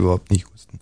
[0.00, 0.80] überhaupt nicht husten.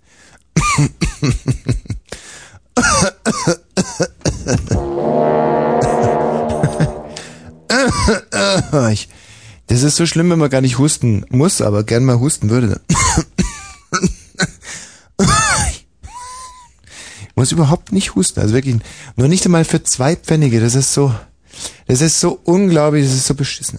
[9.67, 12.81] Das ist so schlimm, wenn man gar nicht husten muss, aber gern mal husten würde.
[17.21, 18.77] Ich muss überhaupt nicht husten, also wirklich
[19.17, 20.61] nur nicht einmal für zwei Pfennige.
[20.61, 21.15] Das ist so,
[21.87, 23.79] das ist so unglaublich, das ist so beschissen.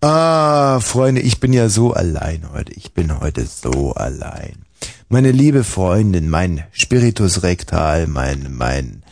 [0.00, 2.72] Ah, Freunde, ich bin ja so allein heute.
[2.74, 4.54] Ich bin heute so allein.
[5.08, 9.02] Meine liebe Freundin, mein Spiritus Rectal, mein, mein,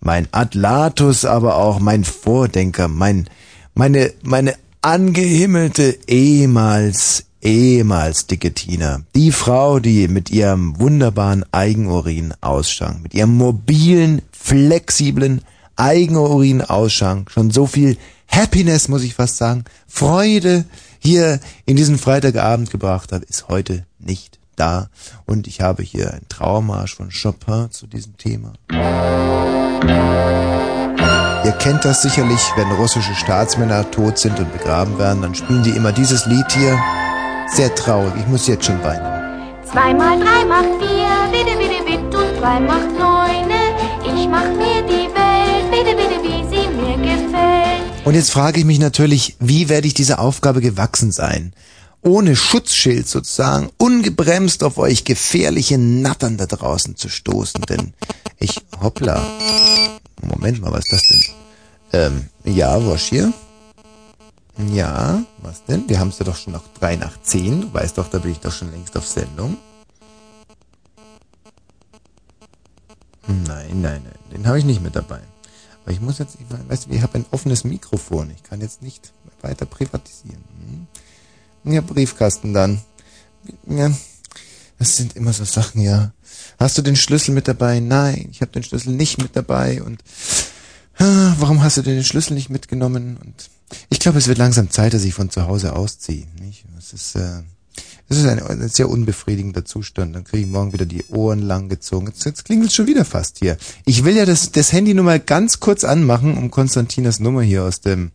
[0.00, 3.28] mein Atlatus, aber auch mein Vordenker, mein,
[3.74, 9.00] meine, meine angehimmelte ehemals, ehemals dicke Tina.
[9.16, 15.40] Die Frau, die mit ihrem wunderbaren Eigenurin ausschank, mit ihrem mobilen, flexiblen
[15.74, 17.96] Eigenurin ausschank, schon so viel
[18.28, 20.64] Happiness, muss ich fast sagen, Freude
[20.98, 24.88] hier in diesen Freitagabend gebracht hat, ist heute nicht da.
[25.26, 28.52] Und ich habe hier ein Trauermarsch von Chopin zu diesem Thema.
[31.44, 35.70] Ihr kennt das sicherlich, wenn russische Staatsmänner tot sind und begraben werden, dann spielen die
[35.70, 36.76] immer dieses Lied hier.
[37.52, 39.06] Sehr traurig, ich muss jetzt schon weinen.
[39.64, 43.76] Zwei mal drei macht vier, bitte, bitte, bitte, und drei macht neune.
[44.02, 45.15] Ich mach mir die
[48.06, 51.52] Und jetzt frage ich mich natürlich, wie werde ich dieser Aufgabe gewachsen sein?
[52.02, 57.94] Ohne Schutzschild sozusagen, ungebremst auf euch gefährliche Nattern da draußen zu stoßen, denn
[58.38, 59.20] ich, hoppla.
[60.22, 62.30] Moment mal, was ist das denn?
[62.44, 63.32] Ähm, ja, Wosch hier?
[64.72, 65.88] Ja, was denn?
[65.88, 67.62] Wir haben es ja doch schon noch drei nach zehn.
[67.62, 69.56] Du weißt doch, da bin ich doch schon längst auf Sendung.
[73.26, 75.22] Nein, nein, nein, den habe ich nicht mit dabei.
[75.86, 78.32] Aber ich muss jetzt, ich weiß, ich habe ein offenes Mikrofon.
[78.34, 80.42] Ich kann jetzt nicht weiter privatisieren.
[81.62, 81.72] Hm?
[81.72, 82.80] Ja, Briefkasten dann.
[83.68, 83.92] Ja,
[84.80, 86.12] das sind immer so Sachen, ja.
[86.58, 87.78] Hast du den Schlüssel mit dabei?
[87.78, 89.80] Nein, ich habe den Schlüssel nicht mit dabei.
[89.80, 90.02] Und
[90.98, 93.16] ah, warum hast du denn den Schlüssel nicht mitgenommen?
[93.24, 93.48] Und
[93.88, 96.26] ich glaube, es wird langsam Zeit, dass ich von zu Hause ausziehe.
[96.40, 96.64] Nicht?
[96.74, 97.42] Das ist, äh,
[98.08, 100.14] das ist ein, ein sehr unbefriedigender Zustand.
[100.14, 102.06] Dann kriege ich morgen wieder die Ohren lang gezogen.
[102.06, 103.56] Jetzt, jetzt klingelt es schon wieder fast hier.
[103.84, 107.64] Ich will ja das, das Handy nur mal ganz kurz anmachen, um Konstantinas Nummer hier
[107.64, 108.12] aus dem,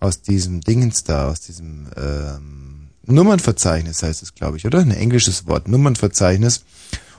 [0.00, 4.78] aus diesem Dingens da, aus diesem ähm, Nummernverzeichnis heißt es, glaube ich, oder?
[4.78, 6.64] Ein englisches Wort, Nummernverzeichnis.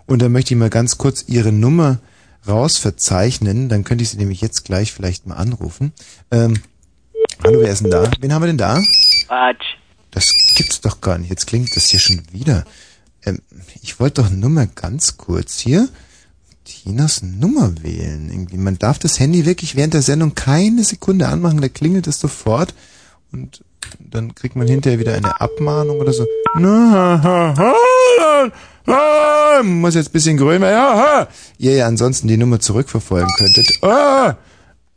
[0.08, 2.00] Und da möchte ich mal ganz kurz Ihre Nummer
[2.48, 3.70] rausverzeichnen.
[3.70, 5.94] Dann könnte ich Sie nämlich jetzt gleich vielleicht mal anrufen.
[6.32, 6.56] Ähm,
[7.44, 8.10] hallo, wer ist denn da?
[8.20, 8.82] Wen haben wir denn da?
[9.28, 9.75] Quatsch.
[10.16, 10.24] Das
[10.56, 11.30] gibt's doch gar nicht.
[11.30, 12.64] Jetzt klingt das hier schon wieder.
[13.26, 13.40] Ähm,
[13.82, 15.90] ich wollte doch nur mal ganz kurz hier
[16.64, 18.30] Tinas Nummer wählen.
[18.32, 22.20] Irgendwie, man darf das Handy wirklich während der Sendung keine Sekunde anmachen, da klingelt es
[22.20, 22.74] sofort
[23.34, 23.62] und
[24.00, 26.26] dann kriegt man hinterher wieder eine Abmahnung oder so.
[29.64, 30.38] Muss jetzt ein bisschen
[30.70, 31.28] ja, ha.
[31.58, 33.84] Ihr ja ansonsten die Nummer zurückverfolgen könntet.
[33.84, 34.38] Ah,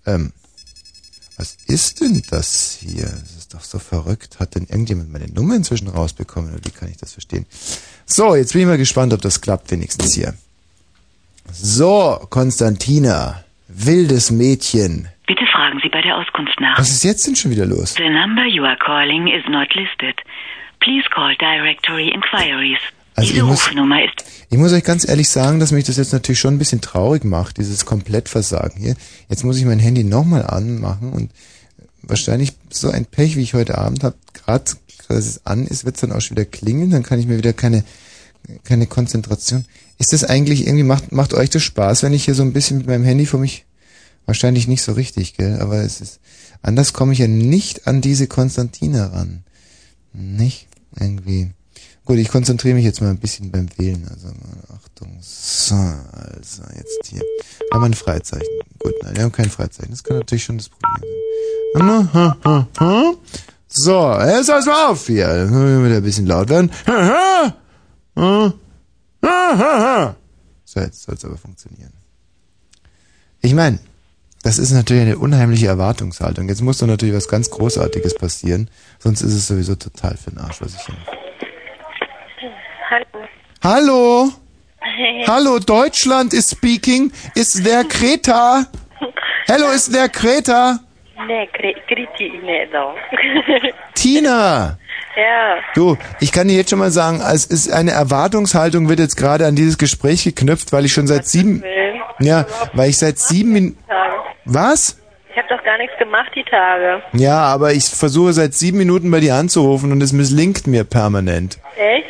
[0.07, 0.33] ähm,
[1.37, 3.11] was ist denn das hier?
[3.49, 4.41] Ist doch so verrückt.
[4.41, 6.53] Hat denn irgendjemand meine Nummer inzwischen rausbekommen?
[6.53, 7.47] Oder wie kann ich das verstehen?
[8.05, 10.35] So, jetzt bin ich mal gespannt, ob das klappt wenigstens hier.
[11.51, 15.09] So, Konstantina, wildes Mädchen.
[15.27, 16.79] Bitte fragen Sie bei der Auskunft nach.
[16.79, 17.95] Was ist jetzt denn schon wieder los?
[17.95, 20.17] The number you are calling is not listed.
[20.81, 22.79] Please call Directory Inquiries.
[23.15, 25.97] Also Diese ich muss- Rufnummer ist Ich muss euch ganz ehrlich sagen, dass mich das
[25.97, 28.95] jetzt natürlich schon ein bisschen traurig macht, dieses Komplettversagen hier.
[29.31, 31.31] Jetzt muss ich mein Handy nochmal anmachen und
[32.03, 34.73] wahrscheinlich so ein Pech, wie ich heute Abend habe, gerade
[35.09, 37.39] als es an ist, wird es dann auch schon wieder klingeln, dann kann ich mir
[37.39, 37.85] wieder keine,
[38.65, 39.65] keine Konzentration.
[39.99, 42.79] Ist das eigentlich irgendwie, macht, macht euch das Spaß, wenn ich hier so ein bisschen
[42.79, 43.65] mit meinem Handy vor mich,
[44.27, 46.21] wahrscheinlich nicht so richtig, gell, aber es ist,
[46.63, 49.45] anders komme ich ja nicht an diese Konstantina ran.
[50.13, 50.69] Nicht?
[50.99, 51.51] Irgendwie.
[52.05, 54.09] Gut, ich konzentriere mich jetzt mal ein bisschen beim Wählen.
[54.09, 54.29] Also,
[54.75, 55.19] Achtung.
[55.21, 57.21] So, also, jetzt hier.
[57.73, 58.47] Haben wir ein Freizeichen.
[58.79, 59.91] Gut, nein, wir haben kein Freizeichen.
[59.91, 61.58] Das kann natürlich schon das Problem sein.
[63.71, 65.29] So, jetzt pass mal auf hier.
[65.29, 66.71] Dann können wir wieder ein bisschen laut werden.
[70.65, 71.93] So, jetzt soll es aber funktionieren.
[73.41, 73.79] Ich meine,
[74.43, 76.49] das ist natürlich eine unheimliche Erwartungshaltung.
[76.49, 80.39] Jetzt muss doch natürlich was ganz Großartiges passieren, sonst ist es sowieso total für den
[80.39, 81.17] Arsch, was ich hier mache.
[82.91, 83.07] Hallo.
[83.63, 84.33] Hallo?
[85.27, 87.13] Hallo, Deutschland is speaking.
[87.35, 88.67] Is there Kreta?
[89.47, 90.81] Hello, is there Kreta?
[91.29, 92.95] Ne, Kri- Kriti, ne, so.
[93.95, 94.79] Tina!
[95.17, 95.57] ja.
[95.75, 99.47] Du, ich kann dir jetzt schon mal sagen, es ist eine Erwartungshaltung wird jetzt gerade
[99.47, 101.63] an dieses Gespräch geknüpft, weil ich schon seit sieben,
[102.21, 103.79] ja, weil ich seit sieben Minuten,
[104.45, 104.99] was?
[105.31, 107.03] Ich habe doch gar nichts gemacht die Tage.
[107.13, 111.59] Ja, aber ich versuche seit sieben Minuten bei dir anzurufen und es misslingt mir permanent.
[111.77, 112.07] Echt?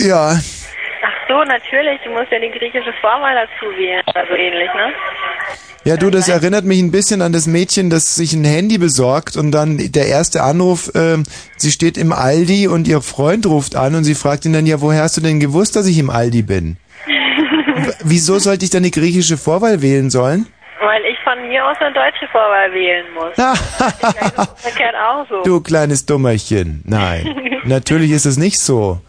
[0.00, 0.38] Ja,
[1.30, 2.00] so, natürlich.
[2.04, 4.02] Du musst ja die griechische Formel dazu wählen.
[4.14, 4.92] Also ähnlich, ne?
[5.84, 9.36] ja, du, das erinnert mich ein bisschen an das Mädchen, das sich ein Handy besorgt
[9.36, 11.22] und dann der erste Anruf, ähm,
[11.56, 14.80] sie steht im Aldi und ihr Freund ruft an und sie fragt ihn dann, ja,
[14.80, 16.76] woher hast du denn gewusst, dass ich im Aldi bin?
[18.04, 20.46] Wieso sollte ich dann die griechische Vorwahl wählen sollen?
[20.80, 23.34] Weil ich von mir aus eine deutsche Vorwahl wählen muss.
[24.56, 25.42] Verkehrt auch so.
[25.44, 26.82] Du kleines Dummerchen.
[26.84, 29.00] Nein, natürlich ist es nicht so.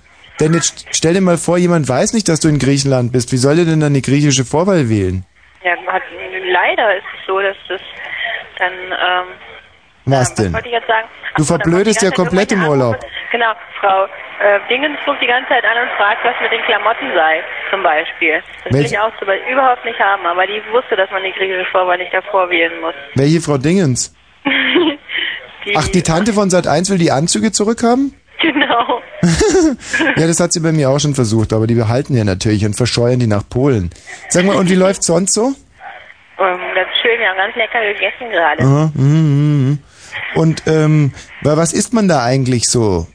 [0.41, 3.31] Denn jetzt stell dir mal vor, jemand weiß nicht, dass du in Griechenland bist.
[3.31, 5.23] Wie soll er denn dann die griechische Vorwahl wählen?
[5.63, 6.01] Ja, hat,
[6.51, 7.81] leider ist es so, dass das
[8.57, 9.27] dann, ähm,
[10.05, 10.51] Was was denn?
[10.51, 11.07] sagen?
[11.33, 12.95] Ach Du verblödest ja komplett im Urlaub.
[12.95, 13.07] Anrufe.
[13.31, 17.07] Genau, Frau äh, Dingens ruft die ganze Zeit an und fragt, was mit den Klamotten
[17.15, 18.41] sei, zum Beispiel.
[18.63, 21.31] Das will Welche- ich auch so, überhaupt nicht haben, aber die wusste, dass man die
[21.31, 22.95] griechische Vorwahl nicht davor wählen muss.
[23.15, 24.13] Welche Frau Dingens?
[25.65, 28.13] Die, Ach, die Tante von Sat 1 will die Anzüge zurückhaben?
[28.53, 29.01] Genau.
[30.15, 32.75] Ja, das hat sie bei mir auch schon versucht, aber die behalten ja natürlich und
[32.75, 33.91] verscheuern die nach Polen.
[34.29, 35.53] Sag mal, und wie läuft's sonst so?
[36.39, 38.63] Ähm, ganz schön, wir haben ganz lecker gegessen gerade.
[38.63, 39.79] Aha, mhm, mhm.
[40.35, 41.11] Und ähm,
[41.43, 43.07] wa- was isst man da eigentlich so?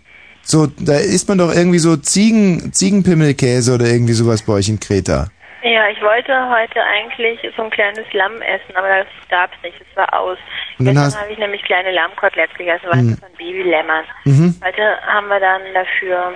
[0.43, 4.79] So, da isst man doch irgendwie so Ziegen, Ziegenpimmelkäse oder irgendwie sowas bei euch in
[4.79, 5.29] Kreta.
[5.67, 9.97] Ja, ich wollte heute eigentlich so ein kleines Lamm essen, aber das gab's nicht, es
[9.97, 10.39] war aus.
[10.79, 13.17] Und dann habe ich nämlich kleine Lammkoteletts gegessen, weißt Mhm.
[13.19, 14.05] von Babylämmern.
[14.25, 14.55] Mhm.
[14.65, 16.35] Heute haben wir dann dafür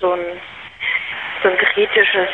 [0.00, 0.20] so ein,
[1.42, 2.28] so ein kretisches,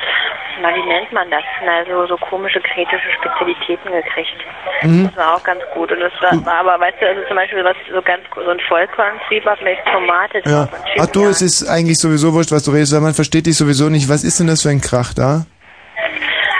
[0.60, 1.44] na wie nennt man das?
[1.68, 4.36] Also so komische kretische Spezialitäten gekriegt.
[4.82, 5.06] Mhm.
[5.06, 5.92] Das war auch ganz gut.
[5.92, 8.58] Und das war, war aber, weißt du, also zum Beispiel was so ganz so ein
[8.66, 10.68] Vollkornzwiebel mit Tomate Ja.
[10.98, 13.88] Ach du, es ist eigentlich sowieso wurscht, was du redest, weil man versteht dich sowieso
[13.88, 14.08] nicht.
[14.08, 15.46] Was ist denn das für ein Krach da?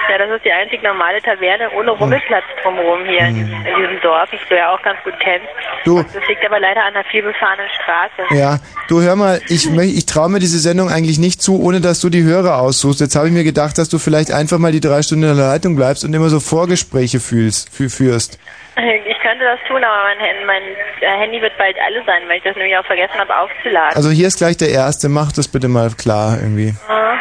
[0.09, 3.99] Ja, das ist die einzig normale Taverne ohne Rummelplatz drumherum hier in, diesem, in diesem
[4.01, 5.47] Dorf, das du ja auch ganz gut kennst.
[5.83, 8.33] Du, Das liegt aber leider an einer vielbefahrenen Straße.
[8.39, 11.99] ja, du hör mal, ich, ich traue mir diese Sendung eigentlich nicht zu, ohne dass
[11.99, 13.01] du die Hörer aussuchst.
[13.01, 15.45] Jetzt habe ich mir gedacht, dass du vielleicht einfach mal die drei Stunden in der
[15.45, 18.39] Leitung bleibst und immer so Vorgespräche fühlst, fü führst.
[18.77, 20.61] Ich könnte das tun, aber mein, mein
[21.01, 23.95] äh, Handy wird bald alle sein, weil ich das nämlich auch vergessen habe aufzuladen.
[23.95, 26.73] Also hier ist gleich der Erste, mach das bitte mal klar irgendwie.
[26.87, 27.15] Ah,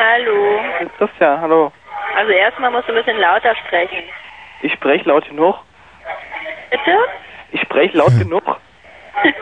[0.00, 0.60] hallo?
[0.80, 0.86] Hallo.
[0.86, 1.72] Ist Christian, hallo.
[2.16, 4.02] Also erstmal musst du ein bisschen lauter sprechen.
[4.62, 5.56] Ich spreche laut genug.
[6.70, 6.96] Bitte?
[7.52, 8.42] Ich spreche laut genug.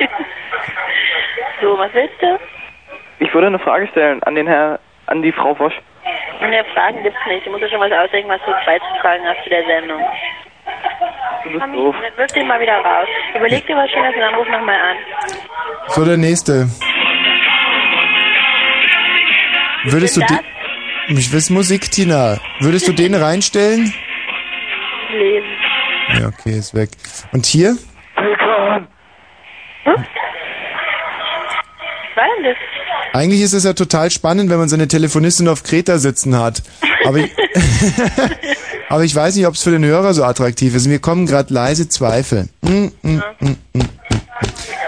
[1.60, 2.38] So, was willst du?
[3.18, 5.74] Ich würde eine Frage stellen an den Herr, an die Frau Wosch.
[6.40, 7.46] Ne, Fragen gibt's nicht.
[7.46, 10.00] Du musst dir schon was ausdenken, was du beizutragen hast zu der Sendung.
[11.42, 11.96] Du bist doof.
[12.16, 13.08] wirf den mal wieder raus.
[13.34, 14.96] Überleg dir was Schönes und dann ruf nochmal an.
[15.88, 16.68] So, der Nächste.
[19.84, 20.38] Würdest du den...
[21.16, 22.38] Ich will Musik, Tina.
[22.60, 23.94] Würdest du den reinstellen?
[25.10, 26.20] Lesen.
[26.20, 26.90] Ja, okay, ist weg.
[27.32, 27.76] Und hier?
[28.14, 29.96] Was
[32.14, 32.56] war denn das?
[33.12, 36.62] Eigentlich ist es ja total spannend, wenn man seine Telefonistin auf Kreta sitzen hat.
[37.06, 37.30] Aber ich,
[38.88, 40.86] aber ich weiß nicht, ob es für den Hörer so attraktiv ist.
[40.86, 42.48] Mir kommen gerade leise Zweifel.
[42.62, 43.80] Mm, mm, mm, mm.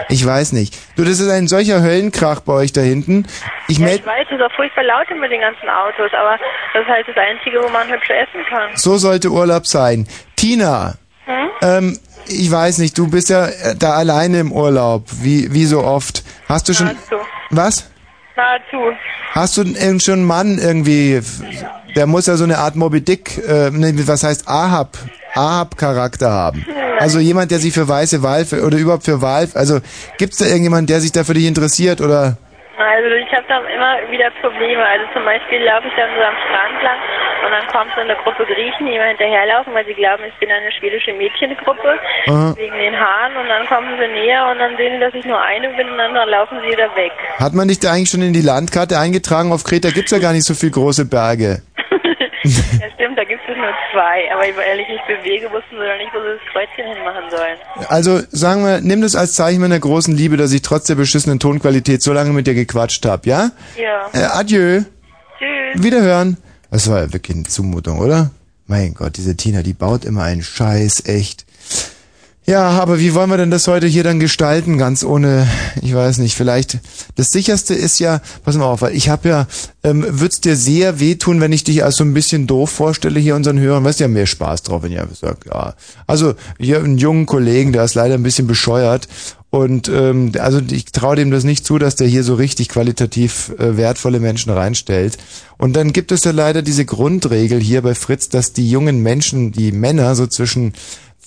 [0.09, 0.77] Ich weiß nicht.
[0.97, 3.25] Du, das ist ein solcher Höllenkrach bei euch da hinten.
[3.67, 6.37] Ich Ja, ich weiß, es ist auch furchtbar laut mit den ganzen Autos, aber
[6.73, 8.69] das ist halt das Einzige, wo man hübsch essen kann.
[8.75, 10.07] so sollte Urlaub sein.
[10.35, 11.49] Tina, Hm?
[11.61, 15.83] ähm, ich weiß nicht, du bist ja äh, da alleine im Urlaub, wie, wie so
[15.83, 16.23] oft.
[16.47, 16.87] Hast du schon...
[16.87, 17.15] Nahezu.
[17.51, 17.89] Was?
[18.35, 18.95] Nahezu.
[19.33, 19.65] Hast du
[19.99, 21.21] schon einen Mann irgendwie,
[21.95, 24.97] der muss ja so eine Art Moby Dick, äh, nee, was heißt Ahab,
[25.33, 26.65] Ahab-Charakter haben.
[26.99, 29.79] Also jemand, der sich für weiße Wahl oder überhaupt für Wahl, also
[30.17, 32.37] gibt's da irgendjemanden, der sich da für dich interessiert oder?
[32.77, 34.83] Also ich habe da immer wieder Probleme.
[34.83, 36.99] Also zum Beispiel laufe ich dann so am Strand lang
[37.45, 40.49] und dann kommt so eine Gruppe Griechen, die mir hinterherlaufen, weil sie glauben, ich bin
[40.51, 42.53] eine schwedische Mädchengruppe Aha.
[42.57, 45.41] wegen den Haaren und dann kommen sie näher und dann sehen sie, dass ich nur
[45.41, 47.11] eine bin und dann laufen sie wieder weg.
[47.37, 49.51] Hat man dich da eigentlich schon in die Landkarte eingetragen?
[49.51, 51.61] Auf Kreta gibt's ja gar nicht so viel große Berge.
[52.81, 56.13] ja stimmt, da gibt es nur zwei, aber weil ich bewege, wussten sie doch nicht,
[56.13, 57.87] wo sie das Kreuzchen hinmachen sollen.
[57.89, 61.39] Also sagen wir, nimm das als Zeichen meiner großen Liebe, dass ich trotz der beschissenen
[61.39, 63.51] Tonqualität so lange mit dir gequatscht hab, ja?
[63.77, 64.09] Ja.
[64.13, 64.81] Äh, adieu.
[65.37, 65.83] Tschüss.
[65.83, 66.37] Wiederhören.
[66.71, 68.31] Das war ja wirklich eine Zumutung, oder?
[68.67, 71.45] Mein Gott, diese Tina, die baut immer einen Scheiß, echt.
[72.51, 75.47] Ja, aber wie wollen wir denn das heute hier dann gestalten, ganz ohne,
[75.81, 76.79] ich weiß nicht, vielleicht,
[77.15, 79.47] das sicherste ist ja, pass mal auf, weil ich habe ja,
[79.85, 83.37] ähm, wird's dir sehr wehtun, wenn ich dich als so ein bisschen doof vorstelle hier
[83.37, 85.75] unseren Hörern, weißt du, ja mehr Spaß drauf, wenn ich einfach sage, ja.
[86.07, 89.07] Also, hier einen jungen Kollegen, der ist leider ein bisschen bescheuert
[89.49, 93.53] und ähm, also ich traue dem das nicht zu, dass der hier so richtig qualitativ
[93.59, 95.17] äh, wertvolle Menschen reinstellt.
[95.57, 99.51] Und dann gibt es ja leider diese Grundregel hier bei Fritz, dass die jungen Menschen,
[99.51, 100.73] die Männer so zwischen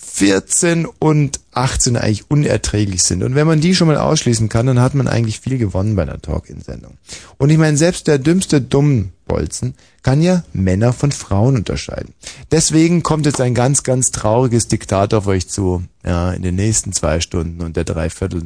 [0.07, 3.23] 14 und 18 eigentlich unerträglich sind.
[3.23, 6.03] Und wenn man die schon mal ausschließen kann, dann hat man eigentlich viel gewonnen bei
[6.03, 6.99] einer Talk-In-Sendung.
[7.39, 12.15] Und ich meine, selbst der dümmste Dummbolzen kann ja Männer von Frauen unterscheiden.
[12.53, 16.93] Deswegen kommt jetzt ein ganz, ganz trauriges Diktat auf euch zu, ja, in den nächsten
[16.93, 18.43] zwei Stunden und der Dreiviertel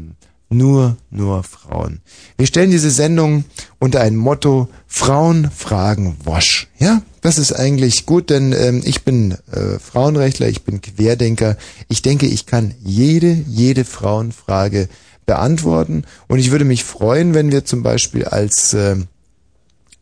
[0.51, 2.01] nur, nur Frauen.
[2.37, 3.45] Wir stellen diese Sendung
[3.79, 6.69] unter ein Motto Frauen fragen Wosch.
[6.79, 11.57] Ja, das ist eigentlich gut, denn ähm, ich bin äh, Frauenrechtler, ich bin Querdenker.
[11.89, 14.89] Ich denke, ich kann jede, jede Frauenfrage
[15.27, 16.05] beantworten.
[16.27, 18.97] Und ich würde mich freuen, wenn wir zum Beispiel als äh,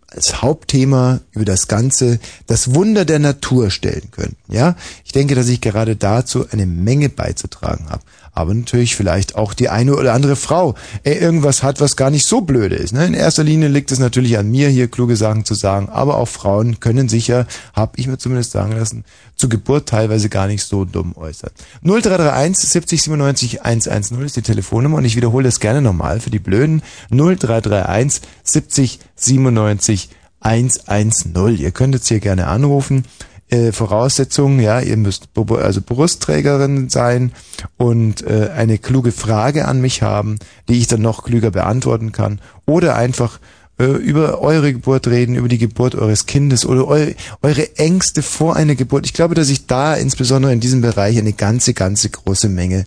[0.08, 4.36] als Hauptthema über das Ganze das Wunder der Natur stellen könnten.
[4.48, 8.02] Ja, ich denke, dass ich gerade dazu eine Menge beizutragen habe
[8.36, 10.74] aber natürlich vielleicht auch die eine oder andere Frau
[11.04, 12.92] äh, irgendwas hat, was gar nicht so blöde ist.
[12.92, 13.06] Ne?
[13.06, 16.28] In erster Linie liegt es natürlich an mir, hier kluge Sachen zu sagen, aber auch
[16.28, 19.04] Frauen können sicher, habe ich mir zumindest sagen lassen,
[19.36, 21.50] zu Geburt teilweise gar nicht so dumm äußern.
[21.82, 26.38] 0331 70 97 110 ist die Telefonnummer und ich wiederhole das gerne nochmal für die
[26.38, 26.82] Blöden.
[27.10, 31.56] 0331 70 97 110.
[31.56, 33.04] Ihr könnt jetzt hier gerne anrufen
[33.48, 37.32] äh, Voraussetzungen, ja, ihr müsst also Brustträgerin sein
[37.76, 40.38] und äh, eine kluge Frage an mich haben,
[40.68, 43.38] die ich dann noch klüger beantworten kann oder einfach
[43.78, 47.12] äh, über eure Geburt reden, über die Geburt eures Kindes oder eu
[47.42, 49.06] eure Ängste vor einer Geburt.
[49.06, 52.86] Ich glaube, dass ich da insbesondere in diesem Bereich eine ganze, ganze große Menge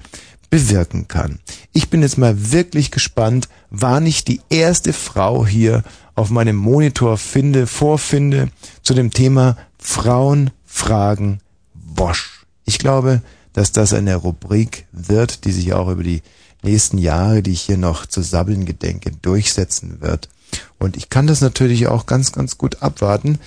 [0.49, 1.39] bewirken kann.
[1.73, 5.83] Ich bin jetzt mal wirklich gespannt, war nicht die erste Frau hier
[6.15, 8.49] auf meinem Monitor finde, vorfinde
[8.81, 11.39] zu dem Thema Frauen fragen
[11.73, 12.45] Wosch.
[12.65, 13.21] Ich glaube,
[13.53, 16.21] dass das eine Rubrik wird, die sich auch über die
[16.61, 20.29] nächsten Jahre, die ich hier noch zu sabbeln gedenke, durchsetzen wird.
[20.77, 23.39] Und ich kann das natürlich auch ganz, ganz gut abwarten,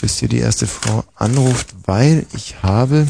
[0.00, 3.06] bis hier die erste Frau anruft, weil ich habe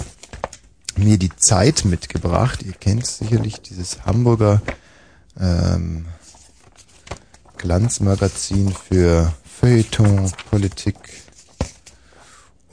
[0.98, 2.62] mir die Zeit mitgebracht.
[2.62, 4.62] Ihr kennt sicherlich dieses Hamburger
[5.38, 6.06] ähm,
[7.56, 10.96] Glanzmagazin für Feuilleton, Politik,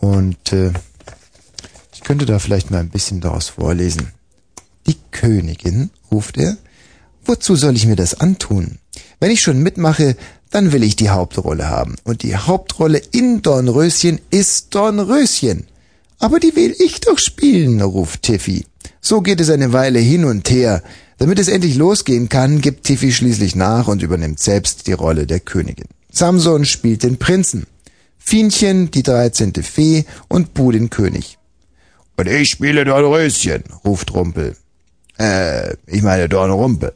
[0.04, 0.74] und äh,
[1.94, 4.12] ich könnte da vielleicht mal ein bisschen daraus vorlesen.
[4.86, 6.58] Die Königin, ruft er,
[7.24, 8.80] wozu soll ich mir das antun?
[9.22, 10.18] Wenn ich schon mitmache,
[10.50, 11.96] dann will ich die Hauptrolle haben.
[12.04, 15.68] Und die Hauptrolle in Dornröschen ist Dornröschen.
[16.20, 18.66] Aber die will ich doch spielen, ruft Tiffy.
[19.02, 20.82] So geht es eine Weile hin und her.
[21.18, 25.40] Damit es endlich losgehen kann, gibt Tiffy schließlich nach und übernimmt selbst die Rolle der
[25.40, 25.88] Königin.
[26.12, 27.66] Samson spielt den Prinzen.
[28.18, 31.38] Fienchen, die dreizehnte Fee und Bu den König.
[32.16, 34.56] Und ich spiele Dornröschen, ruft Rumpel.
[35.20, 36.94] Äh, ich meine Dornrumpel.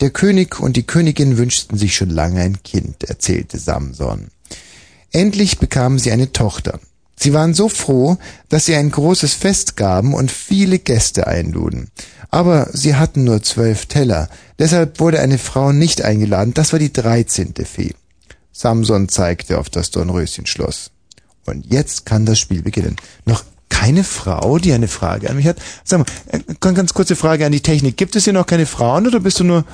[0.00, 4.28] Der König und die Königin wünschten sich schon lange ein Kind, erzählte Samson.
[5.12, 6.80] Endlich bekamen sie eine Tochter.
[7.22, 8.16] Sie waren so froh,
[8.48, 11.90] dass sie ein großes Fest gaben und viele Gäste einluden.
[12.30, 16.92] Aber sie hatten nur zwölf Teller, deshalb wurde eine Frau nicht eingeladen, das war die
[16.92, 17.94] dreizehnte Fee.
[18.52, 20.92] Samson zeigte auf das Dornröschenschloss.
[21.44, 22.96] Und jetzt kann das Spiel beginnen.
[23.26, 25.58] Noch keine Frau, die eine Frage an mich hat?
[25.84, 27.98] Sag mal, äh, ganz kurze Frage an die Technik.
[27.98, 29.64] Gibt es hier noch keine Frauen oder bist du nur...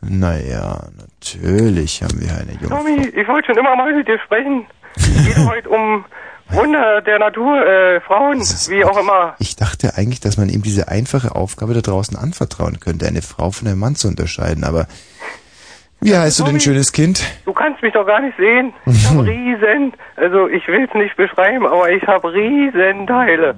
[0.00, 4.66] Naja, natürlich haben wir eine junge Tommy, ich wollte schon immer mal mit dir sprechen.
[4.96, 6.04] Es geht heute um
[6.48, 9.34] Wunder der Natur, äh, Frauen, wie auch immer.
[9.38, 13.50] Ich dachte eigentlich, dass man ihm diese einfache Aufgabe da draußen anvertrauen könnte, eine Frau
[13.50, 14.86] von einem Mann zu unterscheiden, aber
[16.00, 17.22] wie heißt du denn, schönes Kind?
[17.46, 18.72] Du kannst mich doch gar nicht sehen.
[18.84, 23.54] Ich habe riesen, also ich will es nicht beschreiben, aber ich habe riesen Teile.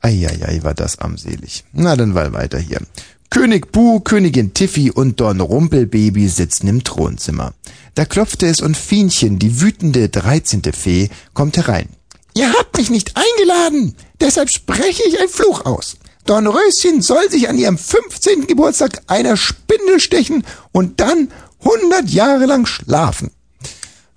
[0.00, 1.64] Eieiei, war das armselig.
[1.72, 2.78] Na, dann mal weiter hier.
[3.32, 7.54] König Bu, Königin Tiffy und Don Rumpelbaby sitzen im Thronzimmer.
[7.94, 11.88] Da klopfte es und Fienchen, die wütende dreizehnte Fee, kommt herein.
[12.34, 15.96] Ihr habt mich nicht eingeladen, deshalb spreche ich ein Fluch aus.
[16.26, 18.46] Dornröschen soll sich an ihrem 15.
[18.46, 21.28] Geburtstag einer Spindel stechen und dann
[21.64, 23.30] 100 Jahre lang schlafen.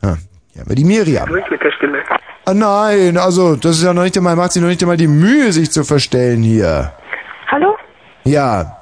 [0.03, 0.17] Ja,
[0.51, 1.33] hier haben wir die Miriam.
[1.33, 1.99] Nicht mit der Stimme.
[2.43, 5.07] Ah nein, also das ist ja noch nicht einmal, macht sich noch nicht einmal die
[5.07, 6.91] Mühe, sich zu verstellen hier.
[7.47, 7.77] Hallo?
[8.25, 8.81] Ja.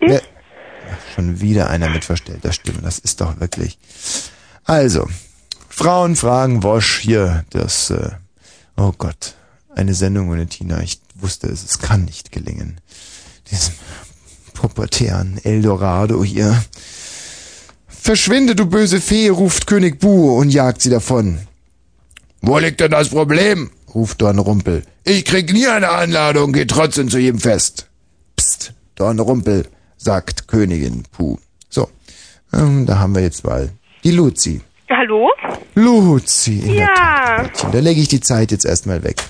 [0.00, 0.20] Ich?
[0.90, 3.78] Ach, schon wieder einer mit verstellter Stimme, das ist doch wirklich.
[4.64, 5.08] Also,
[5.68, 8.10] Frauen fragen Wosch hier, das, äh,
[8.76, 9.34] oh Gott,
[9.74, 12.80] eine Sendung ohne Tina, ich wusste es, es kann nicht gelingen.
[13.50, 13.74] Diesem
[14.54, 16.62] pubertären Eldorado hier.
[17.88, 21.38] Verschwinde, du böse Fee, ruft König Bu und jagt sie davon.
[22.42, 23.70] Wo liegt denn das Problem?
[23.94, 24.84] ruft Dornrumpel.
[25.04, 27.88] Ich krieg nie eine Einladung, geh trotzdem zu jedem Fest.
[28.36, 29.66] Psst, Dornrumpel,
[30.02, 31.36] sagt Königin Puh.
[31.68, 31.88] So,
[32.52, 33.70] ähm, da haben wir jetzt mal
[34.02, 34.62] die Luzi.
[34.88, 35.28] Hallo?
[35.74, 36.86] Luzi, in der Ja.
[36.96, 37.72] Tat, Mädchen.
[37.72, 39.22] Da lege ich die Zeit jetzt erstmal weg.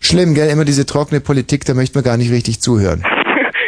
[0.00, 0.48] Schlimm, gell?
[0.48, 3.02] Immer diese trockene Politik, da möchte man gar nicht richtig zuhören.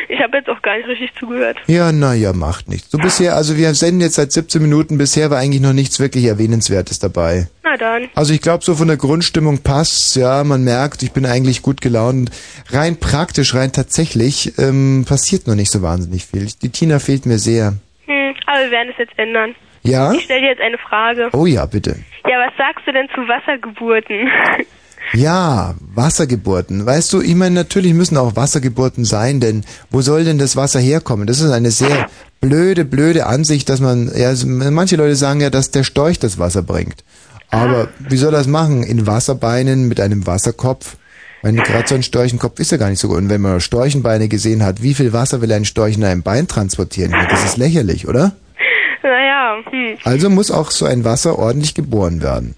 [0.09, 1.57] Ich habe jetzt auch gar nicht richtig zugehört.
[1.67, 2.91] Ja, naja, macht nichts.
[2.91, 6.25] Du bisher, also wir senden jetzt seit 17 Minuten, bisher war eigentlich noch nichts wirklich
[6.25, 7.49] Erwähnenswertes dabei.
[7.65, 8.09] Na dann.
[8.15, 11.81] Also ich glaube, so von der Grundstimmung passt's, ja, man merkt, ich bin eigentlich gut
[11.81, 12.31] gelaunt.
[12.71, 16.49] Rein praktisch, rein tatsächlich, ähm, passiert noch nicht so wahnsinnig viel.
[16.63, 17.75] Die Tina fehlt mir sehr.
[18.07, 19.55] Hm, aber wir werden es jetzt ändern.
[19.83, 20.13] Ja?
[20.13, 21.31] Ich stelle dir jetzt eine Frage.
[21.33, 21.97] Oh ja, bitte.
[22.29, 24.29] Ja, was sagst du denn zu Wassergeburten?
[25.13, 26.85] Ja, Wassergeburten.
[26.85, 30.81] Weißt du, ich meine, natürlich müssen auch Wassergeburten sein, denn wo soll denn das Wasser
[30.81, 31.27] herkommen?
[31.27, 32.09] Das ist eine sehr
[32.41, 36.63] blöde, blöde Ansicht, dass man, ja, manche Leute sagen ja, dass der Storch das Wasser
[36.63, 37.05] bringt.
[37.51, 38.83] Aber wie soll das machen?
[38.83, 40.97] In Wasserbeinen mit einem Wasserkopf?
[41.43, 43.19] Wenn gerade so ein Storchenkopf ist ja gar nicht so gut.
[43.19, 46.49] Und wenn man Storchenbeine gesehen hat, wie viel Wasser will ein Storch in einem Bein
[46.49, 47.15] transportieren?
[47.31, 48.33] Das ist lächerlich, oder?
[49.03, 49.99] naja, hm.
[50.03, 52.57] Also muss auch so ein Wasser ordentlich geboren werden.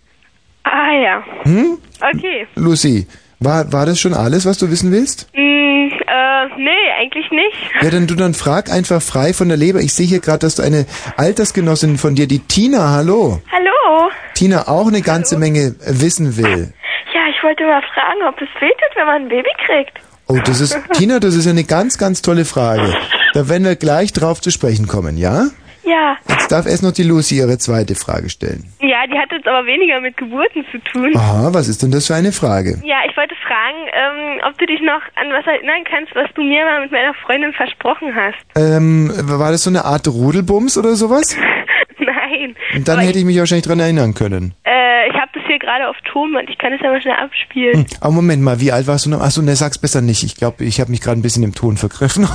[0.65, 1.25] Ah ja.
[1.45, 1.79] Hm?
[2.01, 2.47] Okay.
[2.55, 3.07] Lucy,
[3.41, 5.29] war, war das schon alles, was du wissen willst?
[5.33, 7.83] Hm, äh, nee, eigentlich nicht.
[7.83, 9.81] Ja, dann du dann frag einfach frei von der Leber.
[9.81, 13.41] Ich sehe hier gerade, dass du eine Altersgenossin von dir, die Tina, hallo.
[13.53, 14.11] Hallo?
[14.35, 16.73] Tina auch eine ganze Menge wissen will.
[17.15, 19.99] Ja, ich wollte mal fragen, ob es wehtut, wenn man ein Baby kriegt.
[20.27, 22.93] Oh, das ist, Tina, das ist eine ganz, ganz tolle Frage.
[23.35, 25.47] Da werden wir gleich drauf zu sprechen kommen, ja?
[25.89, 26.17] Ja.
[26.29, 28.65] Jetzt darf erst noch die Lucy ihre zweite Frage stellen.
[28.81, 31.17] Ja, die hat jetzt aber weniger mit Geburten zu tun.
[31.17, 32.81] Aha, was ist denn das für eine Frage?
[32.85, 36.43] Ja, ich wollte fragen, ähm, ob du dich noch an was erinnern kannst, was du
[36.43, 38.37] mir mal mit meiner Freundin versprochen hast.
[38.55, 41.37] Ähm, war das so eine Art Rudelbums oder sowas?
[41.99, 42.55] Nein.
[42.75, 44.55] Und dann Aber hätte ich mich wahrscheinlich dran erinnern können.
[44.65, 45.28] Äh, ich habe
[45.59, 47.75] hier gerade auf Ton und ich kann es ja mal schnell abspielen.
[47.81, 49.21] Hm, aber Moment mal, wie alt warst du noch?
[49.21, 50.23] Achso, ne, sag's besser nicht.
[50.23, 52.29] Ich glaube, ich habe mich gerade ein bisschen im Ton vergriffen.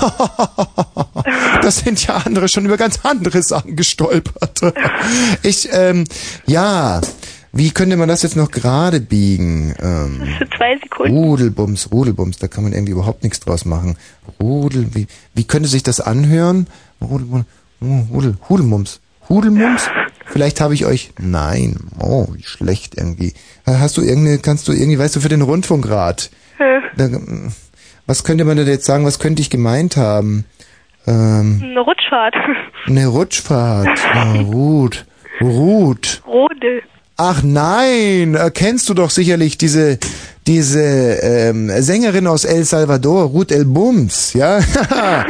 [1.61, 4.73] das sind ja andere schon über ganz andere Sachen gestolpert.
[5.43, 6.05] Ich, ähm,
[6.45, 7.01] ja,
[7.51, 9.75] wie könnte man das jetzt noch gerade biegen?
[9.79, 11.15] Ähm, Für zwei Sekunden.
[11.15, 13.97] Rudelbums, Rudelbums, da kann man irgendwie überhaupt nichts draus machen.
[14.41, 16.67] Rudel, wie, wie könnte sich das anhören?
[17.01, 17.45] Rudel,
[17.81, 18.99] Rudel, Hudelmums.
[19.29, 19.89] Hudelmums?
[20.25, 23.33] Vielleicht habe ich euch, nein, oh, wie schlecht irgendwie.
[23.65, 27.09] Hast du irgendeine, kannst du irgendwie, weißt du, für den Rundfunkrat, Äh, da,
[28.05, 30.45] was könnte man da jetzt sagen, was könnte ich gemeint haben?
[31.07, 32.35] Ähm, Eine Rutschfahrt.
[32.87, 35.05] eine Rutschfahrt, ja, Rut,
[35.41, 36.21] Rut.
[36.25, 36.81] Rodel.
[37.17, 39.99] Ach nein, äh, kennst du doch sicherlich diese
[40.47, 44.59] diese ähm, Sängerin aus El Salvador, Ruth El Bums, ja?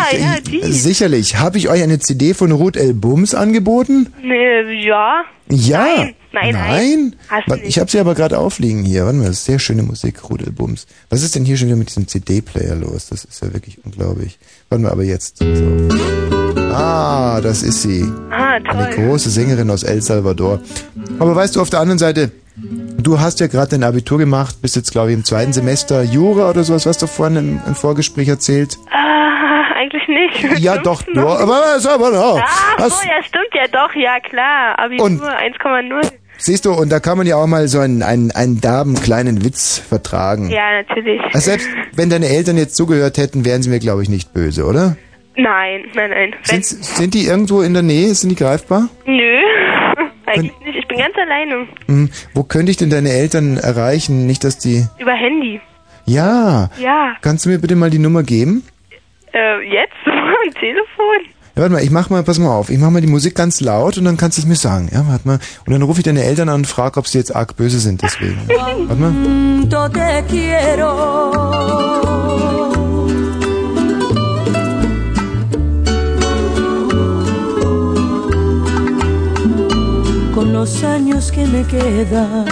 [0.00, 0.62] Ah, ja, die.
[0.72, 1.40] Sicherlich.
[1.40, 4.06] Habe ich euch eine CD von Ruth El Bums angeboten?
[4.22, 5.24] Nee, ja.
[5.50, 5.84] Ja.
[5.84, 7.16] Nein, nein, nein.
[7.48, 7.64] Nicht.
[7.64, 9.06] Ich habe sie aber gerade aufliegen hier.
[9.06, 10.86] Warte mal, das ist sehr schöne Musik, Ruth El Bums.
[11.10, 13.08] Was ist denn hier schon wieder mit diesem CD-Player los?
[13.08, 14.38] Das ist ja wirklich unglaublich.
[14.68, 15.38] Warte mal, aber jetzt.
[15.38, 15.88] So.
[16.72, 18.04] Ah, das ist sie.
[18.30, 19.04] Ah, Eine toll.
[19.06, 20.60] große Sängerin aus El Salvador.
[21.18, 22.30] Aber weißt du, auf der anderen Seite,
[22.98, 26.50] du hast ja gerade dein Abitur gemacht, bist jetzt, glaube ich, im zweiten Semester Jura
[26.50, 28.76] oder sowas, was du vorhin im, im Vorgespräch erzählt.
[28.90, 30.58] Ah, eigentlich nicht.
[30.60, 32.40] Ja, doch, nur, aber aber doch.
[32.44, 34.78] Ach Was, so, ja, stimmt ja doch, ja klar.
[34.78, 36.10] Abitur Und- 1,0.
[36.38, 39.44] siehst du, und da kann man ja auch mal so einen, einen, einen derben kleinen
[39.44, 40.50] Witz vertragen.
[40.50, 41.20] Ja, natürlich.
[41.32, 44.64] Also selbst wenn deine Eltern jetzt zugehört hätten, wären sie mir, glaube ich, nicht böse,
[44.66, 44.96] oder?
[45.36, 46.34] Nein, nein, nein.
[46.42, 48.12] Sind, sind die irgendwo in der Nähe?
[48.14, 48.88] Sind die greifbar?
[49.06, 49.38] nö,
[50.28, 50.78] eigentlich nicht.
[50.78, 51.66] Ich bin ganz alleine.
[51.86, 54.26] Hm, wo könnte ich denn deine Eltern erreichen?
[54.26, 54.86] Nicht, dass die...
[54.98, 55.60] Über Handy.
[56.04, 56.70] Ja.
[56.80, 57.16] Ja.
[57.20, 58.64] Kannst du mir bitte mal die Nummer geben?
[59.32, 59.92] Äh, jetzt?
[60.06, 61.34] Am Telefon?
[61.54, 63.60] Ja, warte mal, ich mach mal, pass mal auf, ich mach mal die Musik ganz
[63.60, 64.88] laut und dann kannst du es mir sagen.
[64.92, 65.40] Ja, warte mal.
[65.66, 68.00] Und dann rufe ich deine Eltern an und frage, ob sie jetzt arg böse sind
[68.00, 68.40] deswegen.
[68.46, 69.12] Warte mal.
[80.48, 82.46] Con los años que me quedan,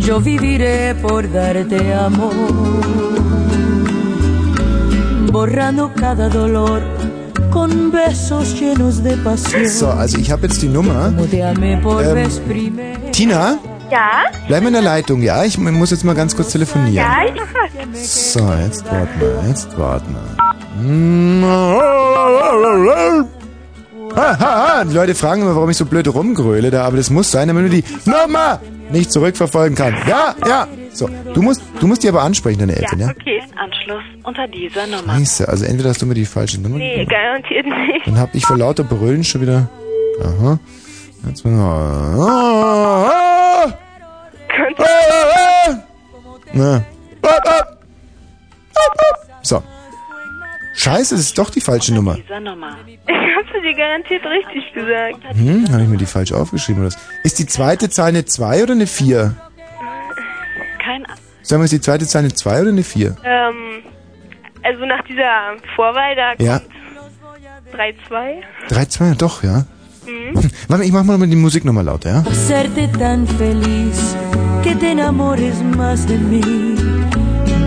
[0.00, 2.34] yo viviré por darte amor,
[5.30, 6.82] borrando cada dolor
[7.50, 9.68] con besos llenos de pasión.
[9.68, 11.12] So, also ich habe jetzt die Nummer.
[11.16, 13.12] Ähm.
[13.12, 14.24] Tina, Ja?
[14.48, 15.44] bleib in der Leitung, ja?
[15.44, 16.94] Ich muss jetzt mal ganz kurz telefonieren.
[16.94, 17.18] Ja?
[17.94, 20.24] So, jetzt warte mal, jetzt warte mal.
[24.16, 24.84] Ha, ha, ha.
[24.84, 27.64] Die Leute fragen immer, warum ich so blöd rumgröle da, aber das muss sein, damit
[27.66, 29.94] du die Nummer nicht zurückverfolgen kann.
[30.08, 30.66] Ja, ja.
[30.92, 33.08] So, du musst, du musst die aber ansprechen, deine Eltern, ja?
[33.10, 33.42] Okay.
[33.56, 35.14] Anschluss unter dieser Nummer.
[35.14, 38.06] Scheiße, also entweder hast du mir die falsche Nummer Nee, garantiert nicht.
[38.06, 39.68] dann hab ich vor lauter Brüllen schon wieder...
[40.22, 40.58] Aha.
[41.26, 41.52] Jetzt mal...
[42.18, 43.10] Ah,
[43.66, 43.72] ah,
[44.48, 45.74] Kannst ah, ah.
[46.52, 46.84] Na.
[47.22, 47.52] Ah, ah.
[48.74, 49.14] Ah, ah.
[49.42, 49.62] So.
[50.78, 52.14] Scheiße, das ist doch die falsche Nummer.
[52.14, 52.76] Dieser Nummer.
[52.86, 52.96] Ich
[53.36, 55.36] hab's dir garantiert richtig gesagt.
[55.36, 56.98] Hm, habe ich mir die falsch aufgeschrieben oder was?
[57.24, 59.34] Ist die zweite Zahl eine 2 oder eine 4?
[60.84, 63.16] Kein A- Sagen wir, ist die zweite Zahl eine 2 oder eine 4?
[63.24, 63.54] Ähm,
[64.62, 66.58] also nach dieser Vorwahl, da Ja.
[66.60, 66.70] kommt
[67.74, 68.42] 3-2.
[68.68, 69.66] 3, 2, doch, ja.
[70.06, 70.34] Mhm.
[70.34, 72.24] Warte, mal, ich mach mal die Musik nochmal lauter, ja?
[72.24, 74.16] Hacerte tan feliz
[74.62, 76.42] que te enamores más de mí.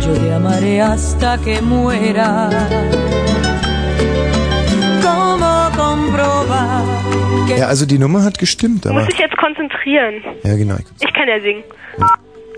[0.06, 2.50] Yo te amaré hasta que muera.
[5.04, 6.84] ¿Cómo comprobar
[7.48, 9.00] que Ja, also die Nummer hat gestimmt, Du aber.
[9.00, 10.16] musst dich jetzt konzentrieren.
[10.44, 10.76] Ja, genau.
[11.00, 11.64] Ich kann ja singen.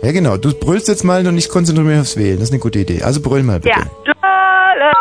[0.01, 0.37] Ja, genau.
[0.37, 2.37] Du brüllst jetzt mal und ich konzentriere mich aufs Wählen.
[2.39, 3.01] Das ist eine gute Idee.
[3.03, 3.77] Also brüll mal bitte.
[3.79, 3.85] Ja.
[4.05, 4.91] La, la,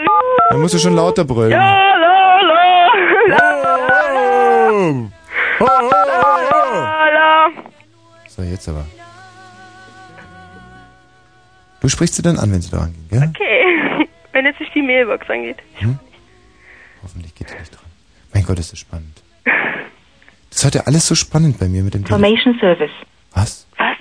[0.00, 0.18] la,
[0.50, 1.50] Dann musst du schon lauter brüllen.
[1.50, 2.62] la, la, la,
[3.28, 3.42] la,
[6.40, 7.50] la, la.
[8.28, 8.84] So, jetzt aber.
[11.82, 13.28] Du sprichst sie dann an, wenn sie da angehen, gell?
[13.28, 14.08] Okay.
[14.32, 15.56] Wenn jetzt nicht die Mailbox angeht.
[17.02, 17.84] Hoffentlich geht sie nicht dran.
[18.32, 19.20] Mein Gott, ist das spannend.
[19.44, 22.00] Das ist heute alles so spannend bei mir mit dem.
[22.00, 22.90] Information Service.
[23.34, 23.66] Was?
[23.76, 23.96] Was?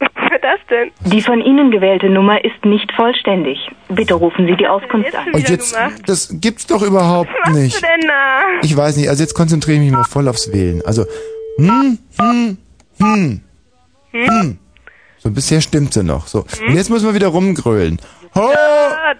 [0.00, 0.90] Was war das denn?
[1.10, 3.58] Die von Ihnen gewählte Nummer ist nicht vollständig.
[3.88, 5.28] Bitte rufen Sie die Auskunft an.
[5.32, 5.74] Oh, jetzt,
[6.06, 7.76] das gibt's doch überhaupt Was nicht.
[7.76, 8.42] du denn da?
[8.62, 10.82] Ich weiß nicht, also jetzt konzentriere ich mich mal voll aufs Wählen.
[10.84, 11.06] Also,
[11.56, 12.58] hm, hm,
[12.98, 13.40] hm,
[14.10, 14.58] hm.
[15.22, 16.26] So, bisher stimmt's ja noch.
[16.26, 18.00] So, und jetzt müssen wir wieder rumgrölen.
[18.34, 18.50] Ho!
[18.54, 19.14] Da,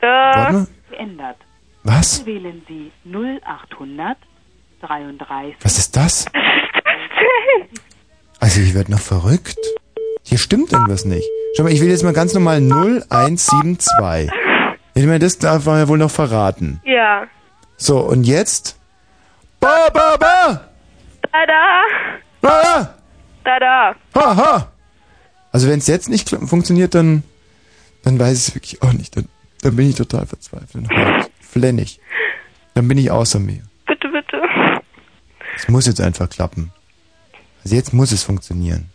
[0.00, 0.32] da.
[0.36, 0.66] Warte mal.
[0.90, 1.36] Geändert.
[1.84, 2.26] Was?
[2.26, 4.16] Wählen Sie 0800
[4.82, 5.56] 33.
[5.62, 6.26] Was ist das?
[8.40, 9.56] Also, ich werde noch verrückt.
[10.22, 11.26] Hier stimmt irgendwas nicht.
[11.56, 14.30] Schau mal, ich will jetzt mal ganz normal 0172.
[14.94, 16.78] Ich meine, das darf man ja wohl noch verraten.
[16.84, 17.26] Ja.
[17.78, 18.78] So, und jetzt?
[19.60, 20.68] Ba, ba, ba!
[21.32, 21.82] Da, da.
[22.42, 22.94] Ba!
[23.44, 23.94] Da, da.
[24.14, 24.72] Ha, ha!
[25.54, 27.22] Also wenn es jetzt nicht funktioniert, dann,
[28.02, 29.16] dann weiß ich es wirklich auch nicht.
[29.16, 29.28] Dann,
[29.62, 30.88] dann bin ich total verzweifelt
[31.40, 32.00] flennig.
[32.74, 33.62] Dann bin ich außer mir.
[33.86, 34.42] Bitte, bitte.
[35.54, 36.72] Es muss jetzt einfach klappen.
[37.62, 38.90] Also jetzt muss es funktionieren.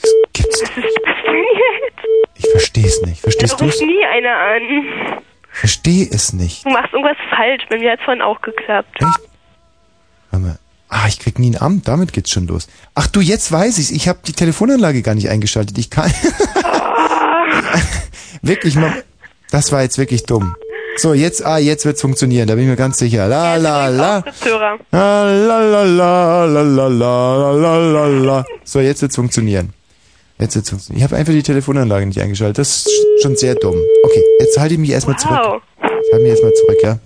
[0.00, 0.58] Das gibt's.
[0.58, 2.34] Denn jetzt?
[2.34, 3.20] Ich verstehe es nicht.
[3.20, 3.82] Verstehst Da du ruft es?
[3.82, 5.22] nie einer an.
[5.52, 6.64] Ich verstehe es nicht.
[6.66, 7.62] Du machst irgendwas falsch.
[7.70, 8.98] Bei mir hat es vorhin auch geklappt.
[9.00, 10.58] Warte mal.
[10.94, 12.68] Ah, ich krieg nie ein Amt, damit geht's schon los.
[12.94, 13.90] Ach du, jetzt weiß ich's.
[13.90, 15.78] Ich habe die Telefonanlage gar nicht eingeschaltet.
[15.78, 16.12] Ich kann.
[18.42, 18.92] wirklich, man,
[19.50, 20.54] das war jetzt wirklich dumm.
[20.98, 23.26] So, jetzt, ah, jetzt wird's funktionieren, da bin ich mir ganz sicher.
[23.26, 24.24] La ah, la la.
[24.90, 25.84] La la la
[26.44, 26.88] la la
[27.52, 28.44] la la la.
[28.62, 29.72] So, jetzt wird's funktionieren.
[30.38, 30.98] Jetzt wird's funktionieren.
[30.98, 32.58] Ich habe einfach die Telefonanlage nicht eingeschaltet.
[32.58, 33.76] Das ist schon sehr dumm.
[34.04, 35.62] Okay, jetzt halte ich mich erstmal zurück.
[35.80, 36.98] Ich halte mich erstmal zurück, ja.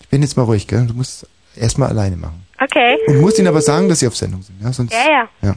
[0.00, 0.84] Ich bin jetzt mal ruhig, gell?
[0.88, 2.47] Du musst erstmal alleine machen.
[2.60, 2.98] Okay.
[3.06, 4.72] Und musst ihnen aber sagen, dass sie auf Sendung sind, ja?
[4.72, 5.54] Sonst, Ja, ja.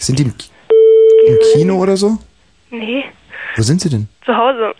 [0.00, 0.50] Sind die im, Ki-
[1.26, 2.18] im Kino oder so?
[2.70, 3.04] Nee,
[3.56, 4.08] Wo sind sie denn?
[4.24, 4.72] zu Hause.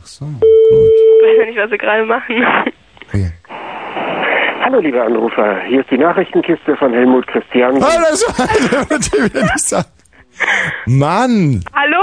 [0.00, 0.24] Ach so.
[0.24, 2.44] Ich weiß ja nicht, was sie gerade machen.
[4.62, 5.62] Hallo, liebe Anrufer.
[5.68, 7.82] Hier ist die Nachrichtenkiste von Helmut Christian.
[7.82, 8.46] Ah, das war
[8.90, 9.88] natürlich wieder nicht sagen.
[10.86, 11.64] Mann!
[11.74, 12.02] Hallo?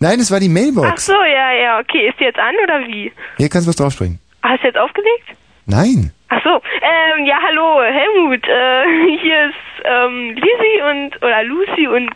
[0.00, 1.06] Nein, das war die Ach Mailbox.
[1.06, 2.08] so, ja, ja, okay.
[2.08, 3.12] Ist die jetzt an oder wie?
[3.36, 4.18] Hier kannst du was draufspringen.
[4.42, 5.28] Hast du jetzt aufgelegt?
[5.66, 6.12] Nein.
[6.28, 8.46] Ach so, ähm, ja, hallo, Helmut.
[8.46, 12.10] Äh, hier ist ähm, Lisi und oder Lucy und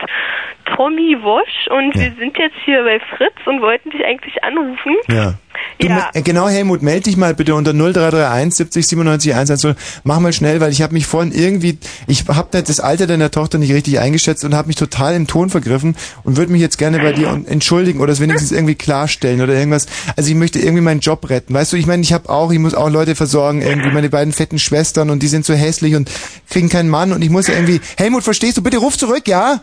[0.75, 4.95] Tommy Wosch und wir sind jetzt hier bei Fritz und wollten dich eigentlich anrufen.
[5.09, 5.33] Ja.
[5.79, 6.09] Du, Ja.
[6.13, 9.75] äh, Genau, Helmut, melde dich mal bitte unter 0331 70 97 110.
[10.03, 13.57] Mach mal schnell, weil ich habe mich vorhin irgendwie, ich habe das Alter deiner Tochter
[13.57, 16.99] nicht richtig eingeschätzt und habe mich total im Ton vergriffen und würde mich jetzt gerne
[16.99, 19.87] bei dir entschuldigen oder es wenigstens irgendwie klarstellen oder irgendwas.
[20.15, 21.53] Also ich möchte irgendwie meinen Job retten.
[21.53, 24.33] Weißt du, ich meine, ich habe auch, ich muss auch Leute versorgen, irgendwie meine beiden
[24.33, 26.11] fetten Schwestern und die sind so hässlich und
[26.49, 28.63] kriegen keinen Mann und ich muss ja irgendwie, Helmut, verstehst du?
[28.63, 29.59] Bitte ruf zurück, ja?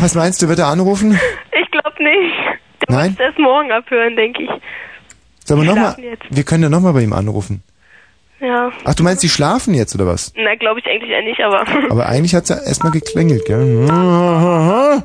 [0.00, 1.18] Was meinst du, wird er anrufen?
[1.52, 2.34] Ich glaube nicht.
[2.86, 3.10] Du Nein?
[3.10, 4.50] musst erst morgen abhören, denke ich.
[5.44, 5.96] Sollen wir nochmal,
[6.30, 7.62] wir können ja nochmal bei ihm anrufen.
[8.40, 8.70] Ja.
[8.84, 10.32] Ach, du meinst, die schlafen jetzt oder was?
[10.36, 11.64] Na, glaube ich eigentlich ja nicht, aber.
[11.90, 13.88] Aber eigentlich hat's ja erstmal geklingelt, gell?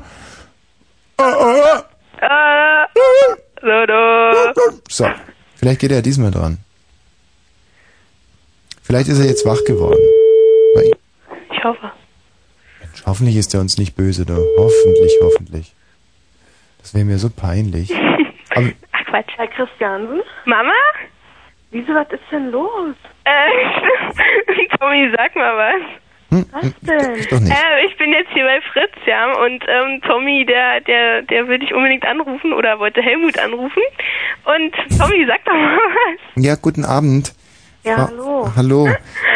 [1.18, 1.24] äh,
[3.60, 4.72] so, du.
[4.88, 5.06] So,
[5.56, 6.58] vielleicht geht er diesmal dran.
[8.82, 9.98] Vielleicht ist er jetzt wach geworden.
[11.64, 11.92] Ich hoffe.
[12.80, 14.36] Mensch, hoffentlich ist er uns nicht böse, da.
[14.58, 15.74] Hoffentlich, hoffentlich.
[16.80, 17.90] Das wäre mir so peinlich.
[18.54, 19.30] Aber Ach, Quatsch.
[19.38, 20.20] Herr Christiansen?
[20.44, 20.74] Mama?
[21.70, 22.94] Wieso, was ist denn los?
[23.24, 25.82] Äh, Tommy, sag mal was.
[26.38, 27.12] hm, Was hm, denn?
[27.44, 27.50] nicht.
[27.56, 31.60] Äh, ich bin jetzt hier bei Fritz, ja, und ähm, Tommy, der, der, der will
[31.60, 33.82] dich unbedingt anrufen oder wollte Helmut anrufen.
[34.44, 36.44] Und Tommy, sag doch mal was.
[36.44, 37.32] Ja, guten Abend.
[37.84, 38.50] Ja, Frau- hallo.
[38.56, 38.88] Hallo.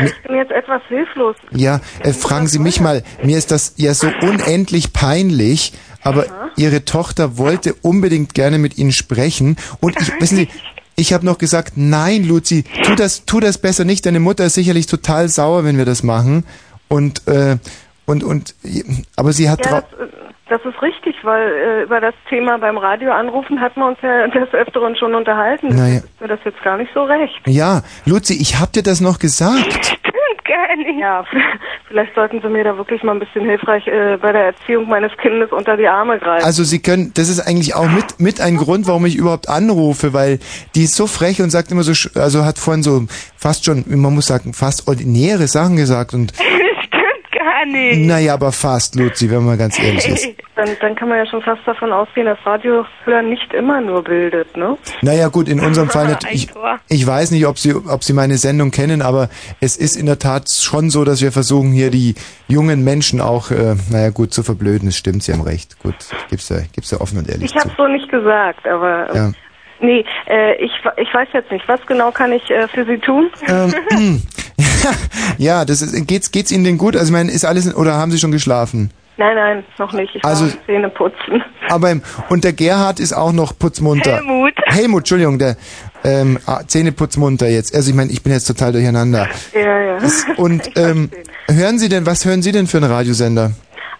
[0.04, 1.36] Ich bin jetzt etwas hilflos.
[1.50, 6.84] Ja, äh, fragen Sie mich mal, mir ist das ja so unendlich peinlich, aber ihre
[6.84, 10.48] Tochter wollte unbedingt gerne mit Ihnen sprechen und ich, wissen Sie,
[10.96, 14.04] ich habe noch gesagt, nein, Luzi, tu das, tu das besser nicht.
[14.06, 16.44] Deine Mutter ist sicherlich total sauer, wenn wir das machen.
[16.88, 17.58] Und äh,
[18.08, 18.54] und und,
[19.16, 19.84] aber sie hat Ja, das,
[20.48, 24.26] das ist richtig, weil äh, über das Thema beim Radio anrufen hatten wir uns ja
[24.28, 25.68] des Öfteren schon unterhalten.
[25.68, 25.98] Naja.
[25.98, 27.34] Ist mir das jetzt gar nicht so recht.
[27.46, 29.98] ja, Luzi, ich hab dir das noch gesagt.
[30.98, 31.24] Ja,
[31.88, 35.12] vielleicht sollten Sie mir da wirklich mal ein bisschen hilfreich äh, bei der Erziehung meines
[35.20, 36.44] Kindes unter die Arme greifen.
[36.44, 40.12] Also Sie können, das ist eigentlich auch mit mit ein Grund, warum ich überhaupt anrufe,
[40.12, 40.38] weil
[40.74, 43.02] die ist so frech und sagt immer so, also hat vorhin so
[43.36, 46.32] fast schon, man muss sagen, fast ordinäre Sachen gesagt und
[47.58, 48.06] gar nicht.
[48.06, 50.28] naja, aber fast, Luzi, wenn man ganz ehrlich ist.
[50.58, 54.56] Dann, dann kann man ja schon fast davon ausgehen, dass Radiohören nicht immer nur bildet,
[54.56, 54.76] ne?
[55.02, 56.48] Naja gut, in unserem Fall natürlich.
[56.88, 59.28] Ich, ich weiß nicht, ob Sie, ob Sie meine Sendung kennen, aber
[59.60, 62.16] es ist in der Tat schon so, dass wir versuchen, hier die
[62.48, 64.88] jungen Menschen auch, äh, naja gut, zu verblöden.
[64.88, 65.78] Das stimmt, Sie haben recht.
[65.80, 65.94] Gut,
[66.28, 69.30] gibt's ja, gibt's ja offen und ehrlich Ich habe so nicht gesagt, aber Ja.
[69.78, 73.30] nee, äh, ich, ich weiß jetzt nicht, was genau kann ich äh, für Sie tun?
[73.46, 73.72] Ähm,
[75.38, 76.94] ja, das ist, geht's, geht's Ihnen denn gut?
[76.96, 78.90] Also ich meine, ist alles, in- oder haben Sie schon geschlafen?
[79.20, 80.14] nein, nein, noch nicht.
[80.14, 81.42] Ich Also- also, Zähne putzen.
[81.70, 84.16] Aber im, und der Gerhard ist auch noch putzmunter.
[84.18, 84.52] Helmut.
[84.66, 85.56] Helmut, Entschuldigung, der
[86.04, 87.74] ähm, ah, Zähneputzmunter jetzt.
[87.74, 89.26] Also ich meine, ich bin jetzt total durcheinander.
[89.52, 89.98] Ja, ja.
[90.36, 91.10] Und ähm,
[91.50, 93.50] hören Sie denn, was hören Sie denn für einen Radiosender?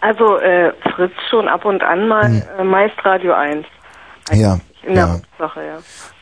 [0.01, 2.41] Also äh, Fritz schon ab und an mal, Hm.
[2.57, 3.65] äh, meist Radio 1.
[4.31, 4.59] Ja.
[4.83, 5.19] In der ja.
[5.39, 5.77] Sache, ja.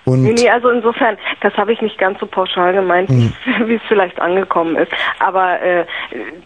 [0.06, 3.34] Und Nee, nee, also insofern, das habe ich nicht ganz so pauschal gemeint, Hm.
[3.66, 4.92] wie es vielleicht angekommen ist.
[5.20, 5.86] Aber äh,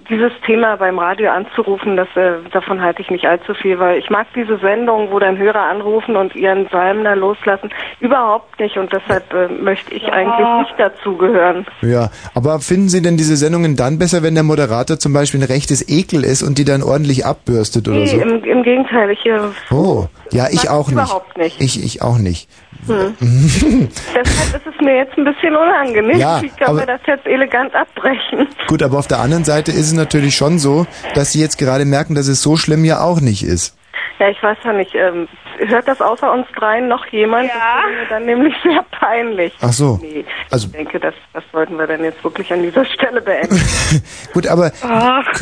[0.09, 4.09] dieses Thema beim Radio anzurufen, das äh, davon halte ich nicht allzu viel, weil ich
[4.09, 8.91] mag diese Sendung, wo dann Hörer anrufen und ihren Salm da loslassen, überhaupt nicht und
[8.91, 11.67] deshalb äh, möchte ich eigentlich nicht dazugehören.
[11.81, 15.45] Ja, aber finden Sie denn diese Sendungen dann besser, wenn der Moderator zum Beispiel ein
[15.47, 18.17] rechtes Ekel ist und die dann ordentlich abbürstet oder Nee, so?
[18.21, 19.39] im, im Gegenteil, ich äh,
[19.71, 20.93] Oh, ja, ich auch nicht.
[20.93, 21.61] überhaupt nicht.
[21.61, 22.49] Ich, ich auch nicht.
[22.87, 23.15] Hm.
[24.15, 26.17] Deshalb ist es mir jetzt ein bisschen unangenehm.
[26.17, 28.47] Ja, Wie kann aber- man das jetzt elegant abbrechen?
[28.67, 31.85] Gut, aber auf der anderen Seite ist es natürlich schon so, dass Sie jetzt gerade
[31.85, 33.77] merken, dass es so schlimm ja auch nicht ist.
[34.19, 34.93] Ja, ich weiß ja nicht.
[34.95, 35.27] Ähm,
[35.67, 37.49] hört das außer uns dreien noch jemand?
[37.49, 37.53] Ja.
[37.53, 39.53] Das wäre mir dann nämlich sehr peinlich.
[39.61, 39.99] Ach so.
[40.01, 43.59] Nee, Also- ich denke, das, das sollten wir dann jetzt wirklich an dieser Stelle beenden.
[44.33, 44.71] Gut, aber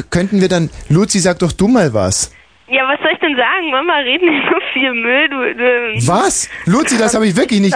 [0.10, 2.32] könnten wir dann, Luzi, sag doch du mal was.
[2.72, 3.72] Ja, was soll ich denn sagen?
[3.72, 5.56] Mama, red nicht so viel Müll, du.
[5.56, 6.08] du.
[6.08, 6.50] Was?
[6.66, 7.76] Luzi, das habe ich wirklich nicht.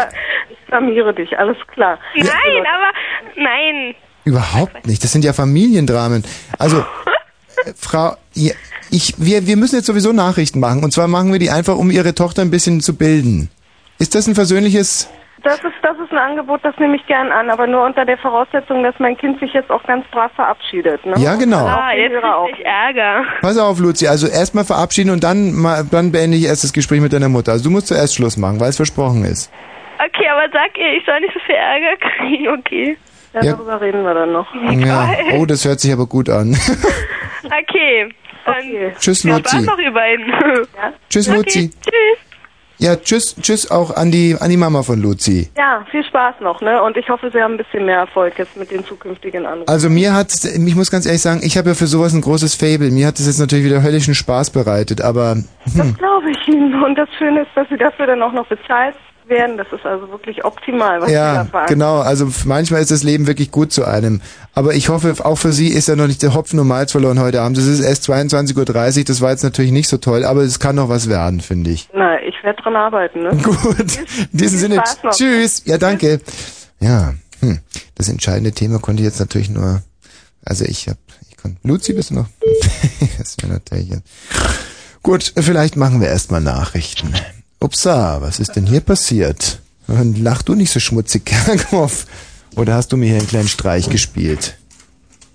[0.50, 1.98] Ich blamiere dich, alles klar.
[2.16, 2.92] Nein, aber
[3.36, 3.96] nein.
[4.26, 5.04] Überhaupt nicht.
[5.04, 6.24] Das sind ja Familiendramen.
[6.60, 10.84] Also, äh, Frau, ich, wir, wir müssen jetzt sowieso Nachrichten machen.
[10.84, 13.50] Und zwar machen wir die einfach, um Ihre Tochter ein bisschen zu bilden.
[14.00, 15.10] Ist das ein versöhnliches...
[15.44, 18.18] Das ist, das ist ein Angebot, das nehme ich gern an, aber nur unter der
[18.18, 21.06] Voraussetzung, dass mein Kind sich jetzt auch ganz brav verabschiedet.
[21.06, 21.16] Ne?
[21.18, 21.66] Ja, genau.
[21.66, 23.24] Ah, jetzt krieg ich Ärger.
[23.42, 24.08] Pass auf, Luzi.
[24.08, 27.52] Also erstmal verabschieden und dann, mal, dann beende ich erst das Gespräch mit deiner Mutter.
[27.52, 29.52] Also du musst zuerst Schluss machen, weil es versprochen ist.
[30.00, 32.98] Okay, aber sag ihr, ich soll nicht so viel Ärger kriegen, okay?
[33.34, 33.52] Ja, Ja.
[33.54, 34.48] darüber reden wir dann noch.
[34.86, 35.10] Ja.
[35.38, 36.56] Oh, das hört sich aber gut an.
[37.46, 38.10] Okay.
[38.46, 39.50] Dann Tschüss, viel Luzi.
[39.58, 40.26] Spaß noch ihr beiden.
[41.10, 41.38] Tschüss, okay.
[41.38, 41.70] Luzi.
[41.70, 42.23] Tschüss.
[42.84, 45.50] Ja, tschüss, tschüss auch an die, an die Mama von Luzi.
[45.58, 46.84] Ja, viel Spaß noch, ne?
[46.84, 49.70] Und ich hoffe, Sie haben ein bisschen mehr Erfolg jetzt mit den zukünftigen Anrufen.
[49.70, 52.56] Also mir hat, ich muss ganz ehrlich sagen, ich habe ja für sowas ein großes
[52.56, 52.92] Fable.
[52.92, 55.38] Mir hat das jetzt natürlich wieder höllischen Spaß bereitet, aber
[55.74, 56.84] hm, Glaube ich Ihnen.
[56.84, 58.96] Und das Schöne ist, dass Sie dafür dann auch noch bezahlt
[59.28, 59.58] werden.
[59.58, 62.00] Das ist also wirklich optimal, was Sie da ja, genau.
[62.00, 64.22] Also manchmal ist das Leben wirklich gut zu einem.
[64.54, 67.20] Aber ich hoffe, auch für Sie ist ja noch nicht der Hopfen und Malz verloren
[67.20, 67.58] heute Abend.
[67.58, 70.76] Es ist erst 22.30 Uhr, das war jetzt natürlich nicht so toll, aber es kann
[70.76, 71.90] noch was werden, finde ich.
[71.94, 73.30] Na, ich werde dran arbeiten, ne?
[73.44, 73.98] Gut.
[74.32, 75.12] In diesem Sinne, noch.
[75.12, 75.64] tschüss.
[75.66, 76.22] Ja, danke.
[76.80, 77.60] Ja, hm.
[77.96, 79.82] das entscheidende Thema konnte ich jetzt natürlich nur,
[80.46, 80.98] also ich hab,
[81.30, 82.28] ich konnte, Luzi, bist du noch?
[83.18, 83.92] das wäre natürlich,
[85.02, 87.14] gut, vielleicht machen wir erstmal Nachrichten.
[87.64, 89.62] Upsa, was ist denn hier passiert?
[89.88, 92.06] Und Lach du nicht so schmutzig, Kerkhoff.
[92.56, 94.58] Oder hast du mir hier einen kleinen Streich gespielt?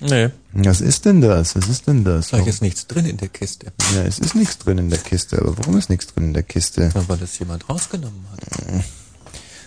[0.00, 0.28] Nee.
[0.52, 1.56] Was ist denn das?
[1.56, 2.28] Was ist denn das?
[2.28, 3.72] Vielleicht ist nichts drin in der Kiste.
[3.94, 6.44] Ja, es ist nichts drin in der Kiste, aber warum ist nichts drin in der
[6.44, 6.92] Kiste?
[6.94, 8.84] Ja, weil das jemand rausgenommen hat.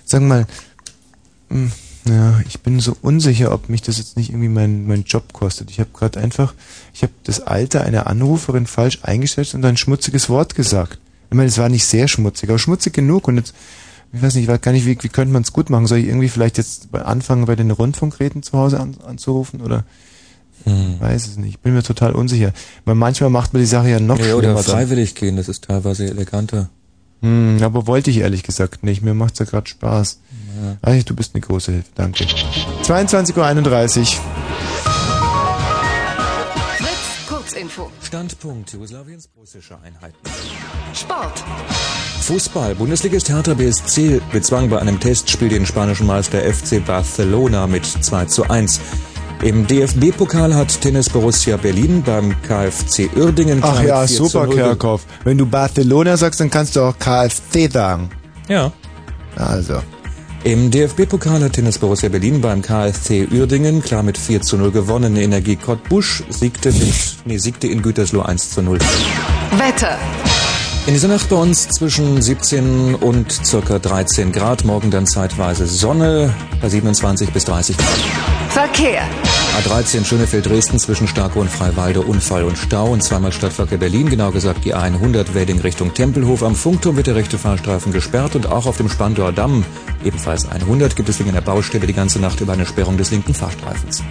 [0.06, 0.45] Sag mal,
[1.50, 1.71] hm,
[2.06, 5.69] ja, ich bin so unsicher, ob mich das jetzt nicht irgendwie mein, mein Job kostet.
[5.69, 6.54] Ich habe gerade einfach,
[6.93, 11.00] ich habe das Alter einer Anruferin falsch eingestellt und ein schmutziges Wort gesagt.
[11.31, 13.55] Ich meine, es war nicht sehr schmutzig, aber schmutzig genug und jetzt,
[14.13, 15.87] ich weiß nicht, ich weiß gar nicht, wie, wie könnte man es gut machen?
[15.87, 19.85] Soll ich irgendwie vielleicht jetzt anfangen, bei den Rundfunkräten zu Hause an, anzurufen oder?
[20.65, 20.99] Hm.
[20.99, 21.51] Weiß es nicht.
[21.51, 22.51] Ich bin mir total unsicher.
[22.85, 24.63] Weil manchmal macht man die Sache ja noch Ja, oder dann.
[24.63, 26.69] freiwillig gehen, das ist teilweise eleganter.
[27.21, 29.01] Hm, aber wollte ich ehrlich gesagt nicht.
[29.01, 30.19] Mir macht's ja gerade Spaß.
[30.61, 30.77] Ja.
[30.81, 31.87] Ach, du bist eine große Hilfe.
[31.95, 32.25] Danke.
[32.83, 34.90] 22.31 Uhr.
[37.62, 37.91] Kurzinfo.
[38.02, 40.17] Standpunkt Jugoslawiens russische Einheiten.
[40.93, 41.43] Sport.
[42.21, 42.76] Fußball.
[42.76, 48.50] Bundesligist Hertha BSC bezwang bei einem Testspiel den spanischen Meister FC Barcelona mit 2 zu
[48.50, 48.80] 1.
[49.43, 54.56] Im DFB-Pokal hat Tennis Borussia Berlin beim KfC Uerdingen Ach ja, 4 zu super, 0
[54.56, 55.06] Kerkhoff.
[55.24, 58.10] Wenn du Barcelona sagst, dann kannst du auch KFC sagen.
[58.47, 58.71] Ja.
[59.36, 59.82] Also.
[60.43, 65.15] Im DFB-Pokal hat Tennis Borussia Berlin beim KSC Uerdingen klar mit 4 zu 0 gewonnen.
[65.15, 68.80] Energie Cottbusch siegte, mit, nee, siegte in Gütersloh 1 zu 0.
[69.58, 69.99] Wetter.
[70.88, 76.34] In dieser Nacht bei uns zwischen 17 und circa 13 Grad, morgen dann zeitweise Sonne
[76.60, 77.88] bei 27 bis 30 Grad.
[78.49, 79.04] Verkehr.
[79.51, 84.63] A13 Schönefeld-Dresden zwischen Starke und Freiwalde Unfall und Stau und zweimal Stadtverkehr Berlin, genau gesagt
[84.63, 86.41] die A100 Wedding Richtung Tempelhof.
[86.41, 89.65] Am Funkturm wird der rechte Fahrstreifen gesperrt und auch auf dem Spandauer Damm,
[90.05, 93.33] ebenfalls 100, gibt es wegen der Baustelle die ganze Nacht über eine Sperrung des linken
[93.33, 94.01] Fahrstreifens.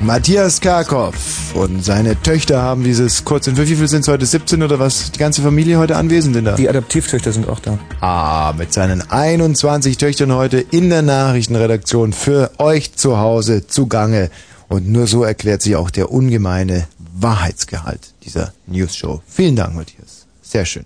[0.00, 1.14] Matthias Karkow
[1.54, 3.48] und seine Töchter haben dieses kurz.
[3.48, 4.26] Und wie viel sind es heute?
[4.26, 5.10] 17 oder was?
[5.10, 6.54] Die ganze Familie heute anwesend in der?
[6.54, 7.78] Die Adoptivtöchter sind auch da.
[8.00, 14.30] Ah, mit seinen 21 Töchtern heute in der Nachrichtenredaktion für euch zu Hause zugange.
[14.68, 19.22] Und nur so erklärt sich auch der ungemeine Wahrheitsgehalt dieser News-Show.
[19.26, 20.26] Vielen Dank, Matthias.
[20.42, 20.84] Sehr schön.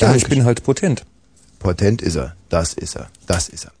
[0.00, 1.04] Ja, ich bin halt potent.
[1.58, 2.34] Potent ist er.
[2.48, 3.08] Das ist er.
[3.26, 3.72] Das ist er.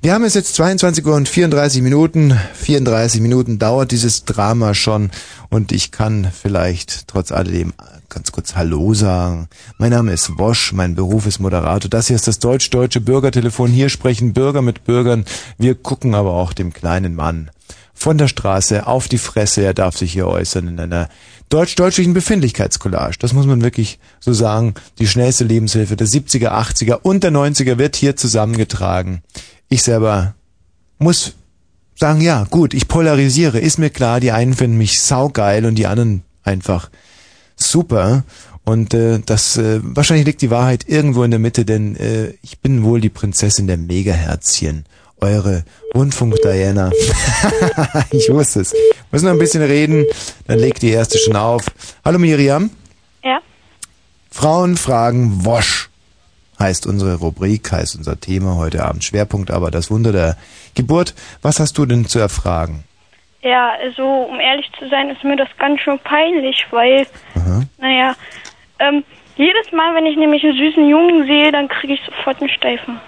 [0.00, 2.38] Wir haben es jetzt 22 Uhr und 34 Minuten.
[2.54, 5.10] 34 Minuten dauert dieses Drama schon.
[5.48, 7.72] Und ich kann vielleicht trotz alledem
[8.08, 9.48] ganz kurz Hallo sagen.
[9.78, 10.72] Mein Name ist Wosch.
[10.72, 11.88] Mein Beruf ist Moderator.
[11.88, 13.70] Das hier ist das deutsch-deutsche Bürgertelefon.
[13.70, 15.24] Hier sprechen Bürger mit Bürgern.
[15.58, 17.50] Wir gucken aber auch dem kleinen Mann
[18.02, 19.62] von der Straße auf die Fresse.
[19.62, 21.08] Er darf sich hier äußern in einer
[21.48, 23.16] deutsch-deutschlichen Befindlichkeitscollage.
[23.20, 24.74] Das muss man wirklich so sagen.
[24.98, 29.22] Die schnellste Lebenshilfe der 70er, 80er und der 90er wird hier zusammengetragen.
[29.68, 30.34] Ich selber
[30.98, 31.34] muss
[31.94, 33.60] sagen, ja, gut, ich polarisiere.
[33.60, 36.90] Ist mir klar, die einen finden mich saugeil und die anderen einfach
[37.56, 38.24] super.
[38.64, 42.60] Und äh, das äh, wahrscheinlich liegt die Wahrheit irgendwo in der Mitte, denn äh, ich
[42.60, 44.84] bin wohl die Prinzessin der Megaherzchen.
[45.22, 46.90] Eure Rundfunk-Diana.
[48.10, 48.74] ich wusste es.
[49.12, 50.04] Müssen noch ein bisschen reden,
[50.48, 51.64] dann legt die erste schon auf.
[52.04, 52.70] Hallo Miriam.
[53.22, 53.40] Ja.
[54.30, 55.90] Frauen fragen Wosch
[56.58, 59.04] heißt unsere Rubrik, heißt unser Thema heute Abend.
[59.04, 60.36] Schwerpunkt aber das Wunder der
[60.74, 61.14] Geburt.
[61.40, 62.84] Was hast du denn zu erfragen?
[63.42, 67.06] Ja, also um ehrlich zu sein, ist mir das ganz schön peinlich, weil,
[67.78, 68.14] naja,
[68.78, 69.04] ähm,
[69.36, 73.00] jedes Mal, wenn ich nämlich einen süßen Jungen sehe, dann kriege ich sofort einen Steifen.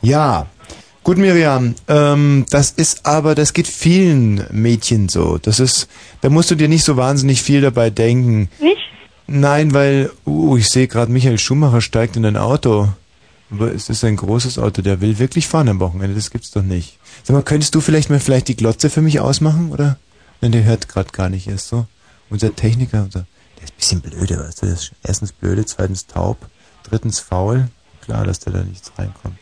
[0.00, 0.46] Ja.
[1.02, 5.38] Gut, Miriam, ähm, das ist aber, das geht vielen Mädchen so.
[5.38, 5.88] Das ist,
[6.20, 8.50] da musst du dir nicht so wahnsinnig viel dabei denken.
[8.60, 8.76] Nicht?
[9.26, 12.88] Nein, weil, uh, ich sehe gerade, Michael Schumacher steigt in ein Auto.
[13.50, 16.62] Aber es ist ein großes Auto, der will wirklich fahren am Wochenende, das gibt's doch
[16.62, 16.98] nicht.
[17.24, 19.98] Sag mal, könntest du vielleicht mal vielleicht die Glotze für mich ausmachen, oder?
[20.40, 21.86] Nein, der hört gerade gar nicht erst so.
[22.28, 26.06] Unser Techniker, unser, der ist ein bisschen blöde, weißt du, der ist erstens blöde, zweitens
[26.06, 26.38] taub,
[26.84, 27.68] drittens faul.
[28.02, 29.38] Klar, dass der da nichts reinkommt.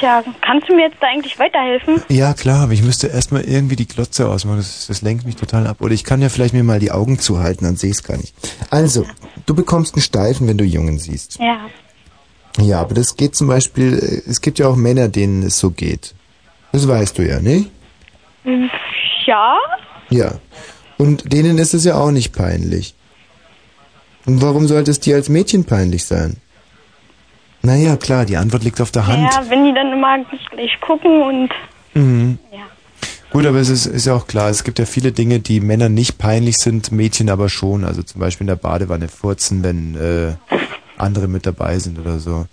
[0.00, 2.02] Tja, kannst du mir jetzt da eigentlich weiterhelfen?
[2.08, 4.56] Ja, klar, aber ich müsste erstmal irgendwie die Glotze ausmachen.
[4.56, 5.76] Das, das lenkt mich total ab.
[5.80, 8.16] Oder ich kann ja vielleicht mir mal die Augen zuhalten, dann sehe ich es gar
[8.16, 8.34] nicht.
[8.70, 9.04] Also,
[9.44, 11.38] du bekommst einen Steifen, wenn du Jungen siehst.
[11.38, 11.68] Ja.
[12.58, 13.92] Ja, aber das geht zum Beispiel,
[14.26, 16.14] äh, es gibt ja auch Männer, denen es so geht.
[16.72, 17.66] Das weißt du ja, ne?
[18.44, 18.70] Hm,
[19.26, 19.54] Ja?
[20.08, 20.32] Ja.
[20.96, 22.94] Und denen ist es ja auch nicht peinlich.
[24.26, 26.38] Und warum sollte es dir als Mädchen peinlich sein?
[27.62, 29.30] Naja, klar, die Antwort liegt auf der Hand.
[29.32, 30.18] Ja, wenn die dann immer
[30.50, 31.50] gleich gucken und
[31.94, 32.38] Mhm.
[32.52, 32.60] Ja.
[33.30, 35.94] Gut, aber es ist, ist ja auch klar, es gibt ja viele Dinge, die Männern
[35.94, 37.84] nicht peinlich sind, Mädchen aber schon.
[37.84, 40.34] Also zum Beispiel in der Badewanne furzen, wenn äh,
[40.96, 42.46] andere mit dabei sind oder so.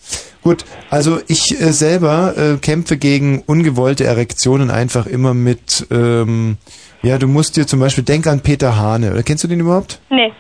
[0.43, 6.57] Gut, also ich äh, selber äh, kämpfe gegen ungewollte Erektionen einfach immer mit, ähm,
[7.01, 9.11] ja, du musst dir zum Beispiel, denk an Peter Hane.
[9.11, 9.99] Oder kennst du den überhaupt?
[10.09, 10.31] nee,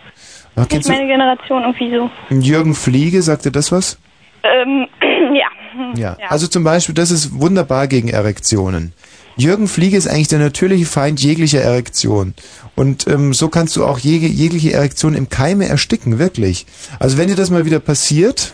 [0.55, 2.09] Ach, nicht meine Generation irgendwie so.
[2.35, 3.97] Jürgen Fliege, sagt dir das was?
[4.43, 4.87] Ähm,
[5.35, 5.47] ja.
[5.95, 6.17] Ja.
[6.29, 8.93] Also zum Beispiel, das ist wunderbar gegen Erektionen.
[9.35, 12.33] Jürgen Fliege ist eigentlich der natürliche Feind jeglicher Erektion.
[12.75, 16.65] Und ähm, so kannst du auch jeg jegliche Erektion im Keime ersticken, wirklich.
[16.97, 18.53] Also wenn dir das mal wieder passiert,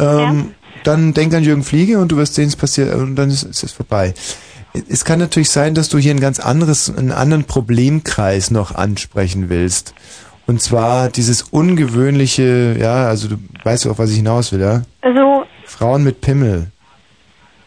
[0.00, 3.44] ähm, dann denk an Jürgen Fliege und du wirst sehen, es passiert und dann ist,
[3.44, 4.14] ist es vorbei.
[4.88, 9.48] Es kann natürlich sein, dass du hier ein ganz anderes, einen anderen Problemkreis noch ansprechen
[9.48, 9.94] willst.
[10.50, 14.82] Und zwar dieses ungewöhnliche, ja, also du weißt auch, was ich hinaus will, ja?
[15.00, 16.72] Also, Frauen mit Pimmel.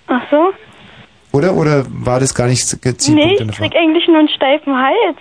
[0.08, 0.50] ach so?
[1.32, 1.54] Oder?
[1.54, 5.18] Oder war das gar nicht Zielpunkt nee, ich krieg eigentlich nur einen steifen Hals.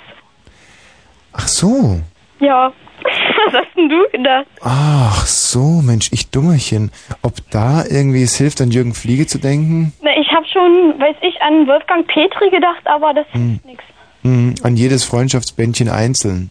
[1.35, 2.01] Ach so.
[2.41, 2.73] Ja.
[3.47, 4.47] Was hast denn du gedacht?
[4.63, 6.91] Ach so, Mensch, ich Dummerchen.
[7.23, 9.93] Ob da irgendwie es hilft, an Jürgen Fliege zu denken?
[10.03, 13.55] Na, ich habe schon, weiß ich, an Wolfgang Petri gedacht, aber das Hm.
[13.55, 13.85] ist nichts.
[14.23, 16.51] Hm, an jedes Freundschaftsbändchen einzeln.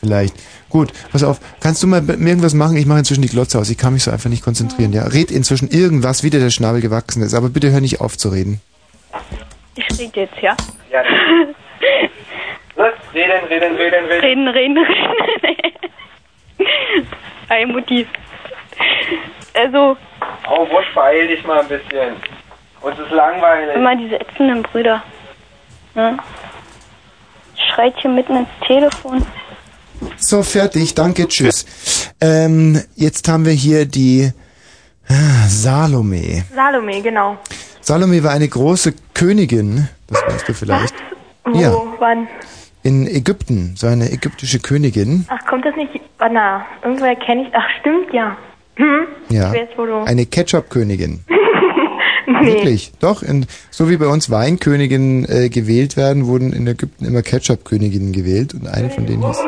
[0.00, 0.34] Vielleicht.
[0.68, 1.40] Gut, pass auf.
[1.60, 2.76] Kannst du mal bei mir irgendwas machen?
[2.76, 3.68] Ich mache inzwischen die Glotze aus.
[3.70, 4.92] Ich kann mich so einfach nicht konzentrieren.
[4.92, 7.34] Ja, red inzwischen irgendwas, wie dir der Schnabel gewachsen ist.
[7.34, 8.60] Aber bitte hör nicht auf zu reden.
[9.74, 10.56] Ich rede jetzt, ja?
[10.92, 11.02] Ja.
[12.76, 14.20] Los, reden, reden, reden, reden.
[14.20, 14.78] Reden, reden,
[15.42, 17.08] reden.
[17.48, 18.06] Ein Motiv.
[19.54, 19.96] Also,
[20.50, 22.14] Oh, Wusch, beeil dich mal ein bisschen.
[22.80, 23.74] Uns ist langweilig.
[23.74, 25.02] immer diese ätzenden Brüder.
[25.94, 26.16] Ne?
[27.56, 29.26] Schreit hier mitten ins Telefon.
[30.18, 30.94] So, fertig.
[30.94, 31.66] Danke, tschüss.
[32.20, 34.30] Ähm, jetzt haben wir hier die
[35.08, 36.44] ah, Salome.
[36.54, 37.36] Salome, genau.
[37.80, 40.94] Salome war eine große Königin, das weißt du vielleicht.
[41.44, 41.72] Wo, Ja.
[41.98, 42.28] wann?
[42.82, 45.26] In Ägypten, so eine ägyptische Königin.
[45.28, 46.00] Ach, kommt das nicht?
[46.18, 47.48] Na, irgendwoher kenne ich.
[47.54, 48.36] Ach, stimmt, ja.
[48.76, 49.06] Hm?
[49.30, 49.52] Ja.
[49.76, 50.02] Du.
[50.04, 51.20] Eine Ketchup-Königin.
[52.26, 52.46] nee.
[52.46, 53.22] Wirklich, doch.
[53.22, 58.54] In, so wie bei uns Weinköniginnen äh, gewählt werden, wurden in Ägypten immer Ketchup-Königinnen gewählt
[58.54, 59.38] und eine von denen hieß.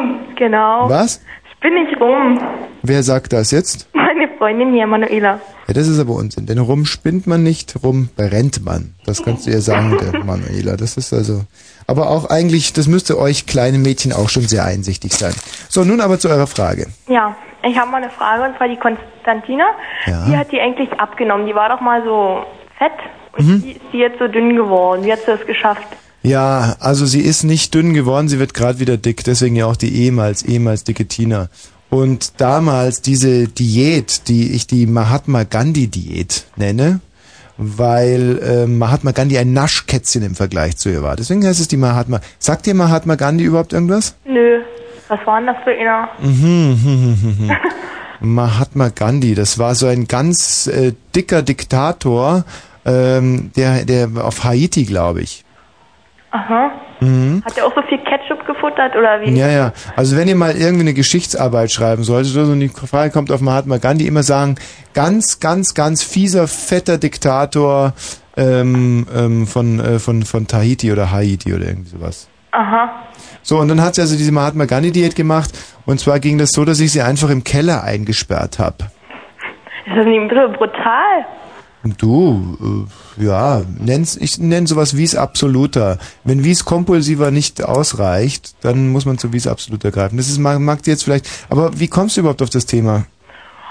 [0.41, 0.89] Genau.
[0.89, 1.21] Was?
[1.53, 2.41] Ich bin nicht rum.
[2.83, 3.89] Wer sagt das jetzt?
[3.93, 5.39] Meine Freundin hier, Manuela.
[5.69, 6.47] Ja, das ist aber Unsinn.
[6.47, 8.95] Denn rum spinnt man nicht, rum brennt man.
[9.05, 10.77] Das kannst du ihr sagen, der Manuela.
[10.79, 11.43] Das ist also.
[11.87, 15.35] Aber auch eigentlich, das müsste euch kleinen Mädchen auch schon sehr einsichtig sein.
[15.69, 16.87] So, nun aber zu eurer Frage.
[17.09, 19.65] Ja, ich habe mal eine Frage und zwar die Konstantina.
[20.07, 20.25] Ja.
[20.27, 21.47] Die hat die eigentlich abgenommen.
[21.47, 22.45] Die war doch mal so
[22.79, 22.93] fett
[23.37, 23.63] und Mhm.
[23.63, 25.05] die ist die jetzt so dünn geworden.
[25.05, 25.87] Wie hat sie das geschafft?
[26.23, 29.77] Ja, also sie ist nicht dünn geworden, sie wird gerade wieder dick, deswegen ja auch
[29.77, 31.49] die ehemals, ehemals dicke Tina.
[31.89, 37.01] Und damals diese Diät, die ich die Mahatma Gandhi Diät nenne,
[37.57, 41.17] weil äh, Mahatma Gandhi ein Naschkätzchen im Vergleich zu ihr war.
[41.17, 42.21] Deswegen heißt es die Mahatma.
[42.39, 44.15] Sagt dir Mahatma Gandhi überhaupt irgendwas?
[44.25, 44.63] Nö.
[45.09, 46.09] Was war denn das für einer?
[46.23, 47.51] Mhm.
[48.21, 52.45] Mahatma Gandhi, das war so ein ganz äh, dicker Diktator,
[52.85, 55.45] ähm, der, der auf Haiti, glaube ich.
[56.33, 56.71] Aha.
[57.01, 57.43] Mhm.
[57.45, 59.37] Hat er auch so viel Ketchup gefuttert oder wie?
[59.37, 59.73] Ja, ja.
[59.97, 63.33] Also wenn ihr mal irgendwie eine Geschichtsarbeit schreiben solltet oder so und die Frage kommt
[63.33, 64.55] auf Mahatma Gandhi, immer sagen,
[64.95, 67.95] ganz, ganz, ganz fieser, fetter Diktator
[68.37, 72.29] ähm, ähm, von, äh, von, von Tahiti oder Haiti oder irgendwie sowas.
[72.53, 72.91] Aha.
[73.43, 75.51] So, und dann hat sie also diese Mahatma Gandhi-Diät gemacht
[75.85, 78.85] und zwar ging das so, dass ich sie einfach im Keller eingesperrt habe.
[79.87, 81.27] Ist das nicht ein bisschen brutal?
[81.83, 82.87] Du,
[83.19, 85.97] äh, ja, nenn's, ich nenne sowas Wies absoluter.
[86.25, 90.19] Wenn Wies kompulsiver nicht ausreicht, dann muss man zu Wies absoluter greifen.
[90.19, 93.07] Das ist, mag, mag dir jetzt vielleicht, aber wie kommst du überhaupt auf das Thema?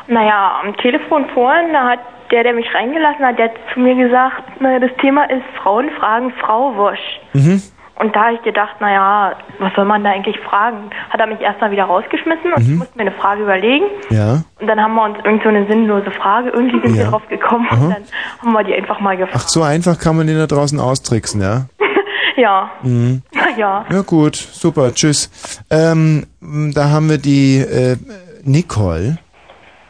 [0.07, 1.99] Naja, am Telefon vorhin, da hat
[2.32, 5.89] der, der mich reingelassen hat, der hat zu mir gesagt, naja, das Thema ist Frauen
[5.99, 7.20] fragen Frau Wosch.
[7.34, 7.62] Mhm.
[8.00, 10.89] Und da habe ich gedacht, naja, was soll man da eigentlich fragen?
[11.10, 12.72] Hat er mich erstmal wieder rausgeschmissen und Mhm.
[12.74, 13.86] ich musste mir eine Frage überlegen.
[14.10, 14.41] Ja.
[14.60, 17.10] Und dann haben wir uns irgend so eine sinnlose Frage, irgendwie sind wir Ja.
[17.12, 17.76] drauf gekommen Aha.
[17.76, 18.04] und dann
[18.41, 19.41] haben wir die einfach mal gefragt.
[19.43, 21.66] Ach, so einfach kann man den da draußen austricksen, ja?
[22.38, 23.22] Ja, Mhm.
[23.34, 23.86] naja.
[23.91, 25.62] Ja gut, super, tschüss.
[25.70, 26.26] Ähm,
[26.74, 27.97] da haben wir die äh,
[28.45, 29.18] Nicole.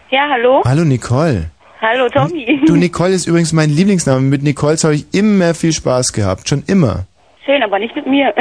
[0.09, 0.63] Ja, hallo?
[0.65, 1.51] Hallo Nicole.
[1.81, 2.59] Hallo, Tommy.
[2.65, 4.19] Du, Nicole ist übrigens mein Lieblingsname.
[4.21, 7.05] Mit Nicoles habe ich immer viel Spaß gehabt, schon immer.
[7.49, 8.31] Schön, aber nicht mit mir.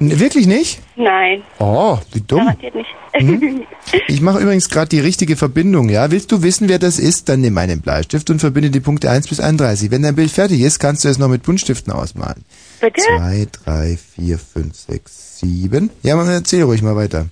[0.00, 0.80] Wirklich nicht?
[0.94, 2.40] Nein, Oh, wie dumm.
[2.40, 2.90] garantiert nicht.
[3.18, 3.62] Mhm.
[4.06, 6.10] Ich mache übrigens gerade die richtige Verbindung, ja?
[6.10, 7.30] Willst du wissen, wer das ist?
[7.30, 9.90] Dann nimm einen Bleistift und verbinde die Punkte 1 bis 31.
[9.90, 12.44] Wenn dein Bild fertig ist, kannst du es noch mit Buntstiften ausmalen.
[12.82, 13.00] Bitte?
[13.00, 15.90] 2, 3, 4, 5, 6, 7.
[16.02, 17.28] Ja, man erzähl ruhig mal weiter.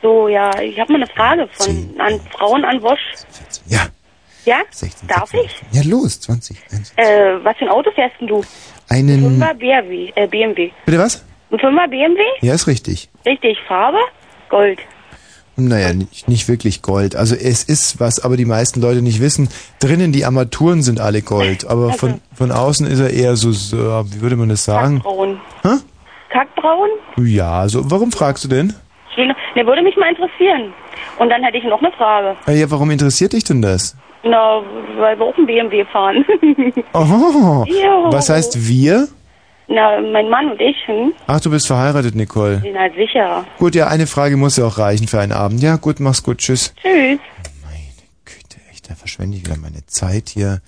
[0.00, 3.00] So, ja, ich habe mal eine Frage von an Frauen an Wosch.
[3.66, 3.86] Ja.
[4.46, 4.60] Ja?
[5.08, 5.62] Darf ich?
[5.72, 6.56] Ja, los, 20.
[6.72, 6.92] Eins.
[6.96, 8.42] Äh, was für ein Auto fährst denn du?
[8.88, 9.20] Einen.
[9.20, 10.70] Fünfer BMW, äh, BMW.
[10.86, 11.24] Bitte was?
[11.50, 12.20] Ein Fünfer BMW?
[12.40, 13.08] Ja, ist richtig.
[13.24, 13.98] Richtig, Farbe?
[14.48, 14.78] Gold.
[15.56, 17.14] Naja, nicht, nicht wirklich Gold.
[17.14, 19.48] Also es ist was, aber die meisten Leute nicht wissen.
[19.78, 23.76] Drinnen die Armaturen sind alle Gold, aber von, von außen ist er eher so, so
[24.10, 24.98] wie würde man das sagen?
[24.98, 25.40] Braun.
[25.62, 25.76] Hä?
[26.30, 26.88] Kackbraun?
[27.18, 27.88] Ja, so.
[27.88, 28.74] Warum fragst du denn?
[29.14, 29.28] Schön.
[29.54, 30.72] Ne, würde mich mal interessieren.
[31.18, 32.36] Und dann hätte ich noch eine Frage.
[32.46, 33.96] Äh, Ja, warum interessiert dich denn das?
[34.22, 34.62] Na,
[34.98, 36.24] weil wir auch ein BMW fahren.
[36.94, 38.12] Oh, Jo.
[38.12, 39.08] was heißt wir?
[39.68, 41.12] Na, mein Mann und ich, hm?
[41.26, 42.62] Ach, du bist verheiratet, Nicole.
[42.72, 43.44] Na, sicher.
[43.58, 45.62] Gut, ja, eine Frage muss ja auch reichen für einen Abend.
[45.62, 46.74] Ja, gut, mach's gut, tschüss.
[46.82, 47.18] Tschüss.
[48.86, 50.60] Da verschwende ich wieder meine Zeit hier.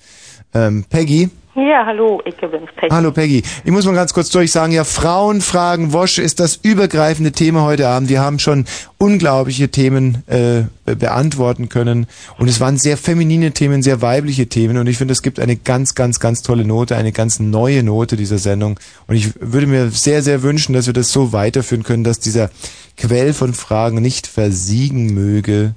[0.55, 1.29] Ähm, Peggy?
[1.59, 2.93] Ja, hallo, ich bin's, Peggy.
[2.93, 3.41] Hallo Peggy.
[3.65, 7.63] Ich muss mal ganz kurz durch sagen, ja, Frauen fragen Wosch ist das übergreifende Thema
[7.63, 8.09] heute Abend.
[8.09, 8.65] Wir haben schon
[8.99, 12.05] unglaubliche Themen äh, be- beantworten können
[12.37, 15.55] und es waren sehr feminine Themen, sehr weibliche Themen und ich finde, es gibt eine
[15.55, 19.89] ganz, ganz, ganz tolle Note, eine ganz neue Note dieser Sendung und ich würde mir
[19.89, 22.51] sehr, sehr wünschen, dass wir das so weiterführen können, dass dieser
[22.97, 25.73] Quell von Fragen nicht versiegen möge.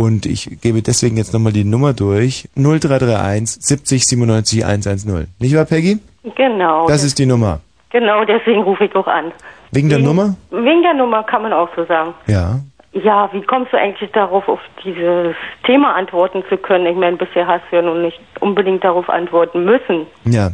[0.00, 2.48] Und ich gebe deswegen jetzt nochmal die Nummer durch.
[2.56, 5.26] 0331 70 97 110.
[5.38, 5.98] Nicht wahr, Peggy?
[6.36, 6.88] Genau.
[6.88, 7.60] Das ist die Nummer.
[7.90, 9.30] Genau, deswegen rufe ich auch an.
[9.72, 10.36] Wegen der Nummer?
[10.50, 12.14] Wegen der Nummer kann man auch so sagen.
[12.28, 12.60] Ja.
[12.92, 15.36] Ja, wie kommst du eigentlich darauf, auf dieses
[15.66, 16.86] Thema antworten zu können?
[16.86, 20.06] Ich meine, bisher hast du ja nun nicht unbedingt darauf antworten müssen.
[20.24, 20.52] Ja.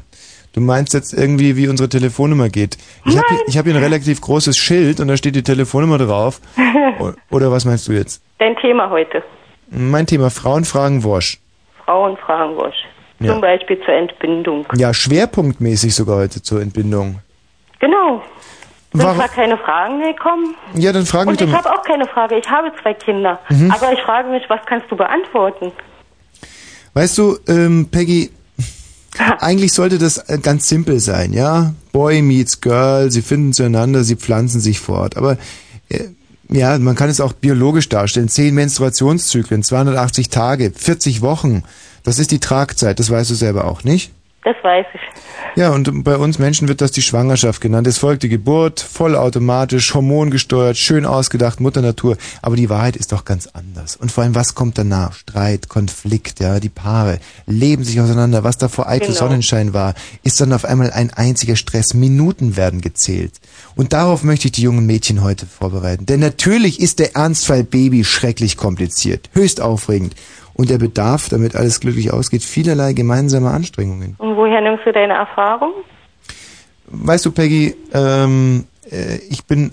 [0.57, 2.79] Du meinst jetzt irgendwie, wie unsere Telefonnummer geht.
[3.05, 6.41] Ich habe hier, hab hier ein relativ großes Schild und da steht die Telefonnummer drauf.
[7.31, 8.23] Oder was meinst du jetzt?
[8.39, 9.23] Dein Thema heute.
[9.69, 11.39] Mein Thema Frauen fragen Wosch.
[11.85, 12.57] Frauen fragen.
[13.21, 13.33] Ja.
[13.33, 14.65] Zum Beispiel zur Entbindung.
[14.77, 17.19] Ja, schwerpunktmäßig sogar heute zur Entbindung.
[17.79, 18.23] Genau.
[18.95, 20.55] Sind Warum- zwar keine Fragen gekommen.
[20.73, 22.39] Ja, dann frag mich Und doch ich habe auch keine Frage.
[22.39, 23.41] Ich habe zwei Kinder.
[23.51, 23.71] Mhm.
[23.73, 25.71] Aber ich frage mich, was kannst du beantworten?
[26.95, 28.31] Weißt du, ähm, Peggy,
[29.41, 31.75] eigentlich sollte das äh, ganz simpel sein, ja?
[31.93, 35.17] Boy meets Girl, sie finden zueinander, sie pflanzen sich fort.
[35.17, 35.39] Aber
[35.89, 36.05] äh,
[36.49, 38.29] ja, man kann es auch biologisch darstellen.
[38.29, 41.63] Zehn Menstruationszyklen, 280 Tage, 40 Wochen.
[42.03, 44.13] Das ist die Tragzeit, das weißt du selber auch, nicht?
[44.47, 45.01] Das weiß ich.
[45.57, 47.89] Ja, und bei uns Menschen wird das die Schwangerschaft genannt.
[47.89, 52.17] Es folgt die Geburt, vollautomatisch, hormongesteuert, schön ausgedacht, Mutter Natur.
[52.43, 53.97] Aber die Wahrheit ist doch ganz anders.
[53.97, 55.15] Und vor allem, was kommt danach?
[55.15, 58.45] Streit, Konflikt, ja, die Paare leben sich auseinander.
[58.45, 59.19] Was da vor eitel Genau.
[59.19, 61.95] Sonnenschein war, ist dann auf einmal ein einziger Stress.
[61.95, 63.41] Minuten werden gezählt.
[63.75, 66.07] Und darauf möchte ich die jungen Mädchen heute vorbereiten.
[66.07, 70.15] Denn natürlich ist der Ernstfall Baby schrecklich kompliziert, höchst aufregend.
[70.57, 74.15] Und er bedarf, damit alles glücklich ausgeht, vielerlei gemeinsamer Anstrengungen.
[74.17, 75.73] Und woher nimmst du deine Erfahrung?
[76.87, 79.73] Weißt du, Peggy, ähm, äh, ich bin,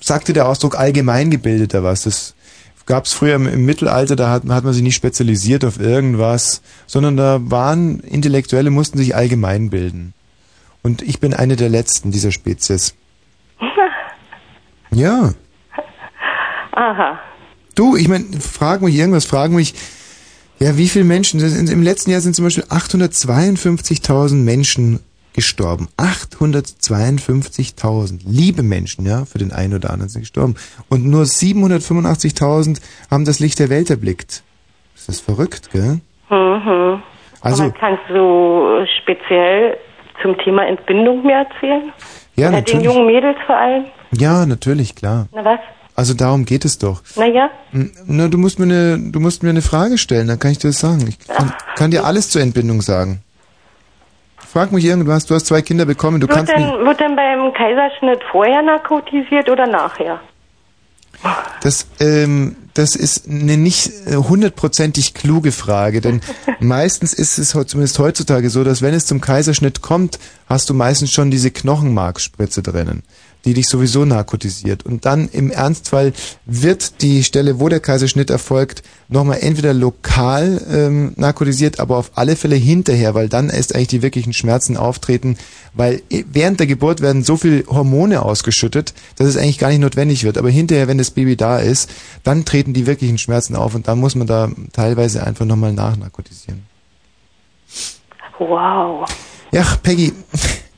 [0.00, 2.04] sagte der Ausdruck allgemeingebildeter was.
[2.04, 2.36] Das
[2.86, 6.62] gab es früher im, im Mittelalter, da hat, hat man sich nicht spezialisiert auf irgendwas,
[6.86, 10.14] sondern da waren Intellektuelle, mussten sich allgemein bilden.
[10.84, 12.94] Und ich bin eine der letzten dieser Spezies.
[14.92, 15.32] Ja.
[16.72, 17.18] Aha.
[17.76, 19.74] Du, ich meine, frag mich irgendwas, frag mich,
[20.58, 25.00] ja, wie viele Menschen, im letzten Jahr sind zum Beispiel 852.000 Menschen
[25.34, 25.88] gestorben.
[25.98, 30.54] 852.000 liebe Menschen, ja, für den einen oder anderen sind gestorben.
[30.88, 34.42] Und nur 785.000 haben das Licht der Welt erblickt.
[34.94, 36.00] Das ist verrückt, gell?
[36.30, 37.02] Mhm.
[37.42, 39.76] Also- Aber kannst du speziell
[40.22, 41.92] zum Thema Entbindung mehr erzählen?
[42.36, 42.84] Ja, Oder den natürlich.
[42.86, 43.84] jungen Mädels vor allem?
[44.12, 45.28] Ja, natürlich, klar.
[45.32, 45.60] Na was?
[45.96, 47.02] Also darum geht es doch.
[47.16, 50.50] Naja, N- Na, du musst mir eine, du musst mir eine Frage stellen, dann kann
[50.52, 51.06] ich dir das sagen.
[51.08, 53.22] Ich kann, kann dir alles zur Entbindung sagen.
[54.36, 57.52] Frag mich irgendwas, du hast zwei Kinder bekommen, du wird, kannst denn, wird denn beim
[57.52, 60.20] Kaiserschnitt vorher narkotisiert oder nachher?
[61.62, 66.20] das, ähm, das ist eine nicht äh, hundertprozentig kluge Frage, denn
[66.60, 70.18] meistens ist es zumindest heutzutage so, dass wenn es zum Kaiserschnitt kommt,
[70.48, 73.02] hast du meistens schon diese Knochenmarkspritze drinnen,
[73.46, 74.84] die dich sowieso narkotisiert.
[74.84, 76.12] Und dann im Ernstfall
[76.44, 82.34] wird die Stelle, wo der Kaiserschnitt erfolgt, nochmal entweder lokal ähm, narkotisiert, aber auf alle
[82.34, 85.38] Fälle hinterher, weil dann erst eigentlich die wirklichen Schmerzen auftreten,
[85.74, 90.24] weil während der Geburt werden so viel Hormone ausgeschüttet, dass es eigentlich gar nicht notwendig
[90.24, 90.38] wird.
[90.38, 91.88] Aber hinterher, wenn das Baby da ist,
[92.24, 96.66] dann treten die wirklichen Schmerzen auf und dann muss man da teilweise einfach nochmal nachnarkotisieren.
[98.38, 99.08] Wow.
[99.52, 100.12] Ja, Peggy,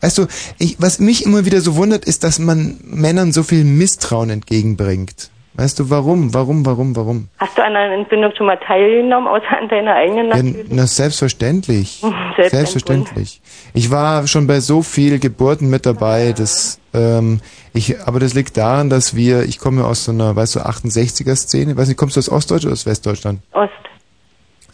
[0.01, 0.27] weißt du,
[0.59, 5.31] ich, was mich immer wieder so wundert, ist, dass man Männern so viel Misstrauen entgegenbringt.
[5.59, 7.29] Weißt du, warum, warum, warum, warum?
[7.39, 10.67] Hast du an einer Entbindung schon mal teilgenommen, außer an deiner eigenen Ja, natürlich?
[10.71, 12.01] na, selbstverständlich.
[12.37, 13.41] Selbst Selbstverständlich.
[13.75, 17.41] Ich war schon bei so viel Geburten mit dabei, dass, ähm,
[17.75, 21.77] ich, aber das liegt daran, dass wir, ich komme aus so einer, weißt du, 68er-Szene,
[21.77, 23.41] weiß nicht, kommst du aus Ostdeutschland oder aus Westdeutschland?
[23.53, 23.73] Ost.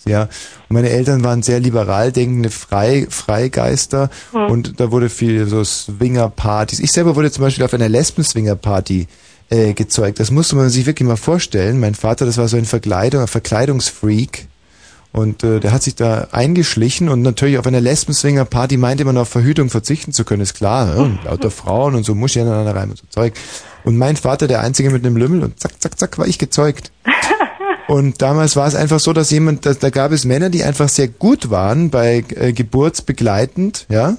[0.06, 0.30] Ja, und
[0.74, 4.50] meine Eltern waren sehr liberal denkende Frei, Freigeister Hm.
[4.50, 6.80] und da wurde viel so Swinger-Partys.
[6.80, 9.06] Ich selber wurde zum Beispiel auf einer Lesben-Swinger-Party
[9.50, 10.20] äh, gezeugt.
[10.20, 11.80] Das musste man sich wirklich mal vorstellen.
[11.80, 14.46] Mein Vater, das war so ein Verkleidung, ein Verkleidungsfreak
[15.12, 19.28] und äh, der hat sich da eingeschlichen und natürlich auf einer Lesben-Swinger-Party meinte man auf
[19.28, 20.86] Verhütung verzichten zu können, ist klar.
[20.86, 20.96] Ne?
[21.02, 23.32] Und lauter Frauen und so Muschi aneinander rein und so Zeug.
[23.84, 26.90] Und mein Vater, der Einzige mit einem Lümmel und zack, zack, zack, war ich gezeugt.
[27.86, 30.88] Und damals war es einfach so, dass jemand, da, da gab es Männer, die einfach
[30.88, 34.16] sehr gut waren bei äh, geburtsbegleitend, ja.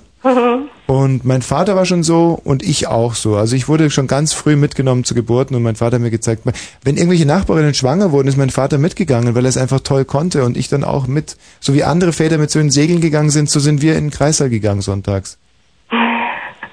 [0.87, 3.35] Und mein Vater war schon so und ich auch so.
[3.35, 6.43] Also ich wurde schon ganz früh mitgenommen zu Geburten und mein Vater hat mir gezeigt,
[6.83, 10.43] wenn irgendwelche Nachbarinnen schwanger wurden, ist mein Vater mitgegangen, weil er es einfach toll konnte
[10.43, 11.37] und ich dann auch mit.
[11.59, 14.11] So wie andere Väter mit so in Segeln gegangen sind, so sind wir in den
[14.11, 15.37] Kreissaal gegangen sonntags.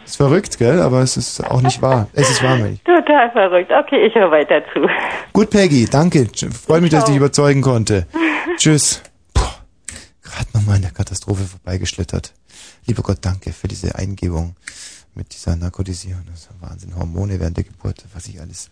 [0.05, 0.80] Ist verrückt, gell?
[0.80, 2.09] Aber es ist auch nicht wahr.
[2.12, 2.80] Es ist wahr, Milch.
[2.84, 3.70] Total verrückt.
[3.72, 4.86] Okay, ich höre weiter zu.
[5.32, 6.28] Gut, Peggy, danke.
[6.66, 8.07] Freut mich, dass ich dich überzeugen konnte.
[8.57, 9.03] Tschüss.
[10.22, 12.32] Gerade nochmal in der Katastrophe vorbeigeschlittert.
[12.86, 14.57] Lieber Gott, danke für diese Eingebung
[15.14, 16.22] mit dieser Narkotisierung.
[16.30, 16.96] Das ist Wahnsinn.
[16.96, 18.70] Hormone während der Geburt, was ich alles.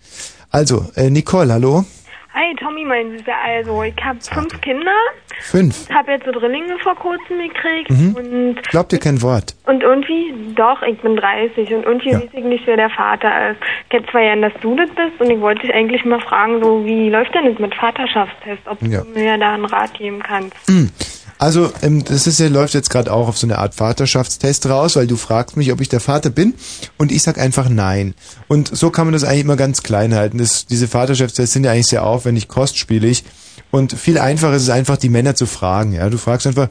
[0.50, 1.84] Also, äh, Nicole, hallo?
[2.32, 3.32] Hi Tommy, mein Süßer.
[3.44, 4.92] Also, ich habe fünf Kinder.
[5.40, 5.88] Fünf.
[5.88, 7.90] Ich habe jetzt so Drillinge vor kurzem gekriegt.
[7.90, 8.14] Mhm.
[8.16, 9.54] Und, Glaubt ihr kein Wort?
[9.66, 13.58] und irgendwie, doch, ich bin 30 und irgendwie weiß ich nicht, wer der Vater ist.
[13.88, 16.62] Ich hätte zwar gern, dass du das bist und ich wollte dich eigentlich mal fragen,
[16.62, 18.62] so wie läuft denn das mit Vaterschaftstest?
[18.66, 19.02] Ob Ja.
[19.02, 20.54] du mir da einen Rat geben kannst.
[21.40, 24.96] Also, ähm, das ist ja, läuft jetzt gerade auch auf so eine Art Vaterschaftstest raus,
[24.96, 26.52] weil du fragst mich, ob ich der Vater bin
[26.98, 28.14] und ich sag einfach nein.
[28.46, 30.36] Und so kann man das eigentlich immer ganz klein halten.
[30.36, 33.24] Das, diese Vaterschaftstests sind ja eigentlich sehr aufwendig, kostspielig
[33.70, 35.94] und viel einfacher ist es einfach, die Männer zu fragen.
[35.94, 36.68] Ja, du fragst einfach,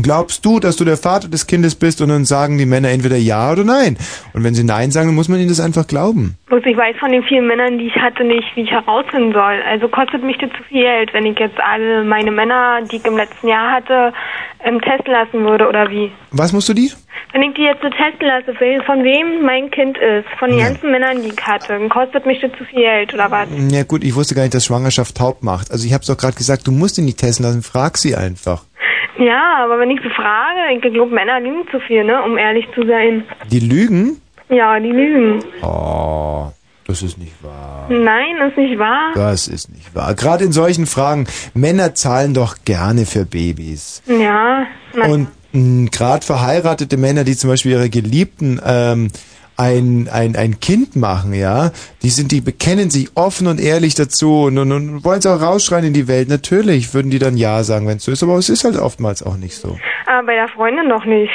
[0.00, 2.00] glaubst du, dass du der Vater des Kindes bist?
[2.00, 3.96] Und dann sagen die Männer entweder ja oder nein.
[4.32, 6.36] Und wenn sie nein sagen, dann muss man ihnen das einfach glauben.
[6.46, 9.60] Bloß ich weiß von den vielen Männern, die ich hatte, nicht, wie ich herausfinden soll.
[9.68, 13.04] Also kostet mich das zu viel Geld, wenn ich jetzt alle meine Männer, die ich
[13.04, 14.12] im letzten Jahr hatte,
[14.64, 16.10] ähm, testen lassen würde oder wie?
[16.30, 16.90] Was musst du die?
[17.32, 20.68] Wenn ich die jetzt so testen lasse, von wem mein Kind ist, von den Ja.
[20.68, 23.48] ganzen Männern, die ich hatte, dann kostet mich das zu viel Geld oder was?
[23.70, 25.70] Ja gut, ich wusste gar nicht, dass Schwangerschaft taub macht.
[25.70, 28.64] Also ich habe doch gerade gesagt, du musst ihn nicht testen lassen, frag sie einfach.
[29.18, 32.66] Ja, aber wenn ich so frage, ich glaube, Männer lügen zu viel, ne, um ehrlich
[32.74, 33.24] zu sein.
[33.50, 34.20] Die lügen?
[34.48, 35.42] Ja, die lügen.
[35.62, 36.46] Oh,
[36.86, 37.86] das ist nicht wahr.
[37.88, 39.12] Nein, ist nicht wahr.
[39.14, 40.14] Das ist nicht wahr.
[40.14, 44.02] Gerade in solchen Fragen, Männer zahlen doch gerne für Babys.
[44.06, 45.28] Ja, na, Und
[45.90, 49.08] gerade verheiratete Männer, die zum Beispiel ihre Geliebten ähm,
[49.56, 51.70] ein, ein, ein Kind machen, ja,
[52.02, 55.40] die sind, die bekennen sich offen und ehrlich dazu und, und, und wollen es auch
[55.40, 56.28] rausschreien in die Welt.
[56.28, 59.22] Natürlich würden die dann Ja sagen, wenn es so ist, aber es ist halt oftmals
[59.22, 59.78] auch nicht so.
[60.06, 61.32] aber bei der Freundin noch nicht.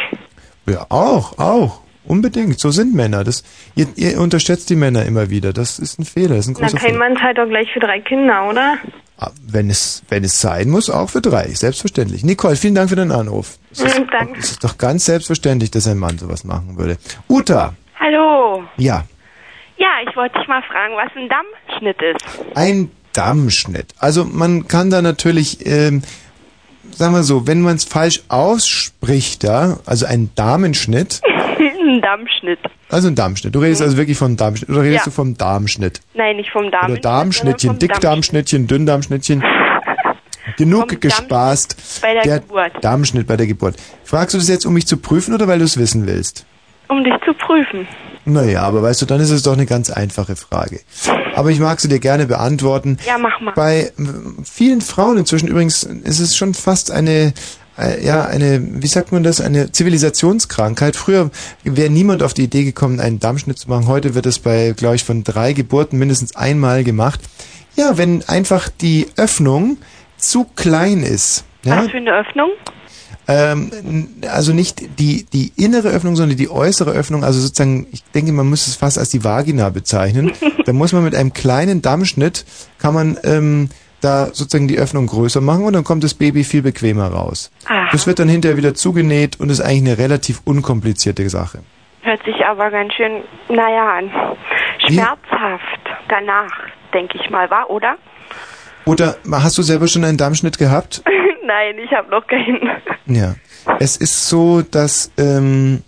[0.68, 1.82] Ja, auch, auch.
[2.04, 2.60] Unbedingt.
[2.60, 3.24] So sind Männer.
[3.24, 3.44] Das,
[3.76, 5.54] ihr, ihr unterschätzt die Männer immer wieder.
[5.54, 6.36] Das ist ein Fehler.
[6.36, 6.98] Das ist ein großer kein Fehler.
[7.00, 8.78] Mann zahlt doch gleich für drei Kinder, oder?
[9.18, 11.48] Ah, Wenn es, wenn es sein muss, auch für drei.
[11.50, 12.24] Selbstverständlich.
[12.24, 13.60] Nicole, vielen Dank für den Anruf.
[13.72, 14.40] Es ist, danke.
[14.40, 16.98] es ist doch ganz selbstverständlich, dass ein Mann sowas machen würde.
[17.30, 17.76] Uta.
[18.04, 18.64] Hallo.
[18.78, 19.04] Ja.
[19.78, 22.56] Ja, ich wollte dich mal fragen, was ein Dammschnitt ist.
[22.56, 23.88] Ein Dammschnitt.
[23.99, 26.02] Also man kann da natürlich, ähm,
[26.91, 31.22] sagen wir so, wenn man es falsch ausspricht, ja, also ein Damenschnitt,
[31.60, 32.60] ein Dammschnitt.
[32.89, 33.54] also ein Darmschnitt.
[33.56, 35.06] Du redest also wirklich vom Darmschnitt oder redest Ja.
[35.06, 36.02] du vom Darmschnitt?
[36.14, 37.06] Nein, nicht vom Oder Darmschnitt.
[37.06, 39.43] Darmschnittchen, Dickdarmschnittchen, Dünndarmschnittchen.
[40.58, 42.02] Genug gespaßt.
[42.02, 42.72] bei der Geburt.
[42.82, 43.76] Darmschnitt bei der Geburt.
[44.04, 46.45] Fragst du das jetzt, um mich zu prüfen oder weil du es wissen willst?
[46.92, 47.88] Um dich zu prüfen.
[48.26, 50.82] Naja, aber weißt du, dann ist es doch eine ganz einfache Frage.
[51.36, 52.98] Aber ich mag sie dir gerne beantworten.
[53.08, 53.54] Ja, mach mal.
[53.54, 53.92] Bei äh,
[54.44, 57.34] vielen Frauen inzwischen übrigens ist es schon fast eine,
[57.78, 60.98] äh, ja, eine, wie sagt man das, eine Zivilisationskrankheit.
[60.98, 61.32] Früher
[61.64, 63.88] wäre niemand auf die Idee gekommen, einen Dammschnitt zu machen.
[63.88, 67.22] Heute wird es bei, glaube ich, von drei Geburten mindestens einmal gemacht.
[67.78, 69.78] Ja, wenn einfach die Öffnung
[70.18, 71.46] zu klein ist.
[71.64, 72.50] Ja, Was für eine Öffnung?
[73.28, 73.72] Ähm,
[74.30, 77.24] also nicht die, die innere Öffnung, sondern die äußere Öffnung.
[77.24, 80.32] Also sozusagen, ich denke, man muss es fast als die Vagina bezeichnen.
[80.66, 82.46] da muss man mit einem kleinen Dammschnitt,
[82.80, 83.70] kann man ähm,
[84.02, 87.52] da sozusagen die Öffnung größer machen und dann kommt das Baby viel bequemer raus.
[87.68, 87.90] Aha.
[87.92, 91.60] Das wird dann hinterher wieder zugenäht und ist eigentlich eine relativ unkomplizierte Sache.
[92.02, 94.12] Hört sich aber ganz schön, naja, an.
[94.88, 96.52] Schmerzhaft danach,
[96.94, 97.98] denke ich mal, war, oder?
[98.86, 101.04] Oder hast du selber schon einen Dammschnitt gehabt?
[101.46, 102.60] Nein, ich habe noch keinen.
[103.06, 103.36] Ja.
[103.80, 105.82] Es ist so, dass, ähm,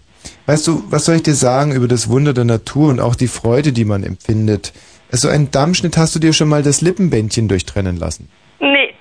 [0.45, 3.27] weißt du, was soll ich dir sagen über das Wunder der Natur und auch die
[3.27, 4.73] Freude, die man empfindet?
[5.11, 8.29] Also ein Dammschnitt hast du dir schon mal das Lippenbändchen durchtrennen lassen.
[8.59, 8.93] Nee.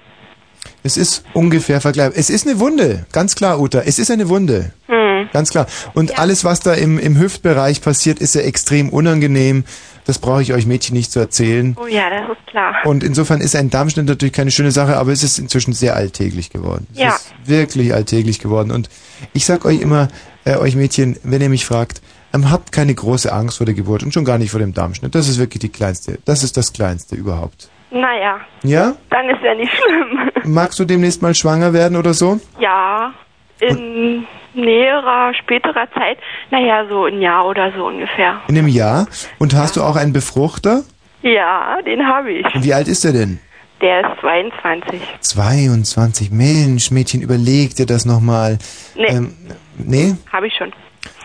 [0.82, 2.18] Es ist ungefähr vergleichbar.
[2.18, 3.80] Es ist eine Wunde, ganz klar, Uta.
[3.80, 4.72] Es ist eine Wunde.
[4.88, 5.01] Hm.
[5.32, 5.66] Ganz klar.
[5.94, 9.64] Und alles, was da im, im Hüftbereich passiert, ist ja extrem unangenehm.
[10.04, 11.76] Das brauche ich euch Mädchen nicht zu erzählen.
[11.80, 12.74] Oh ja, das ist klar.
[12.84, 16.50] Und insofern ist ein Dammschnitt natürlich keine schöne Sache, aber es ist inzwischen sehr alltäglich
[16.50, 16.86] geworden.
[16.92, 17.08] Es Ja.
[17.10, 18.72] ist wirklich alltäglich geworden.
[18.72, 18.88] Und
[19.32, 20.08] ich sag euch immer,
[20.44, 22.02] äh, euch Mädchen, wenn ihr mich fragt,
[22.34, 25.14] ähm, habt keine große Angst vor der Geburt und schon gar nicht vor dem Dammschnitt.
[25.14, 27.68] Das ist wirklich die kleinste, das ist das kleinste überhaupt.
[27.92, 28.96] Naja, Ja?
[29.10, 30.30] dann ist ja nicht schlimm.
[30.52, 32.40] Magst du demnächst mal schwanger werden oder so?
[32.58, 33.12] Ja,
[33.60, 34.24] in
[34.55, 36.18] näherer, späterer Zeit.
[36.50, 38.40] Naja, so ein Jahr oder so ungefähr.
[38.48, 39.07] In einem Jahr?
[39.38, 40.82] Und hast du auch einen Befruchter?
[41.22, 42.55] Ja, den habe ich.
[42.55, 43.38] Und wie alt ist er denn?
[43.80, 45.00] Der ist 22.
[45.20, 46.30] 22.
[46.30, 48.59] Mensch, Mädchen, überleg dir das nochmal.
[48.94, 49.07] Nee.
[49.07, 49.36] Ähm,
[49.76, 50.14] nee?
[50.32, 50.72] Habe ich schon.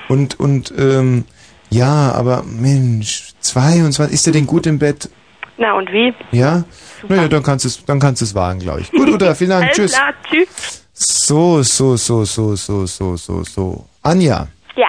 [0.07, 1.25] Und, und, ähm,
[1.69, 5.09] ja, aber Mensch, 22, ist er denn gut im Bett?
[5.57, 6.13] Na und wie?
[6.31, 6.63] Ja?
[7.07, 8.91] Naja, dann kannst du es, dann kannst du es wagen, glaube ich.
[8.91, 9.93] Gut, Uta, vielen Dank, tschüss.
[9.93, 10.86] Klar, tschüss.
[10.99, 13.85] So, so, so, so, so, so, so, so.
[14.01, 14.47] Anja.
[14.75, 14.87] Ja.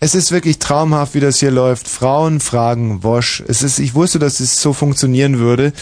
[0.00, 1.86] Es ist wirklich traumhaft, wie das hier läuft.
[1.86, 3.42] Frauen fragen Wosch.
[3.46, 5.72] Es ist, ich wusste, dass es so funktionieren würde.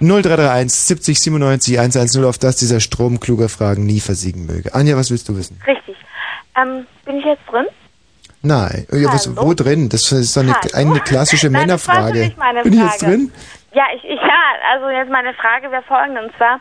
[0.00, 4.74] 0331 70 97 110, auf das dieser Strom kluger Fragen nie versiegen möge.
[4.74, 5.58] Anja, was willst du wissen?
[5.66, 5.96] Richtig.
[6.60, 7.64] Ähm, bin ich jetzt drin?
[8.42, 8.86] Nein.
[8.92, 9.88] Ja, was, wo drin?
[9.88, 12.18] Das ist doch eine, eine klassische Nein, das war für Männerfrage.
[12.26, 13.12] mich meine Bin ich jetzt Frage.
[13.12, 13.32] drin?
[13.76, 16.60] Ja, ich, ich, ja, also jetzt meine Frage wäre folgende, und zwar,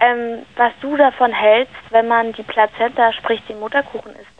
[0.00, 4.36] ähm, was du davon hältst, wenn man die Plazenta, sprich den Mutterkuchen isst.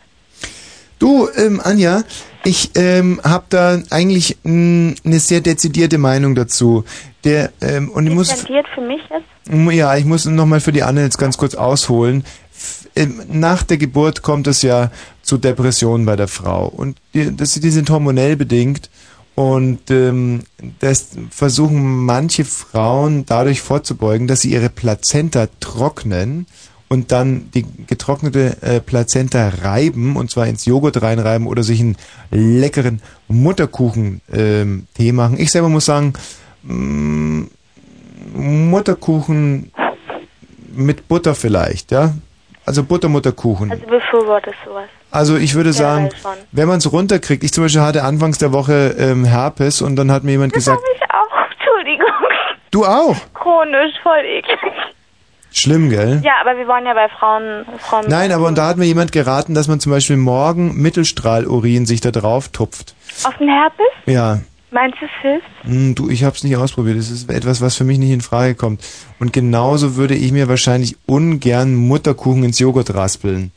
[0.99, 2.01] Du, ähm, Anja,
[2.43, 6.83] ich ähm, habe da eigentlich mh, eine sehr dezidierte Meinung dazu.
[7.23, 9.73] Der ähm, und ich muss Tendiert für mich jetzt?
[9.73, 12.25] Ja, ich muss nochmal für die Anne jetzt ganz kurz ausholen.
[12.51, 16.65] F- ähm, Nach der Geburt kommt es ja zu Depressionen bei der Frau.
[16.67, 18.89] Und die, das, die sind hormonell bedingt.
[19.37, 20.45] Und ähm,
[20.79, 26.47] das versuchen manche Frauen dadurch vorzubeugen, dass sie ihre Plazenta trocknen
[26.87, 31.97] und dann die getrocknete äh, Plazenta reiben, und zwar ins Joghurt reinreiben oder sich einen
[32.31, 35.39] leckeren Mutterkuchen-Tee machen.
[35.39, 36.13] Ich selber muss sagen,
[36.63, 37.43] mm,
[38.33, 39.71] Mutterkuchen
[40.75, 42.15] mit Butter vielleicht, ja?
[42.67, 43.71] Also Buttermutterkuchen.
[43.71, 44.89] Also befürwortest sowas.
[45.09, 46.33] Also ich würde sagen, schon.
[46.51, 50.11] wenn man es runterkriegt, ich zum Beispiel hatte anfangs der Woche ähm, Herpes und dann
[50.11, 52.07] hat mir jemand gesagt, Ich auch, Entschuldigung.
[52.71, 53.15] du auch?
[53.33, 54.59] Chronisch, voll eklig.
[55.53, 56.21] Schlimm, gell?
[56.25, 59.13] Ja, aber wir wollen ja bei Frauen, Frauen Nein, aber und da hat mir jemand
[59.13, 62.93] geraten, dass man zum Beispiel morgen Mittelstrahlurin sich da drauf tupft.
[63.23, 63.85] auf den Herpes?
[64.07, 64.39] Ja,
[64.69, 65.45] Meinst du, es hilft?
[65.63, 66.97] Hm, du, ich hab's nicht ausprobiert.
[66.97, 68.81] Das ist etwas, was für mich nicht in Frage kommt.
[69.19, 73.51] Und genauso würde ich mir wahrscheinlich ungern Mutterkuchen ins Joghurt raspeln.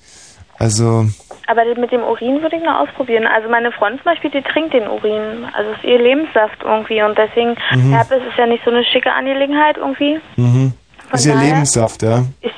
[0.58, 1.06] Also,
[1.48, 3.26] Aber mit dem Urin würde ich noch ausprobieren.
[3.26, 5.46] Also meine Freundin zum Beispiel, die trinkt den Urin.
[5.52, 7.02] Also es ist ihr Lebenssaft irgendwie.
[7.02, 7.92] Und deswegen, Mhm.
[7.92, 10.20] Herpes ist ja nicht so eine schicke Angelegenheit irgendwie.
[10.36, 10.72] mhm.
[11.08, 12.18] Von ist ja daher- Lebenssaft, ja.
[12.40, 12.54] Ist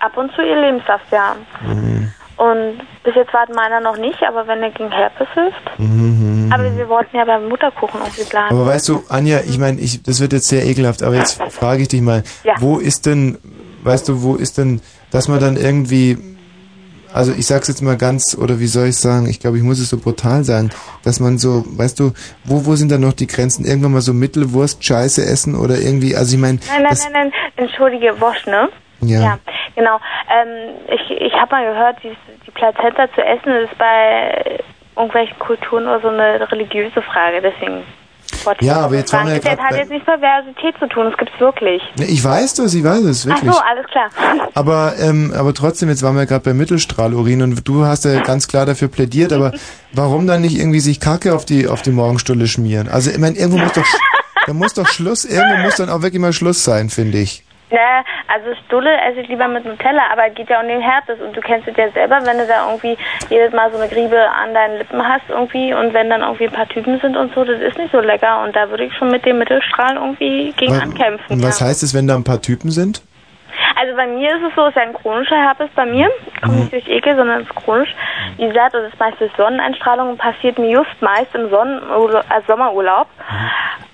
[0.00, 1.36] ab und zu ihr Lebenssaft, ja.
[1.64, 2.12] Mhm.
[2.36, 5.78] Und bis jetzt war meiner noch nicht, aber wenn er gegen Herpes hilft.
[5.78, 6.50] Mhm.
[6.52, 8.48] Aber wir wollten ja beim Mutterkuchen irgendwie bleiben.
[8.56, 11.82] Aber weißt du, Anja, ich meine, ich, das wird jetzt sehr ekelhaft, aber jetzt frage
[11.82, 12.54] ich dich mal, Ja.
[12.58, 13.38] wo ist denn,
[13.84, 14.80] weißt du, wo ist denn,
[15.12, 16.18] dass man dann irgendwie,
[17.12, 19.78] also ich sag's jetzt mal ganz, oder wie soll ich sagen, ich glaube, ich muss
[19.78, 20.70] es so brutal sagen,
[21.04, 22.12] dass man so, weißt du,
[22.44, 23.64] wo, wo sind da noch die Grenzen?
[23.64, 27.32] Irgendwann mal so Mittelwurst, Scheiße essen oder irgendwie, also ich meine, Nein, nein, nein, nein,
[27.56, 28.68] entschuldige, Wosch, ne?
[29.00, 29.38] Ja.
[29.74, 30.00] genau.
[30.30, 32.16] Ähm, ich ich habe mal gehört, die,
[32.46, 34.60] die Plazenta zu essen ist bei
[34.96, 37.82] irgendwelchen Kulturen oder so eine religiöse Frage, deswegen
[38.60, 40.86] Ja, das aber jetzt waren wir ja Das grad hat jetzt nichts mit Diversität zu
[40.88, 41.82] tun, das gibt's wirklich.
[41.96, 43.52] Ich weiß das, ich weiß es, Ach wirklich.
[43.52, 44.08] so, alles klar.
[44.54, 48.46] Aber, ähm, aber trotzdem, jetzt waren wir gerade bei Mittelstrahlurin und du hast ja ganz
[48.46, 49.52] klar dafür plädiert, aber
[49.92, 52.88] warum dann nicht irgendwie sich Kacke auf die, auf die Morgenstulle schmieren?
[52.88, 53.84] Also, ich meine, irgendwo muss doch,
[54.46, 57.42] da muss doch Schluss, irgendwo muss dann auch wirklich mal Schluss sein, finde ich.
[57.70, 61.34] Ne, also Stulle esse ich lieber mit Nutella, aber geht ja um den Herpes und
[61.34, 62.96] du kennst es ja selber, wenn du da irgendwie
[63.30, 66.52] jedes Mal so eine Griebe an deinen Lippen hast irgendwie und wenn dann irgendwie ein
[66.52, 69.10] paar Typen sind und so, das ist nicht so lecker und da würde ich schon
[69.10, 71.36] mit dem Mittelstrahl irgendwie gegen ankämpfen.
[71.36, 71.66] Und was ja.
[71.66, 73.02] heißt es, wenn da ein paar Typen sind?
[73.76, 76.10] Also bei mir ist es so, es ist ja ein chronischer Herpes bei mir,
[76.42, 77.94] kommt nicht durch Ekel, sondern es ist chronisch.
[78.36, 82.46] Wie gesagt, das ist meist durch Sonneneinstrahlung und passiert mir just meist im Sonnenurlaub, als
[82.46, 83.08] Sommerurlaub.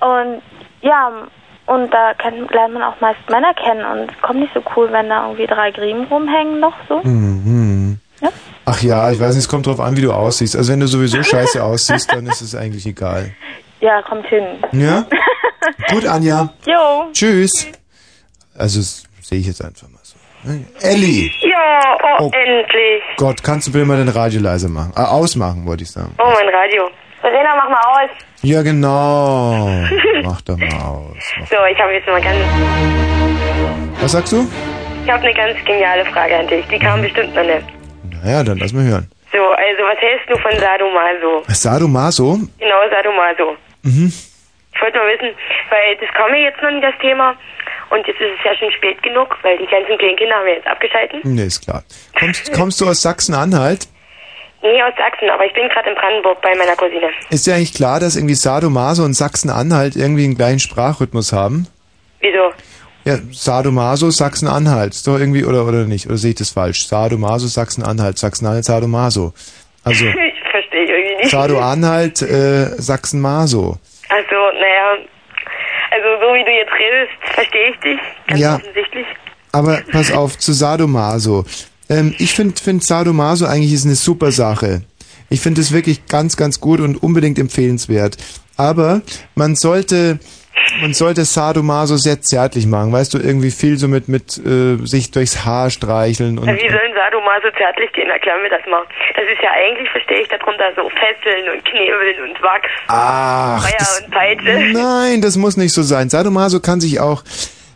[0.00, 0.42] Und
[0.82, 1.12] ja,
[1.70, 4.90] und da kennt, lernt man auch meist Männer kennen und es kommt nicht so cool,
[4.92, 7.00] wenn da irgendwie drei Griemen rumhängen noch so.
[7.02, 7.98] Mhm.
[8.20, 8.28] Ja.
[8.66, 10.56] Ach ja, ich weiß nicht, es kommt drauf an, wie du aussiehst.
[10.56, 13.32] Also wenn du sowieso scheiße aussiehst, dann ist es eigentlich egal.
[13.80, 14.44] Ja, kommt hin.
[14.72, 15.06] Ja?
[15.90, 16.52] Gut, Anja.
[16.66, 17.06] Jo.
[17.12, 17.68] Tschüss.
[18.56, 20.16] Also das sehe ich jetzt einfach mal so.
[20.86, 21.30] Elli!
[21.40, 22.30] Ja, oh, Oh.
[22.32, 23.02] endlich.
[23.16, 24.92] Gott, kannst du bitte mal dein Radio leiser machen?
[24.94, 26.14] Ah, ausmachen, wollte ich sagen.
[26.18, 26.88] Oh, mein Radio.
[27.20, 28.10] Verena, mach mal aus.
[28.42, 29.68] Ja, genau.
[30.22, 31.16] Mach doch mal aus.
[31.50, 32.38] So, ich habe jetzt mal ganz,
[34.00, 34.48] Was sagst du?
[35.04, 36.66] ich habe eine ganz geniale Frage an dich.
[36.68, 37.64] Die kam bestimmt noch nicht.
[38.22, 39.10] Naja, dann lass mal hören.
[39.32, 41.42] So, also was hältst du von Sadomaso?
[41.48, 42.38] Sadomaso?
[42.58, 43.56] Genau, Sadomaso.
[43.82, 44.12] Mhm.
[44.74, 45.34] Ich wollte mal wissen,
[45.70, 47.34] weil das kam ja jetzt noch nicht das Thema
[47.90, 50.54] und jetzt ist es ja schon spät genug, weil die ganzen kleinen Kinder haben wir
[50.54, 51.20] jetzt abgeschalten.
[51.24, 51.82] Nee, ist klar.
[52.18, 53.86] Kommst, kommst du aus Sachsen-Anhalt?
[54.62, 57.08] Nee, aus Sachsen, aber ich bin gerade in Brandenburg bei meiner Cousine.
[57.30, 61.66] Ist dir eigentlich klar, dass irgendwie Sadomaso und Sachsen-Anhalt irgendwie einen gleichen Sprachrhythmus haben?
[62.20, 62.52] Wieso?
[63.04, 64.92] Ja, Sadomaso, Sachsen-Anhalt.
[64.92, 66.06] Ist doch irgendwie, oder, oder nicht?
[66.06, 66.86] Oder sehe ich das falsch?
[66.86, 68.18] Sadomaso, Sachsen-Anhalt.
[68.18, 69.32] Sachsen-Anhalt, Sadomaso.
[69.84, 71.30] Also, ich verstehe irgendwie nicht.
[71.30, 73.78] Sado-Anhalt, äh, Sachsen-Maso.
[74.10, 74.98] Also, naja,
[75.92, 77.98] also so wie du jetzt redest, verstehe ich dich.
[78.26, 78.54] Ganz Ja.
[78.56, 79.06] offensichtlich.
[79.52, 81.44] Aber pass auf, zu Sadomaso.
[81.90, 84.82] Ähm, ich finde find Sadomaso eigentlich ist eine super Sache.
[85.28, 88.16] Ich finde es wirklich ganz, ganz gut und unbedingt empfehlenswert.
[88.56, 89.02] Aber
[89.34, 90.18] man sollte,
[90.80, 92.92] man sollte Sadomaso sehr zärtlich machen.
[92.92, 96.46] Weißt du, irgendwie viel so mit, mit äh, sich durchs Haar streicheln und.
[96.46, 98.10] Wie soll ein Sadomaso zärtlich gehen?
[98.10, 98.82] Erklär mir das mal.
[99.14, 102.68] Das ist ja eigentlich, verstehe ich darunter, so Fesseln und Knebeln und Wachs.
[102.88, 104.72] Ach, Feuer und Peitsche.
[104.72, 106.08] Nein, das muss nicht so sein.
[106.08, 107.22] Sadomaso kann sich auch,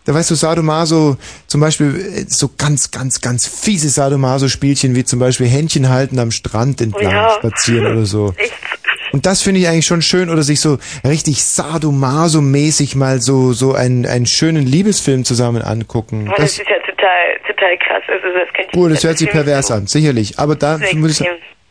[0.04, 5.18] da weißt du, Sadomaso, zum Beispiel äh, so ganz, ganz, ganz fiese Sadomaso-Spielchen, wie zum
[5.18, 7.30] Beispiel Händchen halten am Strand entlang Ja.
[7.38, 8.34] spazieren oder so.
[8.38, 8.52] Echt?
[9.12, 13.72] Und das finde ich eigentlich schon schön, oder sich so richtig sadomaso-mäßig mal so, so
[13.74, 16.26] einen, einen schönen Liebesfilm zusammen angucken.
[16.28, 18.02] Aber das, ist ja total, total krass.
[18.08, 20.38] Also das Gut, das hört sich pervers an, sicherlich.
[20.38, 21.26] Aber da Das muss ich.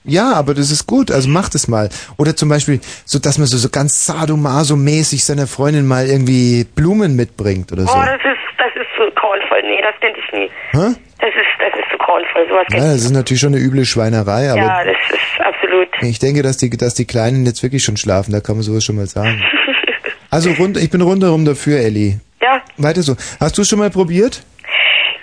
[0.06, 1.90] Ja, aber das ist gut, also macht es mal.
[2.18, 7.16] Oder zum Beispiel, so dass man so, so ganz sadomaso-mäßig seiner Freundin mal irgendwie Blumen
[7.16, 7.94] mitbringt oder so.
[7.94, 9.62] Oh, das ist, das ist so grauenvoll.
[9.64, 10.50] Nee, das könnte ich nie.
[10.72, 10.96] Hä?
[11.20, 12.48] Das ist, das ist so grauenvoll.
[12.50, 15.88] Sowas Ja, das ist natürlich schon eine üble Schweinerei, aber Ja, das ist absolut.
[16.02, 18.84] ich denke, dass die, dass die Kleinen jetzt wirklich schon schlafen, da kann man sowas
[18.84, 19.42] schon mal sagen.
[20.30, 22.18] Also rund, ich bin rundherum dafür, Elli.
[22.42, 22.60] Ja.
[22.78, 23.16] Weiter so.
[23.40, 24.42] Hast du es schon mal probiert?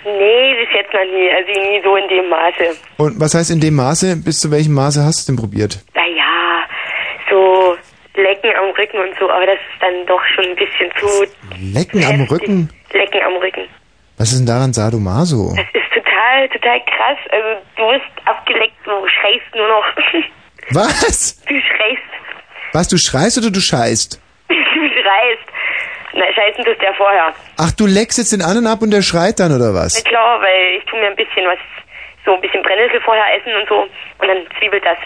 [0.05, 1.29] Nee, bis jetzt noch nie.
[1.31, 2.77] Also nie so in dem Maße.
[2.97, 4.17] Und was heißt in dem Maße?
[4.23, 5.79] Bis zu welchem Maße hast du es denn probiert?
[5.93, 6.63] Naja,
[7.29, 7.75] so
[8.15, 11.07] Lecken am Rücken und so, aber das ist dann doch schon ein bisschen zu
[11.73, 12.69] Lecken am Rücken?
[12.91, 13.67] Lecken am Rücken.
[14.17, 15.53] Was ist denn daran Sadomaso?
[15.55, 17.17] Das ist total, total krass.
[17.31, 19.85] Also du wirst abgeleckt, du schreist nur noch.
[20.71, 21.41] Was?
[21.45, 22.11] Du schreist.
[22.73, 24.19] Was, du schreist oder du scheißt?
[24.49, 25.47] Du schreist.
[26.13, 27.33] Na, scheißen tust ja vorher.
[27.57, 30.03] Ach, du leckst jetzt den anderen ab und der schreit dann, oder Na was?
[30.03, 31.57] klar, weil ich tu mir ein bisschen was,
[32.25, 34.97] so ein bisschen Brennnessel vorher essen und so und dann zwiebelt das.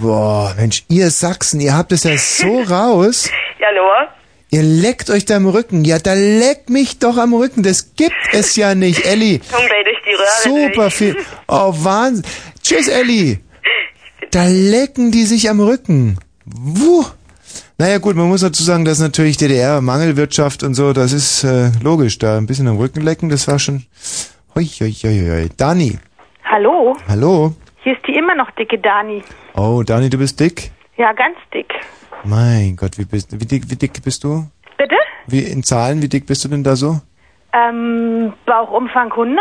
[0.00, 3.30] Boah, Mensch, ihr Sachsen, ihr habt es ja so raus.
[3.58, 4.08] Ja, nur?
[4.50, 5.84] Ihr leckt euch da am Rücken.
[5.84, 7.62] Ja, da leck mich doch am Rücken.
[7.62, 9.40] Das gibt es ja nicht, Elli.
[9.50, 10.68] Komm gleich durch die Röhre.
[10.70, 10.94] Super durch.
[10.94, 11.16] viel.
[11.48, 12.24] Oh, Wahnsinn.
[12.62, 13.40] Tschüss, Elli.
[14.30, 16.18] Da lecken die sich am Rücken.
[16.44, 17.04] Wuh.
[17.78, 21.70] Naja gut, man muss dazu sagen, dass natürlich DDR, Mangelwirtschaft und so, das ist äh,
[21.82, 22.18] logisch.
[22.18, 23.84] Da ein bisschen am Rücken lecken, das war schon...
[24.54, 25.48] Hoi, hoi, hoi, hoi.
[25.56, 25.98] Dani,
[26.44, 27.54] Hallo, hallo.
[27.82, 29.22] hier ist die immer noch dicke Dani.
[29.56, 30.70] Oh, Dani, du bist dick?
[30.98, 31.72] Ja, ganz dick.
[32.24, 34.46] Mein Gott, wie, bist, wie, dick, wie dick bist du?
[34.76, 34.94] Bitte?
[35.26, 37.00] Wie in Zahlen, wie dick bist du denn da so?
[37.54, 39.38] Ähm, Bauchumfang 100?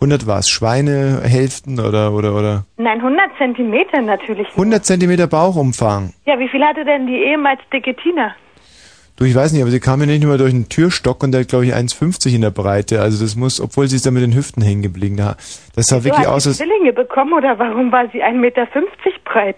[0.00, 0.48] 100 was?
[0.48, 2.64] Schweinehälften oder, oder, oder?
[2.78, 4.48] Nein, 100 Zentimeter natürlich.
[4.50, 6.12] 100 Zentimeter Bauchumfang.
[6.26, 8.34] Ja, wie viel hatte denn die ehemals dicke Tina?
[9.16, 11.42] Du, ich weiß nicht, aber sie kam ja nicht nur durch einen Türstock und der
[11.42, 13.02] hat, glaube ich, 1,50 in der Breite.
[13.02, 15.18] Also das muss, obwohl sie ist da mit den Hüften hängen geblieben.
[15.18, 15.36] Da-
[15.74, 18.32] Das sah wirklich so, hat aus, sie als, Zwillinge bekommen oder warum war sie 1,50
[18.40, 18.66] Meter
[19.26, 19.56] breit?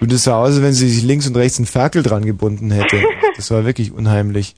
[0.00, 2.70] du, das sah aus, als wenn sie sich links und rechts einen Ferkel dran gebunden
[2.70, 2.96] hätte.
[3.36, 4.54] Das war wirklich unheimlich.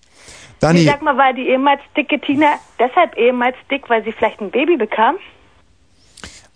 [0.73, 2.47] Ich Dani, sag mal, war die ehemals dicke Tina
[2.79, 5.17] deshalb ehemals dick, weil sie vielleicht ein Baby bekam?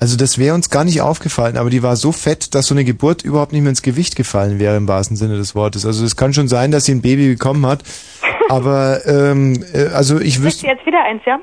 [0.01, 2.85] also das wäre uns gar nicht aufgefallen, aber die war so fett, dass so eine
[2.85, 5.85] Geburt überhaupt nicht mehr ins Gewicht gefallen wäre im wahrsten Sinne des Wortes.
[5.85, 7.83] Also es kann schon sein, dass sie ein Baby bekommen hat,
[8.49, 11.41] aber ähm, äh, also ich wüsste jetzt wieder eins, ja?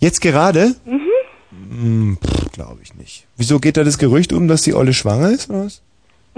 [0.00, 1.00] jetzt gerade, Mhm.
[1.50, 2.18] hm,
[2.52, 3.26] glaube ich nicht.
[3.36, 5.82] Wieso geht da das Gerücht um, dass die Olle schwanger ist oder was?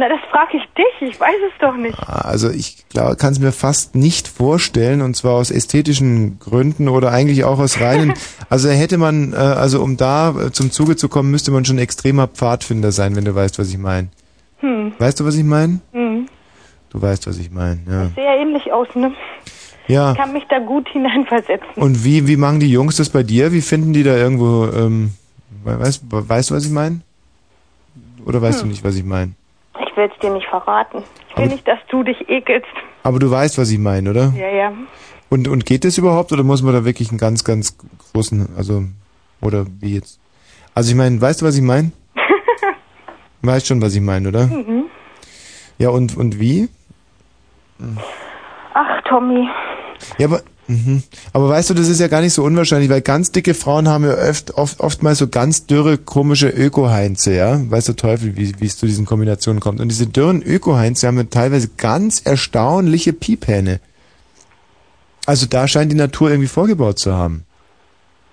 [0.01, 1.11] Na, das frage ich dich.
[1.11, 1.99] Ich weiß es doch nicht.
[2.07, 7.43] Also ich kann es mir fast nicht vorstellen und zwar aus ästhetischen Gründen oder eigentlich
[7.45, 8.15] auch aus reinen.
[8.49, 11.77] also hätte man, äh, also um da äh, zum Zuge zu kommen, müsste man schon
[11.77, 14.07] ein extremer Pfadfinder sein, wenn du weißt, was ich meine.
[14.59, 14.93] Hm.
[15.01, 15.81] Weißt du, was ich meine?
[15.91, 16.29] Hm.
[16.91, 17.81] Du weißt, was ich meine.
[17.91, 18.07] Ja.
[18.15, 19.13] Sehe ja ähnlich aus, ne?
[19.89, 20.13] Ja.
[20.13, 21.75] Ich kann mich da gut hineinversetzen.
[21.75, 23.53] Und wie wie machen die Jungs das bei dir?
[23.53, 24.67] Wie finden die da irgendwo?
[24.67, 25.15] Ähm,
[25.65, 27.01] weißt, weißt du, was ich meine?
[28.25, 28.69] Oder weißt Hm.
[28.69, 29.33] du nicht, was ich meine?
[29.99, 30.99] Ich will es dir nicht verraten.
[31.29, 32.69] Ich will Aber- nicht, dass du dich ekelst.
[33.03, 34.33] Aber du weißt, was ich meine, oder?
[34.37, 34.73] Ja, ja.
[35.29, 37.77] Und, und geht das überhaupt oder muss man da wirklich einen ganz, ganz
[38.13, 38.85] großen, also,
[39.41, 40.21] oder wie jetzt?
[40.73, 41.91] Also ich meine, weißt du, was ich meine?
[43.43, 44.47] weißt schon, was ich meine, oder?
[44.47, 44.85] Mhm.
[45.79, 46.69] Ja, und, und wie?
[48.75, 49.49] Ach, Tommy.
[50.19, 51.03] Ja, aber, mhm.
[51.33, 54.05] aber weißt du, das ist ja gar nicht so unwahrscheinlich, weil ganz dicke Frauen haben
[54.05, 57.59] ja oft, oft, oftmals so ganz dürre, komische Öko-Heinze, ja?
[57.71, 59.81] Weiß der Teufel, wie, wie es zu diesen Kombinationen kommt.
[59.81, 63.81] Und diese dürren Öko-Heinze haben ja teilweise ganz erstaunliche Piephähne.
[65.27, 67.45] Also da scheint die Natur irgendwie vorgebaut zu haben.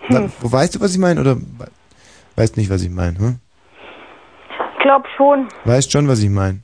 [0.07, 0.31] Hm.
[0.41, 1.19] Na, weißt du, was ich meine?
[1.19, 1.71] Oder we-
[2.35, 3.17] weißt nicht, was ich meine?
[3.17, 3.35] Hm?
[4.81, 5.47] Glaub schon.
[5.65, 6.59] Weißt schon, was ich meine?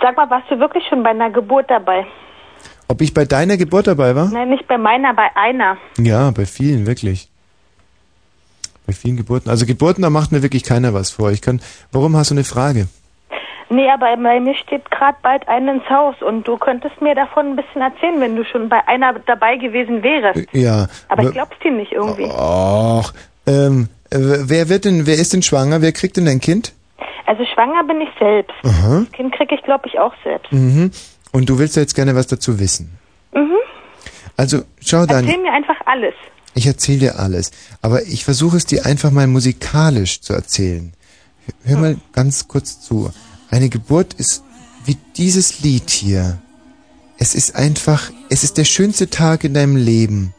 [0.00, 2.06] Sag mal, warst du wirklich schon bei einer Geburt dabei?
[2.92, 4.28] Ob ich bei deiner Geburt dabei war?
[4.30, 5.78] Nein, nicht bei meiner, bei einer.
[5.96, 7.30] Ja, bei vielen, wirklich.
[8.86, 9.48] Bei vielen Geburten.
[9.48, 11.30] Also Geburten, da macht mir wirklich keiner was vor.
[11.30, 11.62] Ich kann.
[11.90, 12.88] Warum hast du eine Frage?
[13.70, 17.52] Nee, aber bei mir steht gerade bald eine ins Haus und du könntest mir davon
[17.52, 20.46] ein bisschen erzählen, wenn du schon bei einer dabei gewesen wärst.
[20.52, 20.86] Ja.
[21.08, 22.26] Aber ich glaub's dir nicht irgendwie.
[22.26, 23.10] Och.
[23.46, 25.80] Ähm, äh, wer wird denn, wer ist denn schwanger?
[25.80, 26.74] Wer kriegt denn ein Kind?
[27.24, 28.52] Also schwanger bin ich selbst.
[28.64, 29.00] Aha.
[29.00, 30.52] Das Kind krieg ich, glaube ich, auch selbst.
[30.52, 30.90] Mhm.
[31.32, 32.90] Und du willst ja jetzt gerne was dazu wissen.
[33.34, 33.56] Mhm.
[34.36, 35.26] Also, schau dann.
[35.26, 36.14] Erzähl mir einfach alles.
[36.54, 37.50] Ich erzähle dir alles.
[37.80, 40.92] Aber ich versuche es dir einfach mal musikalisch zu erzählen.
[41.64, 43.10] Hör mal ganz kurz zu.
[43.50, 44.42] Eine Geburt ist
[44.84, 46.38] wie dieses Lied hier.
[47.18, 50.34] Es ist einfach, es ist der schönste Tag in deinem Leben.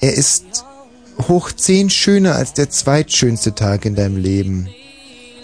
[0.00, 0.64] Er ist
[1.28, 4.68] hoch zehn schöner als der zweitschönste Tag in deinem Leben.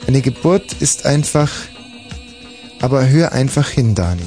[0.06, 1.50] Eine Geburt ist einfach
[2.84, 4.20] Aber hör einfach hin, Dani.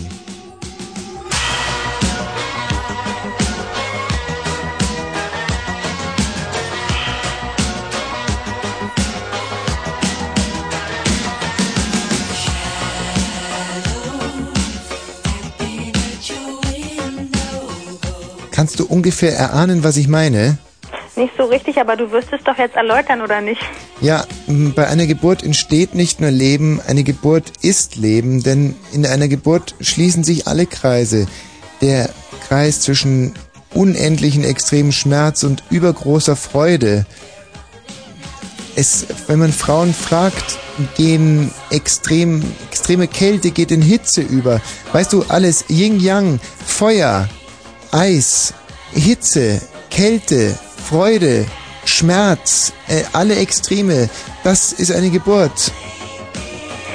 [18.52, 20.58] Kannst du ungefähr erahnen, was ich meine?
[21.16, 23.62] Nicht so richtig, aber du wirst es doch jetzt erläutern, oder nicht?
[24.00, 29.28] Ja, bei einer Geburt entsteht nicht nur Leben, eine Geburt ist Leben, denn in einer
[29.28, 31.26] Geburt schließen sich alle Kreise.
[31.82, 32.10] Der
[32.48, 33.34] Kreis zwischen
[33.74, 37.06] unendlichen extremen Schmerz und übergroßer Freude.
[38.76, 40.60] Es, wenn man Frauen fragt,
[40.96, 44.62] gehen extrem, extreme Kälte geht in Hitze über.
[44.92, 47.28] Weißt du, alles Yin-Yang, Feuer,
[47.92, 48.54] Eis,
[48.94, 51.46] Hitze, Kälte, Freude,
[51.90, 54.10] Schmerz, äh, alle Extreme,
[54.44, 55.72] das ist eine Geburt.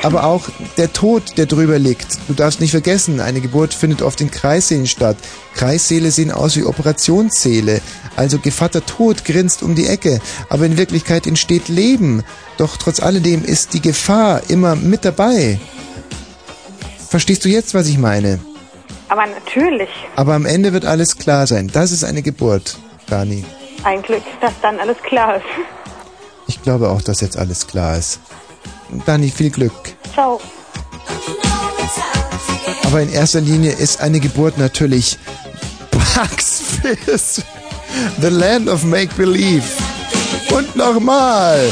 [0.03, 2.18] Aber auch der Tod, der drüber liegt.
[2.26, 5.16] Du darfst nicht vergessen, eine Geburt findet oft in Kreissälen statt.
[5.55, 7.80] Kreissäle sehen aus wie Operationssäle.
[8.16, 10.20] Also Gevatter Tod grinst um die Ecke.
[10.49, 12.24] Aber in Wirklichkeit entsteht Leben.
[12.59, 15.61] Doch trotz alledem ist die Gefahr immer mit dabei.
[17.09, 18.40] Verstehst du jetzt, was ich meine?
[19.09, 19.90] Aber natürlich.
[20.16, 21.70] Aber am Ende wird alles klar sein.
[21.72, 23.45] Das ist eine Geburt, Dani.
[23.85, 25.45] Ein Glück, dass dann alles klar ist.
[26.47, 28.20] Ich glaube auch, dass jetzt alles klar ist.
[29.07, 29.72] Dani, viel Glück.
[30.12, 30.41] Ciao.
[32.85, 35.18] Aber in erster Linie ist eine Geburt natürlich
[35.91, 37.43] Bugs Fizz.
[38.20, 39.64] The Land of Make Believe.
[40.51, 41.70] Und nochmal.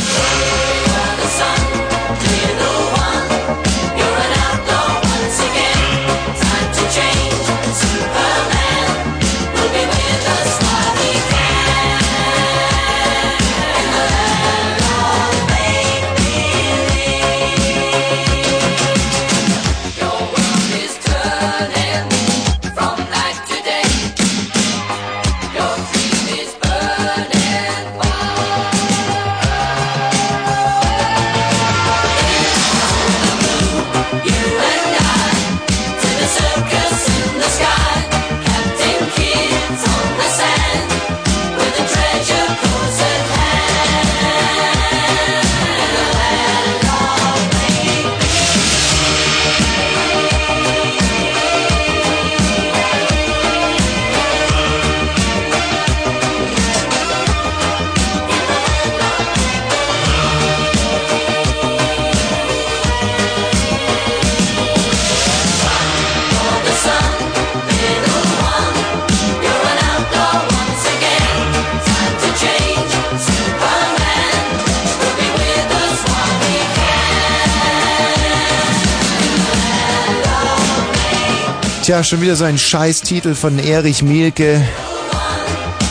[81.91, 84.63] Tja, schon wieder so ein Scheißtitel von Erich Mielke.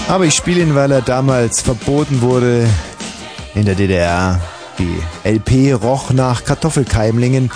[0.08, 2.70] Aber ich spiele ihn, weil er damals verboten wurde
[3.54, 4.40] in der DDR.
[4.78, 7.52] Die LP roch nach Kartoffelkeimlingen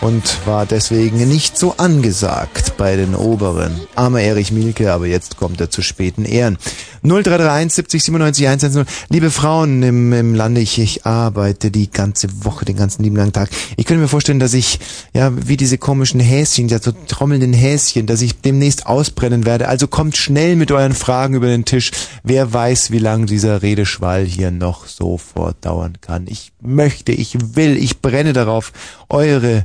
[0.00, 3.80] und war deswegen nicht so angesagt bei den Oberen.
[3.96, 6.56] Armer Erich Mielke, aber jetzt kommt er zu späten Ehren.
[7.02, 8.84] 0331 70 97 110.
[9.08, 13.32] Liebe Frauen im, im Lande, ich, ich arbeite die ganze Woche, den ganzen lieben langen
[13.32, 13.50] Tag.
[13.76, 14.80] Ich könnte mir vorstellen, dass ich,
[15.12, 19.68] ja, wie diese komischen Häschen, ja, so trommelnden Häschen, dass ich demnächst ausbrennen werde.
[19.68, 21.90] Also kommt schnell mit euren Fragen über den Tisch.
[22.22, 26.26] Wer weiß, wie lange dieser Redeschwall hier noch so fortdauern kann.
[26.28, 28.72] Ich möchte, ich will, ich brenne darauf,
[29.08, 29.64] eure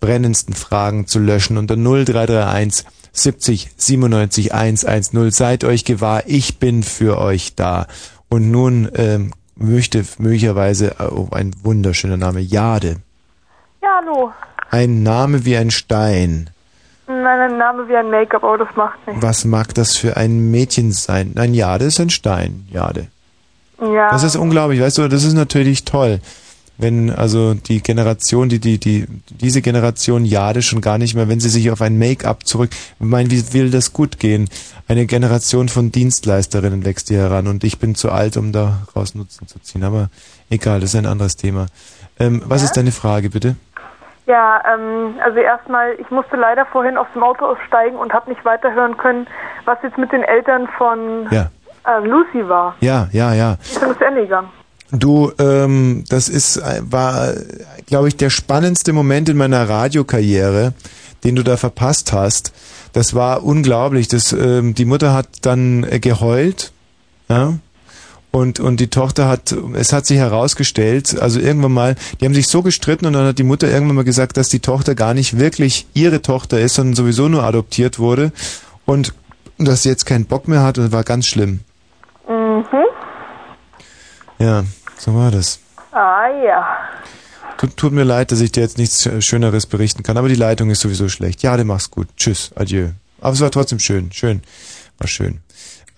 [0.00, 5.30] brennendsten Fragen zu löschen unter 0331 70 97 110.
[5.30, 7.86] Seid euch gewahr, ich bin für euch da.
[8.28, 12.96] Und nun ähm, möchte möglicherweise oh, ein wunderschöner Name, Jade.
[13.82, 14.32] Ja, hallo.
[14.70, 16.50] Ein Name wie ein Stein.
[17.06, 19.22] Nein, ein Name wie ein Make-up, aber das macht nichts.
[19.22, 21.32] Was mag das für ein Mädchen sein?
[21.34, 23.08] Nein, Jade ist ein Stein, Jade.
[23.80, 24.10] Ja.
[24.10, 26.20] Das ist unglaublich, weißt du, das ist natürlich toll.
[26.80, 31.40] Wenn also die Generation, die, die, die, diese Generation Jade schon gar nicht mehr, wenn
[31.40, 34.48] sie sich auf ein Make-up zurück, ich meine, wie will das gut gehen?
[34.88, 39.46] Eine Generation von Dienstleisterinnen wächst hier heran und ich bin zu alt, um daraus Nutzen
[39.46, 39.84] zu ziehen.
[39.84, 40.08] Aber
[40.48, 41.66] egal, das ist ein anderes Thema.
[42.18, 42.66] Ähm, was Ja?
[42.66, 43.56] ist deine Frage, bitte?
[44.26, 48.44] Ja, ähm, also erstmal, ich musste leider vorhin aus dem Auto aussteigen und habe nicht
[48.44, 49.26] weiterhören können,
[49.64, 51.50] was jetzt mit den Eltern von Ja.
[51.86, 52.76] ähm, Lucy war.
[52.80, 53.56] Ja, ja, ja.
[53.62, 54.48] Ich bin zu Ende gegangen.
[54.92, 57.32] Du, ähm, das ist, äh, war,
[57.86, 60.72] glaube ich, der spannendste Moment in meiner Radiokarriere,
[61.22, 62.52] den du da verpasst hast.
[62.92, 64.08] Das war unglaublich.
[64.08, 66.72] Das, ähm, die Mutter hat dann äh, geheult,
[67.28, 67.54] ja,
[68.32, 72.46] Und, und die Tochter hat, es hat sich herausgestellt, also irgendwann mal, die haben sich
[72.46, 75.38] so gestritten und dann hat die Mutter irgendwann mal gesagt, dass die Tochter gar nicht
[75.38, 78.32] wirklich ihre Tochter ist, sondern sowieso nur adoptiert wurde
[78.86, 79.14] und
[79.58, 81.60] dass sie jetzt keinen Bock mehr hat und war ganz schlimm.
[82.28, 82.64] Mhm.
[84.38, 84.64] Ja,
[85.00, 85.58] so war das.
[85.92, 86.66] Ah ja.
[87.56, 90.70] Tut, tut mir leid, dass ich dir jetzt nichts Schöneres berichten kann, aber die Leitung
[90.70, 91.42] ist sowieso schlecht.
[91.42, 92.08] Ja, du mach's gut.
[92.16, 92.88] Tschüss, adieu.
[93.20, 94.42] Aber es war trotzdem schön, schön,
[94.98, 95.40] war schön.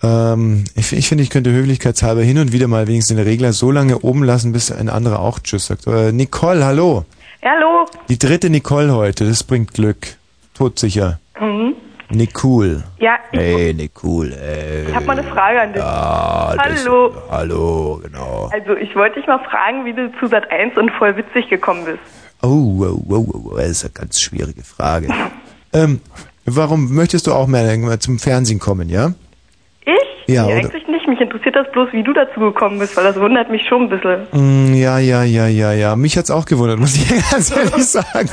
[0.01, 3.71] Ähm, ich ich finde, ich könnte höflichkeitshalber hin und wieder mal wenigstens den Regler so
[3.71, 5.87] lange oben lassen, bis ein anderer auch Tschüss sagt.
[5.87, 7.05] Äh, Nicole, hallo.
[7.43, 7.85] Hallo.
[8.09, 10.15] Die dritte Nicole heute, das bringt Glück.
[10.53, 11.19] Todsicher.
[11.39, 11.75] Mhm.
[12.13, 12.83] Nicole.
[12.99, 14.89] Ja, ich, Hey, Nicole, ey.
[14.89, 15.81] ich habe mal eine Frage an dich.
[15.81, 17.13] Ja, das- Hallo.
[17.29, 18.49] Hallo, genau.
[18.53, 21.85] Also ich wollte dich mal fragen, wie du zu Sat 1 und voll witzig gekommen
[21.85, 21.99] bist.
[22.41, 22.47] Oh,
[22.77, 25.07] wow, wow, wow, wow, das ist eine ganz schwierige Frage.
[25.73, 26.01] ähm,
[26.45, 29.13] warum möchtest du auch mehr zum Fernsehen kommen, ja?
[29.85, 29.93] Ich?
[30.33, 30.89] Ja, nee, oder- eigentlich nicht.
[31.05, 33.89] Mich interessiert das bloß, wie du dazu gekommen bist, weil das wundert mich schon ein
[33.89, 34.25] bisschen.
[34.31, 35.95] Mm, Ja, ja, ja, ja, ja.
[35.97, 38.29] Mich hat's auch gewundert, muss ich ganz ehrlich sagen.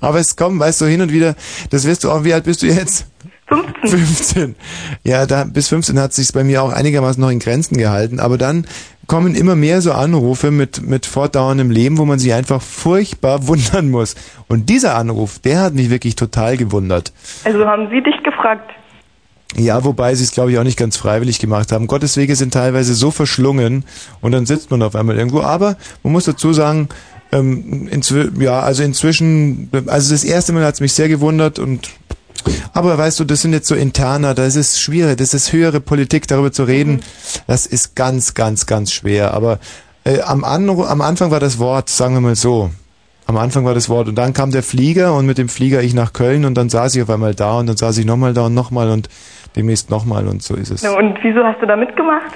[0.00, 1.36] Aber es kommt, weißt du, hin und wieder,
[1.70, 3.06] das wirst du auch, wie alt bist du jetzt?
[3.48, 3.98] 15.
[3.98, 4.54] 15.
[5.04, 8.38] Ja, da, bis 15 hat sich's bei mir auch einigermaßen noch in Grenzen gehalten, aber
[8.38, 8.66] dann
[9.06, 13.90] kommen immer mehr so Anrufe mit, mit fortdauerndem Leben, wo man sich einfach furchtbar wundern
[13.90, 14.14] muss.
[14.48, 17.12] Und dieser Anruf, der hat mich wirklich total gewundert.
[17.44, 18.70] Also haben sie dich gefragt.
[19.56, 21.86] Ja, wobei sie es, glaube ich, auch nicht ganz freiwillig gemacht haben.
[21.86, 23.84] Gottes Wege sind teilweise so verschlungen
[24.20, 25.40] und dann sitzt man auf einmal irgendwo.
[25.40, 26.90] Aber man muss dazu sagen,
[27.32, 27.88] ähm,
[28.38, 31.88] ja, also inzwischen, also das erste Mal hat es mich sehr gewundert und
[32.72, 36.26] aber weißt du, das sind jetzt so interner, das ist schwierig, das ist höhere Politik,
[36.28, 37.00] darüber zu reden,
[37.46, 39.34] das ist ganz, ganz, ganz schwer.
[39.34, 39.58] Aber
[40.04, 42.70] äh, am, Anru am Anfang war das Wort, sagen wir mal so.
[43.26, 45.92] Am Anfang war das Wort und dann kam der Flieger und mit dem Flieger ich
[45.92, 48.46] nach Köln und dann saß ich auf einmal da und dann saß ich nochmal da
[48.46, 49.10] und nochmal und
[49.54, 50.82] demnächst nochmal und so ist es.
[50.82, 52.32] Und wieso hast du da mitgemacht?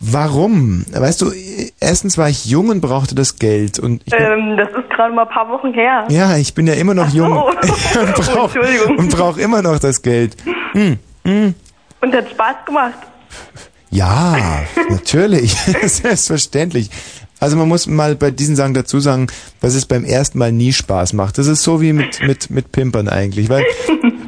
[0.00, 0.84] Warum?
[0.92, 1.32] Weißt du,
[1.80, 5.28] erstens war ich jung und brauchte das Geld und Ähm, das ist gerade mal ein
[5.28, 6.04] paar Wochen her.
[6.08, 7.50] ja, ich bin ja immer noch jung Oh.
[8.00, 10.36] und brauche brauch immer noch das Geld.
[10.72, 11.54] Hm, hm.
[12.00, 12.98] Und hat Spaß gemacht.
[13.90, 15.52] Ja, natürlich,
[15.84, 16.90] selbstverständlich.
[17.40, 19.28] Also man muss mal bei diesen Sachen dazu sagen,
[19.60, 21.38] dass es beim ersten Mal nie Spaß macht.
[21.38, 23.64] Das ist so wie mit, mit, mit Pimpern eigentlich, weil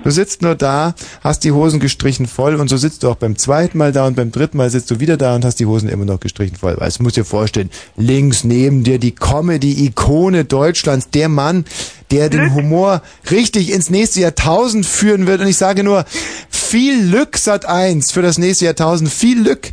[0.02, 3.36] du sitzt nur da, hast die Hosen gestrichen voll und so sitzt du auch beim
[3.36, 5.88] zweiten Mal da und beim dritten Mal sitzt du wieder da und hast die Hosen
[5.88, 6.76] immer noch gestrichen voll.
[6.78, 11.64] Weil du musst dir vorstellen, links neben dir die Comedy-Ikone Deutschlands, der Mann,
[12.10, 15.40] der den Humor richtig ins nächste Jahrtausend führen wird.
[15.40, 16.04] Und ich sage nur,
[16.48, 19.72] viel Glück Sat 1 für das nächste Jahrtausend, viel Glück.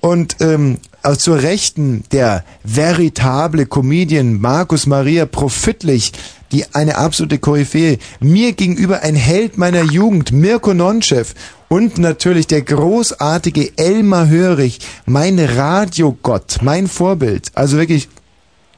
[0.00, 6.12] Und ähm, auch zur Rechten der veritable Comedian Markus Maria Profitlich,
[6.52, 11.34] die eine absolute Koryphäe, mir gegenüber ein Held meiner Jugend, Mirko Nonchev
[11.68, 17.50] und natürlich der großartige Elmar Hörig, mein Radiogott, mein Vorbild.
[17.54, 18.08] Also wirklich,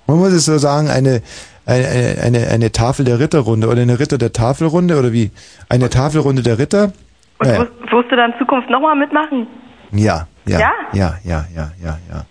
[0.06, 1.22] man muss es so sagen, eine,
[1.64, 5.30] eine, eine, eine Tafel der Ritterrunde oder eine Ritter der Tafelrunde oder wie?
[5.68, 6.92] Eine Tafelrunde der Ritter?
[7.38, 9.46] Und wirst, wirst du dann in Zukunft nochmal mitmachen?
[9.92, 10.70] Ja, ja, Ja?
[10.92, 12.24] ja, ja, ja, ja, ja.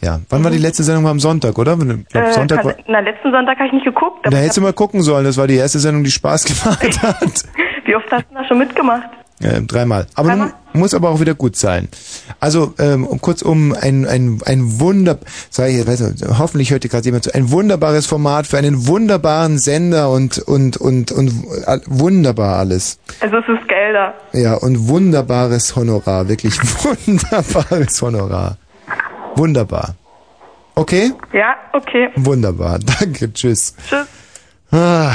[0.00, 1.02] Ja, wann war die letzte Sendung?
[1.04, 1.72] War am Sonntag, oder?
[1.72, 4.24] Ich glaub, Äh, Sonntag war, kann, na, letzten Sonntag habe ich nicht geguckt.
[4.24, 5.24] da hättest du mal gucken sollen.
[5.24, 7.42] Das war die erste Sendung, die Spaß gemacht hat.
[7.84, 9.08] wie oft hast du da schon mitgemacht?
[9.40, 10.06] Äh, dreimal.
[10.14, 11.88] Aber mu- muss aber auch wieder gut sein.
[12.40, 15.18] Also ähm, um, kurzum ein ein ein Wunder,
[15.50, 18.86] sag ich, weiß nicht, hoffentlich hört dir gerade jemand zu, ein wunderbares Format für einen
[18.86, 21.32] wunderbaren Sender und und und und
[21.86, 22.98] wunderbar alles.
[23.20, 24.14] Also es ist Gelder.
[24.32, 26.58] Ja, und wunderbares Honorar, wirklich
[27.06, 28.56] wunderbares Honorar.
[29.36, 29.94] Wunderbar.
[30.74, 31.12] Okay?
[31.32, 32.08] Ja, okay.
[32.16, 32.78] Wunderbar.
[33.00, 33.74] Danke, tschüss.
[33.88, 34.06] Tschüss.
[34.70, 35.12] Ah,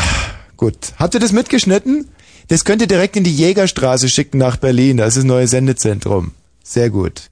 [0.57, 0.75] gut.
[0.99, 2.09] Habt ihr das mitgeschnitten?
[2.47, 4.97] Das könnt ihr direkt in die Jägerstraße schicken nach Berlin.
[4.97, 6.31] Das ist das neue Sendezentrum.
[6.63, 7.29] Sehr gut.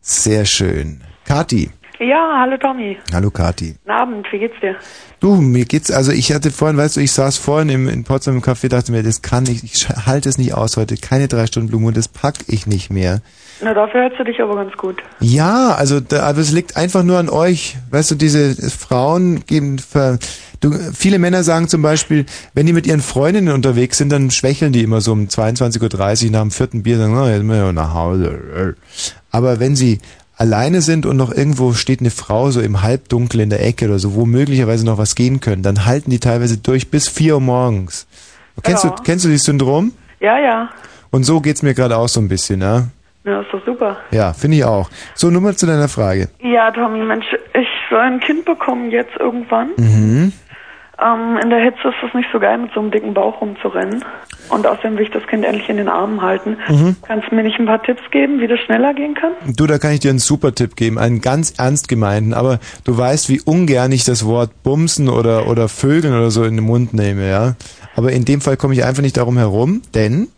[0.00, 1.02] Sehr schön.
[1.24, 1.70] Kati.
[1.98, 2.98] Ja, hallo Tommy.
[3.12, 3.74] Hallo Kati.
[3.78, 4.76] Guten Abend, wie geht's dir?
[5.20, 8.34] Du, mir geht's, also ich hatte vorhin, weißt du, ich saß vorhin im, in Potsdam
[8.34, 10.96] im Café, dachte mir, das kann ich, ich halte es nicht aus heute.
[10.96, 13.22] Keine drei Stunden Blumen, das pack ich nicht mehr.
[13.62, 14.96] Na, dafür hörst du dich aber ganz gut.
[15.20, 17.76] Ja, also da, aber es liegt einfach nur an euch.
[17.90, 20.18] Weißt du, diese Frauen geben ver,
[20.60, 24.72] du, viele Männer sagen zum Beispiel, wenn die mit ihren Freundinnen unterwegs sind, dann schwächeln
[24.72, 27.72] die immer so um 22.30 Uhr nach dem vierten Bier, sagen, oh, jetzt müssen wir
[27.72, 28.74] nach Hause.
[29.30, 30.00] Aber wenn sie
[30.36, 34.00] alleine sind und noch irgendwo steht eine Frau so im Halbdunkel in der Ecke oder
[34.00, 37.40] so, wo möglicherweise noch was gehen können, dann halten die teilweise durch bis vier Uhr
[37.40, 38.06] morgens.
[38.64, 38.90] Kennst Ja.
[38.90, 39.92] du, kennst du dieses Syndrom?
[40.18, 40.68] Ja, ja.
[41.10, 42.88] Und so geht's mir gerade auch so ein bisschen, ja?
[43.24, 43.98] Ja, ist doch super.
[44.10, 44.90] Ja, finde ich auch.
[45.14, 46.28] So, nur mal zu deiner Frage.
[46.40, 49.70] Ja, Tommy, Mensch, ich soll ein Kind bekommen jetzt irgendwann.
[49.76, 50.32] Mhm.
[51.02, 54.04] Ähm, in der Hitze ist es nicht so geil, mit so einem dicken Bauch rumzurennen.
[54.48, 56.56] Und außerdem will ich das Kind endlich in den Armen halten.
[56.68, 56.96] Mhm.
[57.06, 59.32] Kannst du mir nicht ein paar Tipps geben, wie das schneller gehen kann?
[59.56, 62.96] Du, da kann ich dir einen super Tipp geben, einen ganz ernst gemeinten, aber du
[62.96, 66.92] weißt, wie ungern ich das Wort Bumsen oder, oder Vögeln oder so in den Mund
[66.92, 67.54] nehme, ja.
[67.96, 70.28] Aber in dem Fall komme ich einfach nicht darum herum, denn,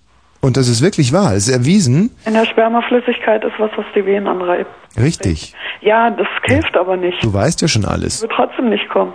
[0.44, 4.04] und das ist wirklich wahr, es ist erwiesen, In der Spermaflüssigkeit ist was, was die
[4.04, 4.70] Venen anreibt.
[4.98, 7.22] richtig, Ja, das hilft aber nicht.
[7.24, 8.22] du weißt ja schon alles.
[8.22, 9.14] Wird trotzdem nicht kommen.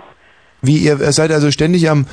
[0.62, 2.06] Wie ihr seid also ständig am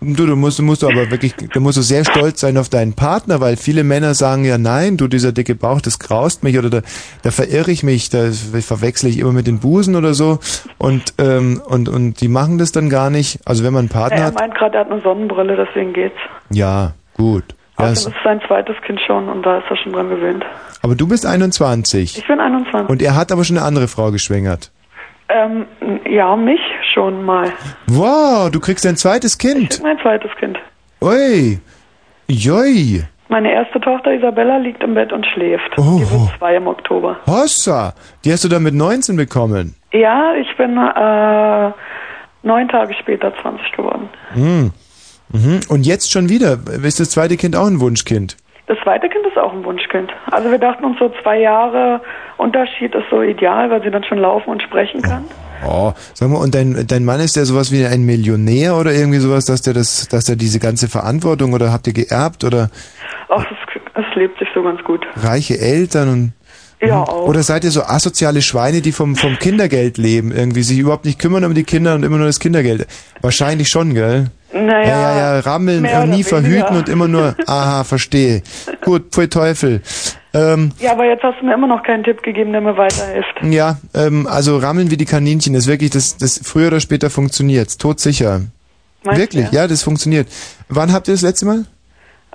[0.00, 2.92] Du, du musst, du musst aber wirklich, du musst du sehr stolz sein auf deinen
[2.94, 6.70] Partner, weil viele Männer sagen ja, nein, du, dieser dicke Bauch, das graust mich oder
[6.70, 6.82] da,
[7.24, 10.38] da verirre ich mich, da verwechsel ich immer mit den Busen oder so
[10.78, 13.40] und, ähm, und, und die machen das dann gar nicht.
[13.44, 16.14] Also wenn man einen Partner er hat, meint gerade, er hat eine Sonnenbrille, deswegen geht's.
[16.50, 17.56] ja, gut.
[17.78, 20.44] Außerdem es- ist sein zweites Kind schon und da ist er schon dran gewöhnt.
[20.82, 22.88] aber du bist 21 Ich bin 21.
[22.90, 24.70] und er hat aber schon eine andere Frau geschwängert.
[25.30, 25.66] Ähm,
[26.08, 26.60] ja, mich
[26.94, 27.52] schon mal.
[27.86, 29.80] Wow, du kriegst dein zweites Kind.
[29.82, 30.58] Mein zweites Kind.
[31.02, 31.58] Ui,
[32.28, 35.70] joi, Meine erste Tochter Isabella liegt im Bett und schläft.
[35.76, 35.98] Oh.
[35.98, 37.18] Die wird zwei im Oktober.
[37.26, 37.92] Hossa,
[38.24, 39.74] die hast du dann mit 19 bekommen.
[39.92, 41.72] Ja, ich bin äh,
[42.42, 44.08] neun Tage später 20 geworden.
[44.32, 44.72] Hm.
[45.30, 45.60] Mhm.
[45.68, 46.58] Und jetzt schon wieder.
[46.82, 48.36] Ist das zweite Kind auch ein Wunschkind?
[48.66, 50.10] Das zweite Kind ist auch ein Wunschkind.
[50.30, 52.02] Also wir dachten uns so zwei Jahre
[52.36, 55.24] Unterschied ist so ideal, weil sie dann schon laufen und sprechen kann.
[55.66, 59.18] Oh, sag mal, und dein, dein Mann ist der sowas wie ein Millionär oder irgendwie
[59.18, 62.70] sowas, dass der das, dass der diese ganze Verantwortung oder habt ihr geerbt oder
[63.28, 65.04] Ach, es, es lebt sich so ganz gut.
[65.16, 66.32] reiche Eltern und
[66.80, 67.02] Ja, Mhm.
[67.02, 67.26] auch.
[67.28, 71.18] oder seid ihr so asoziale Schweine, die vom, vom Kindergeld leben, irgendwie sich überhaupt nicht
[71.18, 72.86] kümmern um die Kinder und immer nur das Kindergeld?
[73.20, 74.30] Wahrscheinlich schon, gell?
[74.52, 78.42] Naja, ja, ja, ja, rammeln, äh, nie verhüten und immer nur, aha, verstehe.
[78.82, 79.82] Gut, pfui Teufel.
[80.32, 83.34] Ähm, Ja, aber jetzt hast du mir immer noch keinen Tipp gegeben, der mir weiterhilft.
[83.42, 87.76] Ja, ähm, also rammeln wie die Kaninchen ist wirklich, das, das früher oder später funktioniert's,
[87.76, 88.42] todsicher.
[89.04, 89.66] Meinst wirklich, du, ja?
[89.66, 90.28] das funktioniert.
[90.68, 91.64] Wann habt ihr das letzte Mal?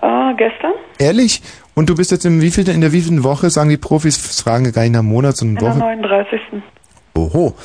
[0.02, 0.73] Ah, gestern?
[1.00, 1.42] Ehrlich?
[1.76, 4.84] Und du bist jetzt im wievielten, in der wievielten Woche, sagen die Profis, fragen gar
[4.84, 5.80] nicht nach Monat, In sondern der Woche.
[5.80, 6.40] 39.
[7.16, 7.56] Oho.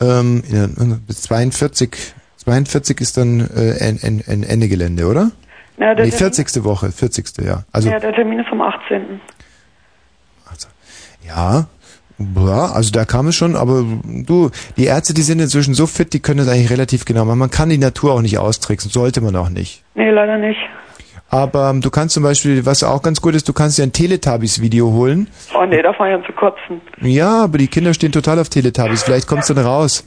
[0.00, 1.96] Ähm, in der, bis 42,
[2.36, 5.30] 42 ist dann äh, ein, ein, ein Ende Gelände, oder?
[5.78, 6.64] Ja, der nee, Termin- 40.
[6.64, 7.26] Woche, 40.
[7.44, 7.64] ja.
[7.72, 9.20] Also ja, der Termin ist am 18.
[11.26, 11.66] Ja,
[12.18, 16.12] ja, also da kam es schon, aber du, die Ärzte, die sind inzwischen so fit,
[16.12, 17.38] die können das eigentlich relativ genau machen.
[17.38, 19.82] Man kann die Natur auch nicht austricksen, sollte man auch nicht.
[19.96, 20.60] Nee, leider nicht.
[21.28, 23.92] Aber ähm, du kannst zum Beispiel, was auch ganz gut ist, du kannst dir ein
[23.92, 25.28] Teletubbies-Video holen.
[25.58, 26.80] Oh nee, da fange ich an zu kotzen.
[27.00, 30.06] Ja, aber die Kinder stehen total auf Teletubbies, vielleicht kommt's dann raus.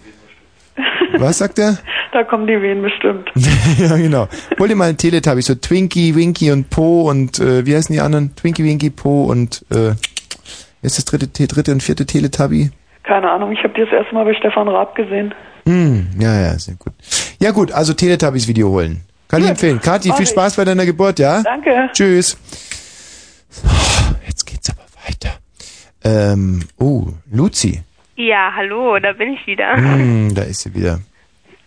[1.17, 1.77] Was sagt er?
[2.13, 3.29] Da kommen die Wehen bestimmt.
[3.77, 4.27] ja, genau.
[4.57, 7.99] Hol dir mal ein Teletubbies, so Twinkie, Winky und Po und äh, wie heißen die
[7.99, 8.33] anderen?
[8.35, 9.91] Twinkie, Winky, Po und äh,
[10.81, 12.71] ist das dritte, Te- dritte und vierte Teletubby?
[13.03, 15.33] Keine Ahnung, ich habe die das erste Mal bei Stefan Raab gesehen.
[15.65, 16.93] Hm, ja, ja, sehr gut.
[17.39, 19.01] Ja gut, also Teletubbies Video holen.
[19.29, 19.79] Kann ich empfehlen.
[19.79, 20.25] Kathi, viel.
[20.25, 21.41] Spaß bei deiner Geburt, ja?
[21.43, 21.89] Danke.
[21.93, 22.35] Tschüss.
[24.25, 25.37] Jetzt geht's aber weiter.
[26.03, 27.81] Ähm, oh, Luzi.
[28.15, 29.75] Ja, hallo, da bin ich wieder.
[29.75, 30.99] Hm, da ist sie wieder.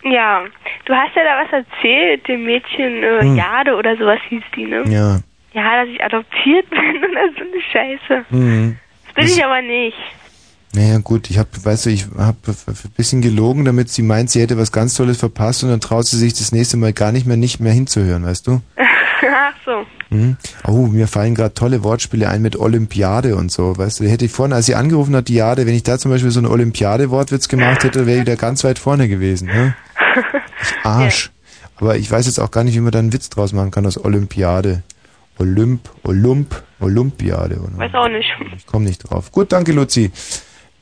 [0.03, 0.43] Ja,
[0.85, 3.37] du hast ja da was erzählt, dem Mädchen äh, Hm.
[3.37, 4.83] Jade oder sowas hieß die, ne?
[4.87, 5.19] Ja.
[5.53, 8.25] Ja, dass ich adoptiert bin oder so eine Scheiße.
[8.29, 8.77] Hm.
[9.05, 9.97] Das bin ich aber nicht.
[10.75, 14.41] Naja, gut, ich habe, weißt du, ich habe ein bisschen gelogen, damit sie meint, sie
[14.41, 17.27] hätte was ganz Tolles verpasst und dann traut sie sich das nächste Mal gar nicht
[17.27, 18.61] mehr nicht mehr hinzuhören, weißt du?
[19.35, 19.85] Ach so.
[20.09, 20.37] Mhm.
[20.67, 24.31] Oh, mir fallen gerade tolle Wortspiele ein mit Olympiade und so, weißt du, hätte ich
[24.31, 27.47] vorne, als sie angerufen hat, die Jade, wenn ich da zum Beispiel so einen Olympiade-Wortwitz
[27.49, 29.75] gemacht hätte, wäre ich da ganz weit vorne gewesen, ne?
[30.61, 31.31] Ich Arsch.
[31.75, 33.85] Aber ich weiß jetzt auch gar nicht, wie man da einen Witz draus machen kann
[33.85, 34.83] aus Olympiade.
[35.37, 37.59] Olymp, Olymp, Olympiade.
[37.59, 37.77] Oder?
[37.77, 38.29] Weiß auch nicht.
[38.55, 39.31] Ich komme nicht drauf.
[39.31, 40.11] Gut, danke, Luzi.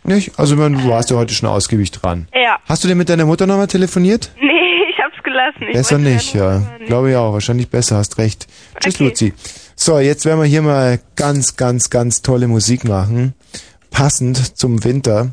[0.04, 0.38] Nicht?
[0.38, 2.28] Also, man, du warst ja heute schon ausgiebig dran.
[2.34, 2.58] Ja.
[2.66, 4.32] Hast du denn mit deiner Mutter nochmal telefoniert?
[4.42, 5.64] Nee, ich hab's gelassen.
[5.68, 6.62] Ich Besser nicht, ja.
[6.86, 7.34] Glaube ich auch.
[7.34, 8.48] Wahrscheinlich besser, hast recht.
[8.80, 9.34] Tschüss, Luzi.
[9.76, 13.34] So, jetzt werden wir hier mal ganz, ganz, ganz tolle Musik machen.
[13.90, 15.32] Passend zum Winter.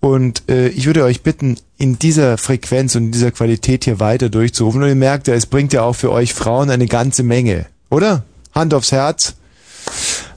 [0.00, 4.28] Und äh, ich würde euch bitten, in dieser Frequenz und in dieser Qualität hier weiter
[4.28, 4.82] durchzurufen.
[4.82, 7.66] Und ihr merkt ja, es bringt ja auch für euch Frauen eine ganze Menge.
[7.90, 8.24] Oder?
[8.54, 9.36] Hand aufs Herz.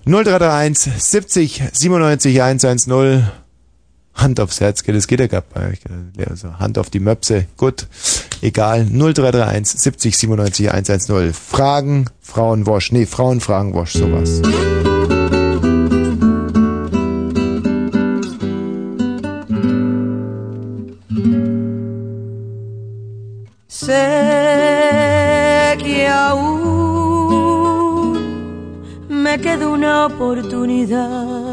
[0.06, 3.24] 0331 70 97 110.
[4.16, 5.84] Hand aufs Herz, gell, das geht ja gar nicht.
[6.30, 7.88] Also Hand auf die Möpse, gut,
[8.42, 8.86] egal.
[8.86, 11.34] 0331 70 97 110.
[11.34, 14.42] Fragen, Frauenwosch, nee, Frauenfragenwosch, sowas.
[23.86, 23.94] Sé
[25.84, 26.54] que aún
[29.10, 31.53] me queda una oportunidad.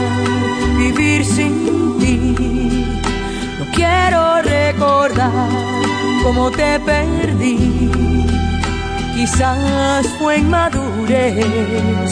[0.91, 2.35] vivir sin ti.
[3.59, 5.49] No quiero recordar
[6.23, 7.91] cómo te perdí.
[9.15, 12.11] Quizás fue inmadurez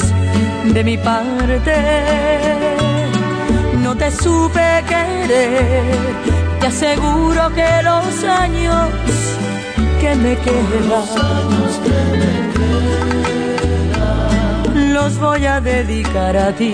[0.73, 1.75] de mi parte.
[3.83, 5.83] No te supe querer.
[6.59, 8.89] Te aseguro que los años
[10.01, 10.89] que me quedan
[14.93, 16.73] los voy a dedicar a ti.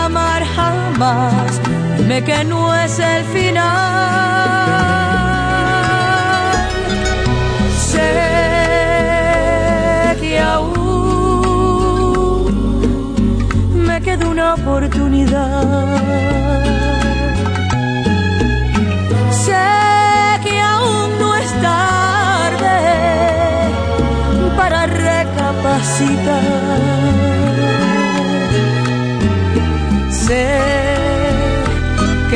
[1.01, 3.61] Dime que no es el final.
[7.91, 8.11] Sé
[10.21, 10.75] que aún
[13.87, 15.87] me queda una oportunidad.
[19.45, 19.67] Sé
[20.43, 22.79] que aún no es tarde
[24.55, 26.43] para recapacitar.
[30.11, 30.80] Sé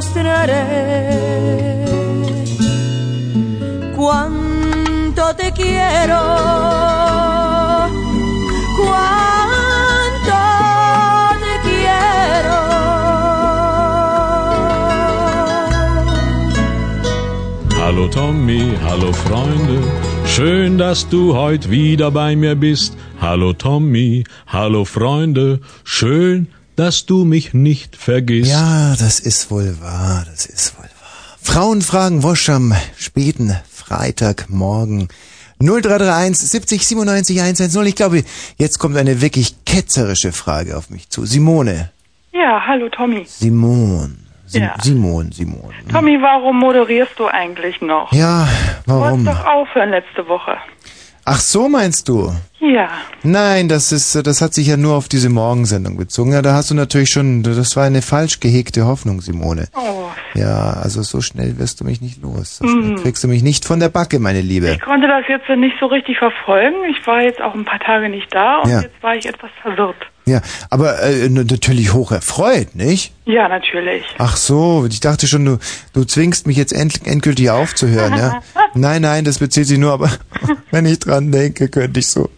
[0.00, 0.64] Quiero
[3.96, 6.54] cuánto te quiero
[17.80, 19.78] Hallo Tommy, hallo Freunde,
[20.26, 22.96] schön, dass du heute wieder bei mir bist.
[23.20, 28.50] Hallo Tommy, hallo Freunde, schön, dass du mich nicht vergisst.
[28.50, 30.90] Ja, das ist wohl wahr, das ist wohl wahr.
[31.42, 35.08] Frauen fragen Wosch am späten Freitagmorgen.
[35.60, 37.86] 0331 70 97 110.
[37.86, 38.24] Ich glaube,
[38.58, 41.24] jetzt kommt eine wirklich ketzerische Frage auf mich zu.
[41.26, 41.90] Simone.
[42.32, 43.24] Ja, hallo Tommy.
[43.26, 44.18] Simon.
[44.46, 44.74] Sim Ja.
[44.82, 45.72] Simon, Simon.
[45.90, 48.12] Tommy, warum moderierst du eigentlich noch?
[48.12, 48.48] Ja,
[48.86, 49.24] Du warum?
[49.24, 50.56] wolltest doch aufhören letzte Woche.
[51.26, 52.32] Ach so meinst du?
[52.60, 52.88] Ja.
[53.22, 56.32] Nein, das ist, das hat sich ja nur auf diese Morgensendung bezogen.
[56.32, 59.68] Ja, da hast du natürlich schon, das war eine falsch gehegte Hoffnung, Simone.
[59.74, 60.08] Oh.
[60.34, 62.58] Ja, also so schnell wirst du mich nicht los.
[62.58, 64.70] So schnell kriegst du mich nicht von der Backe, meine Liebe.
[64.72, 66.76] Ich konnte das jetzt nicht so richtig verfolgen.
[66.90, 68.80] Ich war jetzt auch ein paar Tage nicht da und Ja.
[68.82, 69.96] jetzt war ich etwas verwirrt.
[70.26, 70.40] Ja,
[70.70, 73.12] aber äh, natürlich hoch erfreut, nicht?
[73.26, 74.04] Ja, natürlich.
[74.16, 75.58] Ach so, ich dachte schon, du,
[75.92, 78.40] du zwingst mich jetzt end, endgültig aufzuhören, ja?
[78.74, 80.10] Nein, nein, das bezieht sich nur, aber
[80.70, 82.28] wenn ich dran denke, könnte ich so.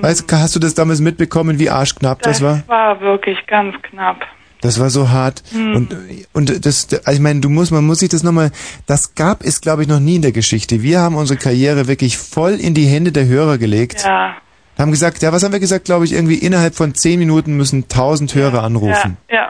[0.00, 2.58] Weißt du, hast du das damals mitbekommen, wie arschknapp das, war?
[2.58, 4.24] Das war wirklich ganz knapp.
[4.60, 5.42] Das war so hart.
[5.52, 5.74] Hm.
[5.74, 5.96] Und,
[6.32, 8.50] und das, also ich meine, du musst, man muss sich das nochmal,
[8.86, 10.82] das gab es, glaube ich, noch nie in der Geschichte.
[10.82, 14.04] Wir haben unsere Karriere wirklich voll in die Hände der Hörer gelegt.
[14.04, 14.36] Ja.
[14.80, 17.88] Haben gesagt, ja, was haben wir gesagt, glaube ich, irgendwie innerhalb von zehn Minuten müssen
[17.88, 19.16] tausend Hörer anrufen.
[19.30, 19.48] Ja, ja.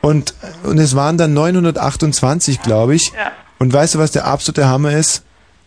[0.00, 0.34] Und,
[0.64, 3.12] und es waren dann 928, glaube ich.
[3.12, 3.32] Ja.
[3.58, 5.24] Und weißt du, was der absolute Hammer ist?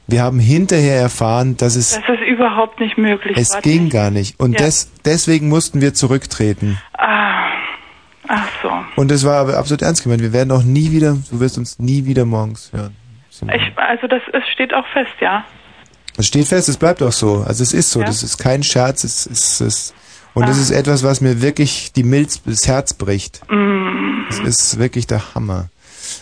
[0.08, 3.38] Wir haben hinterher erfahren, dass es, Das ist überhaupt nicht möglich.
[3.38, 3.62] es war.
[3.62, 4.40] ging gar nicht.
[4.40, 4.66] Und Ja.
[4.66, 6.78] des, deswegen mussten wir zurücktreten.
[6.98, 7.48] Ah,
[8.28, 8.72] ach so.
[8.96, 10.22] Und es war aber absolut ernst gemeint.
[10.22, 12.96] Wir werden auch nie wieder, du wirst uns nie wieder morgens hören.
[13.54, 15.44] Ich, also das ist, steht auch fest, ja.
[16.18, 17.44] Es steht fest, es bleibt auch so.
[17.48, 18.00] Also es ist so.
[18.00, 18.06] Ja.
[18.08, 19.04] Das ist kein Scherz.
[19.04, 19.94] Es ist, es
[20.34, 20.50] und Ah.
[20.50, 23.42] es ist etwas, was mir wirklich die Milz, das Herz bricht.
[23.50, 25.70] Mm, Es ist wirklich der Hammer.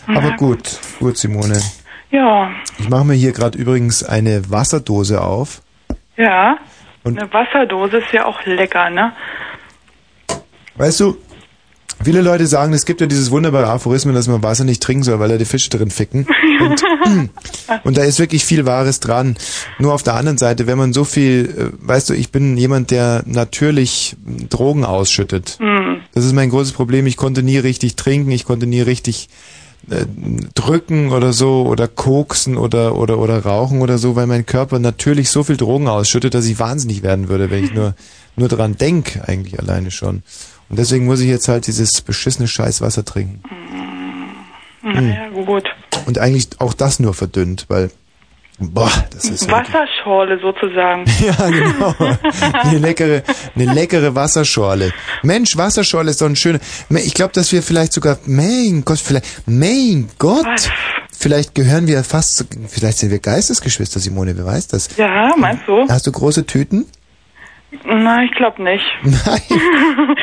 [0.06, 1.60] Na Aber gut, gut, Simone.
[2.10, 5.60] ja, Ich mache mir hier gerade übrigens eine Wasserdose auf.
[6.16, 6.58] ja.
[7.04, 9.12] Und- Eine Wasserdose ist ja auch lecker, ne?
[10.76, 11.16] Weißt du,
[12.02, 15.18] viele Leute sagen, es gibt ja dieses wunderbare Aphorismen, dass man Wasser nicht trinken soll,
[15.18, 16.26] weil da die Fische drin ficken.
[16.60, 16.82] Und,
[17.84, 19.36] und da ist wirklich viel Wahres dran.
[19.78, 22.90] Nur auf der anderen Seite, wenn man so viel, äh, weißt du, ich bin jemand,
[22.90, 24.16] der natürlich
[24.48, 25.58] Drogen ausschüttet.
[25.58, 26.00] Hm.
[26.12, 27.06] Das ist mein großes Problem.
[27.06, 29.28] Ich konnte nie richtig trinken, ich konnte nie richtig
[29.88, 30.04] äh,
[30.54, 35.30] drücken oder so oder koksen oder oder oder rauchen oder so, weil mein Körper natürlich
[35.30, 37.94] so viel Drogen ausschüttet, dass ich wahnsinnig werden würde, wenn ich nur
[38.36, 40.22] nur dran denk eigentlich alleine schon.
[40.68, 43.42] Und deswegen muss ich jetzt halt dieses beschissene Scheißwasser trinken.
[44.82, 45.64] Naja, gut.
[46.06, 47.90] Und eigentlich auch das nur verdünnt, weil
[48.58, 51.04] boah, das ist Wasserschorle sozusagen.
[51.20, 51.94] ja, genau.
[52.62, 53.22] Eine leckere,
[53.54, 54.92] eine leckere Wasserschorle.
[55.22, 56.60] Mensch, Wasserschorle ist doch ein schöner.
[56.90, 60.70] Ich glaube, dass wir vielleicht sogar, mein Gott, vielleicht, mein Gott,
[61.12, 64.88] vielleicht gehören wir fast, zu, vielleicht sind wir Geistesgeschwister, Simone, wer weiß das?
[64.96, 65.86] Ja, meinst du?
[65.88, 66.86] Hast du große Tüten?
[67.84, 68.84] Na, ich glaube nicht.
[69.02, 69.40] Nein.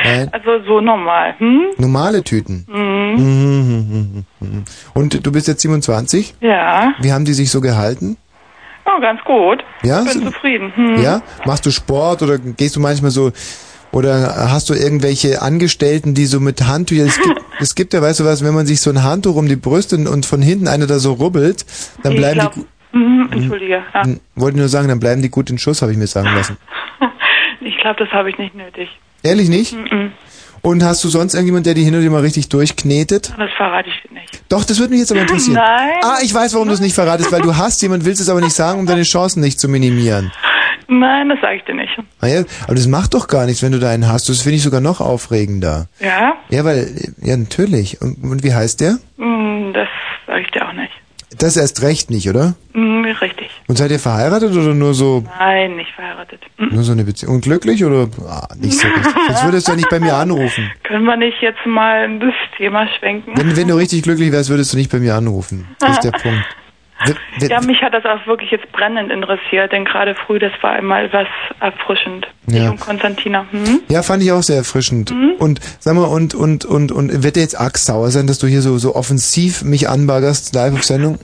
[0.04, 0.28] Nein.
[0.32, 1.34] Also so normal.
[1.38, 1.66] Hm?
[1.78, 2.66] Normale Tüten.
[2.68, 4.24] Mhm.
[4.40, 4.64] Mhm.
[4.94, 6.34] Und du bist jetzt 27?
[6.40, 6.92] Ja.
[7.00, 8.16] Wie haben die sich so gehalten?
[8.86, 9.64] Oh, ganz gut.
[9.82, 10.02] Ja?
[10.02, 10.72] Ich bin zufrieden.
[10.74, 11.02] Hm.
[11.02, 11.22] Ja?
[11.46, 13.32] Machst du Sport oder gehst du manchmal so
[13.92, 18.20] oder hast du irgendwelche Angestellten, die so mit Handtüchern, es gibt, es gibt ja, weißt
[18.20, 20.86] du was, wenn man sich so ein Handtuch um die Brüste und- von hinten einer
[20.86, 21.64] da so rubbelt,
[22.02, 22.66] dann Ich bleiben glaub, die,
[22.96, 23.82] Mhm, Entschuldige.
[23.92, 24.04] Ja.
[24.04, 26.56] Hm, wollte nur sagen, dann bleiben die gut in Schuss, habe ich mir sagen lassen.
[27.64, 28.88] Ich glaube, das habe ich nicht nötig.
[29.22, 29.72] Ehrlich nicht?
[29.74, 30.12] Mhm.
[30.62, 33.32] Und hast du sonst irgendjemand, der die hin und wieder mal richtig durchknetet?
[33.38, 34.42] Das verrate ich dir nicht.
[34.48, 35.54] Doch, das würde mich jetzt aber interessieren.
[35.62, 35.92] Nein.
[36.02, 38.40] Ah, ich weiß, warum du es nicht verratest, weil du hast jemand, willst es aber
[38.40, 40.32] nicht sagen, um deine Chancen nicht zu minimieren.
[40.88, 41.92] Nein, das sage ich dir nicht.
[42.20, 44.28] Ah ja, aber das macht doch gar nichts, wenn du da einen hast.
[44.28, 45.86] Das finde ich sogar noch aufregender.
[46.00, 46.34] Ja?
[46.50, 48.00] Ja, weil, ja, natürlich.
[48.00, 48.96] Und, und wie heißt der?
[49.18, 49.88] Hm, Das
[50.26, 50.92] sage ich dir auch nicht.
[51.38, 52.54] Das erst recht nicht, oder?
[52.72, 53.48] Hm, Richtig.
[53.68, 56.40] Und seid ihr verheiratet oder nur so, Nein, nicht verheiratet.
[56.58, 56.68] Hm.
[56.74, 57.36] nur so eine Beziehung?
[57.36, 58.08] Und glücklich oder?
[58.28, 59.12] Ah, nicht so richtig.
[59.28, 60.70] Sonst würdest du ja nicht bei mir anrufen.
[60.82, 63.32] Können wir nicht jetzt mal das Thema schwenken?
[63.36, 65.68] Wenn, wenn du richtig glücklich wärst, würdest du nicht bei mir anrufen.
[65.78, 66.44] Das ist der Punkt.
[67.48, 71.12] Ja, mich hat das auch wirklich jetzt brennend interessiert, denn gerade früh, das war einmal
[71.12, 71.26] was
[71.60, 72.26] erfrischend.
[72.46, 72.64] Ja.
[72.64, 73.46] Ich und Konstantina.
[73.50, 73.80] Hm?
[73.88, 75.10] Ja, fand ich auch sehr erfrischend.
[75.12, 75.32] Mhm.
[75.38, 78.46] Und sag mal, und, und, und, und wird dir jetzt arg sauer sein, dass du
[78.46, 81.18] hier so, so offensiv mich anbaggerst, live auf Sendung?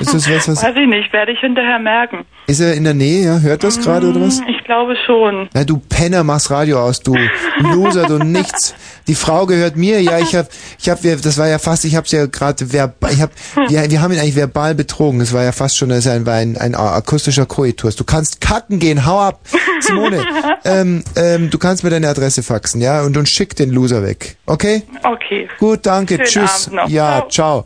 [0.00, 2.24] Ist das was, was, Weiß ich nicht, werde ich hinterher merken.
[2.46, 3.38] ist er in der Nähe, ja?
[3.40, 4.40] Hört das gerade oder was?
[4.40, 5.48] Hm, Ich glaube schon.
[5.54, 7.16] Na, du Penner, machst Radio aus, du
[7.60, 8.74] Loser, du nichts.
[9.08, 10.48] Die Frau gehört mir, ja, ich hab,
[10.78, 13.30] ich hab, wir- das war ja fast, ich hab's ja gerade verbal, ich hab,
[13.68, 15.20] wir, wir haben ihn eigentlich verbal betrogen.
[15.20, 17.96] Das war ja fast schon, das ist ein, war ein, ein akustischer Koitus.
[17.96, 19.40] Du kannst kacken gehen, hau ab.
[19.80, 20.24] Simone,
[20.64, 24.36] ähm, ähm, du kannst mir deine Adresse faxen, ja, und, und schick den Loser weg.
[24.46, 24.82] Okay?
[25.04, 25.48] Okay.
[25.58, 26.66] Gut, danke, Schönen tschüss.
[26.66, 26.88] Abend noch.
[26.88, 27.64] Ja, ciao.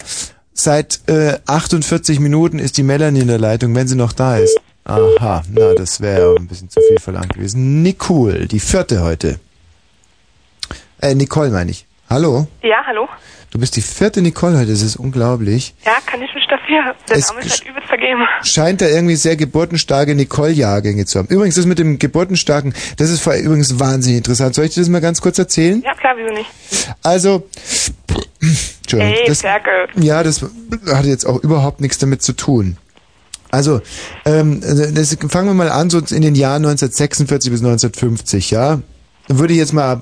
[0.52, 4.58] Seit äh, 48 Minuten ist die Melanie in der Leitung, wenn sie noch da ist.
[4.90, 7.82] Aha, na, das wäre ein bisschen zu viel verlangt gewesen.
[7.82, 9.38] Nicole, die vierte heute.
[11.00, 11.86] Äh, Nicole meine ich.
[12.08, 12.48] Hallo?
[12.62, 13.08] Ja, hallo?
[13.52, 15.74] Du bist die vierte Nicole heute, das ist unglaublich.
[15.84, 16.94] Ja, kann ich mich dafür?
[17.08, 18.22] Der Es Name ist halt übelst vergeben.
[18.42, 21.28] Scheint da irgendwie sehr geburtenstarke Nicole-Jahrgänge zu haben.
[21.28, 24.54] Übrigens, das mit dem geburtenstarken, das ist übrigens wahnsinnig interessant.
[24.56, 25.82] Soll ich dir das mal ganz kurz erzählen?
[25.84, 26.50] Ja, klar, wieso nicht?
[27.02, 27.48] Also,
[28.82, 29.14] Entschuldigung.
[29.14, 29.88] Ey, das, Ferkel.
[29.96, 30.42] ja, das
[30.92, 32.76] hat jetzt auch überhaupt nichts damit zu tun.
[33.50, 33.80] Also,
[34.24, 38.80] ähm, das, fangen wir mal an, so in den Jahren 1946 bis 1950, ja.
[39.28, 40.00] Würde ich jetzt mal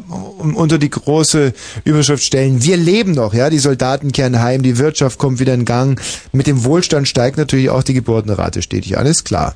[0.54, 1.52] unter die große
[1.84, 5.66] Überschrift stellen, wir leben noch, ja, die Soldaten kehren heim, die Wirtschaft kommt wieder in
[5.66, 6.00] Gang,
[6.32, 9.54] mit dem Wohlstand steigt natürlich auch die Geburtenrate stetig, alles klar.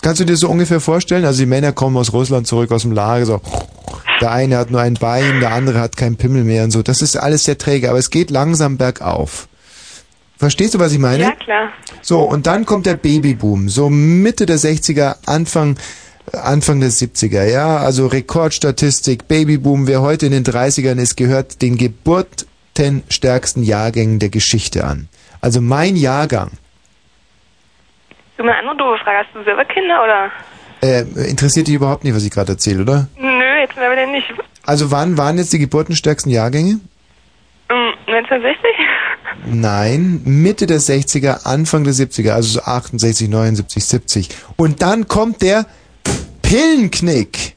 [0.00, 1.24] Kannst du dir so ungefähr vorstellen?
[1.24, 3.40] Also die Männer kommen aus Russland zurück aus dem Lager, so
[4.20, 6.82] der eine hat nur ein Bein, der andere hat keinen Pimmel mehr und so.
[6.82, 9.48] Das ist alles sehr träge, aber es geht langsam bergauf.
[10.42, 11.22] Verstehst du, was ich meine?
[11.22, 11.72] Ja, klar.
[12.00, 15.76] So, und dann kommt der Babyboom, so Mitte der 60er, Anfang
[16.32, 21.76] Anfang der 70er, ja, also Rekordstatistik, Babyboom, wer heute in den 30ern ist, gehört den
[21.76, 25.08] geburtenstärksten Jahrgängen der Geschichte an.
[25.40, 26.50] Also mein Jahrgang.
[28.36, 29.18] Du, eine andere doofe Frage.
[29.18, 30.32] Hast du selber Kinder oder?
[30.82, 33.06] Äh, interessiert dich überhaupt nicht, was ich gerade erzähle, oder?
[33.16, 34.26] Nö, jetzt aber denn nicht.
[34.66, 36.80] Also wann waren jetzt die geburtenstärksten Jahrgänge?
[37.70, 38.58] Ähm, 1960?
[39.46, 44.28] Nein, Mitte der 60er, Anfang der 70er, also so 68, 79, 70.
[44.56, 45.66] Und dann kommt der
[46.42, 47.56] Pillenknick.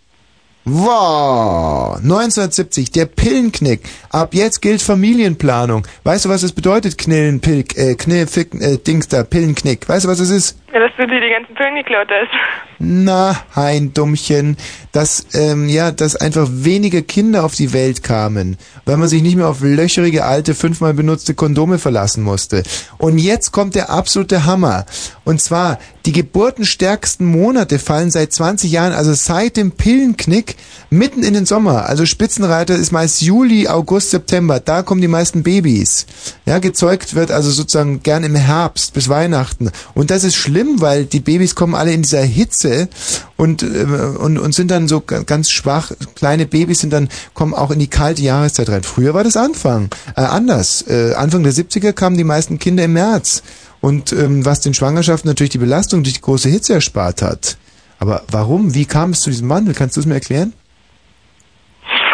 [0.67, 3.81] Wow, 1970, der Pillenknick.
[4.09, 5.85] Ab jetzt gilt Familienplanung.
[6.03, 9.87] Weißt du, was das bedeutet, Knillen, Pilk, äh, Knill, Fick, äh, Dings da, Pillenknick?
[9.87, 10.55] Weißt du, was das ist?
[10.75, 12.31] Ja, dass du dir die ganzen Pillen geklaut hast.
[12.79, 14.57] Na, ein Dummchen,
[14.91, 19.37] dass ähm, ja, dass einfach weniger Kinder auf die Welt kamen, weil man sich nicht
[19.37, 22.63] mehr auf löcherige alte fünfmal benutzte Kondome verlassen musste.
[22.97, 24.85] Und jetzt kommt der absolute Hammer.
[25.23, 30.55] Und zwar die geburtenstärksten Monate fallen seit 20 Jahren, also seit dem Pillenknick,
[30.91, 31.87] mitten in den Sommer.
[31.87, 34.59] Also Spitzenreiter ist meist Juli, August, September.
[34.59, 36.05] Da kommen die meisten Babys.
[36.45, 39.71] Ja, gezeugt wird also sozusagen gern im Herbst bis Weihnachten.
[39.95, 42.89] Und das ist schlimm, weil die Babys kommen alle in dieser Hitze
[43.37, 43.85] und, äh,
[44.19, 45.91] und, und sind dann so ganz schwach.
[46.15, 48.83] Kleine Babys sind dann, kommen auch in die kalte Jahreszeit rein.
[48.83, 50.83] Früher war das Anfang, äh, anders.
[50.87, 53.43] Äh, Anfang der 70er kamen die meisten Kinder im März.
[53.81, 57.57] Und ähm, was den Schwangerschaften natürlich die Belastung durch die große Hitze erspart hat.
[57.99, 58.73] Aber warum?
[58.73, 59.75] Wie kam es zu diesem Wandel?
[59.75, 60.53] Kannst du es mir erklären?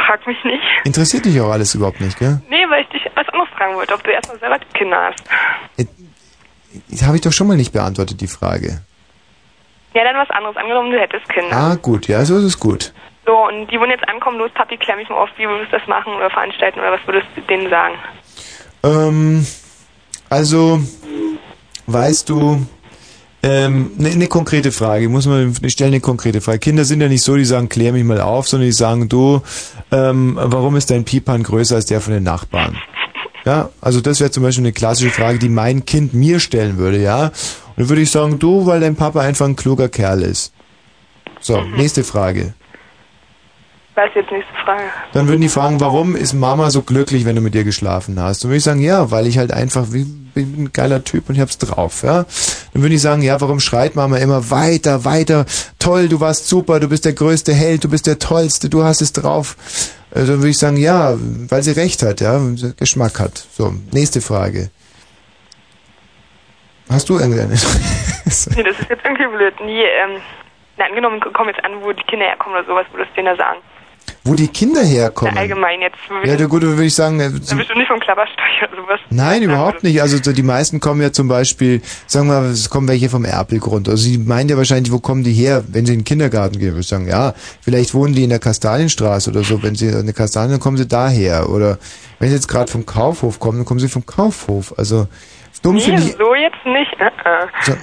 [0.06, 0.62] Frag mich nicht.
[0.84, 2.42] Interessiert dich auch alles überhaupt nicht, gell?
[2.50, 5.24] Nee, weil ich dich was anderes fragen wollte, ob du erstmal selber Kinder hast.
[7.04, 8.82] Habe ich doch schon mal nicht beantwortet, die Frage.
[9.94, 10.56] Ja, dann was anderes.
[10.56, 11.56] Angenommen, du hättest Kinder.
[11.56, 12.94] Ah, gut, ja, so ist es gut.
[13.26, 15.78] So, und die wollen jetzt ankommen, los, Papi, klär mich mal auf, wie würdest du
[15.78, 17.96] das machen oder veranstalten oder was würdest du denen sagen?
[18.84, 19.46] Ähm,
[20.30, 20.80] also,
[21.86, 22.66] weißt du,
[23.44, 26.60] ähm, eine ne konkrete Frage, ich muss mal, ich stelle eine konkrete Frage.
[26.60, 29.42] Kinder sind ja nicht so, die sagen, klär mich mal auf, sondern die sagen, du,
[29.92, 32.78] ähm, warum ist dein Pipan größer als der von den Nachbarn?
[33.46, 37.02] Ja, also das wäre zum Beispiel eine klassische Frage, die mein Kind mir stellen würde,
[37.02, 37.26] ja.
[37.26, 37.34] Und
[37.78, 40.54] dann würde ich sagen, du, weil dein Papa einfach ein kluger Kerl ist.
[41.40, 42.54] So, nächste Frage.
[44.06, 44.84] Ist jetzt nächste Frage?
[45.14, 48.44] Dann würden die fragen, warum ist Mama so glücklich, wenn du mit ihr geschlafen hast?
[48.44, 51.36] Dann würde ich sagen, ja, weil ich halt einfach wie, bin ein geiler Typ und
[51.36, 52.26] ich hab's drauf, ja.
[52.74, 55.46] Dann würde ich sagen, ja, warum schreit Mama immer weiter, weiter,
[55.80, 59.02] toll, du warst super, du bist der größte Held, du bist der tollste, du hast
[59.02, 59.56] es drauf.
[60.12, 61.16] Äh, Dann würde ich sagen, ja,
[61.50, 62.40] weil sie recht hat, ja,
[62.78, 63.46] Geschmack hat.
[63.52, 64.70] So, nächste Frage.
[66.90, 67.56] Hast du irgendeine?
[68.56, 69.54] Nee, das ist jetzt irgendwie blöd.
[69.66, 70.22] Nee, ähm,
[70.78, 73.44] na, angenommen, komm jetzt an, wo die Kinder herkommen oder sowas, würdest du denen da
[73.44, 73.60] sagen?
[74.24, 75.34] Wo die Kinder herkommen?
[75.34, 75.98] Na, allgemein jetzt.
[76.24, 79.00] Ja, da gut, würde ich sagen, äh, Dann bist du nicht vom Klappersteuer oder sowas.
[79.10, 80.00] Nein, überhaupt nicht.
[80.00, 83.26] Also so die meisten kommen ja zum Beispiel, sagen wir mal, es kommen welche vom
[83.26, 83.90] Erpelgrund.
[83.90, 86.70] Also sie meinen ja wahrscheinlich, wo kommen die her, wenn sie in den Kindergarten gehen.
[86.70, 89.64] Würde ich sagen, ja, vielleicht wohnen die in der Kastanienstraße oder so.
[89.64, 91.50] Wenn sie in der Kastanien, dann kommen sie daher.
[91.50, 91.80] Oder
[92.20, 94.78] wenn sie jetzt gerade vom Kaufhof kommen, dann kommen sie vom Kaufhof.
[94.78, 95.08] Also
[95.64, 96.12] dumm Nee, finde ich.
[96.12, 96.94] so jetzt nicht.
[97.00, 97.48] Äh, äh.
[97.64, 97.74] So.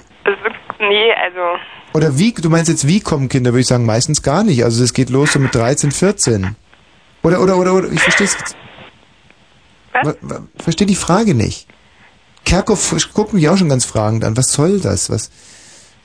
[0.79, 1.59] Nee, also.
[1.95, 3.53] Oder wie, du meinst jetzt, wie kommen Kinder?
[3.53, 4.65] Würde ich sagen, meistens gar nicht.
[4.65, 6.57] Also es geht los so mit 13, 14.
[7.23, 8.57] Oder, oder, oder, oder, ich verstehe es jetzt.
[9.93, 10.17] Was?
[10.63, 11.67] Verstehe die Frage nicht.
[12.45, 14.37] Kerkhoff guckt mich auch schon ganz fragend an.
[14.37, 15.11] Was soll das?
[15.11, 15.31] Was?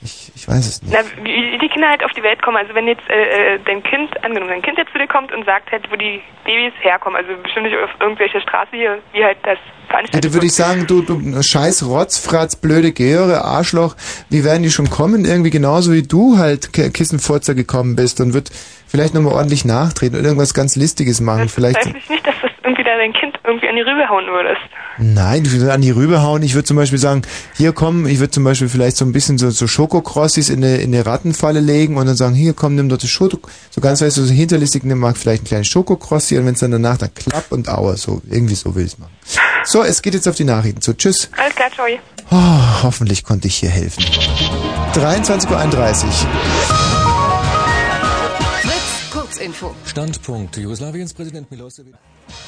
[0.02, 0.92] Ich, ich weiß es nicht.
[0.92, 2.58] Na, wie die Kinder halt auf die Welt kommen.
[2.58, 5.46] Also wenn jetzt äh, äh, dein Kind, angenommen, dein Kind jetzt zu dir kommt und
[5.46, 9.38] sagt halt, wo die Babys herkommen, also bestimmt nicht auf irgendwelche Straße hier, wie halt
[9.44, 9.58] das
[9.94, 13.96] Ja, veranstaltet da würde ich sagen, du, du scheiß Rotzfratz, blöde Göre, Arschloch,
[14.28, 15.24] wie werden die schon kommen?
[15.24, 18.50] Irgendwie genauso wie du halt Kissenfurzer gekommen bist und wird
[18.88, 21.48] vielleicht nochmal ordentlich nachtreten oder irgendwas ganz Listiges machen.
[21.48, 21.76] Vielleicht.
[21.76, 24.60] Weiß ich nicht, dass das irgendwie da dein Kind irgendwie an die Rübe hauen würdest.
[24.98, 26.42] Nein, ich würde an die Rübe hauen.
[26.42, 27.22] Ich würde zum Beispiel sagen,
[27.56, 30.76] hier komm, ich würde zum Beispiel vielleicht so ein bisschen so, so Schokokrossis in eine,
[30.76, 33.38] in eine Rattenfalle legen und dann sagen, hier komm, nimm dort das Schoko,
[33.70, 36.60] so ganz weißt du, so hinterlistig, nimm mal vielleicht ein kleines Schokokrossi und wenn es
[36.60, 39.12] dann danach dann klapp und aua, so, irgendwie so will ich machen.
[39.64, 40.80] So, es geht jetzt auf die Nachrichten.
[40.80, 41.30] So, tschüss.
[41.36, 41.86] Alles klar, ciao.
[42.30, 44.04] Oh, hoffentlich konnte ich hier helfen.
[44.94, 46.12] 23.31 Uhr.
[48.62, 49.74] Fritz, Kurzinfo.
[49.86, 50.56] Standpunkt.
[50.56, 51.94] Jugoslawiens Präsident Milosevic.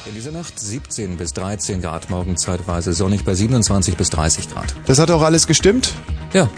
[0.05, 4.73] In dieser Nacht 17 bis 13 Grad, morgen zeitweise sonnig bei 27 bis 30 Grad.
[4.85, 5.93] Das hat auch alles gestimmt?
[6.33, 6.49] Ja.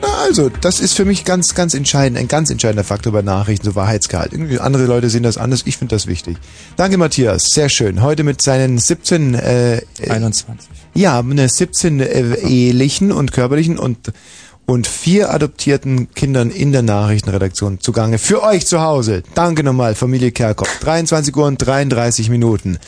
[0.00, 3.64] Na also, das ist für mich ganz, ganz entscheidend, ein ganz entscheidender Faktor bei Nachrichten,
[3.66, 4.32] so Wahrheitsgehalt.
[4.32, 6.36] Irgendwie andere Leute sehen das anders, ich finde das wichtig.
[6.76, 8.02] Danke, Matthias, sehr schön.
[8.02, 10.68] Heute mit seinen 17, äh, 21.
[10.94, 14.12] Ja, ne, 17 äh, ehelichen und körperlichen und
[14.68, 18.18] und vier adoptierten Kindern in der Nachrichtenredaktion zugange.
[18.18, 19.22] Für euch zu Hause.
[19.34, 20.78] Danke nochmal, Familie Kerkhoff.
[20.80, 22.78] 23 Uhr und 33 Minuten.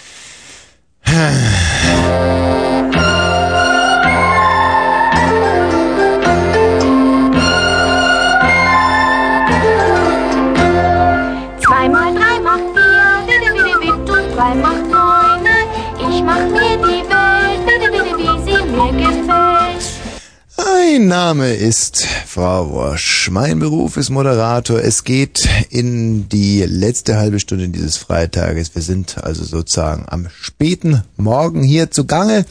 [20.98, 23.30] Name ist Frau Wosch.
[23.30, 24.80] Mein Beruf ist Moderator.
[24.80, 28.74] Es geht in die letzte halbe Stunde dieses Freitages.
[28.74, 32.44] Wir sind also sozusagen am späten Morgen hier zugange.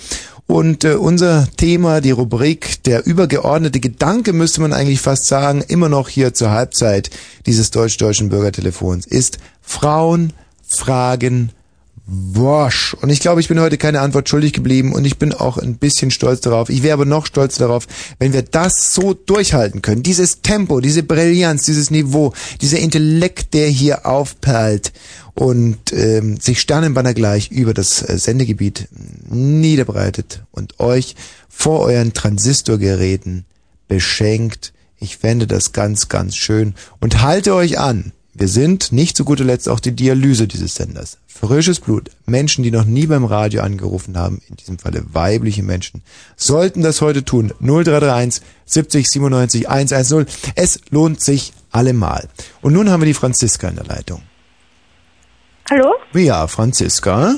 [0.47, 5.89] Und äh, unser Thema, die Rubrik, der übergeordnete Gedanke, müsste man eigentlich fast sagen, immer
[5.89, 7.09] noch hier zur Halbzeit
[7.45, 10.31] dieses deutsch-deutschen Bürgertelefons, ist Frauen
[10.65, 11.51] fragen
[12.11, 12.95] Wosch.
[12.95, 15.77] Und ich glaube, ich bin heute keine Antwort schuldig geblieben und ich bin auch ein
[15.77, 16.69] bisschen stolz darauf.
[16.69, 17.87] Ich wäre aber noch stolz darauf,
[18.17, 20.01] wenn wir das so durchhalten können.
[20.01, 24.91] Dieses Tempo, diese Brillanz, dieses Niveau, dieser Intellekt, der hier aufperlt
[25.35, 28.87] und ähm, sich Sternenbanner gleich über das äh, Sendegebiet
[29.29, 31.15] niederbreitet und euch
[31.47, 33.45] vor euren Transistorgeräten
[33.87, 34.73] beschenkt.
[34.97, 36.73] Ich fände das ganz, ganz schön.
[36.99, 38.13] Und halte euch an.
[38.39, 41.19] Wir sind nicht zu guter Letzt auch die Dialyse dieses Senders.
[41.27, 42.09] Frisches Blut.
[42.25, 46.03] Menschen, die noch nie beim Radio angerufen haben, in diesem Falle weibliche Menschen,
[46.37, 47.51] sollten das heute tun.
[47.59, 50.53] 0331 70 97 110.
[50.55, 52.29] Es lohnt sich allemal.
[52.61, 54.21] Und nun haben wir die Franziska in der Leitung.
[55.69, 55.95] Hallo?
[56.13, 57.35] Ja, Franziska.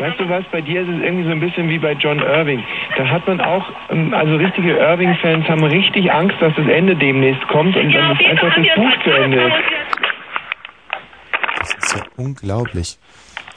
[0.00, 2.62] Weißt du was, bei dir ist es irgendwie so ein bisschen wie bei John Irving.
[2.96, 7.46] Da hat man auch, ähm, also richtige Irving-Fans haben richtig Angst, dass das Ende demnächst
[7.48, 9.38] kommt und dann ist einfach das Buch zu Ende.
[9.38, 9.85] Ist
[11.96, 12.98] ja unglaublich.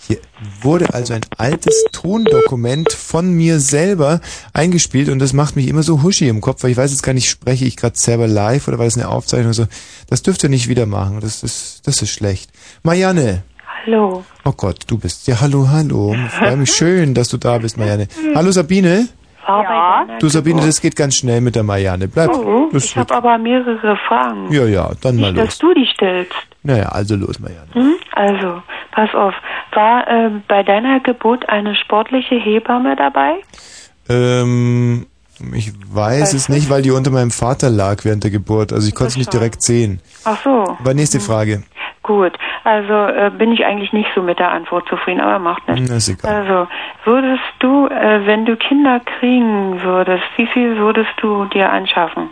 [0.08, 0.18] Hier
[0.62, 4.22] wurde also ein altes Tondokument von mir selber
[4.54, 7.14] eingespielt und das macht mich immer so huschi im Kopf, weil ich weiß jetzt gar
[7.14, 9.66] nicht, spreche ich gerade selber live oder war das eine Aufzeichnung so.
[10.10, 11.20] Das dürft ihr nicht wieder machen.
[11.20, 12.50] Das ist, das ist schlecht.
[12.84, 13.44] Marianne.
[13.86, 14.24] Hallo.
[14.46, 15.28] Oh Gott, du bist.
[15.28, 16.16] Ja, hallo, hallo.
[16.16, 18.08] Ich freue mich schön, dass du da bist, Marianne.
[18.36, 19.08] Hallo Sabine.
[19.48, 20.06] Ja.
[20.20, 22.08] Du Sabine, das geht ganz schnell mit der Marianne.
[22.08, 22.30] Bleib.
[22.30, 24.52] Oh, ich habe aber mehrere Fragen.
[24.52, 25.74] ja, ja, dann mal Nicht, dass los.
[25.74, 26.34] du die stellst.
[26.64, 27.70] Naja, also los, Marianne.
[27.74, 27.96] Hm?
[28.14, 28.62] Also,
[28.92, 29.34] pass auf.
[29.74, 33.36] War äh, bei deiner Geburt eine sportliche Hebamme dabei?
[34.10, 35.06] Ähm,
[35.54, 36.54] ich weiß Weißt es du?
[36.54, 38.74] nicht, weil die unter meinem Vater lag während der Geburt.
[38.74, 40.02] Also ich konnte es nicht direkt sehen.
[40.26, 40.78] Ach so.
[40.80, 41.64] Aber nächste Frage.
[42.04, 42.34] Gut.
[42.64, 45.90] Also äh, bin ich eigentlich nicht so mit der Antwort zufrieden, aber macht nichts.
[45.90, 46.42] Na, ist egal.
[46.42, 46.68] Also,
[47.06, 52.30] würdest du, äh, wenn du Kinder kriegen würdest, wie viel würdest du dir anschaffen?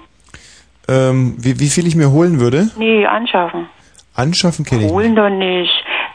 [0.90, 2.70] Ähm, wie, wie viel ich mir holen würde?
[2.78, 3.70] Nee, anschaffen.
[4.18, 4.92] Anschaffen kenne ich.
[4.92, 5.72] Holen doch nicht.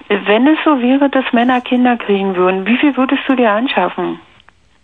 [0.09, 4.19] Wenn es so wäre, dass Männer Kinder kriegen würden, wie viel würdest du dir anschaffen?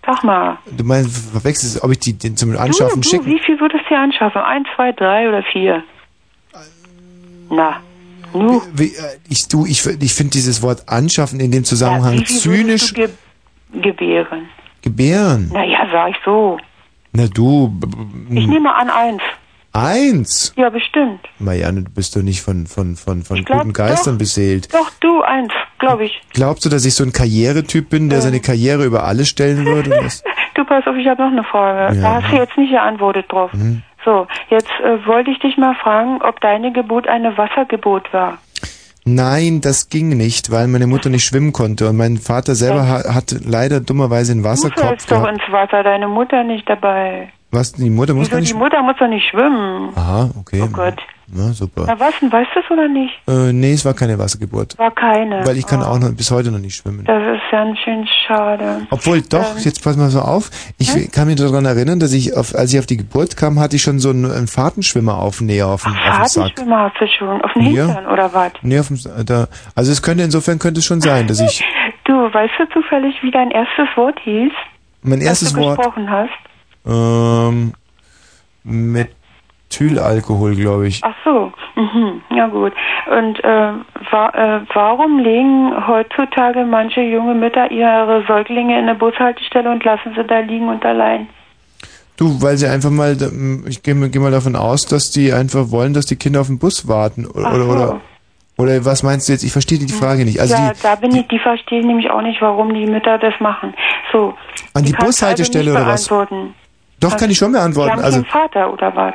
[0.06, 0.56] Sag mal.
[0.76, 3.26] Du meinst, verwechselst, ob ich die den zum Anschaffen du, du, schicken?
[3.26, 4.40] wie viel würdest du dir anschaffen?
[4.40, 5.82] Ein, zwei, drei oder vier?
[7.50, 7.80] Na,
[8.32, 8.62] nu.
[8.78, 8.90] Äh,
[9.28, 13.08] ich du, ich, ich finde dieses Wort anschaffen in dem Zusammenhang wie viel zynisch ge
[13.72, 14.48] gebären?
[14.82, 15.50] gebären.
[15.52, 16.58] Naja, sag ich so.
[17.12, 17.74] Na du,
[18.30, 19.22] Ich nehme an eins.
[19.72, 20.52] Eins.
[20.56, 21.20] Ja, bestimmt.
[21.38, 24.18] Marianne, du bist doch nicht von, von, von, von glaub, guten Geistern doch.
[24.18, 24.72] beseelt.
[24.74, 26.20] Doch, du eins, glaube ich.
[26.32, 29.90] Glaubst du, dass ich so ein Karrieretyp bin, der seine Karriere über alles stellen würde?
[30.02, 30.22] Das-
[30.54, 31.94] Du, pass auf, ich habe noch eine Frage.
[31.96, 32.02] Ja.
[32.02, 33.52] Da hast du jetzt nicht geantwortet drauf.
[33.52, 33.82] Mhm.
[34.04, 38.38] So, jetzt äh, wollte ich dich mal fragen, ob deine Geburt eine Wassergeburt war.
[39.04, 43.14] Nein, das ging nicht, weil meine Mutter nicht schwimmen konnte und mein Vater selber ha
[43.14, 45.40] hat leider dummerweise einen Du Wasserkopf fällst doch gehabt.
[45.40, 47.32] ins Wasser, deine Mutter nicht dabei.
[47.50, 49.90] Was, die Mutter muss Wieso, gar die nicht Mutter muss doch nicht schwimmen.
[49.96, 50.60] Aha, okay.
[50.62, 50.96] Oh Gott.
[51.30, 51.84] Na, super.
[51.86, 53.12] Na was denn, weißt du es oder nicht?
[53.26, 54.78] Äh, nee, es war keine Wassergeburt.
[54.78, 55.46] War keine.
[55.46, 57.04] Weil ich kann Oh, auch noch bis heute noch nicht schwimmen.
[57.04, 58.82] Das ist ganz schön schade.
[58.90, 60.50] Obwohl, doch, Ähm, jetzt pass mal so auf.
[60.78, 63.76] Ich kann mich daran erinnern, dass ich, auf, als ich auf die Geburt kam, hatte
[63.76, 66.42] ich schon so einen, einen Fahrtenschwimmer auf dem Nähe auf dem, auf dem Sack.
[66.44, 67.42] Fahrtenschwimmer hast du schon.
[67.42, 67.62] Auf Ja.
[67.86, 68.52] Hintern oder was?
[68.62, 71.62] Nee, auf dem, da, also es könnte, insofern könnte es schon sein, dass ich,
[72.04, 74.52] Du, weißt du zufällig, wie dein erstes Wort hieß?
[75.02, 76.30] mein erstes was du Wort, gesprochen hast?
[76.88, 77.72] Ähm,
[78.64, 81.00] Methylalkohol, glaube ich.
[81.04, 82.22] Ach so, mhm.
[82.34, 82.72] ja gut.
[83.10, 83.72] Und äh,
[84.10, 90.12] wa äh, warum legen heutzutage manche junge Mütter ihre Säuglinge in eine Bushaltestelle und lassen
[90.16, 91.28] sie da liegen und allein?
[92.16, 93.16] Du, weil sie einfach mal,
[93.68, 96.48] ich gehe mal- geh mal davon aus, dass die einfach wollen, dass die Kinder auf
[96.48, 97.26] den Bus warten.
[97.26, 97.70] Oder, oder, so.
[97.70, 98.00] oder,
[98.58, 99.44] oder was meinst du jetzt?
[99.44, 100.40] Ich verstehe die Frage nicht.
[100.40, 103.18] Also ja, die, da bin ich, die verstehe ich nämlich auch nicht, warum die Mütter
[103.18, 103.72] das machen.
[104.12, 104.34] So.
[104.74, 106.54] An die Bushaltestelle also oder nicht was?
[107.00, 107.92] Doch, kann ich schon Die beantworten.
[107.92, 109.14] haben Also, keinen Vater oder was?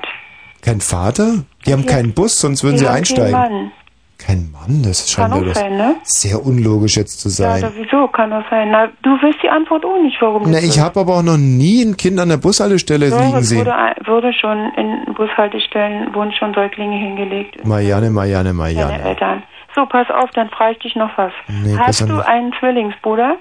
[0.61, 1.43] kein Vater?
[1.65, 3.34] Die haben Die- keinen Bus, sonst würden Die sie einsteigen.
[3.34, 3.72] keinen Mann.
[4.19, 5.95] Kein Mann, das scheint Kann auch das sein, ne?
[6.03, 7.61] sehr unlogisch jetzt zu Ja, sein.
[7.61, 8.69] sowieso kann das sein.
[8.72, 11.81] Na, du wirst die Antwort auch nicht, warum Na, ich habe aber auch noch nie
[11.84, 13.60] ein Kind an der Bushaltestelle So, liegen sehen.
[13.60, 17.65] wurde, ein- wurde schon in Bushaltestellen wurden schon Säuglinge hingelegt.
[17.65, 19.01] Marianne, Marianne, Deine Marianne.
[19.03, 19.43] Eltern.
[19.76, 21.34] So, pass auf, dann frage ich dich noch was.
[21.49, 22.26] Nee, Hast du nicht.
[22.26, 23.35] einen Zwillingsbruder?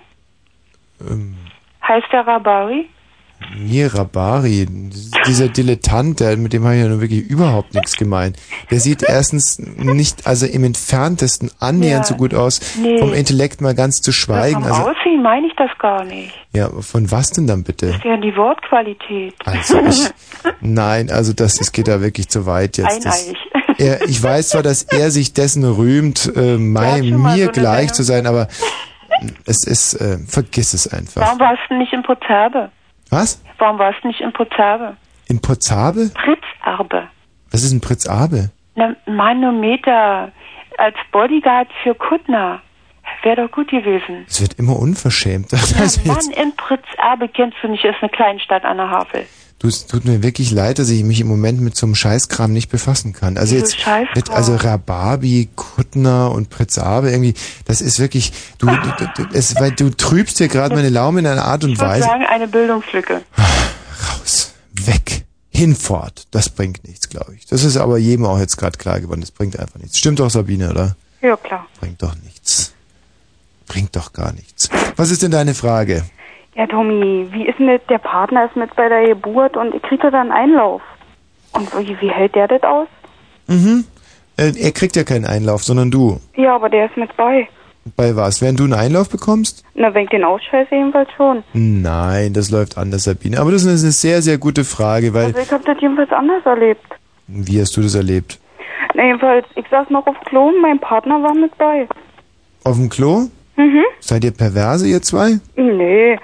[1.09, 1.37] Ähm,
[1.87, 2.89] Heißt der Rabari?
[3.57, 4.67] Mir Rabari,
[5.27, 8.37] dieser Dilettant, der, mit dem habe ich ja nun wirklich überhaupt nichts gemeint.
[8.71, 12.09] Der sieht erstens nicht, also im entferntesten annähernd Ja.
[12.09, 12.99] so gut aus, Nee.
[12.99, 14.63] vom Intellekt mal ganz zu schweigen.
[14.63, 16.33] Vom Also, Aussehen meine ich das gar nicht.
[16.53, 17.87] ja, von was denn dann bitte?
[17.87, 19.35] Das ist ja die Wortqualität.
[19.45, 20.09] Also ich,
[20.61, 23.07] nein, also das, das geht da wirklich zu weit jetzt.
[23.07, 23.37] Eineiig.
[23.79, 27.95] er, ich weiß zwar, dass er sich dessen rühmt, äh, mein, mir so gleich Sendung.
[27.95, 28.49] zu sein, aber
[29.47, 31.21] es ist, äh, vergiss es einfach.
[31.21, 32.71] Warum warst du nicht in Prozerbe?
[33.13, 33.43] Was?
[33.59, 34.97] Warum warst du nicht in Prozerbe?
[35.29, 36.11] In Potsabel?
[36.15, 37.09] Pritzarbe.
[37.51, 38.51] Was ist ein Pritz Abe?
[38.75, 40.33] Na, Manometer
[40.79, 42.63] als Bodyguard für Kuttner.
[43.23, 44.25] Wäre doch gut gewesen.
[44.27, 45.53] Es wird immer unverschämt.
[45.79, 49.27] Also Mann, in Pritzarbe kennst du nicht, ist eine Kleinstadt an der Havel.
[49.63, 52.53] Du, es tut mir wirklich leid, dass ich mich im Moment mit so einem Scheißkram
[52.53, 53.37] nicht befassen kann.
[53.39, 53.77] Also jetzt
[54.15, 57.35] wird also Rababi, Kuttner und Pritzabe irgendwie,
[57.65, 61.27] das ist wirklich, du, du, du, es, weil du trübst hier gerade meine Laune in
[61.27, 62.05] einer Art und Ich würde Weise.
[62.07, 63.23] sagen, eine Bildungslücke.
[63.39, 66.27] Raus, weg, hinfort.
[66.31, 67.47] Das bringt nichts, glaube ich.
[67.47, 69.21] Das ist aber jedem auch jetzt gerade klar geworden.
[69.21, 69.99] Das bringt einfach nichts.
[69.99, 70.97] Stimmt doch, Sabine, oder?
[71.21, 71.67] Ja, klar.
[71.79, 72.73] Bringt doch nichts.
[73.69, 74.69] Bringt doch gar nichts.
[74.97, 76.05] Was ist denn deine Frage?
[76.55, 77.81] Ja, Tommy, wie ist denn das?
[77.89, 80.83] Der Partner ist mit bei der Geburt und ich kriege dann Einlauf.
[81.53, 82.89] Und wie, wie hält der das aus?
[83.47, 83.85] Mhm.
[84.37, 86.21] Äh, er kriegt ja keinen Einlauf, sondern du.
[86.37, 87.49] Ja, aber der ist mit bei.
[87.97, 88.41] Bei was?
[88.41, 89.65] Während du einen Einlauf bekommst?
[89.75, 91.43] Na, wenn ich den ausscheiße, jedenfalls schon.
[91.53, 93.41] Nein, das läuft anders, Sabine.
[93.41, 95.27] Aber das ist eine sehr, sehr gute Frage, weil...
[95.27, 96.87] Also ich habe das jedenfalls anders erlebt.
[97.27, 98.39] Wie hast du das erlebt?
[98.95, 101.89] Na, jedenfalls, ich saß noch auf Klo und mein Partner war mit bei.
[102.63, 103.29] Auf dem Klo?
[103.57, 103.85] Mhm.
[104.01, 105.41] Seid ihr perverse, ihr zwei?
[105.57, 106.19] Nee.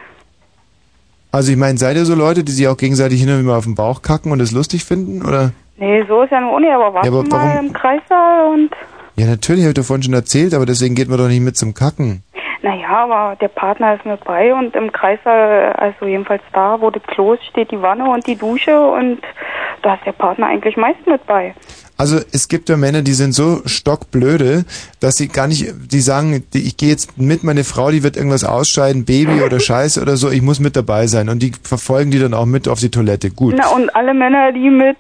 [1.33, 3.65] Also ich meine, seid ihr so Leute, die sich auch gegenseitig hin und wieder auf
[3.65, 5.25] den Bauch kacken und es lustig finden?
[5.27, 5.53] Oder?
[5.77, 8.71] Nee, so ist ja nur ohne, aber warten Ja, aber mal warum- im Kreissaal und...
[9.17, 11.57] Ja, natürlich, habe ich doch vorhin schon erzählt, aber deswegen geht man doch nicht mit
[11.57, 12.23] zum Kacken.
[12.63, 17.03] Naja, aber der Partner ist mit bei und im Kreissaal, also jedenfalls da, wo das
[17.05, 19.19] Klo ist, steht die Wanne und die Dusche und
[19.83, 21.55] da ist der Partner eigentlich meist mit bei.
[21.99, 24.65] Also es gibt ja Männer, die sind so stockblöde,
[25.01, 28.17] dass sie gar nicht, die sagen, die, ich gehe jetzt mit, meine Frau, die wird
[28.17, 31.29] irgendwas ausscheiden, Baby oder Scheiße oder so, ich muss mit dabei sein.
[31.29, 33.31] Und die verfolgen die dann auch mit auf die Toilette.
[33.31, 33.57] Gut.
[33.59, 34.97] Na und alle Männer, die mit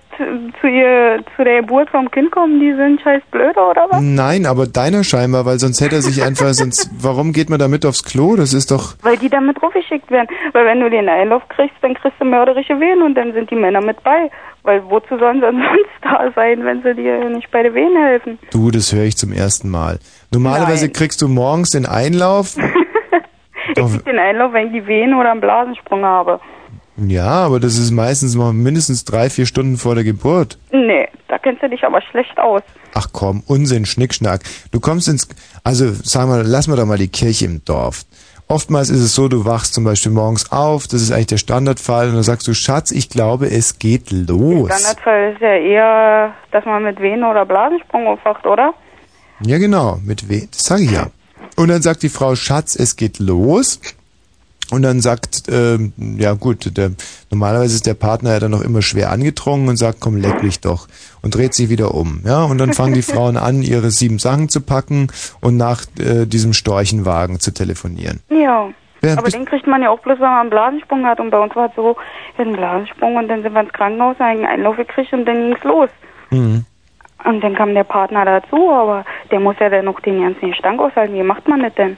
[0.60, 4.00] zu ihr, zu der Geburt vom Kind kommen, die sind scheiß blöde oder was?
[4.00, 7.68] Nein, aber deiner scheinbar, weil sonst hätte er sich einfach, sonst, warum geht man da
[7.68, 8.36] mit aufs Klo?
[8.36, 10.28] Das ist doch, Weil die damit draufgeschickt werden.
[10.52, 13.56] Weil wenn du den Einlauf kriegst, dann kriegst du mörderische Wehen und dann sind die
[13.56, 14.30] Männer mit bei.
[14.64, 18.38] Weil wozu sollen sie sonst da sein, wenn sie dir nicht bei den Wehen helfen?
[18.50, 19.98] du, das höre ich zum ersten Mal.
[20.32, 20.92] Normalerweise Nein.
[20.92, 22.56] kriegst du morgens den Einlauf.
[23.76, 26.40] Ich krieg den Einlauf, wenn ich die Wehen oder einen Blasensprung habe.
[27.06, 30.58] Ja, aber das ist meistens mal mindestens drei, vier Stunden vor der Geburt.
[30.72, 32.62] Nee, da kennst du dich aber schlecht aus.
[32.94, 34.42] Ach komm, Unsinn, Schnickschnack.
[34.72, 35.28] Du kommst ins,
[35.62, 38.04] also sag mal, lass mal doch mal die Kirche im Dorf.
[38.48, 42.08] Oftmals ist es so, du wachst zum Beispiel morgens auf, das ist eigentlich der Standardfall,
[42.08, 44.70] und dann sagst du, Schatz, ich glaube, es geht los.
[44.70, 48.72] Standardfall ist ja eher, dass man mit Venen oder Blasensprung aufwacht, oder?
[49.40, 51.08] Ja, genau, mit weh, das sage ich ja.
[51.56, 53.80] Und dann sagt die Frau, Schatz, es geht los.
[54.70, 56.90] Und dann sagt, ähm, ja gut, der,
[57.30, 60.60] normalerweise ist der Partner ja dann noch immer schwer angetrunken und sagt, komm, leck mich
[60.60, 60.88] doch.
[61.22, 62.20] Und dreht sich wieder um.
[62.26, 65.08] Ja, und dann fangen die Frauen an, ihre sieben Sachen zu packen
[65.40, 68.20] und nach äh, diesem Storchenwagen zu telefonieren.
[68.28, 68.68] Ja.
[69.00, 71.20] Wer aber bist- den kriegt man ja auch bloß, wenn man einen Blasensprung hat.
[71.20, 71.94] Und bei uns war es so, wir
[72.36, 75.36] hatten einen Blasensprung und dann sind wir ins Krankenhaus, haben einen Einlauf gekriegt und dann
[75.48, 75.88] ging's los.
[76.30, 76.64] Mhm.
[77.24, 80.78] Und dann kam der Partner dazu, aber der muss ja dann noch den ganzen Gestank
[80.80, 81.14] aushalten.
[81.14, 81.96] Wie macht man das denn?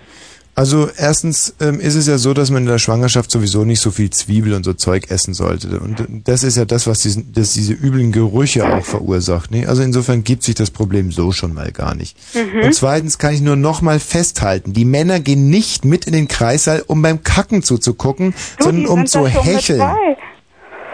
[0.60, 3.90] Also erstens ähm, ist es ja so, dass man in der Schwangerschaft sowieso nicht so
[3.90, 5.80] viel Zwiebel und so Zeug essen sollte.
[5.80, 9.50] Und das ist ja das, was diesen, das diese üblen Gerüche auch verursacht.
[9.50, 9.66] Ne?
[9.66, 12.14] Also insofern gibt sich das Problem so schon mal gar nicht.
[12.34, 12.64] Mhm.
[12.64, 16.28] Und zweitens kann ich nur noch mal festhalten, die Männer gehen nicht mit in den
[16.28, 19.78] Kreissaal, um beim Kacken zuzugucken, Du, sondern um zu hecheln.
[19.78, 20.16] bei.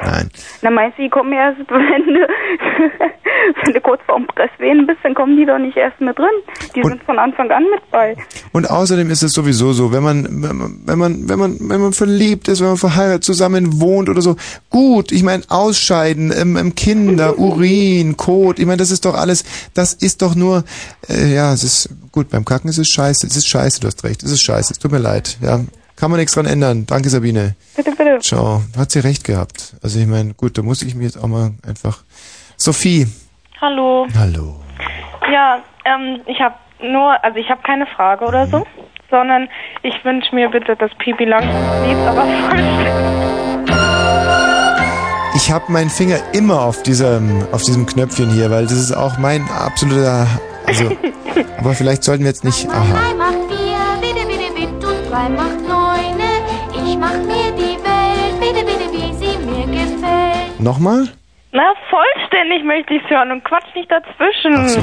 [0.02, 0.30] Nein.
[0.62, 2.28] Na meinst du, die kommen erst, wenn du,
[3.64, 6.26] wenn du kurz vorm Presswehen bist, dann kommen die doch nicht erst mit drin.
[6.74, 8.16] Die sind von Anfang an mit bei.
[8.52, 11.80] Und außerdem ist es sowieso so, wenn man, wenn man, wenn man, wenn man, wenn
[11.80, 14.36] man verliebt ist, wenn man verheiratet zusammen wohnt oder so,
[14.70, 19.44] gut, ich meine, Ausscheiden, ähm, ähm, Kinder, Urin, Kot, ich meine, das ist doch alles,
[19.74, 20.64] das ist doch nur,
[21.08, 24.04] äh, ja, es ist, gut, beim Kacken ist es scheiße, es ist scheiße, du hast
[24.04, 25.60] recht, es ist scheiße, es tut mir leid, ja.
[25.96, 26.84] Kann man nichts dran ändern.
[26.86, 27.56] Danke, Sabine.
[27.74, 28.18] Bitte, bitte.
[28.20, 28.62] Ciao.
[28.76, 29.74] Hat sie recht gehabt.
[29.82, 31.98] Also ich meine, gut, da muss ich mir jetzt auch mal einfach.
[32.56, 33.06] Sophie.
[33.60, 34.06] Hallo.
[34.18, 34.60] Hallo.
[35.32, 38.66] Ja, ähm, ich habe nur, also ich habe keine Frage oder so,
[39.10, 39.48] sondern
[39.82, 42.24] ich wünsche mir bitte das Pipi langsam Lied, aber
[45.34, 49.16] Ich habe meinen Finger immer auf diesem, auf diesem Knöpfchen hier, weil das ist auch
[49.18, 50.26] mein absoluter,
[50.66, 50.90] also,
[51.58, 52.84] aber vielleicht sollten wir jetzt nicht, aha.
[52.92, 55.65] Drei macht vier, bitte, bitte, bitte, und drei macht
[60.66, 61.06] Nochmal?
[61.52, 64.82] Na, vollständig möchte ich hören und quatsch nicht dazwischen.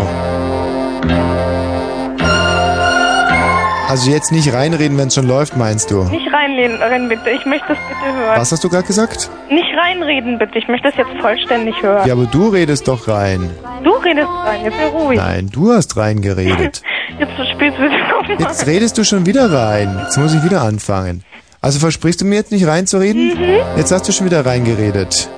[3.90, 6.06] Also jetzt nicht reinreden, wenn es schon läuft, meinst du?
[6.06, 7.32] Nicht reinreden, bitte.
[7.32, 8.40] Ich möchte es bitte hören.
[8.40, 9.30] Was hast du gerade gesagt?
[9.50, 10.58] Nicht reinreden, bitte.
[10.58, 12.08] Ich möchte es jetzt vollständig hören.
[12.08, 13.50] Ja, aber du redest doch rein.
[13.84, 15.18] Du redest rein, jetzt sei ruhig.
[15.20, 16.82] Nein, du hast reingeredet.
[17.20, 18.38] Jetzt spielst du nochmal.
[18.40, 20.00] Jetzt redest du schon wieder rein.
[20.02, 21.24] Jetzt muss ich wieder anfangen.
[21.62, 23.36] Also versprichst du mir jetzt nicht reinzureden?
[23.36, 23.78] Mhm.
[23.78, 25.30] Jetzt hast du schon wieder reingeredet.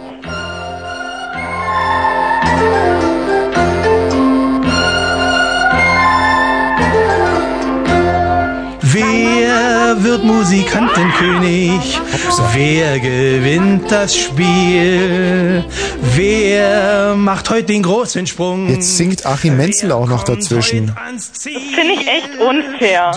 [9.97, 12.01] Wer wird Musikantenkönig?
[12.53, 15.63] Wer gewinnt das Spiel?
[16.15, 18.69] Wer macht heute den großen Sprung?
[18.69, 20.87] Jetzt singt Achim Menzel auch noch dazwischen.
[20.87, 23.11] Das finde ich echt unfair.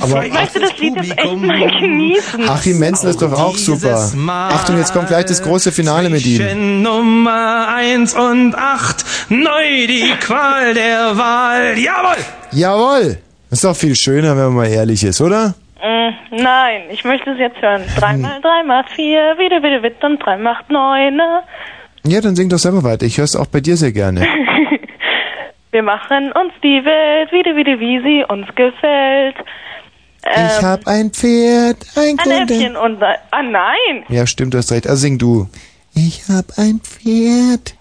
[0.00, 2.48] Aber ich möchte das Lied jetzt echt mal genießen.
[2.48, 4.10] Achim Menzel ist doch auch super.
[4.26, 6.82] Achtung, jetzt kommt gleich das große Finale mit ihm.
[6.82, 11.78] Nummer 1 und 8, neu die Qual der Wahl.
[11.78, 12.16] Jawohl!
[12.52, 13.18] Jawohl!
[13.50, 15.54] Das ist doch viel schöner, wenn man mal ehrlich ist, oder?
[15.82, 17.82] Mm, nein, ich möchte es jetzt hören.
[17.98, 21.16] Drei mal drei macht vier, wieder, wieder, wieder und drei macht neun.
[21.16, 21.42] ne?
[22.06, 23.06] Ja, dann sing doch selber weiter.
[23.06, 24.20] Ich höre es auch bei dir sehr gerne.
[25.70, 29.36] Wir machen uns die Welt wieder, wieder, wie sie uns gefällt.
[30.24, 32.16] Ähm, ich hab ein Pferd, ein.
[32.18, 33.16] Äffchen und ein...
[33.32, 34.04] Ah, nein!
[34.08, 34.86] Ja, stimmt, du hast recht.
[34.86, 35.48] Also sing du.
[35.94, 37.74] Ich hab ein Pferd,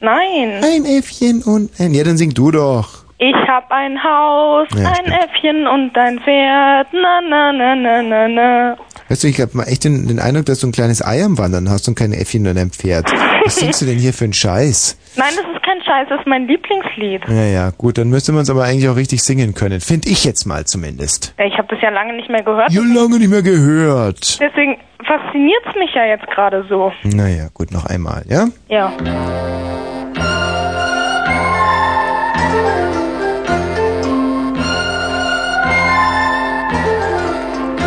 [0.00, 0.62] Nein!
[0.62, 1.94] ein Äffchen und ein...
[1.94, 3.03] Ja, dann sing du doch.
[3.18, 6.88] Ich hab ein Haus, Ja, ein Äffchen und ein Pferd.
[6.92, 8.76] Na, na, na, na, na, na.
[9.08, 11.38] Weißt du, ich hab mal echt den, den Eindruck, dass du ein kleines Ei am
[11.38, 13.06] Wandern hast und kein Äffchen und ein Pferd.
[13.44, 14.98] Was singst du denn hier für einen Scheiß?
[15.16, 17.22] Nein, das ist kein Scheiß, das ist mein Lieblingslied.
[17.28, 19.80] Ja, ja, gut, dann müsste man es aber eigentlich auch richtig singen können.
[19.80, 21.34] Find ich jetzt mal zumindest.
[21.38, 22.72] Ich habe das ja lange nicht mehr gehört.
[22.72, 24.40] Ja, lange nicht mehr gehört.
[24.40, 26.90] Deswegen fasziniert's mich ja jetzt gerade so.
[27.04, 28.48] Naja, gut, noch einmal, ja?
[28.68, 28.92] Ja.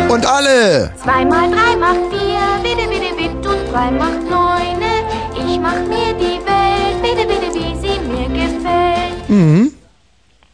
[0.08, 0.90] Und alle!
[1.02, 5.04] Zwei mal drei macht vier, bitte, bitte, bitte, und drei macht neune.
[5.34, 9.28] Ich mach mir die Welt, bitte, bitte, wie sie mir gefällt.
[9.28, 9.72] Mhm.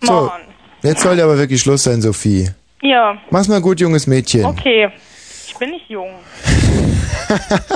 [0.02, 0.31] So,
[0.82, 2.51] jetzt sollte aber wirklich Schluss sein, Sophie.
[2.82, 4.44] Ja, Mach's mal gut, junges Mädchen.
[4.44, 4.90] okay.
[5.47, 6.10] Ich bin nicht jung.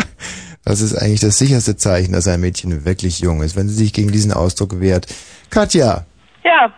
[0.64, 3.94] Das ist eigentlich das sicherste Zeichen, dass ein Mädchen wirklich jung ist, wenn sie sich
[3.94, 5.06] gegen diesen Ausdruck wehrt.
[5.48, 6.04] Katja,
[6.44, 6.70] Ja,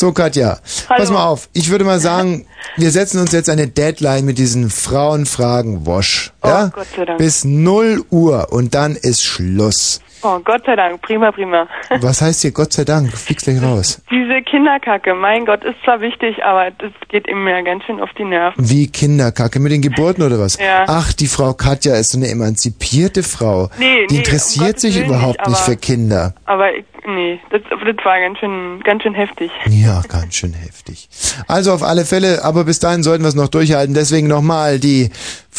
[0.00, 0.58] so Katja,
[0.88, 0.98] Hallo.
[1.00, 1.48] pass mal auf.
[1.52, 2.46] Ich würde mal sagen,
[2.76, 6.32] wir setzen uns jetzt eine Deadline mit diesen Frauenfragen-Wosch.
[6.42, 6.72] Ja?
[6.74, 7.18] Gott sei Dank.
[7.18, 10.00] Bis 0 Uhr und dann ist Schluss.
[10.22, 11.66] Oh, Gott sei Dank, prima, prima.
[12.00, 13.10] Was heißt hier Gott sei Dank?
[13.10, 14.02] Du fliegst gleich raus.
[14.10, 18.10] Diese Kinderkacke, mein Gott, ist zwar wichtig, aber das geht ihm ja ganz schön auf
[18.18, 18.68] die Nerven.
[18.68, 20.58] Wie Kinderkacke mit den Geburten oder was?
[20.58, 20.84] Ja.
[20.86, 23.70] Ach, die Frau Katja ist so eine emanzipierte Frau.
[23.78, 26.34] Nee, die nee, interessiert um sich Willen überhaupt nicht, nicht aber- für Kinder.
[26.44, 29.50] Aber ich, nee, das, das war ganz schön, ganz schön heftig.
[29.68, 31.08] Ja, ganz schön heftig.
[31.48, 33.94] Also auf alle Fälle, aber bis dahin sollten wir es noch durchhalten.
[33.94, 35.10] Deswegen nochmal die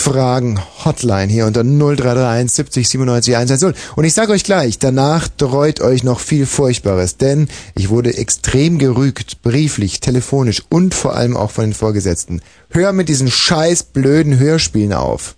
[0.01, 3.73] Fragen-Hotline hier unter 0331 70 97 110.
[3.95, 8.79] Und ich sage euch gleich, danach dreut euch noch viel Furchtbares, denn ich wurde extrem
[8.79, 12.41] gerügt, brieflich, telefonisch und vor allem auch von den Vorgesetzten.
[12.71, 15.35] Hör mit diesen scheiß blöden Hörspielen auf.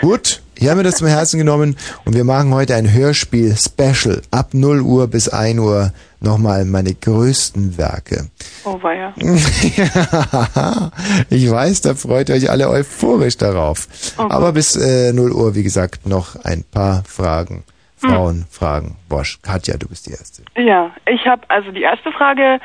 [0.00, 4.22] Gut, ich habe mir das zum Herzen genommen und wir machen heute ein Hörspiel-Special.
[4.30, 8.28] Ab 0 Uhr bis 1 Uhr nochmal meine größten Werke.
[8.64, 9.12] Oh, weia.
[11.30, 13.86] ich weiß, da freut ihr euch alle euphorisch darauf.
[14.18, 14.22] Oh.
[14.28, 17.64] Aber bis äh, 0 Uhr, wie gesagt, noch ein paar Fragen.
[18.02, 18.10] Hm.
[18.10, 18.96] Frauenfragen.
[19.08, 20.42] Bosch, Katja, du bist die Erste.
[20.56, 22.60] Ja, ich habe also die erste Frage,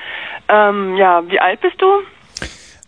[0.50, 1.86] ähm, ja, wie alt bist du?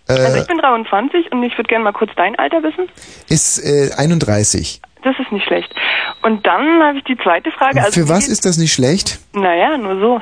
[0.08, 2.90] Also Äh, ich bin 23 und ich würde gerne mal kurz dein Alter wissen.
[3.30, 4.82] ist äh, 31.
[5.04, 5.74] Das ist nicht schlecht.
[6.22, 7.82] Und dann habe ich die zweite Frage.
[7.84, 9.20] Also Für was ist das nicht schlecht?
[9.34, 10.22] Naja, nur so.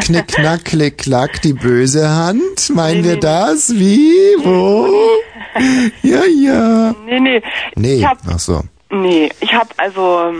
[0.00, 2.70] Knick, knack, klick, klack, die böse Hand.
[2.74, 3.72] Meinen wir das?
[3.74, 4.10] Wie?
[4.42, 4.88] Wo?
[6.02, 6.94] Ja, ja.
[7.06, 7.42] Nee, nee.
[7.76, 8.60] Nee, Ich hab, ach so.
[8.90, 10.34] nee, ich habe also,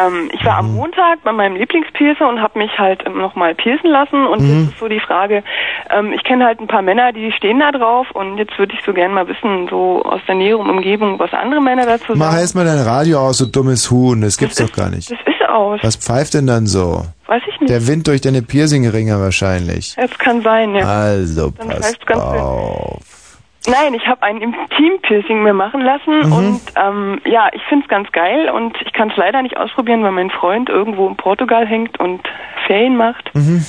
[0.00, 3.90] ähm, ich war am Montag bei meinem Lieblingspiercer und habe mich halt ähm, nochmal piercen
[3.90, 4.26] lassen.
[4.26, 4.60] Und Mhm.
[4.64, 5.42] jetzt ist so die Frage,
[5.90, 8.10] ähm, ich kenne halt ein paar Männer, die stehen da drauf.
[8.12, 11.60] Und jetzt würde ich so gerne mal wissen, so aus der näheren Umgebung, was andere
[11.60, 12.40] Männer dazu Mach sagen.
[12.40, 14.20] erst mal dein Radio aus, du dummes Huhn.
[14.20, 15.10] Das gibt's doch gar nicht.
[15.10, 15.80] Das ist aus.
[15.82, 17.02] Was pfeift denn dann so?
[17.26, 17.70] Weiß ich nicht.
[17.70, 19.94] Der Wind durch deine Piercingringe wahrscheinlich.
[19.96, 20.84] Das kann sein, ja.
[20.84, 23.15] Also, Dann pass pfeift's ganz schön.
[23.66, 26.32] Nein, ich habe ein Intim-Piercing mir machen lassen Mhm.
[26.32, 30.12] und ähm, ja, ich find's ganz geil und ich kann es leider nicht ausprobieren, weil
[30.12, 32.20] mein Freund irgendwo in Portugal hängt und
[32.66, 33.34] Ferien macht.
[33.34, 33.64] Mhm.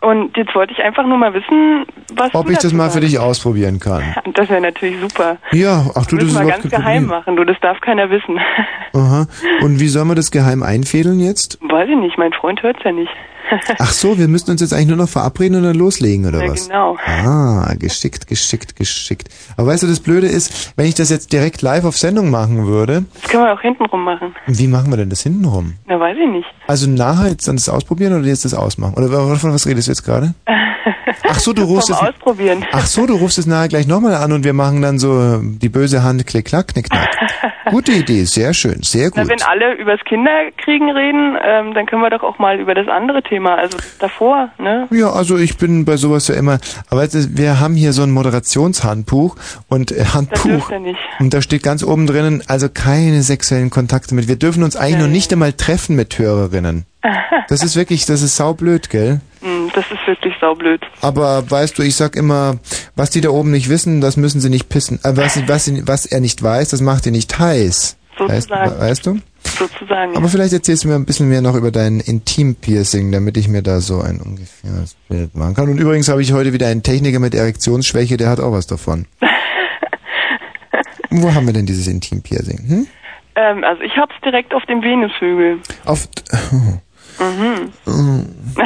[0.00, 1.84] Und jetzt wollte ich einfach nur mal wissen,
[2.14, 4.02] was ob ich das mal für dich ausprobieren kann.
[4.34, 5.38] Das wäre natürlich super.
[5.50, 7.06] Ja, ach du, das müssen ist überhaupt ganz geheim Problem.
[7.08, 8.38] machen, du, das darf keiner wissen.
[8.94, 9.26] Aha.
[9.62, 11.58] Und wie sollen wir das geheim einfädeln jetzt?
[11.62, 13.10] Weiß ich nicht, mein Freund hört's ja nicht.
[13.78, 16.50] Ach so, wir müssen uns jetzt eigentlich nur noch verabreden und dann loslegen, oder Ja,
[16.52, 16.66] was?
[16.68, 16.96] genau.
[17.06, 19.28] Ah, geschickt, geschickt, geschickt.
[19.56, 22.66] Aber weißt du, das Blöde ist, wenn ich das jetzt direkt live auf Sendung machen
[22.66, 24.34] würde, Das können wir auch hintenrum machen.
[24.46, 25.74] wie machen wir denn das hintenrum?
[25.86, 26.46] Na, weiß ich nicht.
[26.66, 28.94] Also nachher jetzt dann das ausprobieren oder jetzt das ausmachen?
[28.94, 30.34] Oder von was redest du jetzt gerade?
[31.30, 31.96] Ach so, du rufst es.
[31.96, 32.64] Ausprobieren.
[32.72, 35.68] Ach so, du rufst es nachher gleich nochmal an und wir machen dann so die
[35.68, 37.08] böse Hand klick klack knick knack.
[37.70, 39.30] Gute Idee, sehr schön, sehr Na, gut.
[39.30, 43.22] wenn alle übers Kinderkriegen reden, ähm, dann können wir doch auch mal über das andere
[43.22, 44.88] Thema, also davor, ne?
[44.90, 49.36] Ja, also ich bin bei sowas ja immer, aber wir haben hier so ein Moderationshandbuch
[49.68, 50.98] und äh, Das Handbuch ihr nicht.
[51.20, 54.28] und da steht ganz oben drinnen, also keine sexuellen Kontakte mit.
[54.28, 56.84] Wir dürfen uns eigentlich noch nicht einmal treffen mit Hörerinnen.
[57.48, 59.20] Das ist wirklich, das ist saublöd, gell?
[59.40, 60.80] Hm, das ist wirklich saublöd.
[61.02, 62.58] Aber weißt du, ich sag immer,
[62.96, 64.98] was die da oben nicht wissen, das müssen sie nicht pissen.
[65.04, 67.96] Äh, was, was, was er nicht weiß, das macht ihn nicht heiß.
[68.18, 68.80] Weißt, Sozusagen.
[68.80, 69.18] weißt du?
[69.44, 70.16] Sozusagen.
[70.16, 73.62] Aber vielleicht erzählst du mir ein bisschen mehr noch über dein Intim-Piercing, damit ich mir
[73.62, 75.68] da so ein ungefähres Bild machen kann.
[75.68, 79.06] Und übrigens habe ich heute wieder einen Techniker mit Erektionsschwäche, der hat auch was davon.
[81.10, 82.58] Wo haben wir denn dieses Intim-Piercing?
[82.68, 82.86] Hm?
[83.36, 85.60] Ähm, also ich hab's direkt auf dem Venushügel.
[85.84, 86.08] Auf...
[87.20, 87.72] Mhm.
[87.84, 88.62] Oh,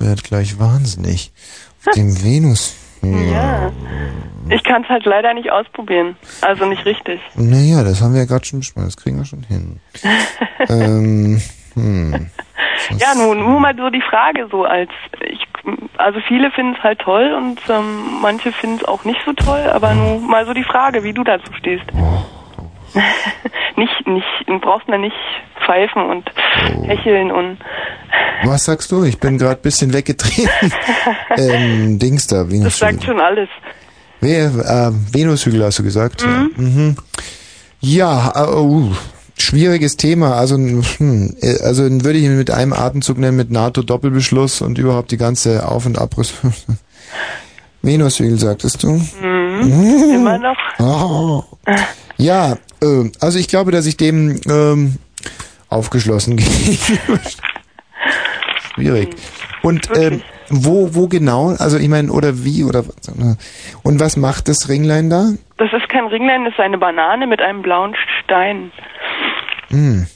[0.00, 1.32] werd gleich wahnsinnig.
[1.86, 2.76] Auf dem Venus.
[3.02, 3.70] Ja.
[4.50, 6.16] Ich kann's halt leider nicht ausprobieren.
[6.40, 7.20] Also nicht richtig.
[7.36, 8.86] Naja, das haben wir ja gerade schon besprochen.
[8.86, 9.80] Das kriegen wir schon hin.
[10.68, 11.40] ähm,
[11.74, 12.30] hm.
[12.98, 15.46] Ja, nun, nur mal so die Frage so als ich
[15.98, 19.68] also viele finden es halt toll und ähm, manche finden es auch nicht so toll,
[19.72, 21.84] aber nur mal so die Frage, wie du dazu stehst.
[23.76, 25.16] nicht, nicht, du brauchst mir nicht
[25.64, 26.24] pfeifen und
[26.86, 27.58] hecheln und
[28.44, 29.04] Was sagst du?
[29.04, 30.72] Ich bin gerade ein bisschen weggetreten.
[31.36, 32.70] ähm, Dings da, das Venushügel.
[32.70, 33.48] sagt schon alles.
[34.20, 36.22] Wer, äh, Venushügel hast du gesagt?
[36.22, 36.46] Ja.
[36.56, 36.96] Mhm.
[37.80, 38.92] Ja, äh, uh,
[39.38, 40.34] schwieriges Thema.
[40.34, 45.12] Also, hm, äh, also würde ich ihn mit einem Atemzug nennen, mit NATO-Doppelbeschluss und überhaupt
[45.12, 46.52] die ganze Auf- und Abrüstung.
[47.82, 49.00] Venushügel, sagtest du?
[49.22, 50.14] Mhm.
[50.14, 50.56] Immer noch.
[50.80, 51.44] Oh.
[52.18, 54.98] Ja, äh, also ich glaube, dass ich dem ähm,
[55.68, 57.20] aufgeschlossen gegenüber
[58.74, 59.16] Schwierig.
[59.62, 61.54] Und ähm, wo, wo genau?
[61.58, 62.96] Also ich meine, oder wie oder was?
[63.82, 65.30] Und was macht das Ringlein da?
[65.58, 68.70] Das ist kein Ringlein, das ist eine Banane mit einem blauen Stein.
[69.68, 70.06] Hm.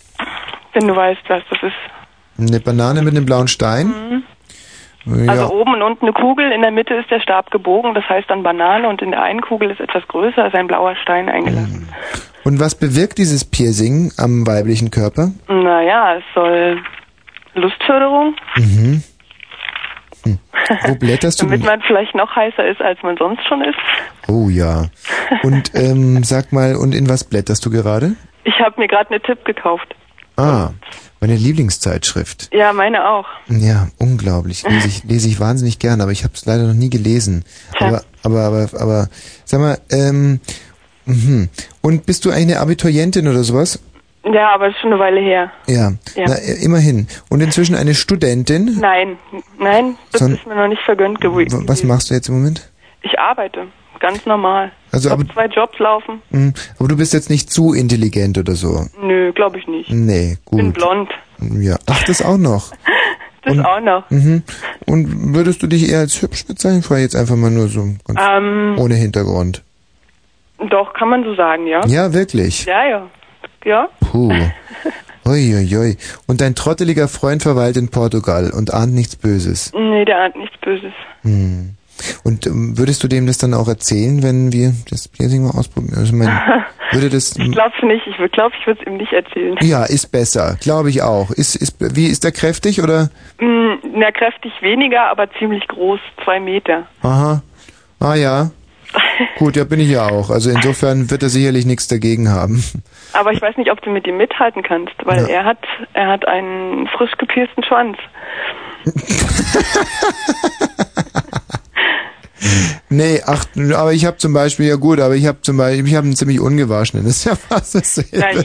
[0.72, 2.48] Wenn du weißt, was das ist.
[2.48, 3.88] Eine Banane mit einem blauen Stein?
[3.88, 4.22] Mhm.
[5.04, 5.32] Ja.
[5.32, 8.30] Also oben und unten eine Kugel, in der Mitte ist der Stab gebogen, das heißt
[8.30, 11.88] dann Banane und in der einen Kugel ist etwas größer, ist ein blauer Stein eingelassen.
[12.44, 15.30] Und was bewirkt dieses Piercing am weiblichen Körper?
[15.48, 16.78] Naja, es soll
[17.54, 19.02] Lustförderung, Mhm.
[20.24, 20.38] Hm.
[20.86, 21.46] Wo blätterst du?
[21.46, 23.78] damit man vielleicht noch heißer ist, als man sonst schon ist.
[24.28, 24.86] Oh ja.
[25.42, 28.12] Und ähm, sag mal, und in was blätterst du gerade?
[28.44, 29.94] Ich habe mir gerade eine Tipp gekauft.
[30.36, 30.70] Ah,
[31.20, 32.48] meine Lieblingszeitschrift.
[32.52, 33.26] Ja, meine auch.
[33.48, 34.62] Ja, unglaublich.
[34.68, 37.44] Lese ich, lese ich wahnsinnig gern, aber ich habe es leider noch nie gelesen.
[37.78, 39.08] Aber, aber, aber, aber,
[39.44, 40.40] sag mal, ähm,
[41.04, 41.48] mhm.
[41.82, 43.78] und bist du eigentlich eine Abiturientin oder sowas?
[44.24, 45.50] Ja, aber das ist schon eine Weile her.
[45.66, 45.92] Ja.
[46.14, 46.24] Ja.
[46.28, 47.08] Na, immerhin.
[47.28, 48.78] Und inzwischen eine Studentin.
[48.80, 49.16] Nein,
[49.58, 51.66] nein, das Son- ist mir noch nicht vergönnt gewesen.
[51.68, 52.70] Was machst du jetzt im Moment?
[53.02, 53.66] Ich arbeite,
[54.02, 54.70] ganz normal.
[54.90, 56.20] Also, ich aber, zwei Jobs laufen.
[56.30, 56.52] Mhm.
[56.78, 58.84] aber du bist jetzt nicht zu intelligent oder so.
[59.00, 59.90] Nö, glaube ich nicht.
[59.90, 60.74] Nee, Bin gut.
[60.74, 61.10] blond.
[61.58, 61.78] Ja.
[61.86, 62.72] Ach, das auch noch.
[63.44, 64.08] Das auch noch.
[64.08, 64.44] Mhm.
[64.86, 66.84] Und würdest du dich eher als hübsch bezeichnen?
[66.84, 69.64] Frage jetzt einfach mal nur so Ähm, ohne Hintergrund.
[70.70, 71.84] doch, kann man so sagen, ja?
[71.88, 72.66] Ja, wirklich.
[72.66, 73.10] Ja, ja.
[73.64, 73.88] Ja?
[73.98, 74.32] Puh.
[75.26, 75.96] Uiuiui.
[76.28, 79.72] Und dein trotteliger Freund verweilt in Portugal und ahnt nichts Böses.
[79.74, 80.92] Nee, der ahnt nichts Böses.
[81.22, 81.74] Hm.
[82.24, 85.94] Und ähm, würdest du dem das dann auch erzählen, wenn wir das Piercing mal ausprobieren?
[85.98, 86.28] Also, ich mein,
[86.92, 87.36] würde das...
[87.36, 88.06] Ich glaub's nicht.
[88.06, 89.56] Ich glaube, ich würde es ihm nicht erzählen.
[89.62, 91.30] Ja, ist besser, glaube ich auch.
[91.30, 93.10] Ist, ist, wie ist der kräftig oder?
[93.40, 96.00] Mm, Na, kräftig weniger, aber ziemlich groß.
[96.24, 96.86] Zwei Meter.
[97.02, 97.42] Aha.
[98.00, 98.50] Ah ja.
[99.38, 100.28] Gut, ja bin ich ja auch.
[100.28, 102.62] Also insofern wird er sicherlich nichts dagegen haben.
[103.14, 105.28] Aber ich weiß nicht, ob du mit ihm mithalten kannst, weil Ja.
[105.28, 105.58] er hat
[105.94, 107.96] er hat einen frisch gepiersten Schwanz.
[112.88, 113.44] Nee, ach,
[113.74, 116.16] aber ich habe zum Beispiel, ja gut, aber ich habe zum Beispiel, ich habe einen
[116.16, 117.04] ziemlich ungewaschenen.
[117.12, 118.44] Das ist ja fast dasselbe.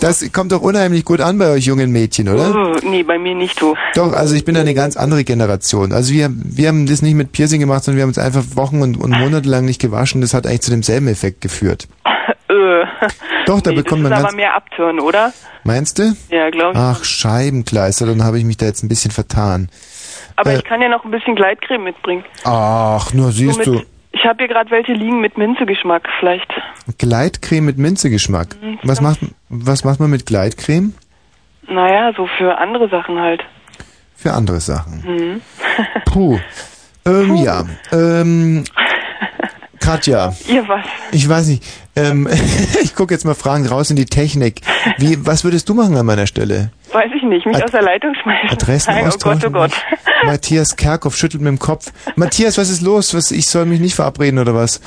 [0.00, 2.54] Das kommt doch unheimlich gut an bei euch jungen Mädchen, oder?
[2.54, 3.74] Oh, nee, bei mir nicht du.
[3.94, 5.92] Doch, also ich bin eine ganz andere Generation.
[5.92, 8.82] Also wir, wir haben das nicht mit Piercing gemacht, sondern wir haben uns einfach Wochen
[8.82, 10.20] und, und Monate lang nicht gewaschen.
[10.20, 11.88] Das hat eigentlich zu demselben Effekt geführt.
[12.46, 12.84] Äh.
[13.46, 14.28] Doch, da nee, bekommt das man ist ganz...
[14.28, 15.32] aber mehr Abtören, oder?
[15.64, 16.14] Meinst du?
[16.30, 16.78] Ja, glaube ich.
[16.78, 19.70] Ach, Scheibenkleister, dann habe ich mich da jetzt ein bisschen vertan.
[20.36, 20.56] Aber Äh.
[20.56, 22.24] ich kann ja noch ein bisschen Gleitcreme mitbringen.
[22.44, 23.78] Ach, nur siehst So du.
[23.78, 26.52] mit- Ich habe hier gerade welche liegen mit Minzegeschmack, vielleicht.
[26.98, 28.56] Gleitcreme mit Minzegeschmack.
[28.62, 30.94] Mhm, Was macht, was macht man mit Gleitcreme?
[31.68, 33.42] Naja, so für andere Sachen halt.
[34.16, 35.02] Für andere Sachen.
[35.06, 35.40] Mhm.
[36.06, 36.38] Puh.
[37.06, 37.64] Ähm, ja.
[37.92, 38.64] Ähm,
[39.84, 40.34] Katja.
[40.48, 40.84] Ihr was?
[41.12, 41.62] Ich weiß nicht.
[41.96, 42.26] Ähm,
[42.82, 44.60] ich gucke jetzt mal Fragen raus in die Technik.
[44.98, 46.70] Wie, was würdest du machen an meiner Stelle?
[46.92, 48.50] Weiß ich nicht, mich Ad- aus der Leitung schmeißen.
[48.50, 49.50] Adressen Nein, oh Gott, oh?
[49.50, 49.72] Gott.
[50.24, 51.92] Matthias Kerkhoff schüttelt mit dem Kopf.
[52.16, 53.14] Matthias, was ist los?
[53.14, 54.80] Was, ich soll mich nicht verabreden oder was?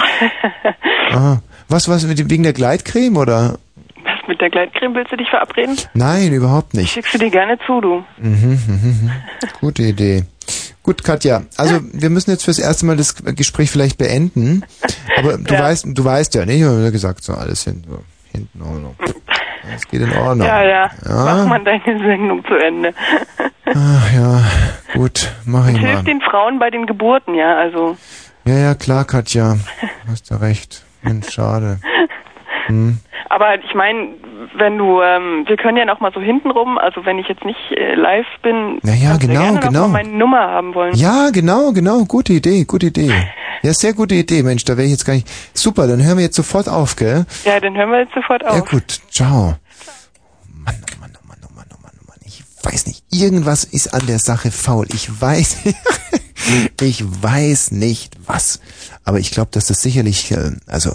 [1.11, 1.41] Aha.
[1.69, 3.60] Was, was, wegen der Gleitcreme oder?
[4.03, 5.78] Was, mit der Gleitcreme willst du dich verabreden?
[5.94, 6.91] Nein, überhaupt nicht.
[6.94, 8.03] Schickst du dir gerne zu, du.
[8.18, 9.11] Mhm, mhm, mhm.
[9.60, 10.24] Gute Idee.
[10.84, 11.44] Gut, Katja.
[11.57, 14.64] Also wir müssen jetzt fürs erste Mal das Gespräch vielleicht beenden.
[15.18, 15.61] Aber du Ja.
[15.64, 16.53] weißt, du weißt ja, ne?
[16.56, 17.99] Ich habe gesagt, so alles hin, so,
[18.32, 18.95] hinten Ordnung.
[19.76, 20.48] Es geht in Ordnung.
[20.48, 21.26] Ja, ja, Ja?
[21.26, 22.94] Mach mal deine Sendung zu Ende.
[23.65, 24.41] Ach ja,
[24.94, 25.88] gut, mach ich mal.
[25.90, 27.98] hilf den Frauen bei den Geburten, ja, also.
[28.45, 29.57] Ja, ja, klar, Katja.
[30.10, 30.84] Hast du recht.
[31.02, 31.80] Mensch, schade.
[32.68, 32.99] Hm.
[33.30, 34.10] Aber ich meine,
[34.56, 37.60] wenn du, ähm, wir können ja noch mal so hintenrum, also wenn ich jetzt nicht
[37.72, 39.81] äh, live bin, ja, du genau, gerne noch genau.
[39.81, 40.95] mal meine Nummer haben wollen.
[40.95, 42.06] Ja, genau, genau.
[42.06, 43.11] Gute Idee, gute Idee.
[43.64, 45.27] Ja, sehr gute Idee, Mensch, da wäre ich jetzt gar nicht.
[45.53, 47.26] Super, dann hören wir jetzt sofort auf, gell?
[47.44, 48.56] Ja, dann hören wir jetzt sofort auf.
[48.56, 49.56] Ja gut, ciao.
[50.53, 52.18] Mann, oh Mann, oh Mann, oh Mann, oh Mann, oh Mann.
[52.26, 54.88] Ich weiß nicht, irgendwas ist an der Sache faul.
[54.94, 55.57] Ich weiß,
[56.81, 58.61] ich weiß nicht was.
[59.03, 60.91] Aber ich glaube, dass das sicherlich, äh, also,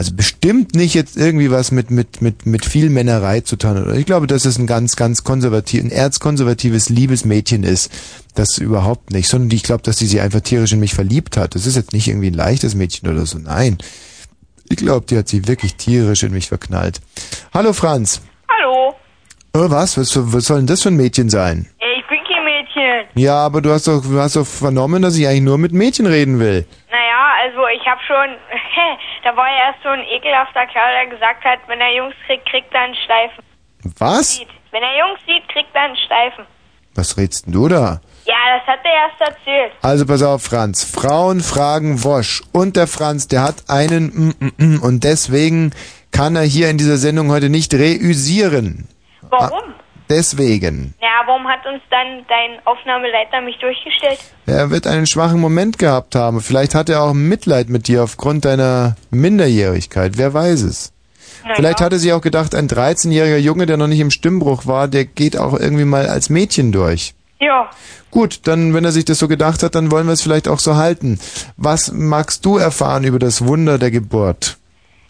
[0.00, 3.94] also bestimmt nicht jetzt irgendwie was mit, mit, mit, mit viel Männerei zu tun.
[3.98, 7.92] Ich glaube, dass es ein ganz, ganz konservativ, ein erzkonservatives Liebesmädchen ist.
[8.34, 9.28] Das überhaupt nicht.
[9.28, 11.54] Sondern ich glaube, dass sie sich einfach tierisch in mich verliebt hat.
[11.54, 13.36] Das ist jetzt nicht irgendwie ein leichtes Mädchen oder so.
[13.38, 13.76] Nein.
[14.70, 17.02] Ich glaube, die hat sich wirklich tierisch in mich verknallt.
[17.52, 18.22] Hallo Franz.
[18.48, 18.94] Hallo,
[19.52, 19.98] Oh, was?
[19.98, 20.16] was?
[20.32, 21.66] Was soll denn das für ein Mädchen sein?
[21.78, 23.22] ich bin kein Mädchen.
[23.22, 26.06] Ja, aber du hast doch, du hast doch vernommen, dass ich eigentlich nur mit Mädchen
[26.06, 26.64] reden will.
[26.90, 26.99] Naja,
[27.90, 28.36] also ich hab schon,
[29.24, 32.46] da war ja erst so ein ekelhafter Kerl, der gesagt hat, wenn er Jungs kriegt,
[32.48, 33.44] kriegt er einen Steifen.
[33.98, 34.40] Was?
[34.70, 36.46] Wenn er Jungs sieht, kriegt er einen Steifen.
[36.94, 38.00] Was redst denn du da?
[38.24, 39.72] Ja, das hat er erst erzählt.
[39.82, 40.84] Also pass auf, Franz.
[40.84, 42.42] Frauen fragen Wosch.
[42.52, 45.72] Und der Franz, der hat einen mm, mm, mm, und deswegen
[46.12, 48.88] kann er hier in dieser Sendung heute nicht reüsieren.
[49.22, 49.74] Warum?
[50.10, 50.94] Deswegen.
[51.00, 54.18] Ja, warum hat uns dann dein Aufnahmeleiter mich durchgestellt?
[54.46, 56.40] Er wird einen schwachen Moment gehabt haben.
[56.40, 60.18] Vielleicht hat er auch Mitleid mit dir aufgrund deiner Minderjährigkeit.
[60.18, 60.92] Wer weiß es.
[61.46, 61.86] Na Vielleicht ja.
[61.86, 65.06] hat er sich auch gedacht, ein 13-jähriger Junge, der noch nicht im Stimmbruch war, der
[65.06, 67.14] geht auch irgendwie mal als Mädchen durch.
[67.38, 67.70] Ja,
[68.10, 70.58] Gut, dann, wenn er sich das so gedacht hat, dann wollen wir es vielleicht auch
[70.58, 71.20] so halten.
[71.56, 74.56] Was magst du erfahren über das Wunder der Geburt?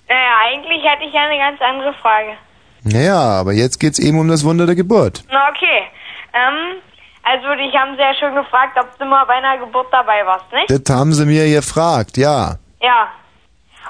[0.08, 2.36] naja, eigentlich hatte ich ja eine ganz andere Frage.
[2.84, 5.22] Naja, aber jetzt geht's eben um das Wunder der Geburt.
[5.30, 5.82] Na, okay.
[6.32, 6.80] Ähm,
[7.22, 10.46] also dich haben sie ja schon gefragt, ob du mal bei einer Geburt dabei warst,
[10.52, 10.70] nicht?
[10.70, 12.56] Das haben sie mir gefragt, ja.
[12.80, 13.08] Ja.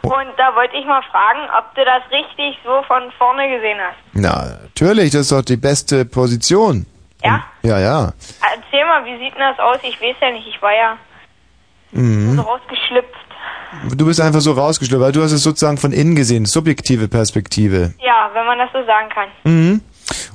[0.02, 3.96] Und da wollte ich mal fragen, ob du das richtig so von vorne gesehen hast.
[4.14, 6.86] Na, natürlich, das ist doch die beste Position.
[7.22, 7.44] Ja?
[7.62, 8.12] Ja, ja.
[8.40, 9.78] Erzähl mal, wie sieht denn das aus?
[9.82, 10.96] Ich weiß ja nicht, ich war ja
[11.92, 12.38] so Mhm.
[12.38, 13.14] rausgeschlüpft.
[13.96, 17.94] Du bist einfach so rausgeschlüpft, weil du hast es sozusagen von innen gesehen, subjektive Perspektive.
[18.00, 19.28] Ja, wenn man das so sagen kann.
[19.44, 19.80] Mhm.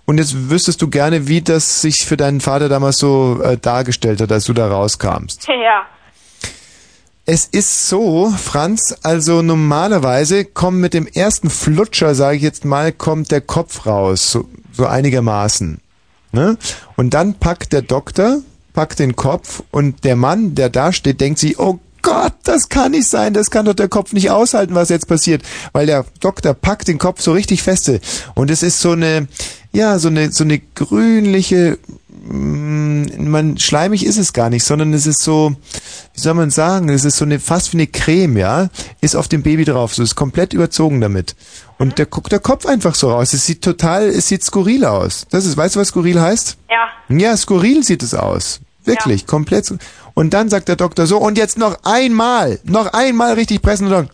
[0.05, 4.21] Und jetzt wüsstest du gerne, wie das sich für deinen Vater damals so äh, dargestellt
[4.21, 5.47] hat, als du da rauskamst.
[5.65, 5.85] Ja.
[7.27, 12.91] Es ist so, Franz, also normalerweise kommt mit dem ersten Flutscher, sage ich jetzt mal,
[12.91, 15.81] kommt der Kopf raus, so, so einigermaßen.
[16.33, 16.55] Ne?
[16.97, 18.41] Und dann packt der Doktor,
[18.73, 22.91] packt den Kopf und der Mann, der da steht, denkt sich, oh Gott, das kann
[22.91, 25.41] nicht sein, das kann doch der Kopf nicht aushalten, was jetzt passiert.
[25.73, 27.99] Weil der Doktor packt den Kopf so richtig feste.
[28.35, 29.27] Und es ist so eine,
[29.71, 31.79] ja, so eine, so eine grünliche,
[32.27, 35.55] mm, man, schleimig ist es gar nicht, sondern es ist so,
[36.13, 38.69] wie soll man sagen, es ist so eine, fast wie eine Creme, ja,
[39.01, 41.35] ist auf dem Baby drauf, so ist komplett überzogen damit.
[41.79, 43.33] Und der guckt der Kopf einfach so raus.
[43.33, 45.25] Es sieht total, es sieht skurril aus.
[45.31, 46.55] Das ist, weißt du, was skurril heißt?
[46.69, 47.17] Ja.
[47.17, 48.61] Ja, skurril sieht es aus.
[48.87, 49.65] Wirklich, komplett.
[49.65, 49.77] so-
[50.13, 53.91] Und dann sagt der Doktor so, und jetzt noch einmal, noch einmal richtig pressen und
[53.93, 54.09] dann,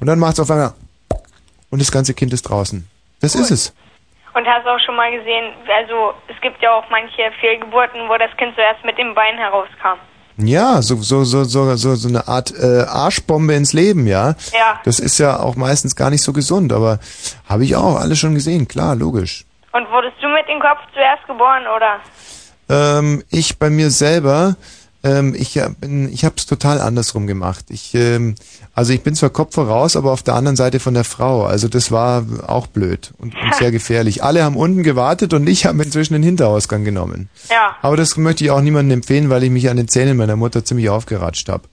[0.00, 0.72] und dann macht's auf einmal,
[1.70, 2.86] und das ganze Kind ist draußen.
[3.20, 3.72] Das ist es.
[4.34, 8.30] Und hast auch schon mal gesehen, also es gibt ja auch manche Fehlgeburten, wo das
[8.36, 9.98] Kind zuerst mit dem Bein herauskam.
[10.38, 14.34] Ja, so, so, so, so, so, so eine Art äh, Arschbombe ins Leben, ja.
[14.52, 14.78] Ja.
[14.84, 16.98] Das ist ja auch meistens gar nicht so gesund, aber
[17.48, 19.46] habe ich auch alles schon gesehen, klar, logisch.
[19.72, 22.00] Und wurdest du mit dem Kopf zuerst geboren, oder?
[22.68, 24.56] Ähm, ich bei mir selber,
[25.04, 27.66] Ähm, ich bin, ich habe es total andersrum gemacht.
[27.68, 28.34] Ich, ähm,
[28.74, 31.44] also ich bin zwar Kopf voraus, aber auf der anderen Seite von der Frau.
[31.44, 34.24] Also das war auch blöd und, und sehr gefährlich.
[34.24, 37.28] Alle haben unten gewartet und ich habe inzwischen den Hinterausgang genommen.
[37.50, 37.76] Ja.
[37.82, 40.64] Aber das möchte ich auch niemandem empfehlen, weil ich mich an den Zähnen meiner Mutter
[40.64, 41.68] ziemlich aufgeratscht habe.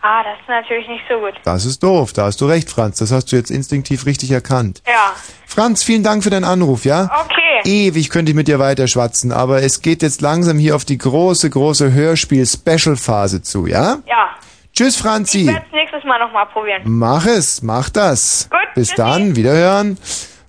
[0.00, 1.34] Ah, das ist natürlich nicht so gut.
[1.44, 2.12] Das ist doof.
[2.12, 2.98] Da hast du recht, Franz.
[2.98, 4.82] Das hast du jetzt instinktiv richtig erkannt.
[4.86, 5.12] Ja.
[5.46, 7.10] Franz, vielen Dank für deinen Anruf, ja?
[7.24, 7.34] Okay.
[7.64, 10.98] Ewig könnte ich mit dir weiter schwatzen, aber es geht jetzt langsam hier auf die
[10.98, 13.98] große, große Hörspiel-Special-Phase zu, ja?
[14.06, 14.28] Ja.
[14.72, 15.46] Tschüss, Ich Franzi.
[15.46, 16.82] werde es nächstes Mal nochmal probieren.
[16.84, 18.48] Mach es, mach das.
[18.50, 19.98] Gut, Bis dann, wiederhören.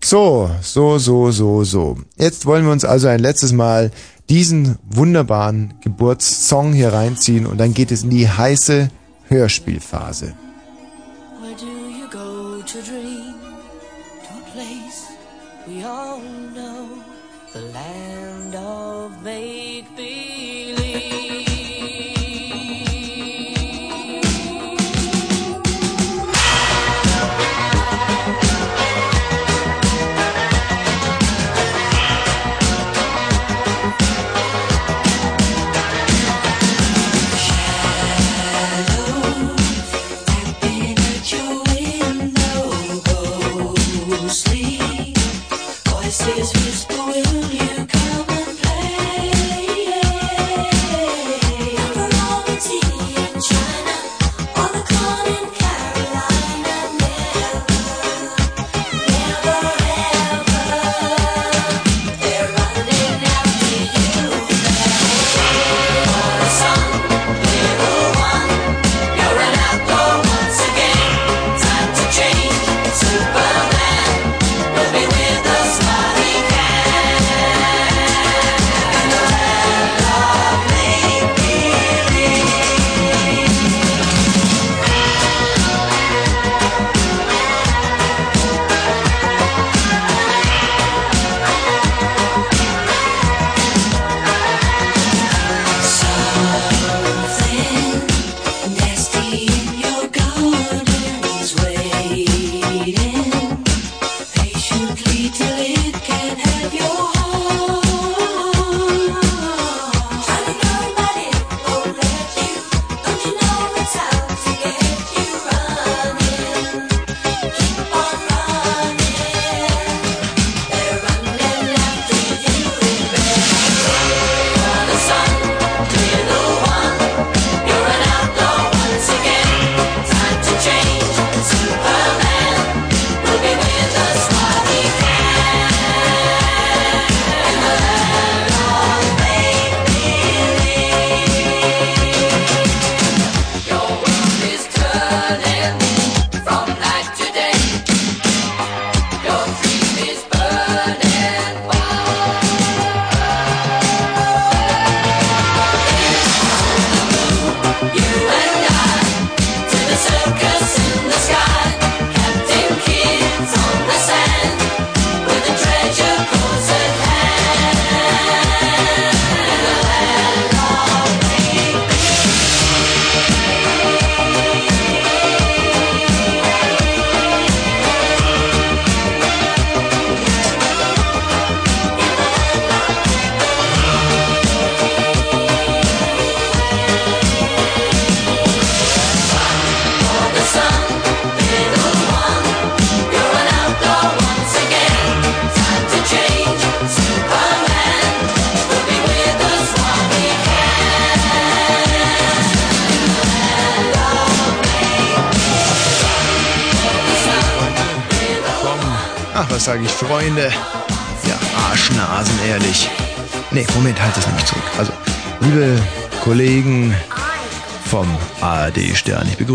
[0.04, 1.98] So, so, so, so, so.
[2.18, 3.92] Jetzt wollen wir uns also ein letztes Mal
[4.30, 8.90] diesen wunderbaren Geburtssong hier reinziehen und dann geht es in die heiße
[9.30, 10.49] Hörspielphase.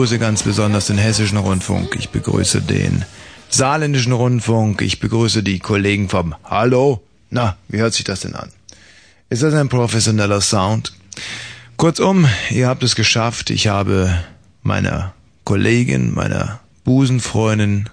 [0.05, 3.07] Begrüße ganz besonders den Hessischen Rundfunk, ich begrüße den
[3.49, 7.03] Saarländischen Rundfunk, ich begrüße die Kollegen vom Hallo.
[7.31, 8.51] Na, wie hört sich das denn an?
[9.31, 10.93] Ist das ein professioneller Sound?
[11.79, 13.49] Kurzum, ihr habt es geschafft.
[13.49, 14.15] Ich habe
[14.63, 15.15] meiner
[15.45, 17.89] Kollegin, meiner Busenfreundin,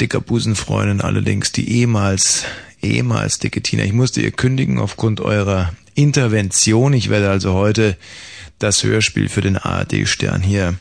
[0.00, 2.42] dicker Busenfreundin allerdings, die ehemals,
[2.82, 3.84] ehemals dicke Tina.
[3.84, 6.92] Ich musste ihr kündigen aufgrund eurer Intervention.
[6.92, 7.96] Ich werde also heute
[8.58, 10.74] das Hörspiel für den ARD-Stern hier.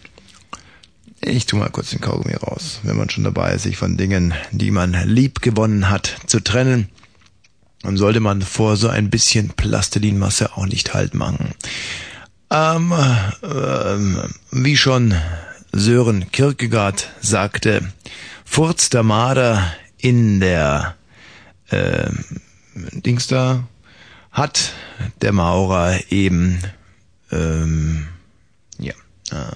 [1.22, 4.34] Ich tu mal kurz den Kaugummi raus, wenn man schon dabei ist, sich von Dingen,
[4.52, 6.89] die man lieb gewonnen hat, zu trennen.
[7.81, 11.52] Dann sollte man vor so ein bisschen Plastilinmasse auch nicht halt machen.
[12.52, 12.93] Ähm,
[13.43, 15.15] ähm, wie schon
[15.72, 17.91] Sören Kierkegaard sagte,
[18.43, 20.95] furzt der Marder in der
[21.69, 22.10] äh,
[22.76, 23.64] Dings da,
[24.31, 24.73] hat
[25.22, 26.60] der Maurer eben
[27.35, 28.07] ähm,
[28.79, 28.93] ja,
[29.31, 29.55] äh,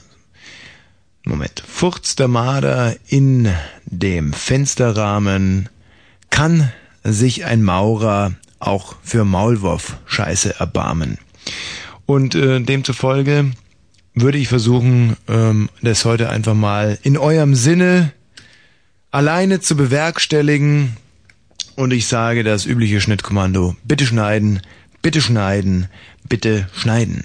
[1.25, 1.63] Moment.
[1.67, 3.53] Furzt der Marder in
[3.85, 5.69] dem Fensterrahmen,
[6.29, 6.71] kann
[7.03, 11.17] sich ein Maurer auch für Maulwurf-Scheiße erbarmen.
[12.05, 13.51] Und äh, demzufolge
[14.15, 18.11] würde ich versuchen, ähm, das heute einfach mal in eurem Sinne
[19.11, 20.97] alleine zu bewerkstelligen.
[21.75, 23.75] Und ich sage das übliche Schnittkommando.
[23.83, 24.61] Bitte schneiden,
[25.01, 25.87] bitte schneiden,
[26.27, 27.23] bitte schneiden.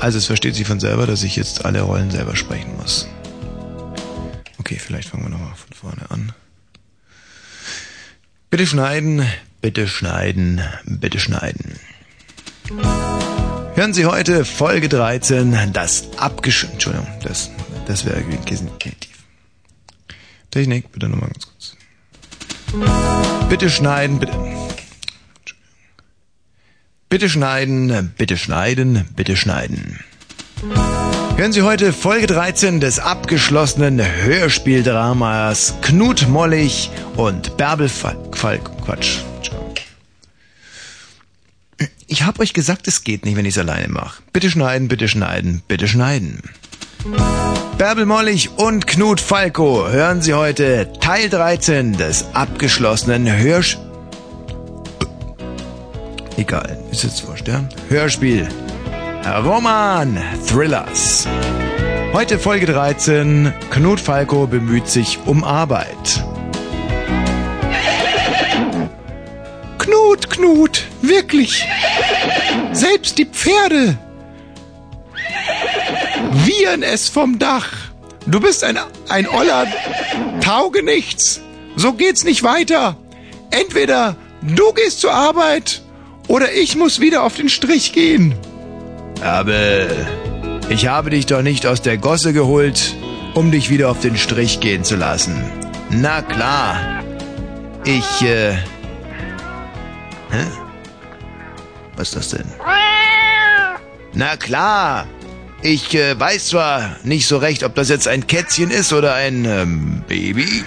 [0.00, 3.06] Also es versteht sich von selber, dass ich jetzt alle Rollen selber sprechen muss.
[4.58, 6.32] Okay, vielleicht fangen wir nochmal von vorne an.
[8.50, 9.24] Bitte schneiden,
[9.60, 11.78] bitte schneiden, bitte schneiden.
[13.74, 16.64] Hören Sie heute Folge 13, das abgesch...
[16.64, 17.50] Entschuldigung, das,
[17.86, 19.24] das wäre genitiv.
[20.50, 21.76] Technik, bitte nochmal ganz kurz.
[23.48, 24.49] Bitte schneiden, bitte...
[27.10, 29.98] Bitte schneiden, bitte schneiden, bitte schneiden.
[31.34, 38.38] Hören Sie heute Folge 13 des abgeschlossenen Hörspieldramas Knut Mollig und Bärbel Falk.
[38.38, 39.18] Falk Quatsch.
[42.06, 44.22] Ich hab euch gesagt, es geht nicht, wenn ich es alleine mache.
[44.32, 46.40] Bitte schneiden, bitte schneiden, bitte schneiden.
[47.76, 53.89] Bärbel Mollig und Knut Falco hören Sie heute Teil 13 des abgeschlossenen Hörspiels.
[56.36, 57.64] Egal, ist jetzt wurscht, ja?
[57.88, 58.48] Hörspiel.
[59.44, 61.26] Roman Thrillers.
[62.12, 63.52] Heute Folge 13.
[63.70, 66.24] Knut Falco bemüht sich um Arbeit.
[69.78, 71.64] Knut, Knut, wirklich.
[72.72, 73.98] Selbst die Pferde
[76.32, 77.68] wiehern es vom Dach.
[78.26, 78.78] Du bist ein,
[79.08, 79.66] ein oller
[80.40, 81.40] Taugenichts.
[81.76, 82.96] So geht's nicht weiter.
[83.50, 85.82] Entweder du gehst zur Arbeit
[86.30, 88.36] oder ich muss wieder auf den Strich gehen.
[89.20, 89.88] Aber
[90.68, 92.94] ich habe dich doch nicht aus der Gosse geholt,
[93.34, 95.42] um dich wieder auf den Strich gehen zu lassen.
[95.90, 97.02] Na klar.
[97.84, 98.52] Ich, äh...
[100.30, 100.46] Hä?
[101.96, 102.46] Was ist das denn?
[104.12, 105.08] Na klar.
[105.62, 109.44] Ich äh, weiß zwar nicht so recht, ob das jetzt ein Kätzchen ist oder ein
[109.46, 110.64] ähm, Baby.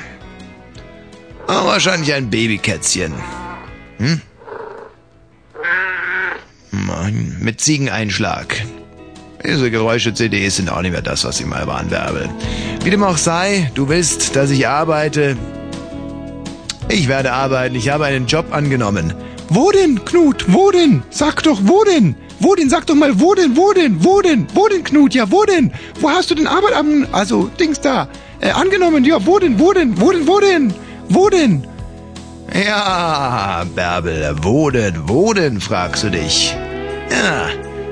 [1.48, 3.14] Aber wahrscheinlich ein Babykätzchen.
[3.98, 4.22] Hm?
[6.74, 8.66] Mann, Mit Ziegeneinschlag.
[9.46, 12.30] Diese Geräusche-CDs sind auch nicht mehr das, was sie mal waren, Bärbel.
[12.84, 15.38] Wie dem auch sei, du willst, dass ich arbeite.
[16.90, 19.14] Ich werde arbeiten, ich habe einen Job angenommen.
[19.50, 20.46] Wo denn, Knut?
[20.48, 21.04] Wo denn?
[21.12, 22.16] Sag doch, wo denn?
[22.40, 22.70] Wo denn?
[22.70, 23.56] Sag doch mal, wo denn?
[23.56, 24.04] Wo denn?
[24.04, 24.48] Wo denn?
[24.56, 25.14] Wo denn, Knut?
[25.14, 25.72] Ja, wo denn?
[26.00, 28.08] Wo hast du denn Arbeit an, also, Dings da,
[28.40, 29.06] äh, angenommen?
[29.06, 29.60] Ja, wo denn?
[29.60, 30.00] Wo denn?
[30.02, 30.28] Wo denn?
[30.28, 30.74] Wo denn?
[31.10, 31.68] Wo denn?
[32.54, 36.56] Ja, Bärbel, wo denn, wo denn, fragst du dich.
[37.10, 37.48] Ja,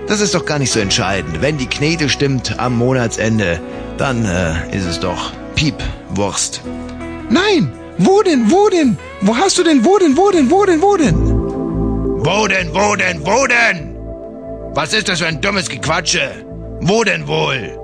[0.07, 1.41] das ist doch gar nicht so entscheidend.
[1.41, 3.59] Wenn die Knete stimmt am Monatsende,
[3.97, 6.61] dann äh, ist es doch Piepwurst.
[7.29, 7.73] Nein!
[7.97, 8.49] Wo denn?
[8.49, 8.97] Wo denn?
[9.21, 9.83] Wo hast du denn?
[9.85, 10.15] Wo denn?
[10.17, 10.49] Wo denn?
[10.49, 10.81] Wo denn?
[10.81, 11.15] Wo denn?
[12.23, 13.95] Wo denn, wo denn, wo denn?
[14.73, 16.45] Was ist das für ein dummes Gequatsche?
[16.81, 17.77] Wo denn wohl?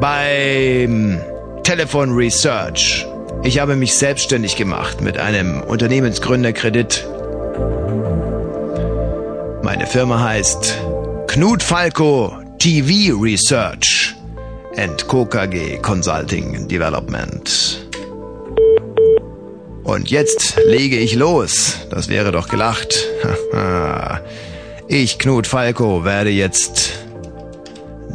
[0.00, 1.20] Beim
[1.62, 3.06] Telefon Research.
[3.46, 7.06] Ich habe mich selbstständig gemacht mit einem Unternehmensgründerkredit.
[9.62, 10.76] Meine Firma heißt
[11.28, 14.16] Knut Falco TV Research
[14.76, 17.86] and KKG Consulting Development.
[19.84, 21.76] Und jetzt lege ich los.
[21.88, 22.96] Das wäre doch gelacht.
[24.88, 26.94] ich, Knut Falco, werde jetzt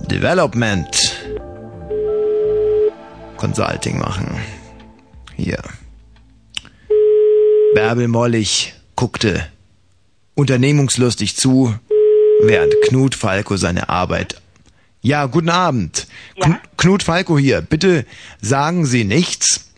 [0.10, 0.94] Development
[3.38, 4.61] Consulting machen.
[5.44, 5.64] Hier.
[7.74, 9.48] Bärbel Mollig guckte
[10.36, 11.74] unternehmungslustig zu,
[12.44, 14.40] während Knut Falco seine Arbeit.
[15.02, 16.06] Ja, guten Abend.
[16.40, 17.62] Kn Knut Falco hier.
[17.62, 18.06] Bitte
[18.40, 19.72] sagen Sie nichts.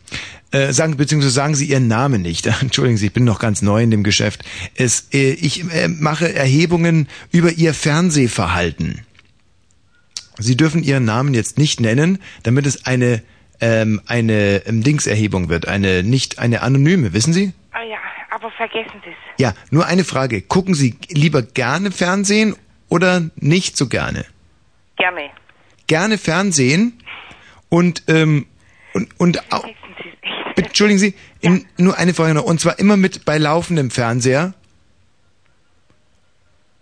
[0.52, 2.46] Äh, sagen, beziehungsweise sagen Sie Ihren Namen nicht.
[2.62, 4.44] Entschuldigen Sie, ich bin noch ganz neu in dem Geschäft.
[4.76, 9.00] Es, äh, ich äh, mache Erhebungen über Ihr Fernsehverhalten.
[10.38, 13.24] Sie dürfen Ihren Namen jetzt nicht nennen, damit es eine
[13.64, 17.54] ähm, eine ähm, Dingserhebung wird, eine nicht eine anonyme, wissen Sie?
[17.72, 17.98] Ah ja,
[18.30, 19.16] aber vergessen Sie es.
[19.40, 20.42] Ja, nur eine Frage.
[20.42, 22.56] Gucken Sie lieber gerne Fernsehen
[22.90, 24.26] oder nicht so gerne?
[24.98, 25.30] Gerne.
[25.88, 27.00] Gerne Fernsehen
[27.70, 28.46] und ähm,
[28.94, 29.64] und und au-
[30.56, 34.54] Bitte, entschuldigen Sie, in, nur eine Frage noch und zwar immer mit bei laufendem Fernseher.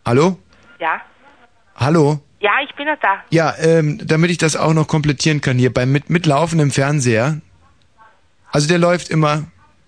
[0.06, 0.38] Hallo?
[0.80, 1.00] Ja?
[1.76, 2.20] Hallo?
[2.42, 3.24] Ja, ich bin noch da.
[3.30, 7.40] Ja, ähm, damit ich das auch noch komplettieren kann hier, beim mit, mit laufendem Fernseher.
[8.52, 9.44] Also der läuft immer.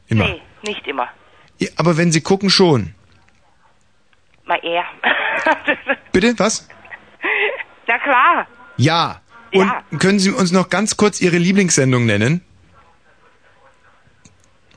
[0.07, 0.25] Immer.
[0.27, 1.07] Nee, nicht immer.
[1.57, 2.93] Ja, aber wenn Sie gucken, schon.
[4.45, 4.85] Mal eher.
[6.11, 6.67] Bitte, was?
[7.87, 8.47] Na klar.
[8.77, 9.19] Ja.
[9.53, 12.41] Und können Sie uns noch ganz kurz Ihre Lieblingssendung nennen?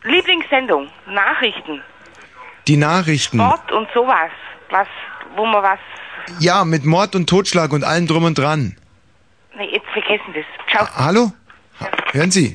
[0.02, 1.82] Lieblingssendung, Nachrichten,
[2.68, 3.38] Die Nachrichten.
[3.38, 4.30] Sport und sowas.
[4.70, 4.88] Was,
[5.34, 5.78] wo man was.
[6.40, 8.76] Ja, mit Mord und Totschlag und allem drum und dran.
[9.56, 10.44] Nee, jetzt vergessen das.
[10.70, 10.86] Ciao.
[10.96, 11.32] Hallo?
[11.80, 12.54] Ha- Hören Sie?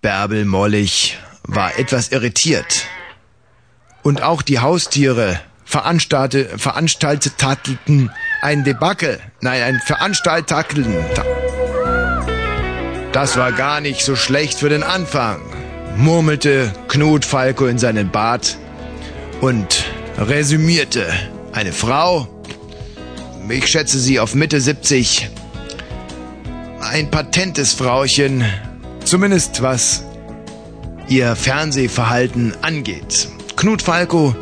[0.00, 2.86] Bärbel Mollig war etwas irritiert.
[4.02, 8.10] Und auch die Haustiere veranstalte, veranstalteten
[8.42, 9.20] ein Debakel.
[9.40, 10.94] Nein, ein Veranstaltakeln.
[13.12, 15.40] Das war gar nicht so schlecht für den Anfang,
[15.96, 18.58] murmelte Knut Falco in seinen Bart
[19.40, 19.84] und
[20.18, 21.06] resümierte.
[21.52, 22.28] Eine Frau,
[23.50, 25.30] ich schätze sie auf Mitte 70,
[26.80, 28.44] ein patentes Frauchen,
[29.04, 30.04] zumindest was
[31.08, 33.28] ihr Fernsehverhalten angeht.
[33.56, 34.34] Knut Falco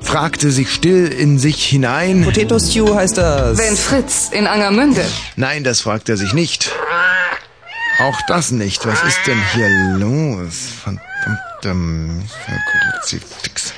[0.00, 2.24] fragte sich still in sich hinein.
[2.24, 3.58] Potato Stew heißt das.
[3.58, 5.04] Wenn Fritz in Angermünde.
[5.36, 6.70] Nein, das fragt er sich nicht.
[7.98, 8.86] Auch das nicht.
[8.86, 10.68] Was ist denn hier los?
[10.82, 12.26] Verdammter
[12.92, 13.72] Kruzifix.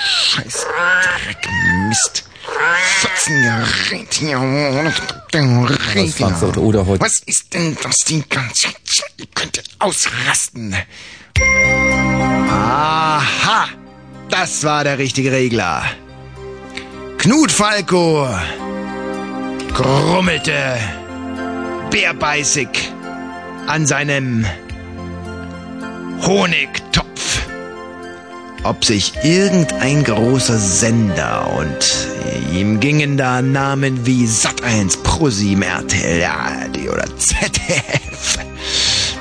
[0.00, 0.66] Scheiß
[1.24, 1.48] Dreck,
[1.88, 2.27] Mist.
[6.12, 7.00] Frankfurt oder heute.
[7.04, 9.12] Was ist denn das die ganze Zeit?
[9.18, 10.74] Ihr könnt ausrasten.
[12.50, 13.68] Aha!
[14.30, 15.84] Das war der richtige Regler.
[17.18, 18.28] Knut Falco
[19.74, 20.76] grummelte
[21.90, 22.68] bärbeißig
[23.66, 24.46] an seinem
[26.22, 27.46] Honigtopf.
[28.64, 32.17] Ob sich irgendein großer Sender und
[32.52, 38.38] ihm gingen da Namen wie Sat1, ProSieben, RTL, ARD oder ZDF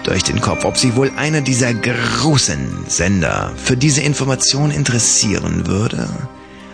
[0.03, 6.07] durch den Kopf, ob sich wohl einer dieser großen Sender für diese Information interessieren würde.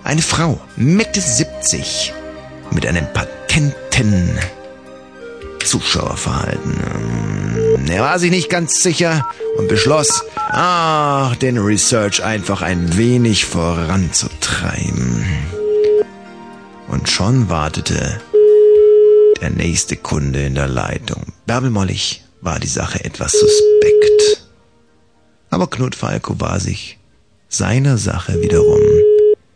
[0.04, 2.14] Eine Frau, Mitte 70,
[2.72, 4.38] mit einem patenten
[5.64, 7.88] Zuschauerverhalten.
[7.90, 9.26] Er war sich nicht ganz sicher
[9.58, 15.26] und beschloss, ach, den Research einfach ein wenig voranzutreiben.
[16.94, 18.22] Und schon wartete
[19.42, 21.34] der nächste Kunde in der Leitung.
[21.48, 24.46] Bärbel Mollig war die Sache etwas suspekt.
[25.50, 27.00] Aber Knut Falco war sich
[27.50, 28.80] seiner Sache wiederum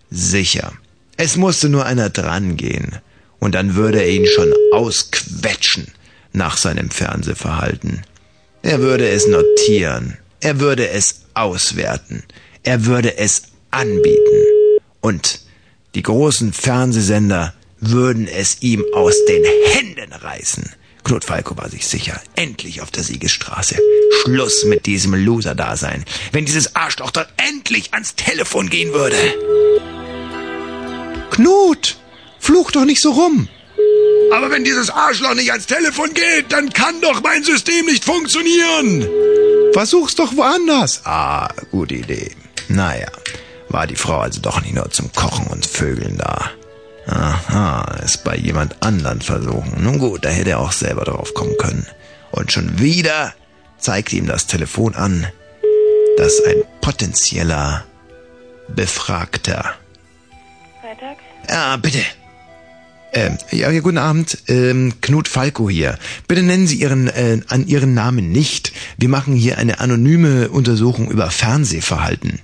[0.09, 0.73] sicher.
[1.15, 2.95] Es musste nur einer drangehen
[3.37, 5.91] und dann würde er ihn schon ausquetschen
[6.33, 8.01] nach seinem Fernsehverhalten.
[8.63, 12.23] Er würde es notieren, er würde es auswerten,
[12.63, 14.43] er würde es anbieten
[15.01, 15.46] und
[15.97, 19.43] die großen Fernsehsender würden es ihm aus den
[19.73, 20.71] Händen reißen.
[21.03, 23.79] Knut Falco war sich sicher, endlich auf der Siegesstraße.
[24.21, 26.05] Schluss mit diesem Loser-Dasein.
[26.31, 29.17] Wenn dieses Arschloch dort endlich ans Telefon gehen würde.
[31.31, 31.97] Knut,
[32.37, 33.47] fluch doch nicht so rum.
[34.31, 39.09] Aber wenn dieses Arschloch nicht ans Telefon geht, dann kann doch mein System nicht funktionieren.
[39.73, 41.01] Versuch's doch woanders.
[41.05, 42.35] Ah, gute Idee.
[42.67, 43.07] Naja,
[43.69, 46.51] war die Frau also doch nicht nur zum Kochen und Vögeln da.
[47.07, 49.81] Aha, es bei jemand anderen versuchen.
[49.81, 51.87] Nun gut, da hätte er auch selber drauf kommen können.
[52.31, 53.33] Und schon wieder
[53.77, 55.25] zeigte ihm das Telefon an,
[56.17, 57.85] dass ein potenzieller
[58.67, 59.73] Befragter.
[60.81, 61.17] Freitag?
[61.49, 61.99] Ja, bitte.
[63.13, 64.37] Ähm, ja, ja, guten Abend.
[64.47, 65.97] Ähm, Knut Falco hier.
[66.27, 68.73] Bitte nennen Sie Ihren, äh, an Ihren Namen nicht.
[68.97, 72.39] Wir machen hier eine anonyme Untersuchung über Fernsehverhalten.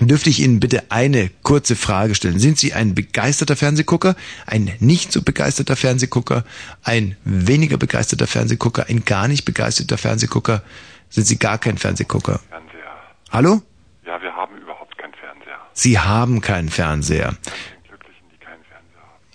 [0.00, 2.40] Dürfte ich Ihnen bitte eine kurze Frage stellen?
[2.40, 6.44] Sind Sie ein begeisterter Fernsehgucker, ein nicht so begeisterter Fernsehgucker,
[6.82, 10.62] ein weniger begeisterter Fernsehgucker, ein gar nicht begeisterter Fernsehgucker?
[11.10, 12.40] Sind Sie gar kein Fernsehgucker?
[12.48, 12.92] Fernseher.
[13.30, 13.62] Hallo?
[14.04, 15.58] Ja, wir haben überhaupt keinen Fernseher.
[15.74, 17.36] Sie haben keinen Fernseher.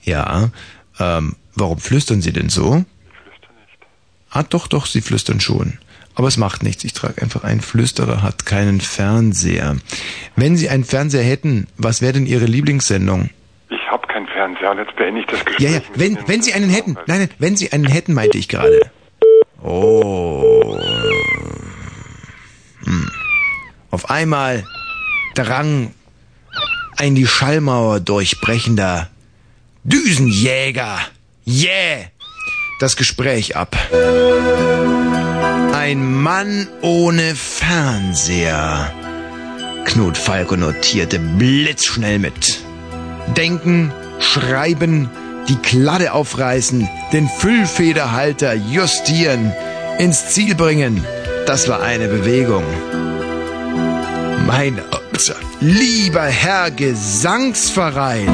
[0.03, 0.49] Ja,
[0.99, 2.84] ähm, warum flüstern Sie denn so?
[3.06, 3.77] Ich flüstere nicht.
[4.31, 5.77] Ah, doch, doch, Sie flüstern schon.
[6.19, 6.83] Aber es macht nichts.
[6.83, 9.77] Ich trage einfach ein Flüsterer hat keinen Fernseher.
[10.35, 13.29] Wenn Sie einen Fernseher hätten, was wäre denn Ihre Lieblingssendung?
[13.69, 15.65] Ich habe keinen Fernseher und jetzt beende ich das Gespräch.
[15.65, 16.97] Ja, ja, wenn, wenn Sie einen hätten.
[17.07, 18.91] Nein, nein, wenn Sie einen hätten, meinte ich gerade.
[19.63, 20.77] Oh.
[22.83, 23.09] Hm.
[23.89, 24.65] Auf einmal
[25.35, 25.93] drang
[26.97, 29.09] ein die Schallmauer durchbrechender
[29.85, 30.99] Düsenjäger.
[31.47, 32.07] Yeah!
[32.81, 33.77] Das Gespräch ab.
[35.73, 38.91] Ein Mann ohne Fernseher.
[39.85, 42.59] Knut Falco notierte blitzschnell mit.
[43.37, 45.09] Denken, schreiben,
[45.47, 49.53] die Kladde aufreißen, den Füllfederhalter justieren,
[49.99, 51.03] ins Ziel bringen.
[51.45, 52.63] Das war eine Bewegung.
[54.47, 54.79] Mein
[55.59, 58.29] lieber Herr Gesangsverein.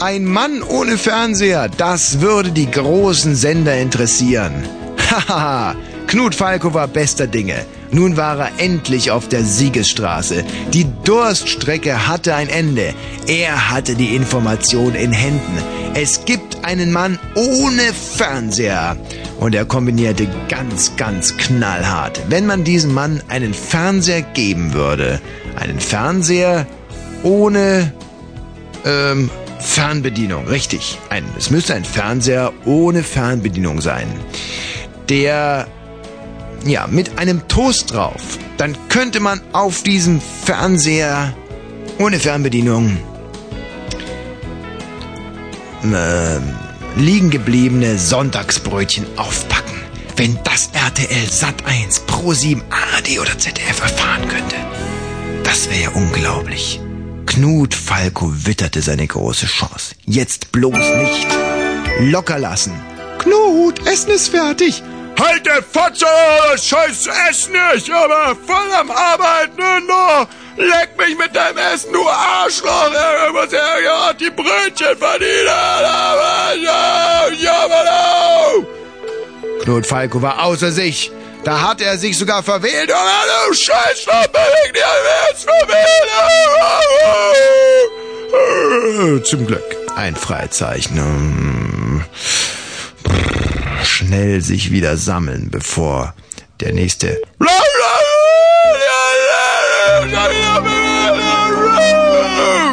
[0.00, 4.64] Ein Mann ohne Fernseher, das würde die großen Sender interessieren.
[5.10, 5.74] Haha,
[6.06, 7.66] Knut Falco war bester Dinge.
[7.90, 10.44] Nun war er endlich auf der Siegesstraße.
[10.72, 12.94] Die Durststrecke hatte ein Ende.
[13.26, 15.58] Er hatte die Information in Händen.
[15.94, 18.96] Es gibt einen Mann ohne Fernseher.
[19.40, 22.20] Und er kombinierte ganz, ganz knallhart.
[22.28, 25.20] Wenn man diesem Mann einen Fernseher geben würde,
[25.56, 26.66] einen Fernseher
[27.24, 27.92] ohne
[28.84, 29.28] ähm,
[29.58, 30.98] Fernbedienung, richtig.
[31.08, 34.06] Ein, es müsste ein Fernseher ohne Fernbedienung sein.
[35.10, 35.66] Der,
[36.64, 38.38] ja, mit einem Toast drauf.
[38.56, 41.34] Dann könnte man auf diesem Fernseher
[41.98, 42.96] ohne Fernbedienung
[45.84, 46.54] ähm,
[46.96, 49.80] liegen gebliebene Sonntagsbrötchen aufpacken.
[50.16, 54.56] Wenn das RTL Sat1, Pro7, ARD oder ZDF erfahren könnte.
[55.44, 56.80] Das wäre ja unglaublich.
[57.26, 59.94] Knut Falco witterte seine große Chance.
[60.04, 61.26] Jetzt bloß nicht.
[62.00, 62.72] Locker lassen.
[63.18, 64.82] Knut, Essen ist fertig.
[65.20, 66.06] Halt der Fotze,
[66.56, 69.90] scheiß Essen nicht, aber voll am Arbeiten und.
[70.56, 72.90] Leck mich mit deinem Essen, du Arschloch.
[73.26, 75.48] Ich muss ja die Brötchen verdienen.
[79.62, 81.10] Knut Falco war außer sich.
[81.44, 82.92] Da hatte er sich sogar verwählt.
[82.92, 84.82] Oh, du Scheiß, beweg dich
[85.30, 86.10] jetzt verwählt.
[89.26, 90.98] Zum Glück ein Freizeichen.
[90.98, 92.04] Hm.
[93.84, 96.14] Schnell sich wieder sammeln, bevor
[96.60, 97.20] der nächste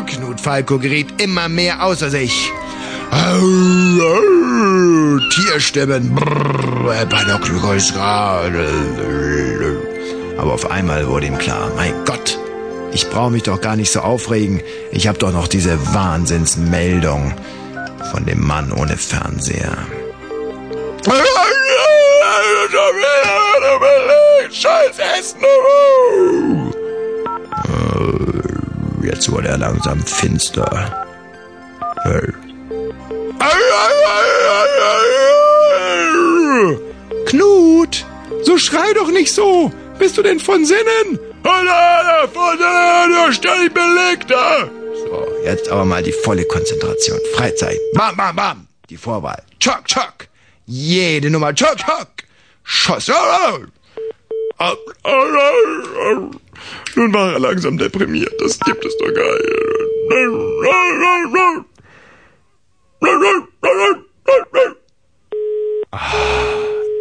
[0.08, 2.52] Knut Falco geriet immer mehr außer sich.
[5.30, 6.18] Tierstimmen.
[10.38, 12.38] Aber auf einmal wurde ihm klar, mein Gott,
[12.92, 14.62] ich brauche mich doch gar nicht so aufregen.
[14.92, 17.34] Ich habe doch noch diese Wahnsinnsmeldung
[18.12, 19.78] von dem Mann ohne Fernseher.
[24.52, 25.44] Scheiß Essen.
[27.64, 31.06] Äh, Jetzt wurde er langsam finster.
[32.06, 32.32] Äh,
[37.26, 38.06] Knut,
[38.44, 39.72] so schrei doch nicht so.
[40.00, 41.20] Bist du denn von Sinnen?
[41.44, 44.70] Alter, von der stell ich Beleg da.
[44.94, 47.20] So, jetzt aber mal die volle Konzentration.
[47.36, 47.78] Freizeit.
[47.94, 48.68] Bam, bam, bam.
[48.90, 49.42] Die Vorwahl.
[49.60, 50.28] Chock, chock.
[50.68, 51.54] Jede Nummer.
[51.54, 52.10] Chock, chock.
[52.64, 53.08] Schuss.
[56.96, 58.34] Nun war er langsam deprimiert.
[58.40, 59.38] Das gibt es doch gar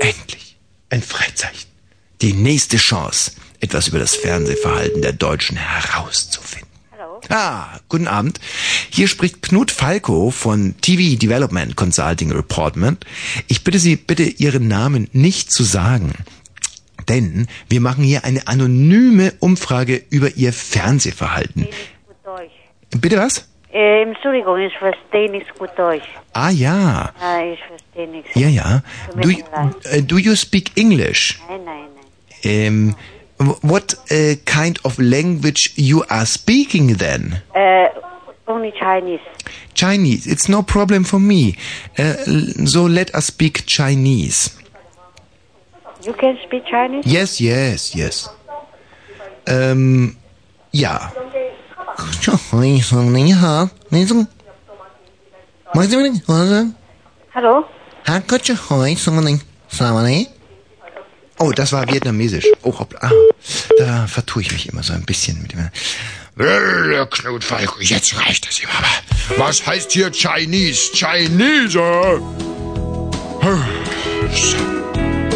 [0.00, 0.56] Endlich.
[0.90, 1.68] Ein Freizeichen.
[2.20, 6.65] Die nächste Chance, etwas über das Fernsehverhalten der Deutschen herauszufinden.
[7.28, 7.40] Hallo.
[7.40, 8.40] Ah, guten Abend.
[8.90, 13.04] Hier spricht Knut Falco von TV Development Consulting Reportment.
[13.48, 16.12] Ich bitte Sie, bitte Ihren Namen nicht zu sagen.
[17.08, 21.62] Denn wir machen hier eine anonyme Umfrage über Ihr Fernsehverhalten.
[22.06, 22.52] Gut Deutsch.
[23.00, 23.48] Bitte was?
[23.72, 26.06] Äh, Entschuldigung, ich verstehe nicht gut Deutsch.
[26.32, 27.12] Ah ja.
[27.20, 28.30] Ah, ich verstehe nichts.
[28.34, 28.82] Ja, ja.
[29.06, 29.98] Tut mir Do, leid.
[29.98, 31.38] uh, do you speak English?
[31.48, 31.84] Nein, nein,
[32.44, 32.94] nein.
[32.94, 33.15] Wh-
[33.62, 37.42] what uh, kind of language you are speaking then?
[37.54, 37.88] Äh,
[38.46, 39.20] only Chinese.
[39.74, 40.26] Chinese.
[40.26, 41.56] It's no problem for me.
[41.98, 42.14] Uh,
[42.66, 44.56] so let us speak Chinese.
[46.02, 47.04] You can speak Chinese?
[47.06, 48.30] Yes, yes, yes.
[49.46, 50.16] Ähm,
[50.72, 51.12] ja.
[60.02, 60.26] 你
[61.38, 62.46] Oh, das war vietnamesisch.
[62.62, 63.00] Oh, hoppla.
[63.02, 63.10] Ah,
[63.78, 65.70] da vertue ich mich immer so ein bisschen mit dem.
[66.38, 69.42] Äh, Knut Falco, jetzt reicht es ihm aber.
[69.42, 70.92] Was heißt hier Chinese?
[70.92, 72.20] Chinese?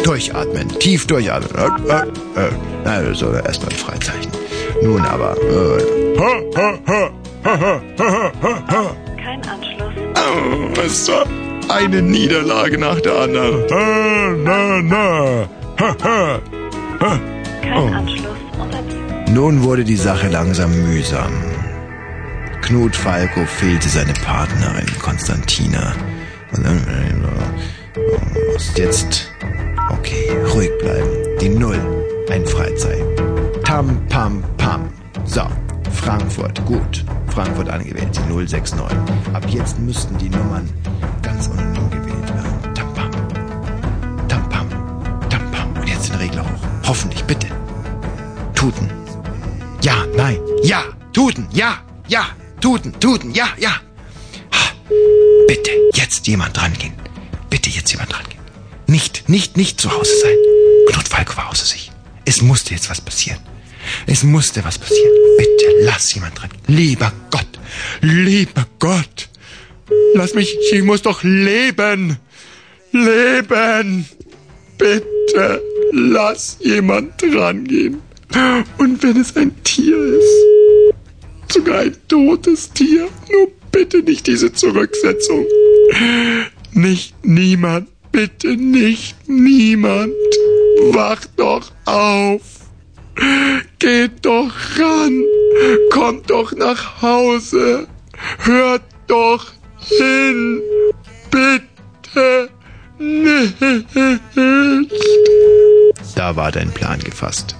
[0.03, 1.87] Durchatmen, tief durchatmen.
[1.87, 2.87] Äh, äh, äh.
[2.87, 4.31] Also erstmal ein Freizeichen.
[4.81, 5.37] Nun aber.
[5.37, 6.15] Äh.
[9.17, 9.93] Kein Anschluss.
[10.15, 11.25] Oh, es war
[11.69, 13.69] eine Niederlage nach der anderen.
[13.69, 15.60] Ha, na, na.
[15.81, 17.31] Kein
[17.73, 17.89] Oh.
[19.31, 21.31] Nun wurde die Sache langsam mühsam.
[22.61, 25.93] Knut Falco fehlte seine Partnerin Konstantina.
[26.51, 29.31] Und äh, muss jetzt
[29.89, 31.09] okay ruhig bleiben.
[31.39, 31.79] Die Null,
[32.29, 33.01] ein Freizeit.
[33.63, 34.89] Tam pam pam.
[35.25, 35.43] So,
[35.91, 36.63] Frankfurt.
[36.65, 37.05] Gut.
[37.27, 38.97] Frankfurt angewählt, die 069.
[39.33, 40.69] Ab jetzt müssten die Nummern
[41.23, 41.80] ganz anonym
[46.21, 46.67] Regler hoch.
[46.87, 47.47] Hoffentlich, bitte.
[48.53, 48.89] Tuten.
[49.81, 50.83] Ja, nein, ja.
[51.13, 52.27] Tuten, ja, ja.
[52.61, 53.73] Tuten, tuten, ja, ja.
[55.47, 56.93] Bitte, jetzt jemand dran gehen.
[57.49, 58.39] Bitte jetzt jemand dran gehen.
[58.85, 60.35] Nicht, nicht, nicht zu Hause sein.
[60.89, 61.91] Knut Falk war außer sich.
[62.25, 63.39] Es musste jetzt was passieren.
[64.05, 65.11] Es musste was passieren.
[65.37, 66.51] Bitte, lass jemand dran.
[66.67, 67.59] Lieber Gott,
[68.01, 69.29] lieber Gott.
[70.13, 72.17] Lass mich, ich muss doch leben.
[72.91, 74.05] Leben.
[74.77, 75.61] Bitte,
[75.91, 78.01] lass jemand rangehen.
[78.77, 85.45] Und wenn es ein Tier ist, sogar ein totes Tier, nur bitte nicht diese Zurücksetzung.
[86.73, 90.13] Nicht niemand, bitte nicht niemand.
[90.91, 92.41] Wach doch auf.
[93.79, 95.23] Geht doch ran.
[95.91, 97.87] Kommt doch nach Hause.
[98.39, 100.61] Hört doch hin.
[101.29, 102.49] Bitte.
[106.15, 107.55] Da war dein Plan gefasst.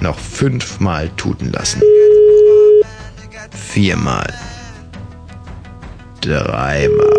[0.00, 1.80] Noch fünfmal tuten lassen.
[3.50, 4.32] Viermal.
[6.20, 7.12] Dreimal.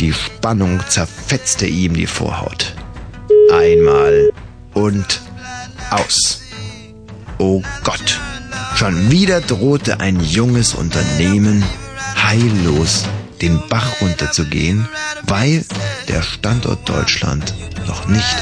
[0.00, 2.74] Die Spannung zerfetzte ihm die Vorhaut.
[3.52, 4.30] Einmal
[4.74, 5.20] und
[5.90, 6.40] aus.
[7.38, 8.18] Oh Gott.
[8.76, 11.62] Schon wieder drohte ein junges Unternehmen
[12.16, 13.04] heillos
[13.40, 14.88] den Bach runterzugehen,
[15.24, 15.64] weil
[16.08, 17.54] der Standort Deutschland
[17.86, 18.36] noch nicht.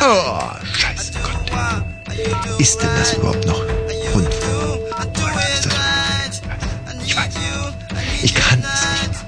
[0.00, 0.40] Oh,
[0.72, 1.52] scheiße Gott.
[2.58, 3.62] Ist denn das überhaupt noch
[4.14, 4.80] Rundfunk?
[5.54, 5.68] Ist
[7.04, 7.30] ich weiß.
[8.22, 9.24] Ich kann es nicht.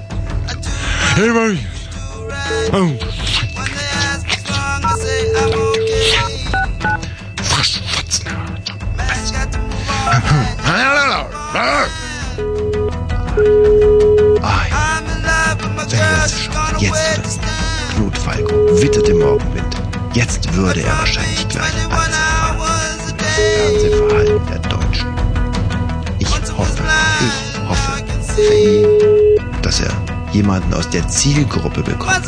[1.15, 1.59] Hey, Mann.
[2.73, 2.91] Oh.
[14.41, 14.75] Ah, ja.
[15.91, 17.95] Er es schafft, jetzt oder nie.
[17.95, 19.75] Knut Falco witterte Morgenwind.
[20.13, 22.95] Jetzt würde er wahrscheinlich gleich alles erfahren.
[23.35, 25.07] Fernsehverhalten der Deutschen.
[26.19, 26.83] Ich hoffe,
[27.19, 28.03] ich hoffe
[28.35, 28.87] für ihn,
[29.61, 29.91] dass er
[30.31, 32.21] jemanden aus der Zielgruppe bekommt.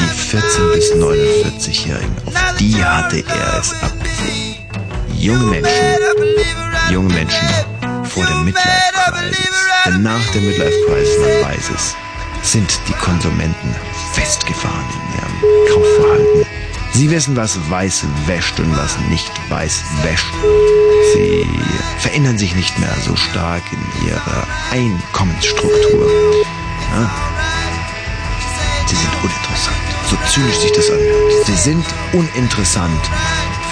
[0.00, 4.56] Die 14- bis 49-Jährigen, auf die hatte er es abgesehen.
[5.18, 5.98] Junge Menschen,
[6.90, 7.49] junge Menschen
[10.34, 11.96] der Midlife Crisis, man weiß es,
[12.42, 13.74] sind die Konsumenten
[14.12, 16.46] festgefahren in ihrem Kaufverhalten.
[16.92, 20.32] Sie wissen, was weiß wäscht und was nicht weiß wäscht.
[21.14, 21.46] Sie
[21.98, 26.10] verändern sich nicht mehr so stark in ihrer Einkommensstruktur.
[26.92, 27.10] Ja?
[28.86, 29.76] Sie sind uninteressant.
[30.08, 31.46] So zynisch sich das anhört.
[31.46, 33.00] Sie sind uninteressant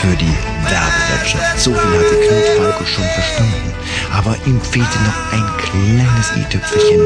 [0.00, 1.60] für die Werbewirtschaft.
[1.60, 3.72] So viel hatte Knut Falco schon verstanden.
[4.12, 7.00] Aber ihm fehlte noch ein kleines i-Tüpfelchen,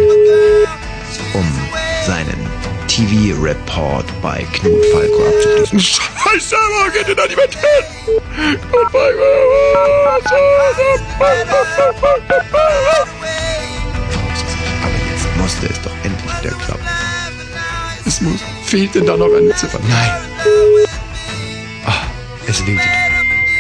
[1.33, 1.47] um
[2.07, 2.47] seinen
[2.89, 5.81] TV-Report bei Knut Falco abzuschließen.
[5.81, 8.61] Scheiße, wo geht denn da niemand hin?
[8.71, 9.23] Knut Falco.
[14.83, 16.87] Aber jetzt musste es doch endlich wieder klappen.
[18.05, 18.41] Es muss.
[18.65, 19.79] Fehlt denn da noch eine Ziffer?
[19.89, 20.11] Nein.
[22.47, 22.83] Es wählte.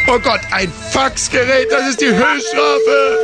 [0.08, 3.18] Oh Gott, ein Faxgerät, das ist die Höchststrafe.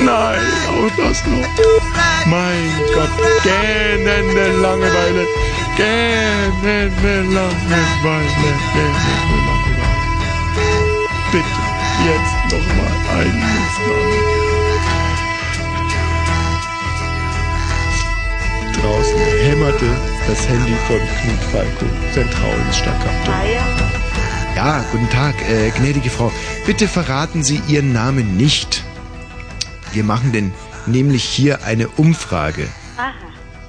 [0.00, 1.48] Nein, auch das noch.
[2.26, 3.10] Mein Gott,
[3.42, 5.26] gähnende Langeweile.
[5.76, 8.26] Gähnende Langeweile.
[8.74, 9.14] Gähnende
[9.46, 9.82] Langeweile.
[11.30, 11.62] Bitte,
[12.04, 14.21] jetzt nochmal ein Nussname.
[18.82, 19.86] Draußen hämmerte
[20.26, 23.34] das Handy von Knut Falco, zentral ins Stadtkapitol.
[24.56, 26.32] Ja, guten Tag, äh, gnädige Frau.
[26.66, 28.82] Bitte verraten Sie Ihren Namen nicht.
[29.92, 30.52] Wir machen denn
[30.86, 32.66] nämlich hier eine Umfrage.
[32.96, 33.12] Aha.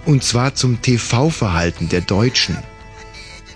[0.05, 2.57] Und zwar zum TV-Verhalten der Deutschen.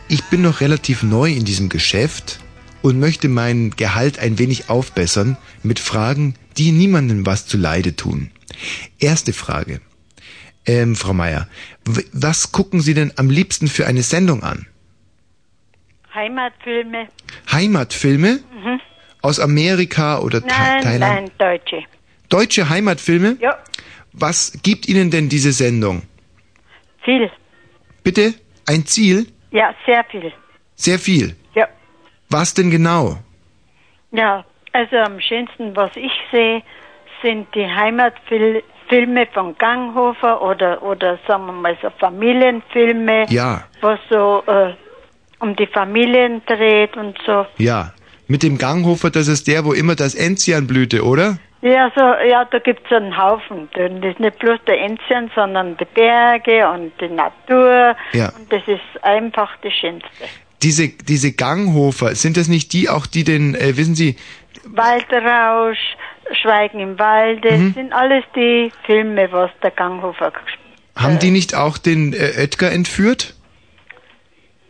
[0.10, 2.40] Ich bin noch relativ neu in diesem Geschäft
[2.84, 8.30] und möchte mein Gehalt ein wenig aufbessern mit Fragen, die niemandem was zu Leide tun.
[9.00, 9.82] Erste Frage.
[10.68, 11.48] Ähm, Frau Meier,
[12.12, 14.68] was gucken Sie denn am liebsten für eine Sendung an?
[16.14, 17.08] Heimatfilme.
[17.52, 18.82] Heimatfilme Mhm.
[19.22, 21.14] aus Amerika oder Tha Nein, Thailand?
[21.16, 21.84] nein, Deutsche.
[22.30, 23.38] Deutsche Heimatfilme?
[23.40, 23.58] Ja,
[24.20, 26.02] Was gibt Ihnen denn diese Sendung?
[27.04, 27.30] viel.
[28.04, 28.34] Bitte?
[28.66, 29.28] Ein Ziel?
[29.52, 30.34] Ja, sehr viel.
[30.76, 31.36] Sehr viel.
[31.56, 31.68] Ja.
[32.30, 33.20] Was denn genau?
[34.12, 36.64] Ja, also am schönsten, was ich sehe,
[37.22, 38.64] sind die Heimatfilme
[39.34, 43.64] von Ganghofer oder, oder sagen wir mal so Familienfilme, Ja.
[43.82, 44.74] was so äh,
[45.40, 47.46] um die Familien dreht und so.
[47.58, 47.94] Ja.
[48.28, 51.38] Mit dem Ganghofer, das ist der, wo immer das Enzian blühte, oder?
[51.62, 53.70] Ja, so, ja, da gibt's einen Haufen.
[53.74, 57.96] Das ist nicht bloß der Enzian, sondern die Berge und die Natur.
[58.14, 58.30] Ja.
[58.38, 60.08] Und das ist einfach das Schönste.
[60.62, 64.18] Diese, diese Ganghofer, sind das nicht die auch, die den, äh, wissen Sie,
[64.66, 65.78] Waldrausch,
[66.42, 67.74] Schweigen im Walde, Mhm.
[67.74, 70.60] sind alles die Filme, was der Ganghofer gespielt
[70.96, 73.36] haben die nicht auch den äh, Oetker entführt?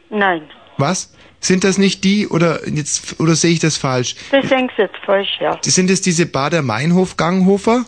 [0.10, 0.42] Nein,
[0.78, 1.14] Was?
[1.40, 4.16] Sind das nicht die, oder jetzt, oder sehe ich das falsch?
[4.32, 5.58] das denkst du jetzt falsch, ja.
[5.62, 7.86] Sind es diese Bader-Meinhof-Ganghofer?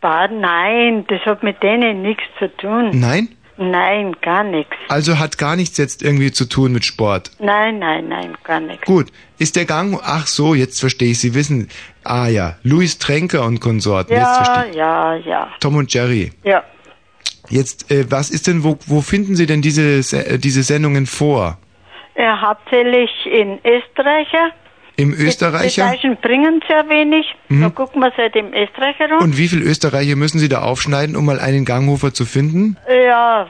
[0.00, 2.90] Bad, nein, das hat mit denen nichts zu tun.
[2.94, 3.28] Nein?
[3.58, 4.72] Nein, gar nichts.
[4.88, 7.30] Also hat gar nichts jetzt irgendwie zu tun mit Sport.
[7.38, 8.86] Nein, nein, nein, gar nichts.
[8.86, 9.08] Gut,
[9.38, 11.68] ist der Gang, ach so, jetzt verstehe ich, Sie wissen,
[12.04, 15.48] ah ja, Louis Tränker und Konsorten, jetzt verstehe Ja, ja, ja.
[15.60, 16.32] Tom und Jerry.
[16.44, 16.62] Ja.
[17.48, 21.06] Jetzt, äh, was ist denn, wo, wo finden Sie denn diese, Se- äh, diese Sendungen
[21.06, 21.58] vor?
[22.16, 24.50] Ja, hauptsächlich in Österreicher.
[24.96, 25.88] Im Die Österreicher?
[25.90, 27.26] Deutschen bringen sehr wenig.
[27.48, 27.62] Mhm.
[27.62, 29.22] Da gucken wir halt im Österreicher rum.
[29.22, 32.76] Und wie viel Österreicher müssen Sie da aufschneiden, um mal einen Ganghofer zu finden?
[32.88, 33.48] Ja,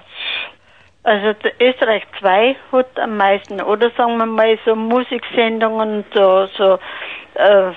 [1.02, 3.60] also Österreich 2 hat am meisten.
[3.60, 6.78] Oder sagen wir mal so Musiksendungen, so, so
[7.34, 7.72] äh,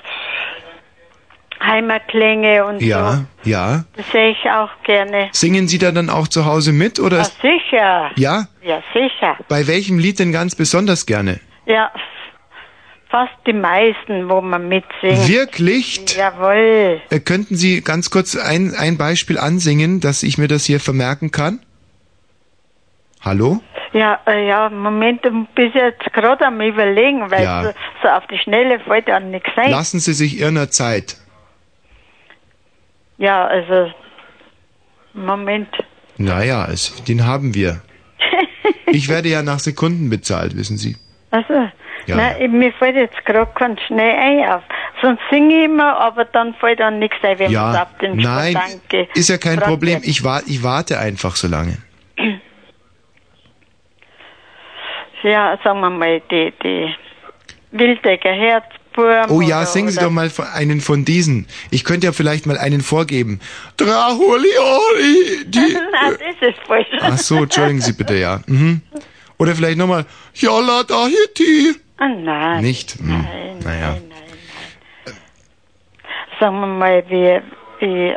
[1.66, 3.78] Heimatklänge und Ja, ja.
[3.78, 3.84] so.
[3.96, 5.28] Das sehe ich auch gerne.
[5.32, 8.10] Singen Sie da dann auch zu Hause mit, oder Ja, ist, sicher.
[8.16, 8.46] ja?
[8.62, 9.36] Ja, sicher.
[9.48, 11.40] Bei welchem Lied denn ganz besonders gerne?
[11.66, 11.90] Ja,
[13.10, 15.28] fast die meisten, wo man mitsingt.
[15.28, 16.16] Wirklich?
[16.16, 17.00] Jawohl.
[17.10, 21.30] Äh, könnten Sie ganz kurz ein, ein Beispiel ansingen, dass ich mir das hier vermerken
[21.30, 21.60] kann?
[23.22, 23.60] Hallo?
[23.92, 27.62] Ja, äh, ja, Moment, du bist jetzt gerade am überlegen, weil Ja.
[27.62, 27.70] so,
[28.02, 29.70] so auf die Schnelle fällt ja nichts ein.
[29.70, 31.16] Lassen Sie sich Ihrer Zeit.
[33.18, 33.92] Ja, also,
[35.12, 35.68] Moment.
[36.18, 37.80] Naja, es, den haben wir.
[38.86, 40.96] Ich werde ja nach Sekunden bezahlt, wissen Sie.
[41.32, 41.52] Also,
[42.06, 42.16] Ja.
[42.16, 44.62] nein, mir fällt jetzt gerade kein Schnee ein auf.
[45.02, 48.16] Sonst singe ich immer, aber dann fällt dann nichts ein, wenn man Ja, auf den
[48.16, 50.00] nein, Gedanke ist ja kein dran Problem.
[50.04, 51.78] Ich, wa ich warte einfach so lange.
[55.22, 56.94] Ja, sagen wir mal, die, die
[57.70, 58.30] Wildecker
[59.02, 59.36] Herzburm.
[59.36, 61.46] Oh ja, oder, singen Sie oder doch mal einen von diesen.
[61.70, 63.40] Ich könnte ja vielleicht mal einen vorgeben.
[63.76, 65.58] Traholioli, die...
[65.58, 66.86] Nein, das ist falsch.
[67.00, 68.40] Ach so, entschuldigen Sie bitte, ja.
[68.46, 68.82] Mhm.
[69.38, 70.06] Oder vielleicht nochmal.
[70.34, 71.74] Jolla Dahiti.
[71.96, 72.62] Ah, nein.
[72.62, 72.96] Nicht?
[72.98, 73.26] Hm.
[73.64, 73.96] Naja.
[76.40, 77.40] Sagen wir mal, wie,
[77.80, 78.14] wie,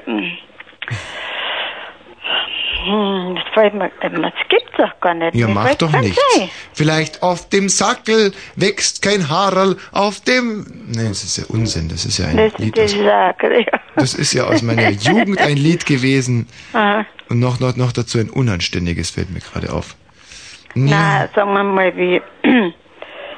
[2.88, 5.36] hm, hm, das mir, das gibt's doch gar nicht.
[5.36, 6.20] Ja, mach doch nichts.
[6.40, 6.50] ein.
[6.74, 10.66] Vielleicht auf dem Sackel wächst kein Haarl, auf dem...
[10.88, 13.00] Nee, das ist ja Unsinn, das ist ja ein Das, Lied das aus...
[13.00, 13.80] ist auch, ja.
[13.96, 16.48] Das ist ja aus meiner Jugend ein Lied gewesen.
[16.74, 17.06] Aha.
[17.30, 19.96] Und noch, noch, noch dazu ein unanständiges fällt mir gerade auf.
[20.76, 22.22] Na, sagen wir mal, wie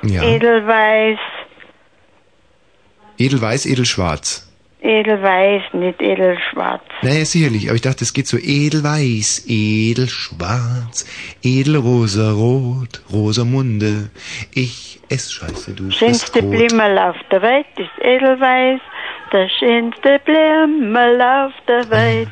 [0.04, 0.24] Ja.
[0.24, 1.20] Edelweiß,
[3.18, 4.49] Edelweiß, Edelschwarz.
[4.82, 6.84] Edelweiß, nicht Edelschwarz.
[7.02, 11.06] Naja, sicherlich, aber ich dachte, es geht so edelweiß, edelschwarz,
[11.44, 14.10] edelrosarot, Rosamunde.
[14.54, 16.52] Ich ess Scheiße, du Schönste Brot.
[16.52, 18.80] Blimmerl auf der Welt ist Edelweiß,
[19.34, 22.30] der schönste Blimmerl auf der Welt.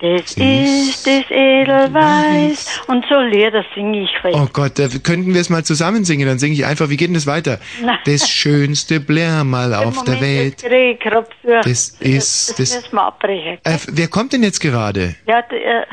[0.00, 2.82] Das ist das Edelweiß.
[2.86, 6.26] Und so Lieder singe ich für Oh Gott, da könnten wir es mal zusammen singen,
[6.26, 7.58] dann singe ich einfach, wie geht denn das weiter?
[8.04, 10.62] Das schönste Blärmal auf der Welt.
[10.62, 11.02] Jetzt
[11.42, 13.58] für- Das ist- Das, das- müssen wir abbrechen.
[13.64, 15.16] Äh, wer kommt denn jetzt gerade?
[15.26, 15.84] Ja, d- äh,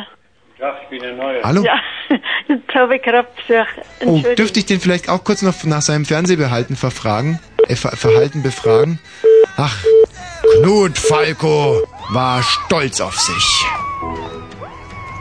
[0.60, 1.44] Ja, ich bin der Neue.
[1.44, 1.64] Hallo?
[1.64, 1.80] Ja,
[2.48, 3.28] jetzt habe ich gerade.
[4.06, 7.40] Oh, dürfte ich den vielleicht auch kurz noch nach seinem Fernsehbehalten verfragen?
[7.68, 9.00] Äh, Ver Verhalten befragen?
[9.58, 9.76] Ach,
[10.62, 13.66] Knut Falco war stolz auf sich.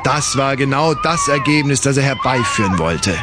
[0.05, 3.17] Das war genau das Ergebnis, das er herbeiführen wollte.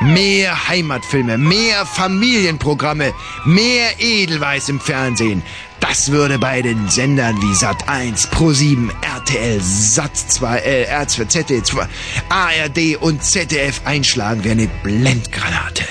[0.00, 3.14] Mehr Heimatfilme, mehr Familienprogramme,
[3.44, 5.44] mehr Edelweiß im Fernsehen.
[5.78, 11.88] Das würde bei den Sendern wie Sat1, Pro7, RTL, Sat2, äh, R2, ZDF,
[12.28, 15.84] ARD und ZDF einschlagen wie eine Blendgranate.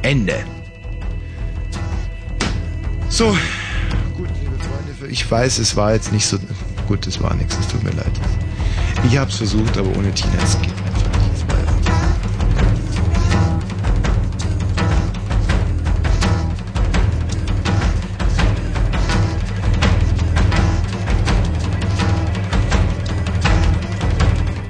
[0.00, 0.44] Ende.
[3.10, 3.36] So,
[4.16, 6.38] gut, liebe Freunde, ich weiß, es war jetzt nicht so
[6.86, 8.12] gut, es war nichts, es tut mir leid.
[9.06, 11.28] Ich hab's versucht, aber ohne Tina, es geht einfach nicht.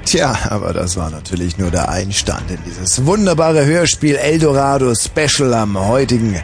[0.05, 5.77] Tja, aber das war natürlich nur der Einstand in dieses wunderbare Hörspiel Eldorado Special am
[5.77, 6.41] heutigen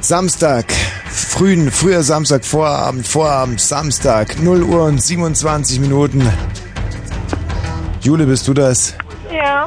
[0.00, 0.66] Samstag,
[1.10, 6.30] frühen, früher Samstag, Vorabend, Vorabend, Samstag, 0 Uhr und 27 Minuten.
[8.04, 8.92] Jule, bist du das?
[9.32, 9.66] Ja.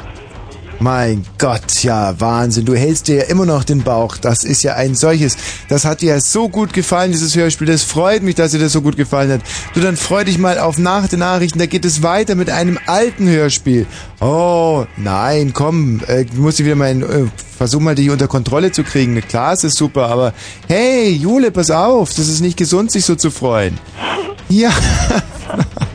[0.80, 2.66] Mein Gott, ja, Wahnsinn.
[2.66, 4.16] Du hältst dir ja immer noch den Bauch.
[4.18, 5.36] Das ist ja ein solches.
[5.70, 7.66] Das hat dir ja so gut gefallen, dieses Hörspiel.
[7.66, 9.42] Das freut mich, dass dir das so gut gefallen hat.
[9.74, 11.58] Du, dann freu dich mal auf nach den Nachrichten.
[11.58, 13.88] Da geht es weiter mit einem alten Hörspiel.
[14.22, 16.02] Oh, nein, komm.
[16.06, 17.26] Äh, du musst dich wieder mal, in, äh,
[17.58, 19.20] versuch mal, dich unter Kontrolle zu kriegen.
[19.22, 20.32] Klar, es ist super, aber
[20.68, 22.14] hey, Jule, pass auf.
[22.14, 23.80] Das ist nicht gesund, sich so zu freuen.
[24.48, 24.70] Ja.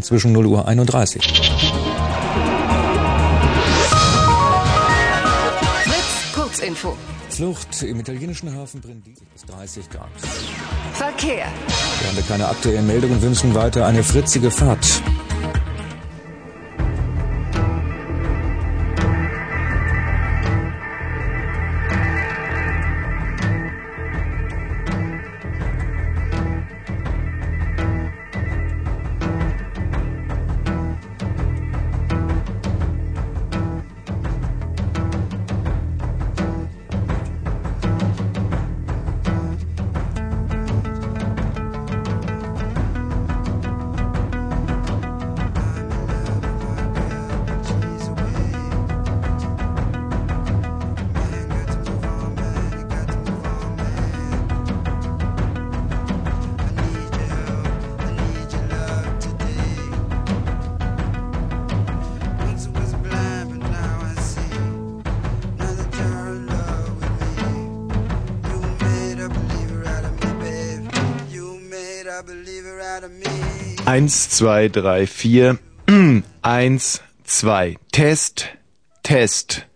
[0.00, 1.22] need Ja, inzwischen 0 Uhr 31.
[5.84, 6.96] Fritz, Kurzinfo.
[7.28, 10.08] Flucht im italienischen Hafen Brindisi bis 30 Grad.
[10.94, 11.46] Verkehr.
[12.00, 14.99] Wir haben keine aktuellen Meldungen, wünschen weiter eine fritzige Fahrt.
[73.90, 75.58] Eins, zwei, drei, vier.
[76.42, 77.76] Eins, zwei.
[77.90, 78.48] Test,
[79.02, 79.66] Test,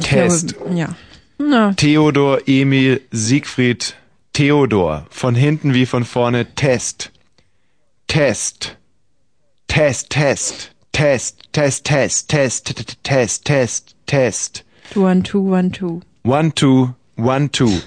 [0.00, 0.56] Test.
[0.56, 0.94] glaube, ja.
[1.36, 3.96] Na, Theodor, Emil, Siegfried,
[4.32, 5.08] Theodor.
[5.10, 6.54] Von hinten wie von vorne.
[6.54, 7.10] Test.
[8.06, 8.76] Test.
[9.66, 10.70] Test, Test.
[10.92, 14.64] Test, Test, Test, Test, Test, Test, Test, Test.
[14.94, 16.00] one, two, one, two.
[16.22, 17.80] One, two, one, two.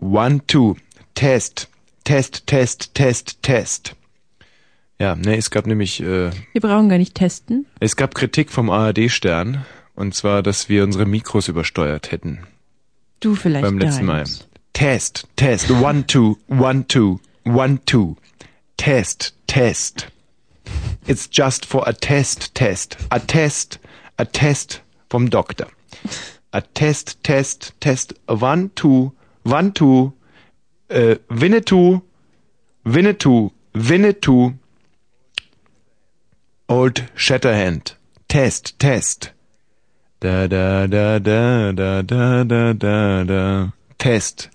[0.00, 0.74] One, two.
[1.14, 1.68] Test.
[2.02, 3.94] Test, Test, Test, Test.
[5.02, 7.66] Ja, ne, es gab nämlich, äh, Wir brauchen gar nicht testen.
[7.80, 9.64] es gab Kritik vom ARD-Stern.
[9.96, 12.38] Und zwar, dass wir unsere Mikros übersteuert hätten.
[13.18, 14.22] Du vielleicht Beim letzten Mal.
[14.74, 18.14] Test, Test, one, two, one, two, one, two.
[18.76, 20.06] Test, Test.
[21.08, 22.96] It's just for a test, test.
[23.10, 23.80] A test,
[24.18, 25.66] A Test vom Doktor.
[26.52, 28.14] A Test, Test, Test.
[28.28, 30.12] One, two, one, two.
[30.88, 32.02] Äh, Winnetou,
[32.84, 34.52] Winnetou, Winnetou.
[36.68, 37.96] Old Shatterhand.
[38.28, 39.32] Test, Test.
[40.20, 43.72] Da, da, da, da, da, da, da, da, da.
[43.98, 44.50] Test.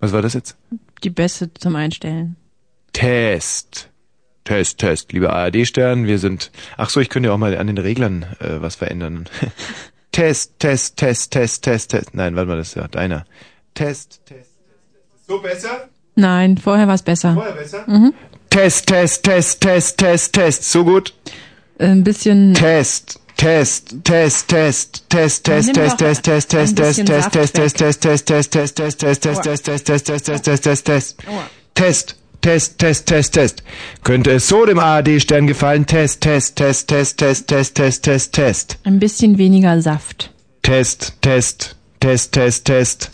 [0.00, 0.56] Was war das jetzt?
[1.02, 2.36] Die beste zum Einstellen.
[2.92, 3.88] Test.
[4.44, 5.12] Test, Test.
[5.12, 6.50] Lieber ARD-Stern, wir sind...
[6.76, 9.28] Ach so, ich könnte ja auch mal an den Reglern äh, was verändern.
[10.12, 12.14] Test, Test, Test, Test, Test, Test.
[12.14, 13.24] Nein, warte mal, das ist ja deiner.
[13.74, 14.50] Test, Test.
[15.26, 15.88] So besser?
[16.16, 17.34] Nein, vorher war es besser.
[17.34, 17.84] Vorher besser?
[17.86, 18.14] Mhm.
[18.58, 20.64] Test, Test, Test, Test, Test, Test.
[20.64, 21.14] So gut?
[21.78, 22.54] Ein bisschen.
[22.54, 27.36] Test, Test, Test, Test, Test, Test, Test, Test, Test, Test, Test, Test, Test.
[27.36, 31.18] Test, Test, Test, Test, Test, Test, Test, Test, Test, Test, Test, Test, Test, Test, Test,
[31.74, 32.16] Test.
[32.40, 33.62] Test, Test, Test, Test.
[34.02, 35.86] Könnte es so dem ARD-Stern gefallen?
[35.86, 38.78] Test, Test, Test, Test, Test, Test, Test, Test, Test.
[38.82, 40.30] Ein bisschen weniger Saft.
[40.62, 43.10] Test, Test, Test, Test, Test,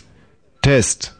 [0.63, 1.14] Test.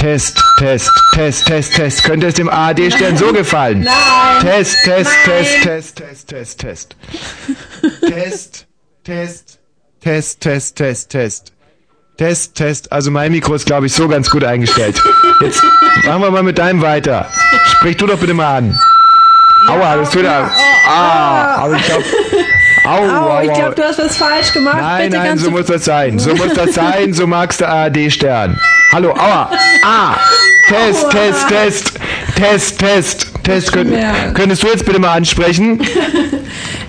[0.00, 2.04] Test, Test, Test, Test, Test.
[2.04, 3.80] Könnte es dem ARD-Stern so gefallen?
[3.80, 4.40] Nein.
[4.40, 5.62] Test, Test, Nein.
[5.62, 6.96] Test, Test, Test, Test, Test.
[8.08, 8.66] Test,
[9.04, 9.58] Test,
[10.00, 11.52] Test, Test, Test, Test.
[12.16, 12.92] Test, Test.
[12.92, 14.98] Also mein Mikro ist, glaube ich, so ganz gut eingestellt.
[15.42, 15.62] Jetzt
[16.06, 17.28] machen wir mal mit deinem weiter.
[17.66, 18.80] Sprich du doch bitte mal an.
[19.68, 20.50] Aua, das tut er.
[20.88, 22.04] Ah, aber ich glaube...
[22.84, 23.54] Au, Au, au, ich au.
[23.54, 24.78] glaube, du hast was falsch gemacht.
[24.80, 26.18] Nein, Bitte nein, so muss das sein.
[26.18, 28.58] So muss das sein, so magst du ARD-Stern.
[28.92, 29.50] Hallo, aua,
[29.84, 30.16] ah,
[30.68, 31.10] Test, Aua.
[31.10, 31.92] Test, Test,
[32.36, 33.72] Test, Test, Test.
[33.72, 33.94] Könnt,
[34.34, 35.80] könntest du jetzt bitte mal ansprechen?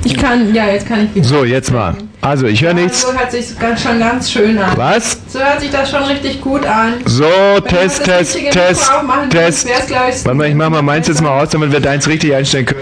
[0.03, 1.27] Ich kann, ja, jetzt kann ich wieder.
[1.27, 1.95] So, jetzt mal.
[2.21, 3.01] Also, ich höre nichts.
[3.01, 4.75] So hört sich ganz, schon ganz schön an.
[4.75, 5.17] Was?
[5.27, 6.95] So hört sich das schon richtig gut an.
[7.05, 8.91] So, Wenn Test, Test, Test,
[9.29, 9.67] Test.
[10.25, 12.81] Warte mal, ich mach mal meins jetzt mal aus, damit wir deins richtig einstellen können.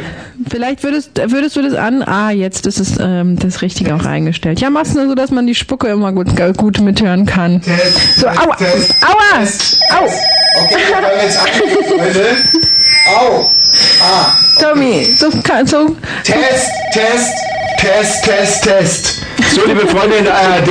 [0.49, 2.01] Vielleicht würdest, würdest du das an.
[2.03, 4.59] Ah, jetzt ist es ähm, das Richtige auch eingestellt.
[4.59, 7.61] Ja, mach's nur so, dass man die Spucke immer gut, gut mithören kann.
[8.17, 8.35] so, aua!
[8.35, 9.43] Aua!
[9.91, 10.03] Au!
[10.63, 12.25] Okay, wir jetzt an, Leute.
[13.19, 13.51] Au!
[14.01, 14.33] Ah!
[14.59, 15.95] Tommy, so, kann- so.
[16.23, 17.33] Test, Test,
[17.77, 19.21] Test, Test, Test.
[19.53, 20.69] So, liebe Freunde in der ARD,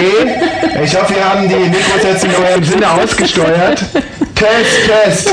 [0.84, 3.82] ich hoffe, ihr haben die Mikros jetzt in eurem Sinne ausgesteuert.
[4.34, 5.32] Test, Test.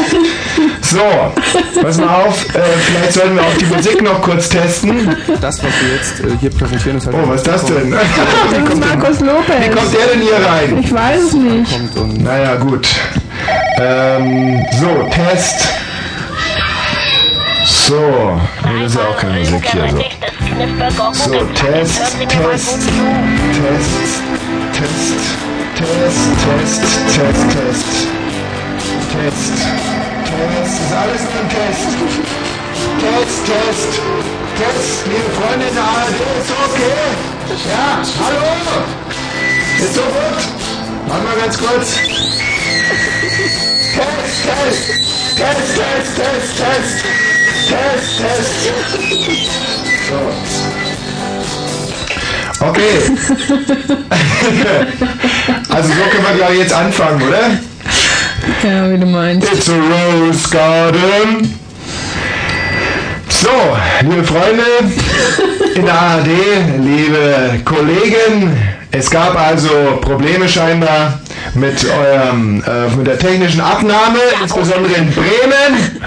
[0.96, 5.14] So, pass mal auf, äh, vielleicht sollten wir auch die Musik noch kurz testen.
[5.42, 7.18] Das, was wir jetzt äh, hier präsentieren, ist halt.
[7.22, 7.92] Oh, was ist das denn?
[8.52, 9.56] Das ist Markus Lopez.
[9.60, 10.78] Wie kommt der denn hier rein?
[10.82, 12.22] Ich weiß es nicht.
[12.24, 12.88] Naja, gut.
[13.78, 15.68] Ähm, so, Test.
[17.66, 19.90] So, nee, das ist ja auch keine Musik hier.
[19.90, 19.98] So,
[21.12, 22.80] so Test, Test, Test,
[24.72, 25.20] Test,
[25.76, 26.82] Test, Test,
[27.14, 28.08] Test, Test,
[29.12, 30.05] Test,
[30.36, 31.88] Test, ist alles nur ein Test.
[33.00, 34.02] Test, Test,
[34.58, 36.98] Test, liebe Freunde der ARD, ist okay?
[37.70, 37.86] Ja,
[38.20, 38.52] hallo?
[39.80, 40.44] Ist so gut?
[41.08, 41.88] Warte mal ganz kurz.
[43.96, 44.86] Test, Test,
[45.38, 46.96] Test, Test, Test, Test,
[47.70, 48.56] Test, Test.
[50.10, 50.20] So.
[52.66, 52.96] Okay.
[55.70, 57.52] also so können wir glaube ich jetzt anfangen, oder?
[58.64, 59.52] Ja, wie du meinst.
[59.52, 61.54] It's a rose garden.
[63.30, 63.50] So,
[64.02, 64.64] liebe Freunde
[65.76, 66.28] in der ARD,
[66.80, 68.58] liebe Kollegen,
[68.92, 71.20] es gab also Probleme scheinbar
[71.54, 76.02] mit eurem, äh, mit der technischen Abnahme, insbesondere in Bremen.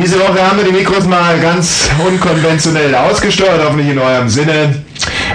[0.00, 4.84] Diese Woche haben wir die Mikros mal ganz unkonventionell ausgesteuert, hoffentlich in eurem Sinne.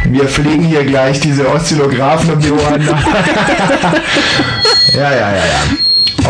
[0.05, 2.81] Wir fliegen hier gleich diese Oszillographen um die Ohren.
[4.95, 5.63] ja, ja, ja, ja.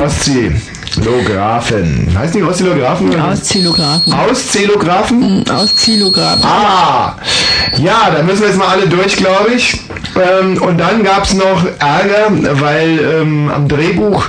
[0.03, 2.07] Oszillographen.
[2.17, 3.09] Heißt die Oszillographen?
[3.09, 3.25] oder?
[3.25, 4.11] Auszählographen.
[4.11, 5.47] Auszählographen?
[5.49, 6.43] Auszählographen.
[6.43, 7.15] Ah!
[7.77, 9.79] Ja, da müssen wir jetzt mal alle durch, glaube ich.
[10.15, 12.27] Ähm, und dann gab es noch Ärger,
[12.59, 14.25] weil ähm, am Drehbuch,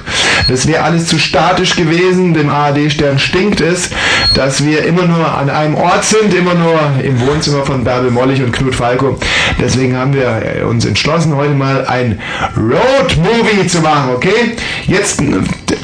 [0.49, 3.91] das wäre alles zu statisch gewesen, dem ARD-Stern stinkt es,
[4.35, 8.43] dass wir immer nur an einem Ort sind, immer nur im Wohnzimmer von Bärbel Mollig
[8.43, 9.19] und Knut Falco.
[9.61, 12.21] Deswegen haben wir äh, uns entschlossen, heute mal ein
[12.57, 14.57] Road-Movie zu machen, okay?
[14.87, 15.33] Jetzt äh,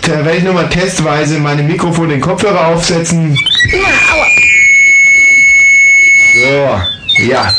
[0.07, 3.37] werde ich nochmal testweise meine Mikrofon, den Kopfhörer aufsetzen.
[6.33, 7.53] So, ja,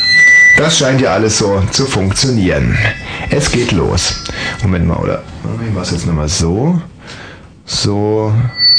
[0.57, 2.77] das scheint ja alles so zu funktionieren.
[3.29, 4.23] Es geht los.
[4.61, 5.23] Moment mal, oder?
[5.67, 6.81] Ich mach's jetzt nochmal so.
[7.65, 8.33] So.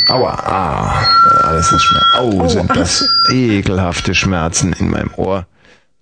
[0.08, 1.06] Aua, ah.
[1.44, 2.04] Alles ist Schmerz.
[2.20, 5.46] Oh, sind das ekelhafte Schmerzen in meinem Ohr.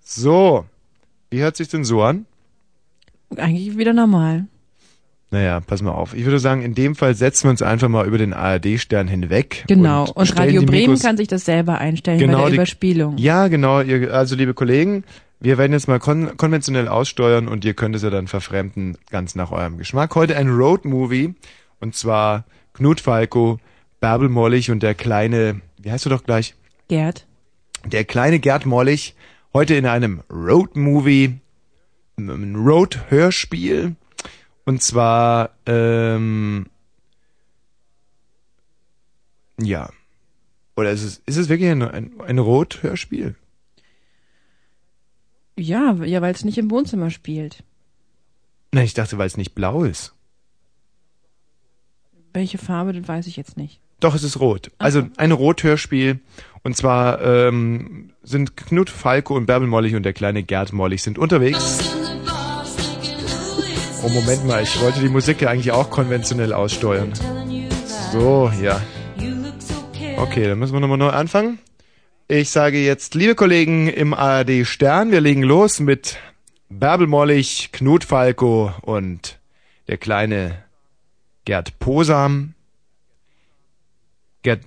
[0.03, 0.65] So.
[1.29, 2.25] Wie hört sich denn so an?
[3.37, 4.45] Eigentlich wieder normal.
[5.33, 6.13] Naja, pass mal auf.
[6.13, 9.63] Ich würde sagen, in dem Fall setzen wir uns einfach mal über den ARD-Stern hinweg.
[9.67, 10.11] Genau.
[10.13, 13.17] Und, stellen Radio Bremen Mikros- kann sich das selber einstellen Genau, bei der die- Überspielung.
[13.17, 13.79] Ja, genau.
[13.81, 15.05] Ihr, also liebe Kollegen,
[15.43, 19.33] Wir werden jetzt mal kon konventionell aussteuern und ihr könnt es ja dann verfremden, ganz
[19.33, 20.13] nach eurem Geschmack.
[20.13, 21.33] Heute ein Road-Movie
[21.79, 23.59] und zwar Knut Falco,
[23.99, 26.53] Bärbel Mollig und der kleine, wie heißt du doch gleich?
[26.89, 27.25] Gerd.
[27.83, 29.15] Der kleine Gerd Mollig,
[29.51, 31.39] heute in einem Road-Movie,
[32.17, 33.95] ein Road-Hörspiel
[34.65, 36.67] und zwar, ähm,
[39.59, 39.89] ja,
[40.75, 43.33] oder ist es, ist es wirklich ein, ein, ein Rot-Hörspiel?
[45.57, 47.63] Ja, ja, weil es nicht im Wohnzimmer spielt.
[48.71, 50.13] Nein, ich dachte, weil es nicht blau ist.
[52.33, 53.81] Welche Farbe, das weiß ich jetzt nicht.
[53.99, 54.71] Doch, es ist rot.
[54.77, 56.19] Also ein Rothörspiel.
[56.63, 61.17] Und zwar ähm, sind Knut Falco und Bärbel Mollig und der kleine Gerd Mollig sind
[61.17, 61.79] unterwegs.
[64.03, 67.13] Oh, Moment mal, ich wollte die Musik ja eigentlich auch konventionell aussteuern.
[68.11, 68.81] So, ja.
[70.17, 71.59] Okay, dann müssen wir nochmal neu anfangen.
[72.33, 76.17] Ich sage jetzt, liebe Kollegen im ARD Stern, wir legen los mit
[76.69, 79.41] Bärbel Mollig, Knut Falco und
[79.89, 80.63] der kleine
[81.43, 82.53] Gerd Posam.
[84.43, 84.61] Gerd,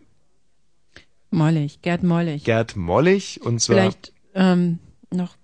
[1.30, 2.44] Mollig, Gerd Mollig.
[2.44, 4.78] Gerd Mollig und zwar Vielleicht ähm,
[5.10, 5.34] noch,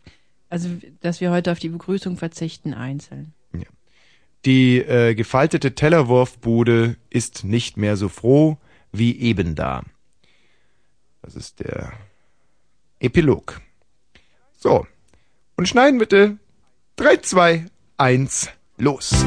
[0.50, 0.68] also
[1.00, 3.32] dass wir heute auf die Begrüßung verzichten einzeln.
[4.44, 8.58] die äh, gefaltete Tellerwurfbude ist nicht mehr so froh
[8.92, 9.84] wie eben da.
[11.23, 11.94] Das ist der
[13.00, 13.60] Epilog.
[14.58, 14.86] So.
[15.56, 16.36] Und schneiden bitte.
[16.96, 19.24] 3, 2, 1, los.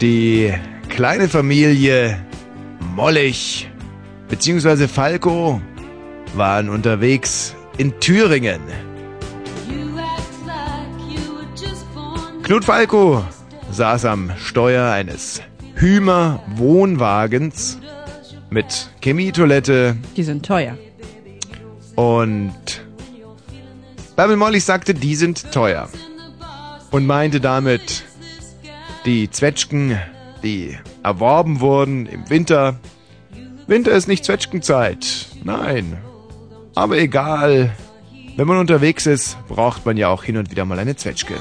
[0.00, 0.52] Die
[0.88, 2.24] kleine Familie
[2.94, 3.70] Mollig
[4.28, 4.86] bzw.
[4.88, 5.60] Falco
[6.34, 8.60] waren unterwegs in Thüringen.
[12.42, 13.24] Knut Falco
[13.70, 15.40] saß am Steuer eines
[15.74, 17.78] Hümer Wohnwagens
[18.50, 20.76] mit Chemietoilette Die sind teuer.
[21.94, 22.52] und
[24.16, 25.88] Bärbel Mollig sagte, die sind teuer.
[26.90, 28.04] Und meinte damit
[29.06, 29.98] die Zwetschgen,
[30.42, 32.78] die erworben wurden im Winter.
[33.66, 35.26] Winter ist nicht Zwetschgenzeit.
[35.44, 35.96] Nein.
[36.74, 37.70] Aber egal.
[38.36, 41.34] Wenn man unterwegs ist, braucht man ja auch hin und wieder mal eine Zwetschge.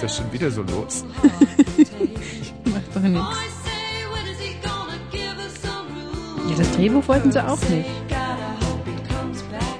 [0.00, 1.04] Geht das schon wieder so los?
[2.64, 3.28] Macht doch nichts.
[6.48, 7.84] Ja, das Drehbuch wollten sie auch nicht.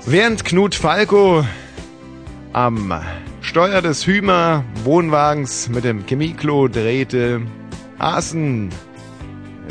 [0.05, 1.43] Während Knut Falco
[2.53, 3.01] am
[3.41, 7.41] Steuer des Hümer Wohnwagens mit dem Chemieklo drehte,
[7.99, 8.69] aßen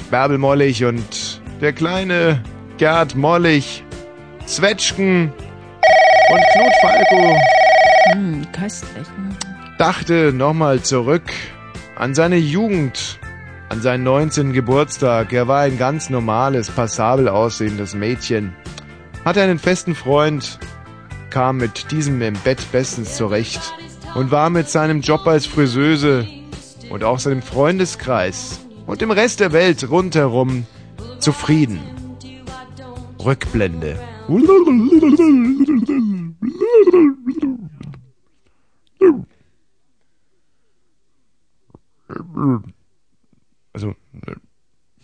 [0.09, 2.41] Bärbel Mollig und der kleine
[2.79, 3.83] Gerd Mollig
[4.47, 7.37] Zwetschgen und Knut Falco
[8.13, 9.05] Hm, köstlich.
[9.79, 11.23] Dachte nochmal zurück
[11.95, 13.17] an seine Jugend,
[13.69, 14.51] an seinen 19.
[14.51, 15.31] Geburtstag.
[15.31, 18.53] Er war ein ganz normales, passabel aussehendes Mädchen,
[19.23, 20.59] hatte einen festen Freund,
[21.29, 23.73] kam mit diesem im Bett bestens zurecht
[24.15, 26.27] und war mit seinem Job als Friseuse
[26.89, 30.65] und auch seinem Freundeskreis und dem Rest der Welt rundherum
[31.19, 31.79] zufrieden.
[33.23, 33.97] Rückblende.
[43.73, 43.95] Also,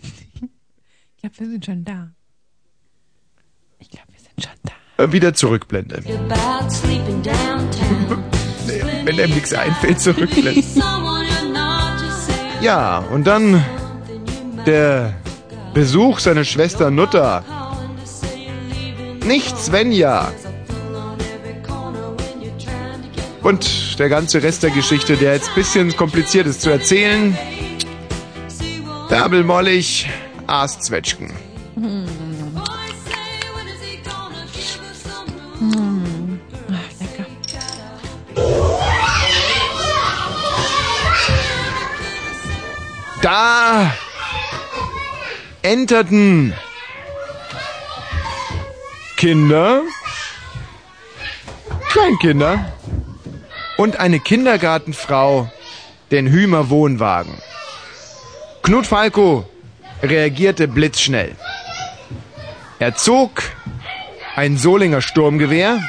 [0.02, 2.12] Ich glaube, wir sind schon da.
[3.80, 5.04] Ich glaube, wir sind schon da.
[5.04, 6.04] äh, wieder Zurückblende.
[9.06, 10.64] Wenn einem nichts einfällt, zurückblenden.
[12.62, 13.64] Ja, und dann
[14.66, 15.14] der
[15.76, 17.44] Besuch seiner Schwester Nutta.
[19.26, 20.32] Nicht Svenja.
[23.46, 27.38] Und der ganze Rest der Geschichte, der jetzt ein bisschen kompliziert ist zu erzählen.
[29.08, 30.10] Bärbel Mollig,
[30.48, 31.32] aß Zwetschgen.
[31.76, 32.08] Hm.
[35.60, 36.40] Hm.
[36.72, 37.26] Ach, lecker.
[43.22, 43.96] Da
[45.62, 46.56] enterten
[49.18, 49.84] Kinder,
[51.90, 52.74] Kleinkinder
[53.78, 55.50] und eine Kindergartenfrau
[56.12, 57.34] den Hümer Wohnwagen.
[58.64, 59.48] Knut Falco
[60.02, 61.36] reagierte blitzschnell.
[62.80, 63.44] Er zog
[64.36, 65.80] ein Solinger Sturmgewehr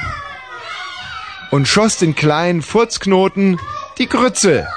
[1.51, 3.59] und schoss den kleinen Furzknoten
[3.97, 4.67] die Grütze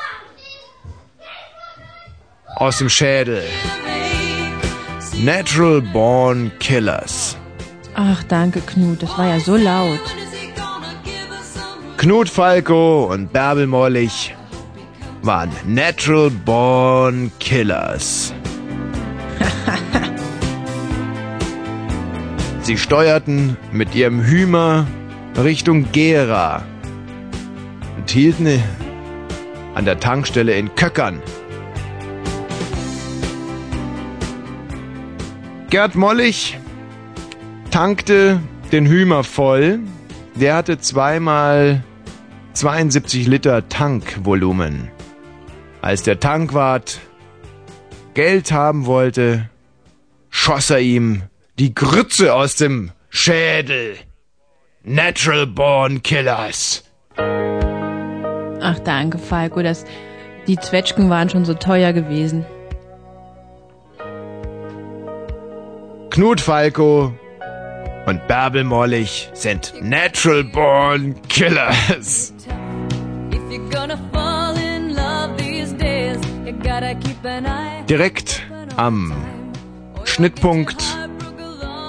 [2.57, 3.45] aus dem Schädel.
[5.15, 7.37] Natural Born Killers.
[7.95, 9.03] Ach, danke, Knut.
[9.03, 10.01] Das war ja so laut.
[12.01, 14.35] Knut Falco und Bärbel Mollig
[15.21, 18.33] waren Natural Born Killers.
[22.63, 24.87] Sie steuerten mit ihrem Hümer
[25.37, 26.63] Richtung Gera
[27.99, 28.63] und hielten
[29.75, 31.21] an der Tankstelle in Köckern.
[35.69, 36.59] Gerd Mollig
[37.71, 38.41] tankte
[38.73, 39.81] den Hümer voll.
[40.37, 41.85] Der hatte zweimal
[42.55, 44.91] 72 Liter Tankvolumen.
[45.83, 47.01] Als der Tankwart
[48.15, 49.49] Geld haben wollte,
[50.29, 51.23] schoss er ihm
[51.59, 53.97] die Grütze aus dem Schädel.
[54.83, 56.85] Natural Born Killers.
[57.17, 59.63] Ach, danke, Falco.
[59.63, 59.85] Das,
[60.47, 62.45] die Zwetschgen waren schon so teuer gewesen.
[66.11, 67.13] Knut Falco
[68.07, 72.33] und Bärbel Mollig sind Natural Born Killers.
[77.89, 79.13] Direkt am
[80.05, 80.85] Schnittpunkt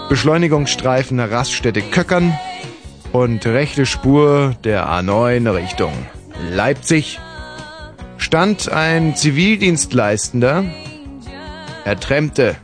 [0.10, 2.38] Beschleunigungsstreifen der Raststätte Köckern
[3.12, 5.94] und rechte Spur der A9 Richtung
[6.52, 7.20] Leipzig
[8.18, 10.64] stand ein Zivildienstleistender.
[11.86, 12.56] Er trennte.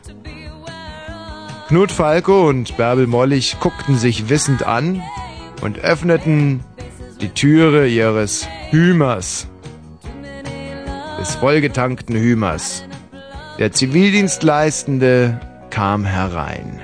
[1.68, 5.02] Knut Falco und Bärbel Mollig guckten sich wissend an
[5.60, 6.64] und öffneten
[7.20, 9.48] die Türe ihres Hümers.
[11.18, 12.84] Des vollgetankten Hümers.
[13.58, 15.40] Der Zivildienstleistende
[15.70, 16.78] kam herein.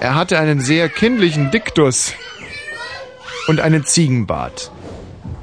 [0.00, 2.14] Er hatte einen sehr kindlichen Diktus
[3.46, 4.72] und einen Ziegenbart.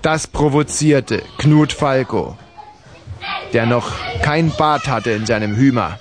[0.02, 2.38] Das provozierte Knut Falco,
[3.54, 3.94] der noch
[4.24, 6.00] kein Bart hatte in seinem Hümer.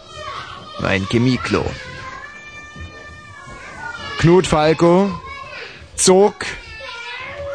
[0.83, 1.65] Ein Chemieklo.
[4.19, 5.11] Knut Falco
[5.95, 6.35] zog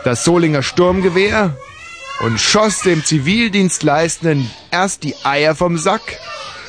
[0.04, 1.56] das Solinger Sturmgewehr
[2.22, 6.02] und schoss dem Zivildienstleistenden erst die Eier vom Sack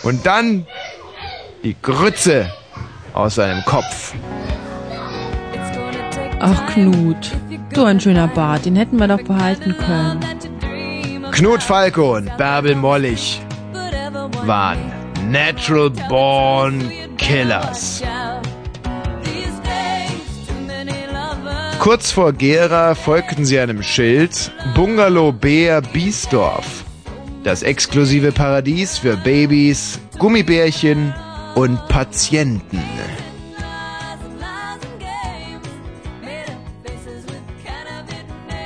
[0.03, 0.67] und dann
[1.63, 2.53] die Grütze
[3.13, 4.15] aus seinem Kopf.
[6.41, 7.31] Ach, Knut.
[7.75, 8.65] So ein schöner Bart.
[8.65, 10.21] Den hätten wir doch behalten können.
[11.31, 13.41] Knut Falco und Bärbel Mollig
[14.45, 14.93] waren
[15.31, 18.03] Natural Born Killers.
[21.83, 26.85] Kurz vor Gera folgten sie einem Schild Bungalow Bär Biesdorf.
[27.43, 31.13] Das exklusive Paradies für Babys, Gummibärchen
[31.57, 32.81] und Patienten.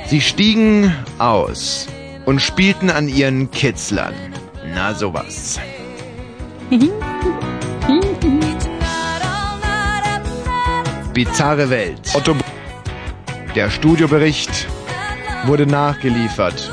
[0.05, 1.87] Sie stiegen aus
[2.27, 4.13] und spielten an ihren Kitzlern.
[4.75, 5.59] Na sowas.
[11.15, 12.13] Bizarre Welt.
[12.13, 12.35] Otto
[13.57, 14.67] Der Studiobericht
[15.47, 16.71] wurde nachgeliefert.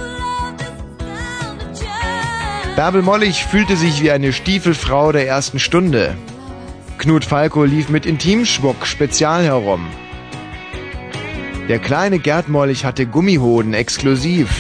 [2.76, 6.14] Bärbel Mollig fühlte sich wie eine Stiefelfrau der ersten Stunde.
[6.98, 9.86] Knut Falco lief mit Intimschmuck spezial herum.
[11.70, 14.50] Der kleine Gerd Mollig hatte Gummihoden exklusiv.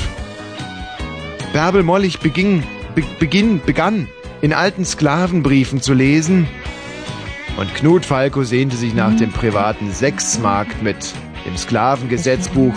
[1.52, 2.62] Bärbel Mollig beging,
[2.94, 4.08] be, beginn, begann,
[4.40, 6.48] in alten Sklavenbriefen zu lesen.
[7.58, 11.12] Und Knut Falco sehnte sich nach dem privaten Sexmarkt mit
[11.44, 12.74] dem Sklavengesetzbuch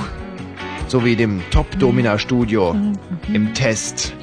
[0.87, 2.75] sowie dem Top-Domina-Studio
[3.33, 4.13] im Test.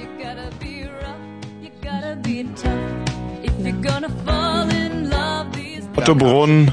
[5.96, 6.70] Otto Brunn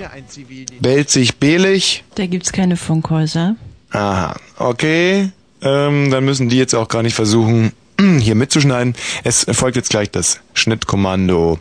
[0.79, 2.03] bellt sich belig.
[2.15, 3.55] Da gibt's keine Funkhäuser.
[3.91, 5.31] Aha, okay.
[5.61, 7.71] Ähm, dann müssen die jetzt auch gar nicht versuchen,
[8.19, 8.95] hier mitzuschneiden.
[9.23, 11.59] Es folgt jetzt gleich das Schnittkommando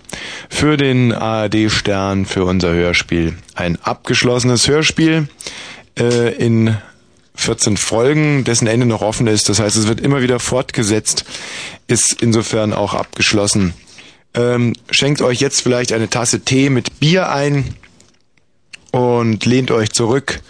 [0.49, 3.35] für den ARD-Stern für unser Hörspiel.
[3.55, 5.29] Ein abgeschlossenes Hörspiel
[6.01, 6.77] äh, in
[7.37, 9.49] 14 Folgen, dessen Ende noch offen ist.
[9.49, 11.25] Das heißt, es wird immer wieder fortgesetzt,
[11.87, 13.75] ist insofern auch abgeschlossen.
[14.35, 17.75] Ähm, schenkt euch jetzt vielleicht eine Tasse Tee mit Bier ein
[18.93, 20.41] und lehnt euch zurück.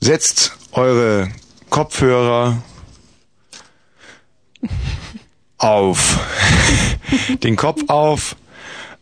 [0.00, 1.30] Setzt eure
[1.70, 2.62] Kopfhörer
[5.58, 6.18] auf
[7.42, 8.36] den Kopf auf,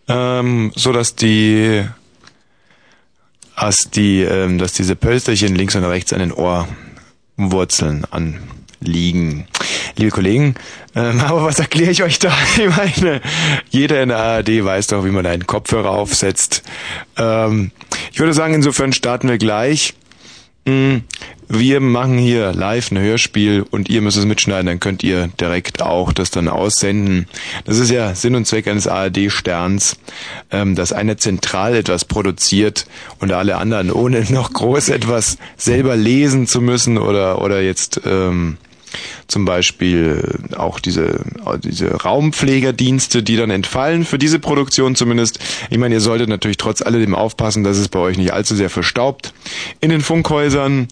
[0.09, 1.85] ähm, so dass die,
[3.63, 9.47] dass die, ähm, dass diese Pölsterchen links und rechts an den Ohrwurzeln anliegen.
[9.95, 10.57] Liebe Kollegen,
[10.97, 12.33] ähm, aber was erkläre ich euch da?
[12.57, 13.21] Ich meine,
[13.71, 16.65] jeder in der ARD weiß doch, wie man einen Kopfhörer aufsetzt.
[17.17, 17.71] Ähm,
[18.13, 19.95] ich würde sagen, insofern starten wir gleich.
[20.65, 20.99] Mm,
[21.49, 25.83] Wir machen hier live ein Hörspiel und ihr müsst es mitschneiden, dann könnt ihr direkt
[25.83, 27.27] auch das dann aussenden.
[27.65, 29.97] Das ist ja Sinn und Zweck eines ARD-Sterns,
[30.51, 32.87] ähm, dass einer zentral etwas produziert
[33.19, 38.57] und alle anderen, ohne noch groß etwas selber lesen zu müssen oder, oder jetzt ähm,
[39.29, 41.21] zum Beispiel auch diese,
[41.63, 45.39] diese Raumpflegerdienste, die dann entfallen, für diese Produktion zumindest.
[45.71, 48.71] Ich meine, ihr solltet natürlich trotz alledem aufpassen, dass es bei euch nicht allzu sehr
[48.71, 49.35] verstaubt
[49.81, 50.89] in den Funkhäusern.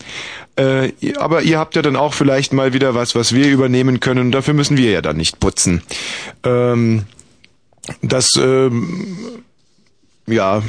[0.57, 4.33] Äh, aber ihr habt ja dann auch vielleicht mal wieder was, was wir übernehmen können.
[4.33, 5.83] Dafür müssen wir ja dann nicht putzen.
[6.45, 7.05] Ähm,
[8.03, 9.17] das, ähm,
[10.27, 10.63] ja,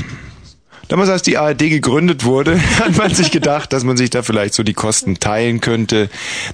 [0.91, 4.53] Damals, als die ARD gegründet wurde, hat man sich gedacht, dass man sich da vielleicht
[4.53, 6.09] so die Kosten teilen könnte.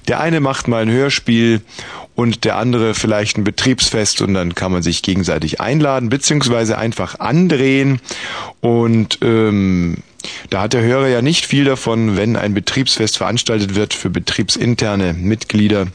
[0.06, 1.60] Der eine macht mal ein Hörspiel
[2.14, 7.18] und der andere vielleicht ein Betriebsfest und dann kann man sich gegenseitig einladen, beziehungsweise einfach
[7.18, 8.00] andrehen.
[8.60, 10.04] Und ähm,
[10.50, 15.14] da hat der Hörer ja nicht viel davon, wenn ein Betriebsfest veranstaltet wird für betriebsinterne
[15.14, 15.88] Mitglieder.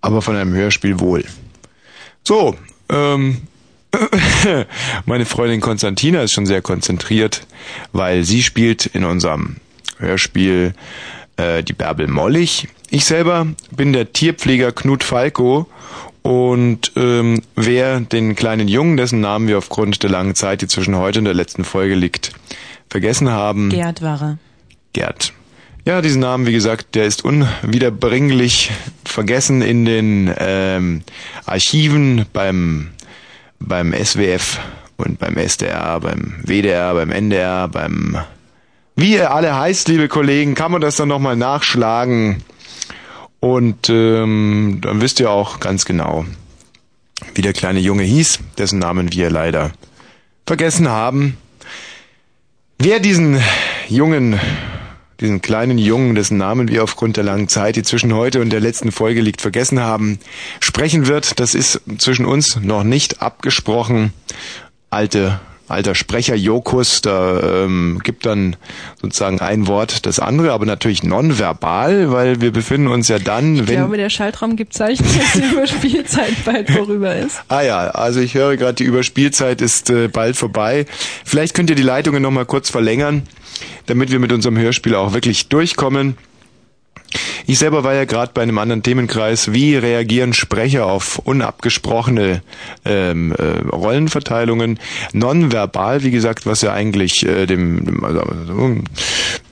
[0.00, 1.24] Aber von einem Hörspiel wohl.
[2.24, 2.56] So,
[2.88, 3.42] ähm,
[5.06, 7.46] meine Freundin Konstantina ist schon sehr konzentriert,
[7.92, 9.56] weil sie spielt in unserem
[9.98, 10.74] Hörspiel
[11.36, 12.68] äh, die Bärbel Mollig.
[12.90, 15.68] Ich selber bin der Tierpfleger Knut Falco
[16.22, 20.96] und ähm, wer den kleinen Jungen, dessen Namen wir aufgrund der langen Zeit, die zwischen
[20.96, 22.32] heute und der letzten Folge liegt,
[22.88, 23.70] vergessen haben.
[23.70, 24.38] Gerd war er.
[24.92, 25.32] Gerd.
[25.86, 28.70] Ja, diesen Namen, wie gesagt, der ist unwiederbringlich
[29.04, 31.02] vergessen in den ähm,
[31.44, 32.88] Archiven beim
[33.66, 34.58] beim SWF
[34.96, 38.18] und beim SDR, beim WDR, beim NDR, beim
[38.96, 42.44] wie ihr alle heißt, liebe Kollegen, kann man das dann nochmal nachschlagen.
[43.40, 46.24] Und ähm, dann wisst ihr auch ganz genau,
[47.34, 49.72] wie der kleine Junge hieß, dessen Namen wir leider
[50.46, 51.36] vergessen haben.
[52.78, 53.42] Wer diesen
[53.88, 54.38] Jungen,
[55.20, 58.60] diesen kleinen Jungen, dessen Namen wir aufgrund der langen Zeit, die zwischen heute und der
[58.60, 60.18] letzten Folge liegt, vergessen haben,
[60.60, 64.12] sprechen wird, das ist zwischen uns noch nicht abgesprochen.
[64.90, 68.56] Alte alter Sprecher Jokus, da ähm, gibt dann
[69.00, 73.68] sozusagen ein Wort das andere, aber natürlich nonverbal, weil wir befinden uns ja dann, Ich
[73.68, 77.42] wenn glaube, der Schaltraum gibt Zeichen, dass die Überspielzeit bald vorüber ist.
[77.48, 80.86] Ah ja, also ich höre gerade, die Überspielzeit ist äh, bald vorbei.
[81.24, 83.22] Vielleicht könnt ihr die Leitungen noch mal kurz verlängern,
[83.86, 86.16] damit wir mit unserem Hörspiel auch wirklich durchkommen.
[87.46, 89.52] Ich selber war ja gerade bei einem anderen Themenkreis.
[89.52, 92.42] Wie reagieren Sprecher auf unabgesprochene
[92.84, 94.78] ähm, äh, Rollenverteilungen?
[95.12, 98.22] Nonverbal, wie gesagt, was ja eigentlich äh, dem, dem, also,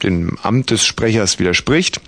[0.03, 2.01] dem Amt des Sprechers widerspricht.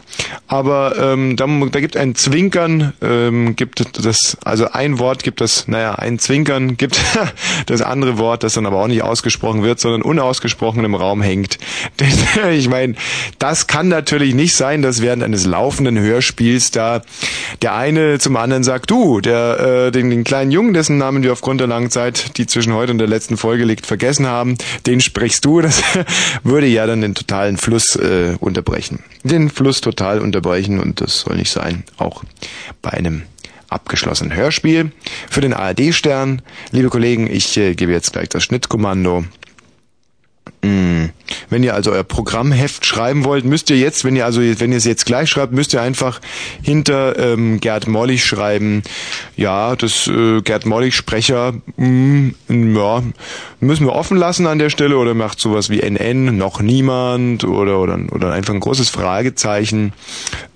[0.46, 5.66] Aber ähm, da, da gibt ein Zwinkern, ähm, gibt das, also ein Wort gibt das,
[5.68, 7.00] naja, ein Zwinkern gibt
[7.66, 11.58] das andere Wort, das dann aber auch nicht ausgesprochen wird, sondern unausgesprochen im Raum hängt.
[12.52, 12.94] ich meine,
[13.38, 17.02] das kann natürlich nicht sein, dass während eines laufenden Hörspiels da
[17.62, 21.32] der eine zum anderen sagt, du, der äh, den, den kleinen Jungen, dessen Namen wir
[21.32, 24.56] aufgrund der langen Zeit, die zwischen heute und der letzten Folge liegt, vergessen haben,
[24.86, 25.60] den sprichst du.
[25.60, 25.82] Das
[26.42, 29.02] würde ja dann den totalen Fluss äh, unterbrechen.
[29.22, 31.84] Den Fluss total unterbrechen und das soll nicht sein.
[31.96, 32.24] Auch
[32.82, 33.22] bei einem
[33.68, 34.92] abgeschlossenen Hörspiel.
[35.28, 39.24] Für den ARD-Stern, liebe Kollegen, ich äh, gebe jetzt gleich das Schnittkommando.
[40.64, 41.10] Mm.
[41.50, 44.78] Wenn ihr also euer Programmheft schreiben wollt, müsst ihr jetzt, wenn ihr also, wenn ihr
[44.78, 46.20] es jetzt gleich schreibt, müsst ihr einfach
[46.62, 48.82] hinter ähm, Gerd Mollig schreiben.
[49.36, 53.02] Ja, das äh, Gerd Mollig Sprecher, mm, ja,
[53.60, 57.78] müssen wir offen lassen an der Stelle oder macht sowas wie NN noch niemand oder
[57.80, 59.92] oder oder einfach ein großes Fragezeichen.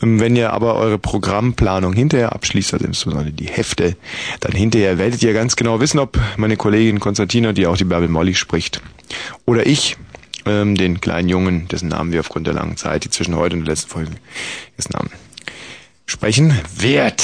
[0.02, 3.96] Ähm, wenn ihr aber eure Programmplanung hinterher abschließt, also insbesondere die Hefte,
[4.40, 8.08] dann hinterher werdet ihr ganz genau wissen, ob meine Kollegin Konstantina, die auch die Bärbel
[8.08, 8.80] Mollig spricht,
[9.46, 9.96] oder ich,
[10.48, 13.64] ähm, den kleinen Jungen, dessen Namen wir aufgrund der langen Zeit, die zwischen heute und
[13.64, 14.12] der letzten Folge
[14.76, 15.10] des Namen
[16.08, 17.22] sprechen wird.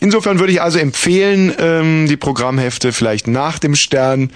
[0.00, 4.30] Insofern würde ich also empfehlen, ähm, die Programmhefte vielleicht nach dem Stern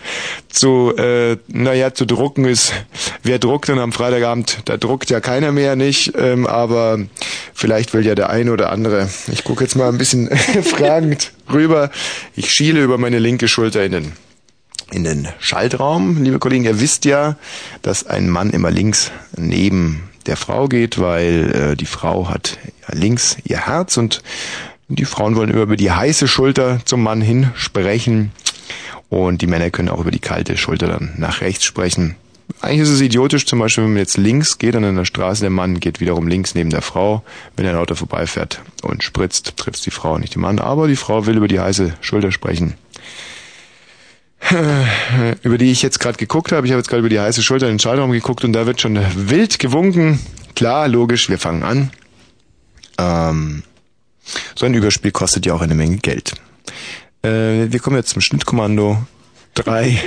[0.51, 2.75] zu, äh, naja, zu drucken ist.
[3.23, 4.59] Wer druckt denn am Freitagabend?
[4.67, 6.99] Da druckt ja keiner mehr nicht, ähm, aber
[7.55, 9.09] vielleicht will ja der eine oder andere.
[9.33, 10.29] Ich gucke jetzt mal ein bisschen
[10.63, 11.91] fragend rüber.
[12.35, 14.13] Ich schiele über meine linke Schulter in den
[14.91, 16.23] in den Schaltraum.
[16.23, 17.37] Liebe Kollegen, ihr wisst ja,
[17.83, 22.59] dass ein Mann immer links neben der Frau geht, weil äh, die Frau hat
[22.91, 24.23] links ihr Herz und
[24.89, 28.33] die Frauen wollen immer über die heiße Schulter zum Mann hin sprechen
[29.09, 32.17] und die Männer können auch über die kalte Schulter dann nach rechts sprechen.
[32.61, 35.51] Eigentlich ist es idiotisch, zum Beispiel, wenn man jetzt links geht an einer Straße, der
[35.51, 37.25] Mann geht wiederum links neben der Frau.
[37.57, 41.27] Wenn ein Auto vorbeifährt und spritzt, trifft die Frau nicht den Mann, aber die Frau
[41.27, 42.75] will über die heiße Schulter sprechen
[45.43, 46.67] über die ich jetzt gerade geguckt habe.
[46.67, 48.81] Ich habe jetzt gerade über die heiße Schulter in den Schaltraum geguckt und da wird
[48.81, 48.99] schon
[49.29, 50.21] wild gewunken.
[50.55, 51.91] Klar, logisch, wir fangen an.
[52.99, 53.63] Ähm,
[54.55, 56.35] so ein Überspiel kostet ja auch eine Menge Geld.
[57.23, 58.99] Äh, wir kommen jetzt zum Schnittkommando.
[59.55, 60.01] Drei,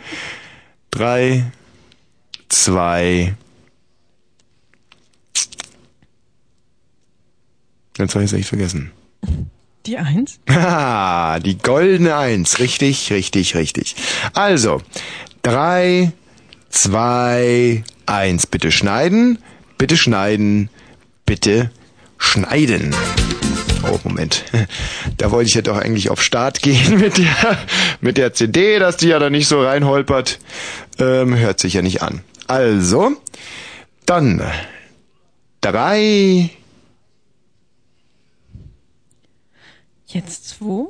[0.90, 1.50] drei,
[2.48, 3.34] zwei,
[7.98, 8.92] Jetzt habe ich es echt vergessen.
[9.86, 10.38] Die Eins?
[10.48, 12.58] Ah, die goldene Eins.
[12.58, 13.96] Richtig, richtig, richtig.
[14.34, 14.82] Also,
[15.42, 16.12] drei,
[16.68, 18.46] zwei, eins.
[18.46, 19.38] Bitte schneiden,
[19.76, 20.70] bitte schneiden,
[21.26, 21.70] bitte
[22.18, 22.94] schneiden.
[23.84, 24.44] Oh, Moment.
[25.16, 27.58] Da wollte ich ja doch eigentlich auf Start gehen mit der,
[28.00, 30.38] mit der CD, dass die ja da nicht so reinholpert.
[31.00, 32.20] Ähm, hört sich ja nicht an.
[32.46, 33.12] Also,
[34.06, 34.42] dann
[35.60, 36.50] drei,
[40.10, 40.86] Jetzt zwei?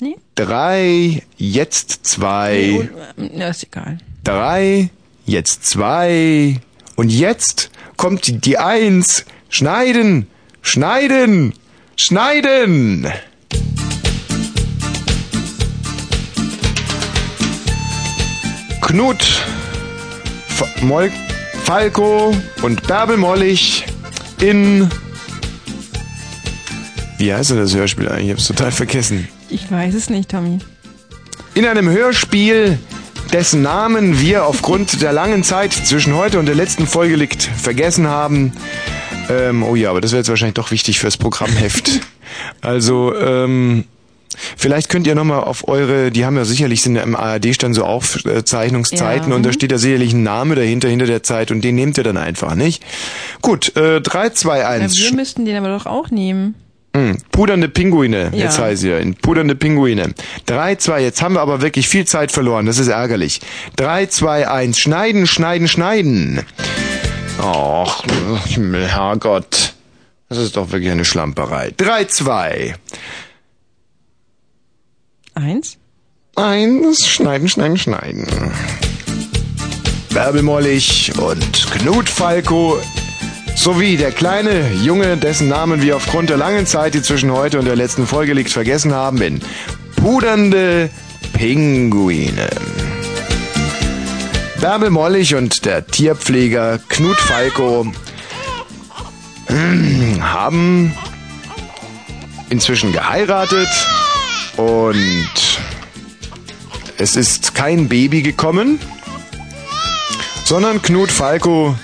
[0.00, 0.16] Nee?
[0.34, 2.88] drei, jetzt zwei.
[3.18, 3.98] Nee, ja, ist egal.
[4.24, 4.88] Drei,
[5.26, 6.58] jetzt zwei.
[6.96, 9.26] Und jetzt kommt die, die Eins.
[9.50, 10.26] Schneiden,
[10.62, 11.52] schneiden,
[11.96, 13.12] schneiden.
[18.80, 19.42] Knut,
[20.48, 21.12] F Mol
[21.64, 23.84] Falco und Bärbel Mollig
[24.40, 24.88] in...
[27.18, 28.26] Wie heißt denn das Hörspiel eigentlich?
[28.26, 29.28] Ich hab's total vergessen.
[29.48, 30.58] Ich weiß es nicht, Tommy.
[31.54, 32.78] In einem Hörspiel,
[33.32, 38.06] dessen Namen wir aufgrund der langen Zeit zwischen heute und der letzten Folge liegt vergessen
[38.06, 38.52] haben.
[39.30, 42.00] Ähm, oh ja, aber das wäre jetzt wahrscheinlich doch wichtig fürs Programmheft.
[42.60, 43.84] also, ähm,
[44.56, 47.84] vielleicht könnt ihr nochmal auf eure, die haben ja sicherlich sind ja im ARD-Stand so
[47.84, 49.36] Aufzeichnungszeiten Ja.
[49.36, 52.04] und da steht da sicherlich ein Name dahinter, hinter der Zeit und den nehmt ihr
[52.04, 52.84] dann einfach, nicht?
[53.40, 54.94] Gut, äh, 3, 2, Ja, 1.
[54.94, 56.54] wir müssten den aber doch auch nehmen.
[56.96, 58.44] Hm, pudernde Pinguine, Ja.
[58.44, 60.14] jetzt heißt sie ja, in pudernde Pinguine.
[60.46, 63.40] 3, 2, jetzt haben wir aber wirklich viel Zeit verloren, das ist ärgerlich.
[63.76, 66.40] 3, 2, 1, schneiden, schneiden, schneiden.
[67.38, 68.02] Och,
[68.56, 69.74] Herrgott.
[70.30, 71.72] Das ist doch wirklich eine Schlamperei.
[71.76, 72.74] 3, 2,
[75.34, 75.76] Eins?
[76.36, 78.26] 1, schneiden, schneiden, schneiden.
[80.14, 82.78] Bärbelmollig und Knut Falco
[83.56, 87.64] sowie der kleine Junge, dessen Namen wir aufgrund der langen Zeit, die zwischen heute und
[87.64, 89.40] der letzten Folge liegt, vergessen haben, in
[89.96, 90.90] pudernde
[91.32, 92.48] Pinguine.
[94.60, 97.86] Bärbel Mollig und der Tierpfleger Knut Falco
[99.46, 100.94] hm, haben
[102.48, 103.68] inzwischen geheiratet
[104.56, 105.30] und
[106.98, 108.78] es ist kein Baby gekommen,
[110.44, 111.74] sondern Knut Falco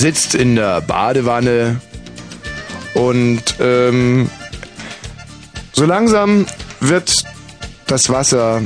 [0.00, 1.78] sitzt in der Badewanne
[2.94, 4.30] und ähm,
[5.72, 6.46] so langsam
[6.80, 7.26] wird
[7.86, 8.62] das Wasser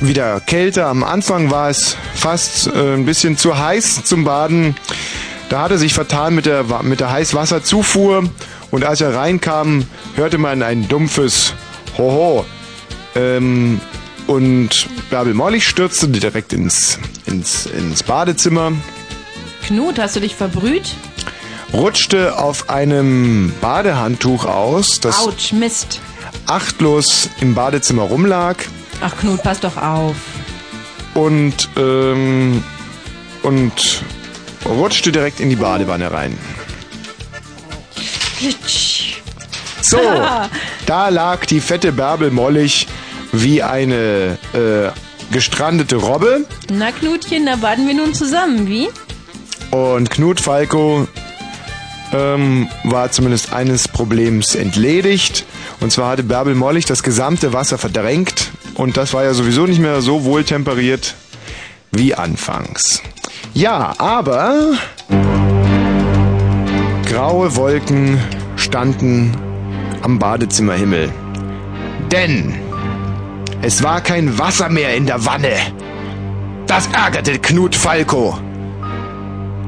[0.00, 0.86] wieder kälter.
[0.86, 4.74] Am Anfang war es fast äh, ein bisschen zu heiß zum Baden.
[5.50, 8.30] Da hat er sich vertan mit der, mit der Heißwasserzufuhr
[8.70, 9.84] und als er reinkam,
[10.14, 11.52] hörte man ein dumpfes
[11.98, 12.46] Hoho.
[13.14, 13.82] Ähm,
[14.26, 18.72] und Bärbel Mollig stürzte direkt ins, ins, ins Badezimmer,
[19.70, 20.96] Knut, hast du dich verbrüht?
[21.72, 26.00] rutschte auf einem Badehandtuch aus, das Autsch, Mist.
[26.46, 28.56] achtlos im Badezimmer rumlag
[29.00, 30.16] Ach, Knut, pass doch auf.
[31.14, 32.64] und, ähm,
[33.44, 34.02] und
[34.68, 36.36] rutschte direkt in die Badewanne rein.
[39.80, 39.98] So,
[40.86, 42.88] da lag die fette Bärbel mollig
[43.30, 44.90] wie eine äh,
[45.32, 48.88] gestrandete Robbe Na, Knutchen, da baden wir nun zusammen, wie?
[49.70, 51.06] Und Knut Falco
[52.12, 55.44] ähm, war zumindest eines Problems entledigt.
[55.80, 59.80] Und zwar hatte Bärbel Mollig das gesamte Wasser verdrängt und das war ja sowieso nicht
[59.80, 61.14] mehr so wohltemperiert
[61.92, 63.02] wie anfangs.
[63.54, 64.72] Ja, aber
[67.06, 68.18] graue Wolken
[68.56, 69.36] standen
[70.02, 71.10] am Badezimmerhimmel.
[72.12, 72.54] Denn
[73.62, 75.54] es war kein Wasser mehr in der Wanne.
[76.66, 78.38] Das ärgerte Knut Falco.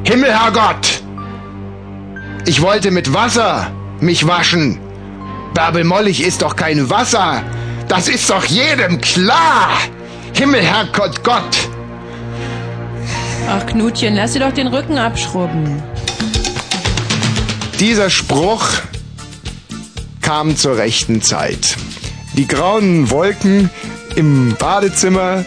[0.05, 1.03] Himmelherrgott!
[2.45, 4.81] Ich wollte mit Wasser mich waschen.
[5.55, 7.43] Bärbel Mollig ist doch kein Wasser.
[7.89, 9.71] Das ist doch jedem klar.
[10.35, 11.69] Himmelherrgott Gott!
[13.49, 15.83] Ach, Knutchen, lass dir doch den Rücken abschrubben.
[17.79, 18.65] Dieser Spruch
[20.21, 21.77] kam zur rechten Zeit.
[22.35, 23.71] Die grauen Wolken
[24.17, 25.45] im Badezimmer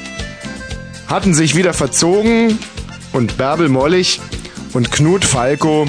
[1.08, 2.60] hatten sich wieder verzogen
[3.12, 4.20] und Bärbel Mollig
[4.76, 5.88] und Knut Falco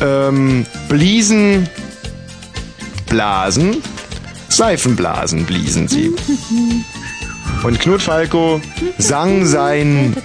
[0.00, 1.68] ähm, bliesen
[3.08, 3.82] Blasen,
[4.48, 6.12] Seifenblasen bliesen sie.
[7.64, 8.60] Und Knut Falco
[8.98, 10.16] sang sein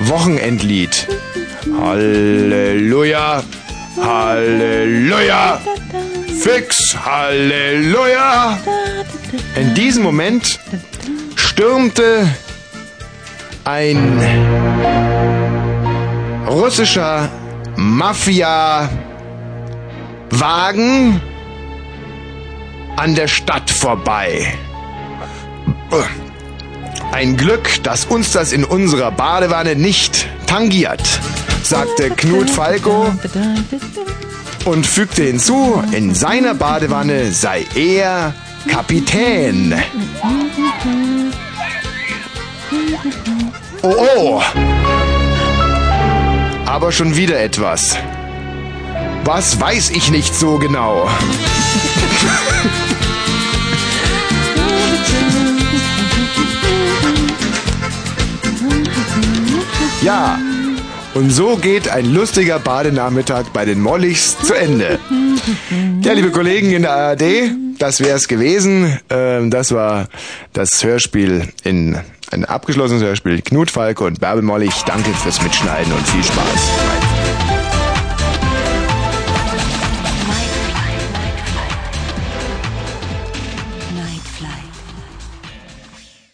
[0.00, 1.06] Wochenendlied.
[1.80, 3.42] Halleluja,
[4.00, 5.60] Halleluja,
[6.40, 8.58] fix, Halleluja.
[9.54, 10.58] In diesem Moment
[11.36, 12.28] stürmte
[13.64, 15.35] ein
[16.46, 17.28] russischer
[17.76, 18.88] Mafia
[20.30, 21.20] Wagen
[22.96, 24.54] an der Stadt vorbei.
[27.12, 31.02] Ein Glück, dass uns das in unserer Badewanne nicht tangiert,
[31.62, 33.06] sagte Knut Falco
[34.64, 38.34] und fügte hinzu, in seiner Badewanne sei er
[38.68, 39.74] Kapitän.
[43.82, 44.42] Oh oh!
[46.76, 47.96] Aber schon wieder etwas.
[49.24, 51.08] Was weiß ich nicht so genau.
[60.02, 60.38] Ja,
[61.14, 64.98] und so geht ein lustiger Badenachmittag bei den Mollichs zu Ende.
[66.02, 67.22] Ja, liebe Kollegen in der ARD,
[67.78, 69.00] das wär's gewesen.
[69.08, 70.08] Ähm, das war
[70.52, 71.98] das Hörspiel in
[72.36, 73.42] ein abgeschlossenes Hörspiel.
[73.42, 77.05] Knut Falke und Bärbel Mollich, danke fürs Mitschneiden und viel Spaß.